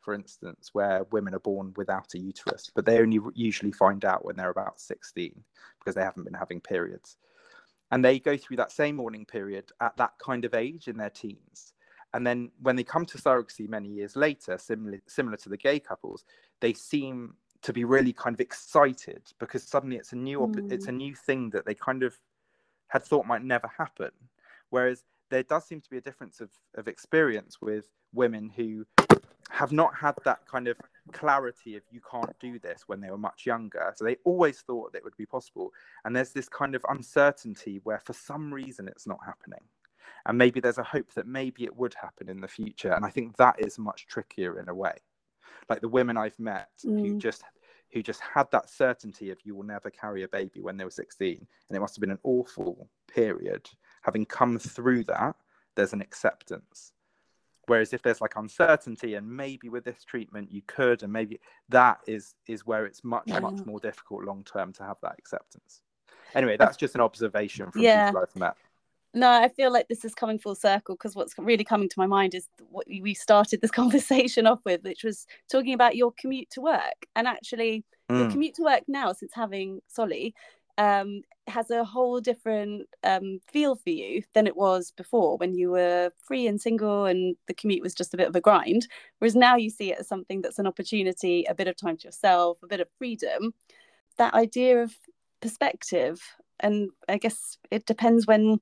for 0.00 0.14
instance, 0.14 0.70
where 0.72 1.04
women 1.10 1.34
are 1.34 1.40
born 1.40 1.72
without 1.76 2.14
a 2.14 2.18
uterus, 2.18 2.70
but 2.74 2.84
they 2.84 2.98
only 2.98 3.20
usually 3.34 3.72
find 3.72 4.04
out 4.04 4.24
when 4.24 4.36
they're 4.36 4.50
about 4.50 4.80
16 4.80 5.32
because 5.78 5.94
they 5.94 6.02
haven't 6.02 6.24
been 6.24 6.34
having 6.34 6.60
periods. 6.60 7.16
And 7.90 8.04
they 8.04 8.18
go 8.18 8.36
through 8.36 8.56
that 8.56 8.72
same 8.72 8.96
mourning 8.96 9.24
period 9.24 9.70
at 9.80 9.96
that 9.96 10.14
kind 10.24 10.44
of 10.44 10.54
age 10.54 10.88
in 10.88 10.96
their 10.96 11.10
teens. 11.10 11.72
And 12.14 12.26
then 12.26 12.50
when 12.60 12.76
they 12.76 12.84
come 12.84 13.04
to 13.06 13.18
surrogacy 13.18 13.68
many 13.68 13.88
years 13.88 14.16
later, 14.16 14.58
similar, 14.58 15.00
similar 15.06 15.36
to 15.38 15.48
the 15.48 15.56
gay 15.56 15.78
couples, 15.78 16.24
they 16.60 16.72
seem 16.72 17.34
to 17.62 17.72
be 17.72 17.84
really 17.84 18.12
kind 18.12 18.34
of 18.34 18.40
excited 18.40 19.22
because 19.38 19.62
suddenly 19.62 19.96
it's 19.96 20.12
a 20.12 20.16
new 20.16 20.42
op- 20.42 20.50
mm. 20.50 20.72
it's 20.72 20.86
a 20.86 20.92
new 20.92 21.14
thing 21.14 21.50
that 21.50 21.66
they 21.66 21.74
kind 21.74 22.02
of 22.02 22.18
had 22.88 23.04
thought 23.04 23.26
might 23.26 23.44
never 23.44 23.68
happen. 23.76 24.10
Whereas 24.70 25.04
there 25.30 25.42
does 25.42 25.66
seem 25.66 25.80
to 25.80 25.90
be 25.90 25.98
a 25.98 26.00
difference 26.00 26.40
of, 26.40 26.50
of 26.76 26.88
experience 26.88 27.60
with 27.60 27.86
women 28.12 28.50
who 28.54 28.86
have 29.50 29.72
not 29.72 29.94
had 29.94 30.14
that 30.24 30.46
kind 30.46 30.68
of 30.68 30.76
clarity 31.12 31.76
of 31.76 31.82
you 31.90 32.00
can't 32.08 32.36
do 32.40 32.58
this 32.58 32.84
when 32.86 33.00
they 33.00 33.10
were 33.10 33.18
much 33.18 33.46
younger. 33.46 33.92
So 33.96 34.04
they 34.04 34.16
always 34.24 34.60
thought 34.60 34.92
that 34.92 34.98
it 34.98 35.04
would 35.04 35.16
be 35.16 35.26
possible. 35.26 35.70
And 36.04 36.14
there's 36.14 36.32
this 36.32 36.48
kind 36.48 36.74
of 36.74 36.84
uncertainty 36.88 37.80
where 37.84 38.00
for 38.00 38.12
some 38.12 38.52
reason 38.52 38.88
it's 38.88 39.06
not 39.06 39.20
happening. 39.24 39.62
And 40.26 40.36
maybe 40.36 40.60
there's 40.60 40.78
a 40.78 40.84
hope 40.84 41.12
that 41.14 41.26
maybe 41.26 41.64
it 41.64 41.76
would 41.76 41.94
happen 41.94 42.28
in 42.28 42.40
the 42.40 42.48
future. 42.48 42.92
And 42.92 43.04
I 43.04 43.10
think 43.10 43.36
that 43.36 43.56
is 43.58 43.78
much 43.78 44.06
trickier 44.06 44.58
in 44.58 44.68
a 44.68 44.74
way. 44.74 44.96
Like 45.68 45.80
the 45.80 45.88
women 45.88 46.16
I've 46.16 46.38
met 46.38 46.70
mm. 46.84 47.00
who 47.00 47.18
just 47.18 47.42
who 47.92 48.02
just 48.02 48.20
had 48.20 48.50
that 48.50 48.68
certainty 48.68 49.30
of 49.30 49.38
you 49.44 49.54
will 49.54 49.62
never 49.62 49.90
carry 49.90 50.22
a 50.24 50.28
baby 50.28 50.60
when 50.60 50.76
they 50.76 50.84
were 50.84 50.90
16. 50.90 51.46
And 51.68 51.76
it 51.76 51.80
must 51.80 51.94
have 51.96 52.00
been 52.00 52.10
an 52.10 52.18
awful 52.24 52.88
period. 53.06 53.70
Having 54.02 54.26
come 54.26 54.58
through 54.58 55.04
that, 55.04 55.36
there's 55.76 55.92
an 55.92 56.00
acceptance 56.00 56.92
whereas 57.66 57.92
if 57.92 58.02
there's 58.02 58.20
like 58.20 58.36
uncertainty 58.36 59.14
and 59.14 59.28
maybe 59.28 59.68
with 59.68 59.84
this 59.84 60.04
treatment 60.04 60.50
you 60.50 60.62
could 60.66 61.02
and 61.02 61.12
maybe 61.12 61.38
that 61.68 61.98
is 62.06 62.34
is 62.46 62.66
where 62.66 62.86
it's 62.86 63.04
much 63.04 63.24
yeah. 63.26 63.38
much 63.40 63.64
more 63.66 63.78
difficult 63.80 64.24
long 64.24 64.42
term 64.44 64.72
to 64.72 64.82
have 64.82 64.96
that 65.02 65.14
acceptance 65.18 65.82
anyway 66.34 66.56
that's 66.56 66.76
just 66.76 66.94
an 66.94 67.00
observation 67.00 67.70
from 67.70 67.82
yeah. 67.82 68.08
people 68.08 68.22
i've 68.22 68.36
met 68.36 68.56
no 69.16 69.30
i 69.30 69.48
feel 69.48 69.72
like 69.72 69.88
this 69.88 70.04
is 70.04 70.14
coming 70.14 70.38
full 70.38 70.54
circle 70.54 70.94
because 70.94 71.16
what's 71.16 71.34
really 71.38 71.64
coming 71.64 71.88
to 71.88 71.98
my 71.98 72.06
mind 72.06 72.34
is 72.34 72.48
what 72.70 72.86
we 72.88 73.14
started 73.14 73.60
this 73.60 73.70
conversation 73.82 74.46
off 74.46 74.60
with 74.64 74.82
which 74.84 75.02
was 75.02 75.26
talking 75.50 75.74
about 75.74 75.96
your 75.96 76.12
commute 76.18 76.48
to 76.50 76.60
work 76.60 77.06
and 77.16 77.26
actually 77.26 77.84
mm. 78.10 78.18
your 78.18 78.30
commute 78.30 78.54
to 78.54 78.62
work 78.62 78.82
now 78.86 79.12
since 79.12 79.32
having 79.34 79.80
solly 79.88 80.34
um, 80.78 81.22
has 81.46 81.70
a 81.70 81.84
whole 81.84 82.20
different 82.20 82.86
um, 83.04 83.40
feel 83.50 83.76
for 83.76 83.90
you 83.90 84.22
than 84.34 84.46
it 84.46 84.56
was 84.56 84.92
before 84.96 85.36
when 85.38 85.54
you 85.54 85.70
were 85.70 86.10
free 86.18 86.46
and 86.46 86.60
single 86.60 87.06
and 87.06 87.36
the 87.46 87.54
commute 87.54 87.82
was 87.82 87.94
just 87.94 88.12
a 88.12 88.16
bit 88.16 88.28
of 88.28 88.36
a 88.36 88.40
grind. 88.40 88.86
Whereas 89.18 89.36
now 89.36 89.56
you 89.56 89.70
see 89.70 89.92
it 89.92 90.00
as 90.00 90.08
something 90.08 90.42
that's 90.42 90.58
an 90.58 90.66
opportunity, 90.66 91.44
a 91.48 91.54
bit 91.54 91.68
of 91.68 91.76
time 91.76 91.96
to 91.98 92.04
yourself, 92.04 92.58
a 92.62 92.66
bit 92.66 92.80
of 92.80 92.88
freedom. 92.98 93.54
That 94.18 94.34
idea 94.34 94.82
of 94.82 94.94
perspective, 95.40 96.20
and 96.60 96.90
I 97.08 97.18
guess 97.18 97.58
it 97.70 97.86
depends 97.86 98.26
when 98.26 98.60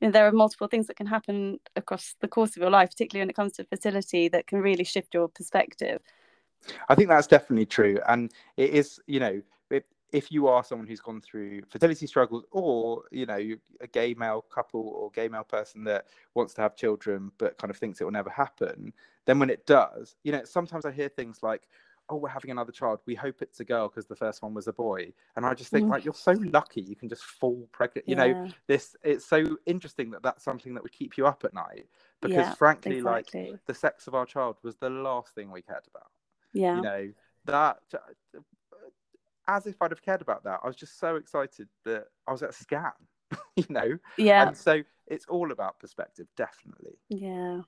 you 0.00 0.08
know, 0.08 0.12
there 0.12 0.26
are 0.26 0.32
multiple 0.32 0.68
things 0.68 0.86
that 0.86 0.96
can 0.96 1.06
happen 1.06 1.58
across 1.74 2.14
the 2.20 2.28
course 2.28 2.50
of 2.56 2.62
your 2.62 2.70
life, 2.70 2.90
particularly 2.90 3.22
when 3.22 3.30
it 3.30 3.36
comes 3.36 3.52
to 3.52 3.64
fertility, 3.64 4.28
that 4.28 4.46
can 4.46 4.60
really 4.60 4.84
shift 4.84 5.14
your 5.14 5.28
perspective. 5.28 6.00
I 6.88 6.94
think 6.94 7.08
that's 7.08 7.26
definitely 7.26 7.66
true. 7.66 7.98
And 8.08 8.32
it 8.56 8.70
is, 8.70 9.00
you 9.06 9.20
know, 9.20 9.40
if 10.12 10.30
you 10.30 10.46
are 10.46 10.62
someone 10.62 10.86
who's 10.86 11.00
gone 11.00 11.20
through 11.20 11.62
fertility 11.68 12.06
struggles 12.06 12.44
or 12.50 13.02
you 13.10 13.26
know 13.26 13.38
a 13.80 13.86
gay 13.86 14.14
male 14.14 14.42
couple 14.42 14.88
or 14.88 15.10
gay 15.10 15.28
male 15.28 15.44
person 15.44 15.84
that 15.84 16.06
wants 16.34 16.54
to 16.54 16.60
have 16.60 16.76
children 16.76 17.30
but 17.38 17.58
kind 17.58 17.70
of 17.70 17.76
thinks 17.76 18.00
it 18.00 18.04
will 18.04 18.10
never 18.10 18.30
happen 18.30 18.92
then 19.26 19.38
when 19.38 19.50
it 19.50 19.66
does 19.66 20.16
you 20.24 20.32
know 20.32 20.42
sometimes 20.44 20.84
i 20.84 20.90
hear 20.90 21.08
things 21.08 21.42
like 21.42 21.68
oh 22.08 22.16
we're 22.16 22.28
having 22.28 22.50
another 22.50 22.72
child 22.72 23.00
we 23.06 23.14
hope 23.14 23.42
it's 23.42 23.60
a 23.60 23.64
girl 23.64 23.88
because 23.88 24.06
the 24.06 24.16
first 24.16 24.42
one 24.42 24.54
was 24.54 24.68
a 24.68 24.72
boy 24.72 25.12
and 25.36 25.44
i 25.44 25.54
just 25.54 25.70
think 25.70 25.86
mm. 25.86 25.90
like 25.90 26.04
you're 26.04 26.14
so 26.14 26.32
lucky 26.52 26.80
you 26.80 26.96
can 26.96 27.08
just 27.08 27.24
fall 27.24 27.68
pregnant 27.72 28.08
you 28.08 28.14
know 28.14 28.48
this 28.66 28.96
it's 29.02 29.24
so 29.24 29.56
interesting 29.66 30.10
that 30.10 30.22
that's 30.22 30.44
something 30.44 30.74
that 30.74 30.82
would 30.82 30.92
keep 30.92 31.16
you 31.16 31.26
up 31.26 31.44
at 31.44 31.52
night 31.52 31.86
because 32.20 32.36
yeah, 32.36 32.54
frankly 32.54 32.98
exactly. 32.98 33.50
like 33.50 33.66
the 33.66 33.74
sex 33.74 34.06
of 34.06 34.14
our 34.14 34.26
child 34.26 34.56
was 34.62 34.76
the 34.76 34.90
last 34.90 35.34
thing 35.34 35.50
we 35.50 35.62
cared 35.62 35.84
about 35.88 36.10
yeah 36.52 36.76
you 36.76 36.82
know 36.82 37.08
that 37.44 37.78
as 39.48 39.66
if 39.66 39.80
I'd 39.80 39.90
have 39.90 40.02
cared 40.02 40.22
about 40.22 40.44
that. 40.44 40.60
I 40.62 40.66
was 40.66 40.76
just 40.76 40.98
so 40.98 41.16
excited 41.16 41.68
that 41.84 42.06
I 42.26 42.32
was 42.32 42.42
at 42.42 42.50
a 42.50 42.52
scan, 42.52 42.92
you 43.56 43.64
know? 43.68 43.98
Yeah. 44.16 44.48
And 44.48 44.56
so 44.56 44.82
it's 45.06 45.26
all 45.26 45.52
about 45.52 45.78
perspective, 45.78 46.26
definitely. 46.36 46.98
Yeah. 47.08 47.60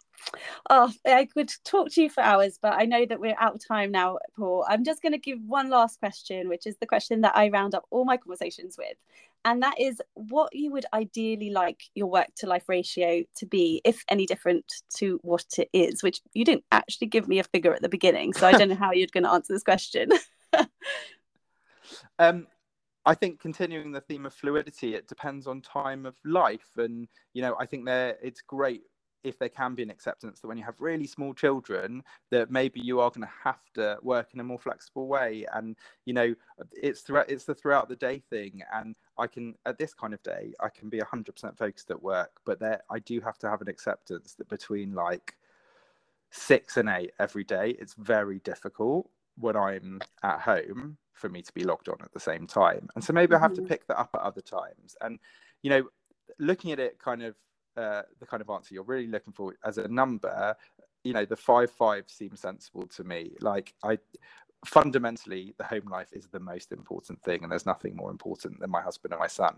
Oh, 0.71 0.93
I 1.07 1.27
could 1.27 1.51
talk 1.65 1.91
to 1.93 2.03
you 2.03 2.11
for 2.11 2.21
hours, 2.21 2.59
but 2.61 2.75
I 2.75 2.85
know 2.85 3.07
that 3.07 3.21
we're 3.21 3.37
out 3.39 3.55
of 3.55 3.67
time 3.67 3.93
now, 3.93 4.19
Paul. 4.37 4.67
I'm 4.69 4.85
just 4.85 5.03
going 5.03 5.13
to 5.13 5.19
give 5.19 5.39
one 5.47 5.71
last 5.71 6.01
question, 6.01 6.49
which 6.49 6.67
is 6.67 6.77
the 6.79 6.87
question 6.87 7.21
that 7.21 7.37
I 7.37 7.49
round 7.49 7.75
up 7.75 7.85
all 7.91 8.05
my 8.05 8.17
conversations 8.17 8.77
with. 8.77 8.97
And 9.45 9.63
that 9.63 9.81
is 9.81 10.03
what 10.15 10.55
you 10.55 10.73
would 10.73 10.87
ideally 10.93 11.51
like 11.51 11.81
your 11.95 12.09
work 12.09 12.27
to 12.39 12.49
life 12.49 12.65
ratio 12.69 13.23
to 13.37 13.47
be, 13.47 13.81
if 13.85 14.05
any 14.09 14.27
different 14.27 14.65
to 14.97 15.21
what 15.23 15.47
it 15.59 15.69
is, 15.73 16.03
which 16.03 16.21
you 16.35 16.45
didn't 16.45 16.65
actually 16.73 17.07
give 17.07 17.29
me 17.29 17.39
a 17.39 17.45
figure 17.45 17.73
at 17.73 17.81
the 17.81 17.89
beginning. 17.89 18.33
So 18.33 18.49
I 18.49 18.53
don't 18.53 18.69
know 18.69 18.75
how 18.81 18.93
you're 18.93 19.07
going 19.13 19.25
to 19.25 19.31
answer 19.31 19.53
this 19.53 19.63
question. 19.63 20.11
Um, 22.19 22.47
I 23.09 23.15
think 23.15 23.41
continuing 23.41 23.91
the 23.91 24.03
theme 24.03 24.27
of 24.27 24.35
fluidity, 24.35 24.95
it 24.95 25.09
depends 25.09 25.47
on 25.47 25.63
time 25.63 26.05
of 26.05 26.15
life, 26.27 26.69
and 26.77 27.09
you 27.33 27.41
know, 27.41 27.57
I 27.59 27.65
think 27.65 27.87
there 27.87 28.19
it's 28.23 28.43
great 28.43 28.83
if 29.25 29.39
there 29.39 29.49
can 29.49 29.75
be 29.75 29.83
an 29.83 29.89
acceptance 29.89 30.41
that 30.41 30.47
when 30.47 30.59
you 30.59 30.65
have 30.65 30.79
really 30.79 31.07
small 31.07 31.33
children 31.33 32.03
that 32.31 32.51
maybe 32.51 32.81
you 32.81 33.01
are 33.01 33.09
going 33.09 33.27
to 33.27 33.33
have 33.43 33.61
to 33.75 33.97
work 34.03 34.29
in 34.35 34.41
a 34.41 34.45
more 34.45 34.59
flexible 34.59 35.09
way. 35.09 35.47
And 35.55 35.75
you 36.05 36.13
know 36.13 36.35
it's 36.73 37.01
throughout 37.01 37.31
it's 37.31 37.45
the 37.47 37.55
throughout 37.55 37.89
the 37.89 37.97
day 37.97 38.23
thing. 38.29 38.63
And 38.75 38.95
i 39.17 39.27
can 39.27 39.55
at 39.65 39.79
this 39.79 39.95
kind 39.95 40.13
of 40.13 40.23
day 40.23 40.53
i 40.61 40.69
can 40.69 40.91
be 40.91 40.99
100% 40.99 41.57
focused 41.57 41.91
at 41.91 42.03
work. 42.03 42.33
But 42.45 42.61
there 42.61 42.83
i 42.91 42.99
do 42.99 43.23
have 43.23 43.39
to 43.39 43.49
have 43.49 43.63
an 43.63 43.69
acceptance 43.69 44.35
that 44.35 44.51
between 44.51 44.93
like 44.93 45.35
six 46.31 46.77
and 46.77 46.91
eight 46.91 47.13
every 47.19 47.45
day 47.45 47.75
it's 47.79 47.95
very 47.95 48.39
difficult 48.41 49.09
when 49.39 49.57
i'm 49.57 50.01
at 50.23 50.41
home 50.41 50.97
for 51.19 51.29
me 51.29 51.43
to 51.43 51.53
be 51.53 51.65
logged 51.65 51.89
on 51.89 51.97
at 52.03 52.13
the 52.13 52.21
same 52.21 52.47
time. 52.47 52.89
And 52.95 53.05
so 53.05 53.13
maybe 53.13 53.35
mm-hmm. 53.35 53.43
I 53.43 53.47
have 53.47 53.55
to 53.55 53.61
mm-hmm. 53.61 53.69
pick 53.69 53.87
that 53.89 53.99
up 53.99 54.11
at 54.15 54.21
other 54.21 54.41
times. 54.41 54.97
And, 55.01 55.19
you 55.63 55.71
know, 55.71 55.89
looking 56.39 56.73
at 56.73 56.79
it 56.79 56.99
kind 56.99 57.23
of 57.23 57.35
uh, 57.77 58.03
the 58.19 58.27
kind 58.27 58.41
of 58.41 58.51
answer 58.51 58.75
you're 58.75 58.85
really 58.85 59.07
looking 59.07 59.33
for 59.33 59.55
as 59.65 59.79
a 59.79 59.89
number, 59.89 60.57
you 61.05 61.13
know, 61.13 61.25
the 61.25 61.37
five 61.37 61.71
five 61.71 62.05
seems 62.07 62.41
sensible 62.41 62.87
to 62.87 63.05
me. 63.05 63.33
Like 63.41 63.75
I 63.85 63.99
fundamentally 64.65 65.55
the 65.57 65.65
home 65.65 65.89
life 65.89 66.09
is 66.13 66.27
the 66.27 66.41
most 66.41 66.73
important 66.73 67.23
thing 67.23 67.45
and 67.45 67.53
there's 67.53 67.65
nothing 67.65 67.95
more 67.95 68.11
important 68.11 68.59
than 68.59 68.69
my 68.69 68.81
husband 68.81 69.13
and 69.13 69.21
my 69.21 69.29
son 69.29 69.55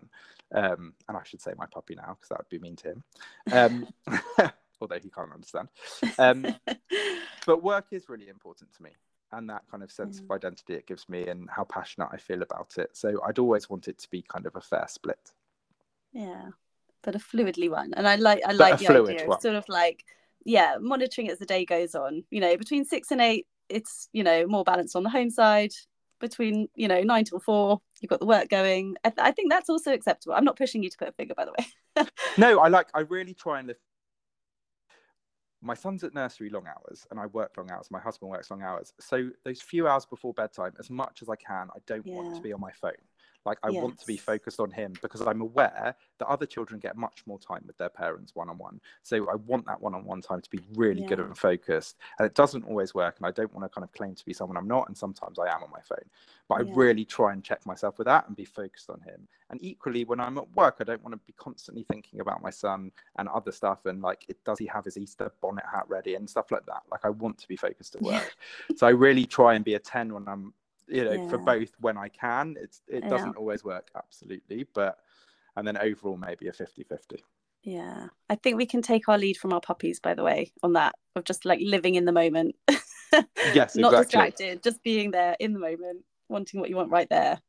um, 0.55 0.93
and 1.09 1.17
i 1.17 1.23
should 1.25 1.41
say 1.41 1.55
my 1.57 1.65
puppy 1.73 1.95
now 1.95 2.15
because 2.15 2.29
that 2.29 2.37
would 2.37 2.49
be 2.51 2.59
mean 2.59 2.77
to 2.77 2.89
him 2.91 3.05
um, 3.51 3.89
although 4.83 4.99
he 5.03 5.09
can't 5.09 5.33
understand 5.33 5.69
um, 6.19 6.45
but 7.47 7.63
work 7.63 7.87
is 7.93 8.11
really 8.11 8.29
important 8.29 8.71
to 8.75 8.83
me 8.83 8.91
and 9.33 9.49
that 9.49 9.63
kind 9.71 9.83
of 9.83 9.91
sense 9.93 10.21
mm. 10.21 10.25
of 10.25 10.31
identity 10.31 10.75
it 10.75 10.87
gives 10.87 11.09
me 11.09 11.27
and 11.29 11.49
how 11.51 11.65
passionate 11.65 12.09
I 12.13 12.17
feel 12.17 12.43
about 12.43 12.75
it. 12.79 12.97
So 12.97 13.21
I'd 13.27 13.39
always 13.39 13.71
want 13.71 13.89
it 13.89 13.99
to 13.99 14.11
be 14.11 14.23
kind 14.23 14.47
of 14.47 14.57
a 14.57 14.61
fair 14.61 14.87
split. 14.89 15.33
Yeah, 16.13 16.49
but 17.03 17.15
a 17.15 17.19
fluidly 17.19 17.71
one. 17.71 17.95
And 17.95 18.07
I 18.09 18.17
like 18.17 18.43
I 18.47 18.53
like 18.53 18.79
the 18.79 18.89
idea 18.89 19.29
of 19.29 19.41
sort 19.41 19.55
of 19.55 19.69
like 19.69 20.05
yeah, 20.45 20.77
monitoring 20.81 21.31
as 21.31 21.39
the 21.39 21.47
day 21.47 21.65
goes 21.65 21.95
on. 21.95 22.25
You 22.31 22.41
know, 22.41 22.57
between 22.57 22.85
six 22.85 23.11
and 23.11 23.21
eight, 23.21 23.47
it's 23.69 24.09
you 24.13 24.25
know 24.25 24.47
more 24.47 24.65
balanced 24.65 24.97
on 24.97 25.03
the 25.03 25.11
home 25.11 25.31
side. 25.31 25.73
Between 26.21 26.69
you 26.75 26.89
know 26.89 27.01
nine 27.01 27.25
till 27.25 27.41
four, 27.41 27.81
you've 28.01 28.11
got 28.11 28.21
the 28.21 28.27
work 28.27 28.49
going. 28.49 28.97
I, 29.05 29.11
th- 29.11 29.21
I 29.21 29.31
think 29.33 29.51
that's 29.51 29.71
also 29.71 29.93
acceptable. 29.93 30.35
I'm 30.35 30.45
not 30.45 30.57
pushing 30.57 30.83
you 30.83 30.91
to 30.91 30.99
put 30.99 31.09
a 31.09 31.13
figure, 31.13 31.35
by 31.35 31.47
the 31.47 31.53
way. 31.53 32.07
no, 32.39 32.61
I 32.61 32.69
like. 32.69 32.89
I 32.95 33.01
really 33.01 33.35
try 33.35 33.59
and 33.59 33.69
live 33.69 33.79
my 35.63 35.75
son's 35.75 36.05
at 36.05 36.15
nursery 36.15 36.51
long 36.51 36.67
hours 36.67 37.07
and 37.11 37.21
I 37.21 37.27
work 37.27 37.53
long 37.57 37.71
hours. 37.71 37.91
My 37.91 38.01
husband 38.01 38.31
works 38.31 38.51
long 38.51 38.63
hours. 38.63 38.93
So 38.99 39.31
those 39.45 39.61
few 39.61 39.87
hours 39.87 40.07
before 40.07 40.33
bedtime, 40.33 40.73
as 40.79 40.91
much 40.91 41.23
as 41.23 41.29
I 41.29 41.37
can, 41.37 41.69
I 41.75 41.81
don't 41.87 42.07
yeah. 42.07 42.15
want 42.15 42.35
to 42.35 42.41
be 42.41 42.53
on 42.53 42.61
my 42.61 42.73
phone. 42.73 42.93
Like 43.47 43.59
I 43.63 43.71
yes. 43.71 43.83
want 43.83 43.99
to 43.99 44.07
be 44.07 44.17
focused 44.17 44.61
on 44.61 44.71
him 44.71 44.93
because 45.01 45.23
I'm 45.23 45.41
aware 45.41 45.95
that 46.19 46.29
other 46.29 46.47
children 46.47 46.79
get 46.79 46.97
much 46.97 47.23
more 47.27 47.39
time 47.39 47.63
with 47.67 47.77
their 47.79 47.89
parents 47.89 48.35
one 48.35 48.51
on 48.51 48.59
one. 48.59 48.81
So 49.03 49.31
I 49.31 49.37
want 49.37 49.67
that 49.67 49.81
one 49.81 49.95
on 49.95 50.05
one 50.05 50.21
time 50.21 50.43
to 50.43 50.51
be 50.51 50.61
really 50.75 51.03
yeah. 51.03 51.09
good 51.09 51.21
and 51.21 51.37
focused. 51.37 51.97
And 52.19 52.27
it 52.27 52.35
doesn't 52.35 52.65
always 52.65 52.95
work. 52.95 53.17
And 53.19 53.27
I 53.27 53.31
don't 53.31 53.53
want 53.55 53.65
to 53.65 53.75
kind 53.75 53.85
of 53.85 53.93
claim 53.93 54.15
to 54.15 54.25
be 54.25 54.35
someone 54.35 54.57
I'm 54.57 54.69
not. 54.69 54.89
And 54.89 54.97
sometimes 54.97 55.39
I 55.39 55.47
am 55.47 55.63
on 55.63 55.71
my 55.71 55.81
phone. 55.81 56.05
But 56.49 56.67
yeah. 56.67 56.73
I 56.73 56.77
really 56.77 57.05
try 57.05 57.33
and 57.33 57.43
check 57.43 57.65
myself 57.65 57.97
with 57.99 58.07
that 58.07 58.27
and 58.27 58.37
be 58.37 58.45
focused 58.45 58.91
on 58.91 59.01
him. 59.01 59.27
And 59.51 59.63
equally, 59.63 60.05
when 60.05 60.21
I'm 60.21 60.39
at 60.39 60.55
work, 60.55 60.77
I 60.81 60.85
don't 60.85 61.03
want 61.03 61.15
to 61.15 61.21
be 61.27 61.33
constantly 61.37 61.85
thinking 61.85 62.21
about 62.21 62.43
my 62.43 62.51
son 62.51 62.93
and 63.19 63.29
other 63.29 63.53
stuff. 63.53 63.87
And 63.87 64.03
like, 64.03 64.27
it, 64.29 64.43
does 64.45 64.59
he 64.59 64.67
have 64.67 64.85
his 64.85 64.99
Easter 64.99 65.33
bonnet 65.41 65.65
hat 65.73 65.85
ready 65.89 66.15
and 66.15 66.29
stuff 66.29 66.51
like 66.51 66.67
that? 66.67 66.83
Like, 66.91 67.05
I 67.05 67.11
want 67.11 67.39
to 67.39 67.49
be 67.49 67.57
focused 67.57 67.97
at 67.97 68.03
work. 68.03 68.37
so 68.77 68.87
I 68.87 68.91
really 68.91 69.25
try 69.25 69.55
and 69.55 69.65
be 69.65 69.75
a 69.75 69.79
10 69.79 70.13
when 70.13 70.29
I'm 70.29 70.53
you 70.91 71.05
know, 71.05 71.13
yeah. 71.13 71.29
for 71.29 71.39
both 71.39 71.71
when 71.81 71.97
I 71.97 72.09
can. 72.09 72.57
It's 72.61 72.83
it 72.89 73.09
doesn't 73.09 73.37
always 73.37 73.65
work 73.65 73.91
absolutely, 73.97 74.67
but 74.75 74.99
and 75.57 75.67
then 75.67 75.77
overall 75.77 76.17
maybe 76.17 76.49
a 76.49 76.53
50-50. 76.53 77.21
Yeah. 77.63 78.07
I 78.29 78.35
think 78.37 78.57
we 78.57 78.67
can 78.67 78.83
take 78.83 79.09
our 79.09 79.19
lead 79.19 79.37
from 79.37 79.53
our 79.53 79.61
puppies, 79.61 80.01
by 80.01 80.15
the 80.15 80.23
way, 80.23 80.53
on 80.63 80.75
that 80.75 80.95
of 81.17 81.25
just 81.25 81.45
like 81.45 81.61
living 81.63 81.95
in 81.95 82.05
the 82.05 82.13
moment. 82.13 82.55
yes, 83.55 83.77
not 83.77 83.93
distracted, 83.93 84.63
just 84.63 84.83
being 84.83 85.11
there 85.11 85.37
in 85.41 85.53
the 85.53 85.59
moment, 85.59 86.05
wanting 86.29 86.61
what 86.61 86.71
you 86.71 86.77
want 86.77 86.91
right 86.91 87.09
there, 87.11 87.41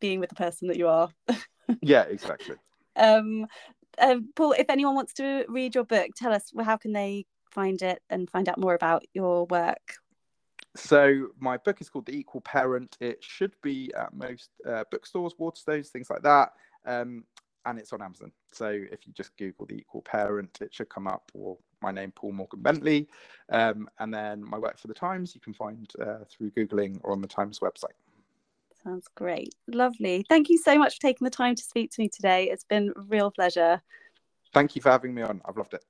being 0.00 0.20
with 0.20 0.30
the 0.30 0.34
person 0.34 0.68
that 0.68 0.76
you 0.76 0.88
are. 0.88 1.10
yeah, 1.82 2.02
exactly. 2.02 2.56
Um, 2.96 3.46
um, 3.98 4.30
Paul, 4.34 4.52
if 4.52 4.66
anyone 4.68 4.94
wants 4.94 5.14
to 5.14 5.44
read 5.48 5.74
your 5.74 5.84
book, 5.84 6.10
tell 6.16 6.32
us 6.32 6.50
well, 6.52 6.64
how 6.64 6.76
can 6.76 6.92
they 6.92 7.26
find 7.50 7.82
it 7.82 8.02
and 8.10 8.28
find 8.30 8.48
out 8.48 8.58
more 8.58 8.74
about 8.74 9.04
your 9.12 9.46
work? 9.46 9.96
So 10.74 11.28
my 11.38 11.58
book 11.58 11.80
is 11.80 11.90
called 11.90 12.06
The 12.06 12.16
Equal 12.16 12.40
Parent. 12.40 12.96
It 13.00 13.22
should 13.22 13.52
be 13.62 13.92
at 13.94 14.14
most 14.14 14.50
uh, 14.66 14.84
bookstores, 14.90 15.34
Waterstones, 15.38 15.88
things 15.88 16.08
like 16.08 16.22
that. 16.22 16.52
Um, 16.86 17.24
and 17.66 17.78
it's 17.78 17.92
on 17.92 18.02
Amazon. 18.02 18.32
So 18.50 18.68
if 18.68 19.06
you 19.06 19.12
just 19.12 19.36
Google 19.36 19.66
the 19.66 19.76
Equal 19.76 20.02
Parent, 20.02 20.58
it 20.60 20.74
should 20.74 20.88
come 20.88 21.06
up, 21.06 21.30
or 21.34 21.58
my 21.80 21.92
name, 21.92 22.10
Paul 22.12 22.32
Morgan 22.32 22.60
Bentley. 22.62 23.08
Um, 23.50 23.88
and 23.98 24.12
then 24.12 24.42
my 24.42 24.58
work 24.58 24.78
for 24.78 24.88
the 24.88 24.94
Times, 24.94 25.34
you 25.34 25.40
can 25.40 25.54
find 25.54 25.90
uh, 26.00 26.24
through 26.28 26.50
Googling 26.52 26.98
or 27.02 27.12
on 27.12 27.20
the 27.20 27.28
Times 27.28 27.60
website. 27.60 27.94
Sounds 28.82 29.06
great. 29.14 29.54
Lovely. 29.68 30.24
Thank 30.28 30.48
you 30.48 30.58
so 30.58 30.76
much 30.76 30.96
for 30.96 31.02
taking 31.02 31.24
the 31.24 31.30
time 31.30 31.54
to 31.54 31.62
speak 31.62 31.92
to 31.92 32.00
me 32.00 32.08
today. 32.08 32.50
It's 32.50 32.64
been 32.64 32.92
a 32.96 33.00
real 33.02 33.30
pleasure. 33.30 33.80
Thank 34.52 34.74
you 34.74 34.82
for 34.82 34.90
having 34.90 35.14
me 35.14 35.22
on. 35.22 35.40
I've 35.44 35.56
loved 35.56 35.74
it. 35.74 35.84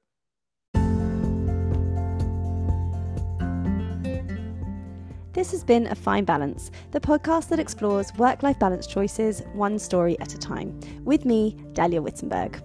This 5.32 5.52
has 5.52 5.64
been 5.64 5.86
A 5.86 5.94
Fine 5.94 6.26
Balance, 6.26 6.70
the 6.90 7.00
podcast 7.00 7.48
that 7.48 7.58
explores 7.58 8.12
work 8.16 8.42
life 8.42 8.58
balance 8.58 8.86
choices 8.86 9.42
one 9.54 9.78
story 9.78 10.20
at 10.20 10.34
a 10.34 10.38
time, 10.38 10.78
with 11.04 11.24
me, 11.24 11.56
Dahlia 11.72 12.02
Wittenberg. 12.02 12.62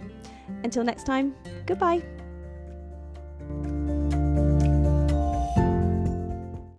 Until 0.65 0.85
next 0.85 1.05
time, 1.05 1.35
goodbye. 1.67 2.03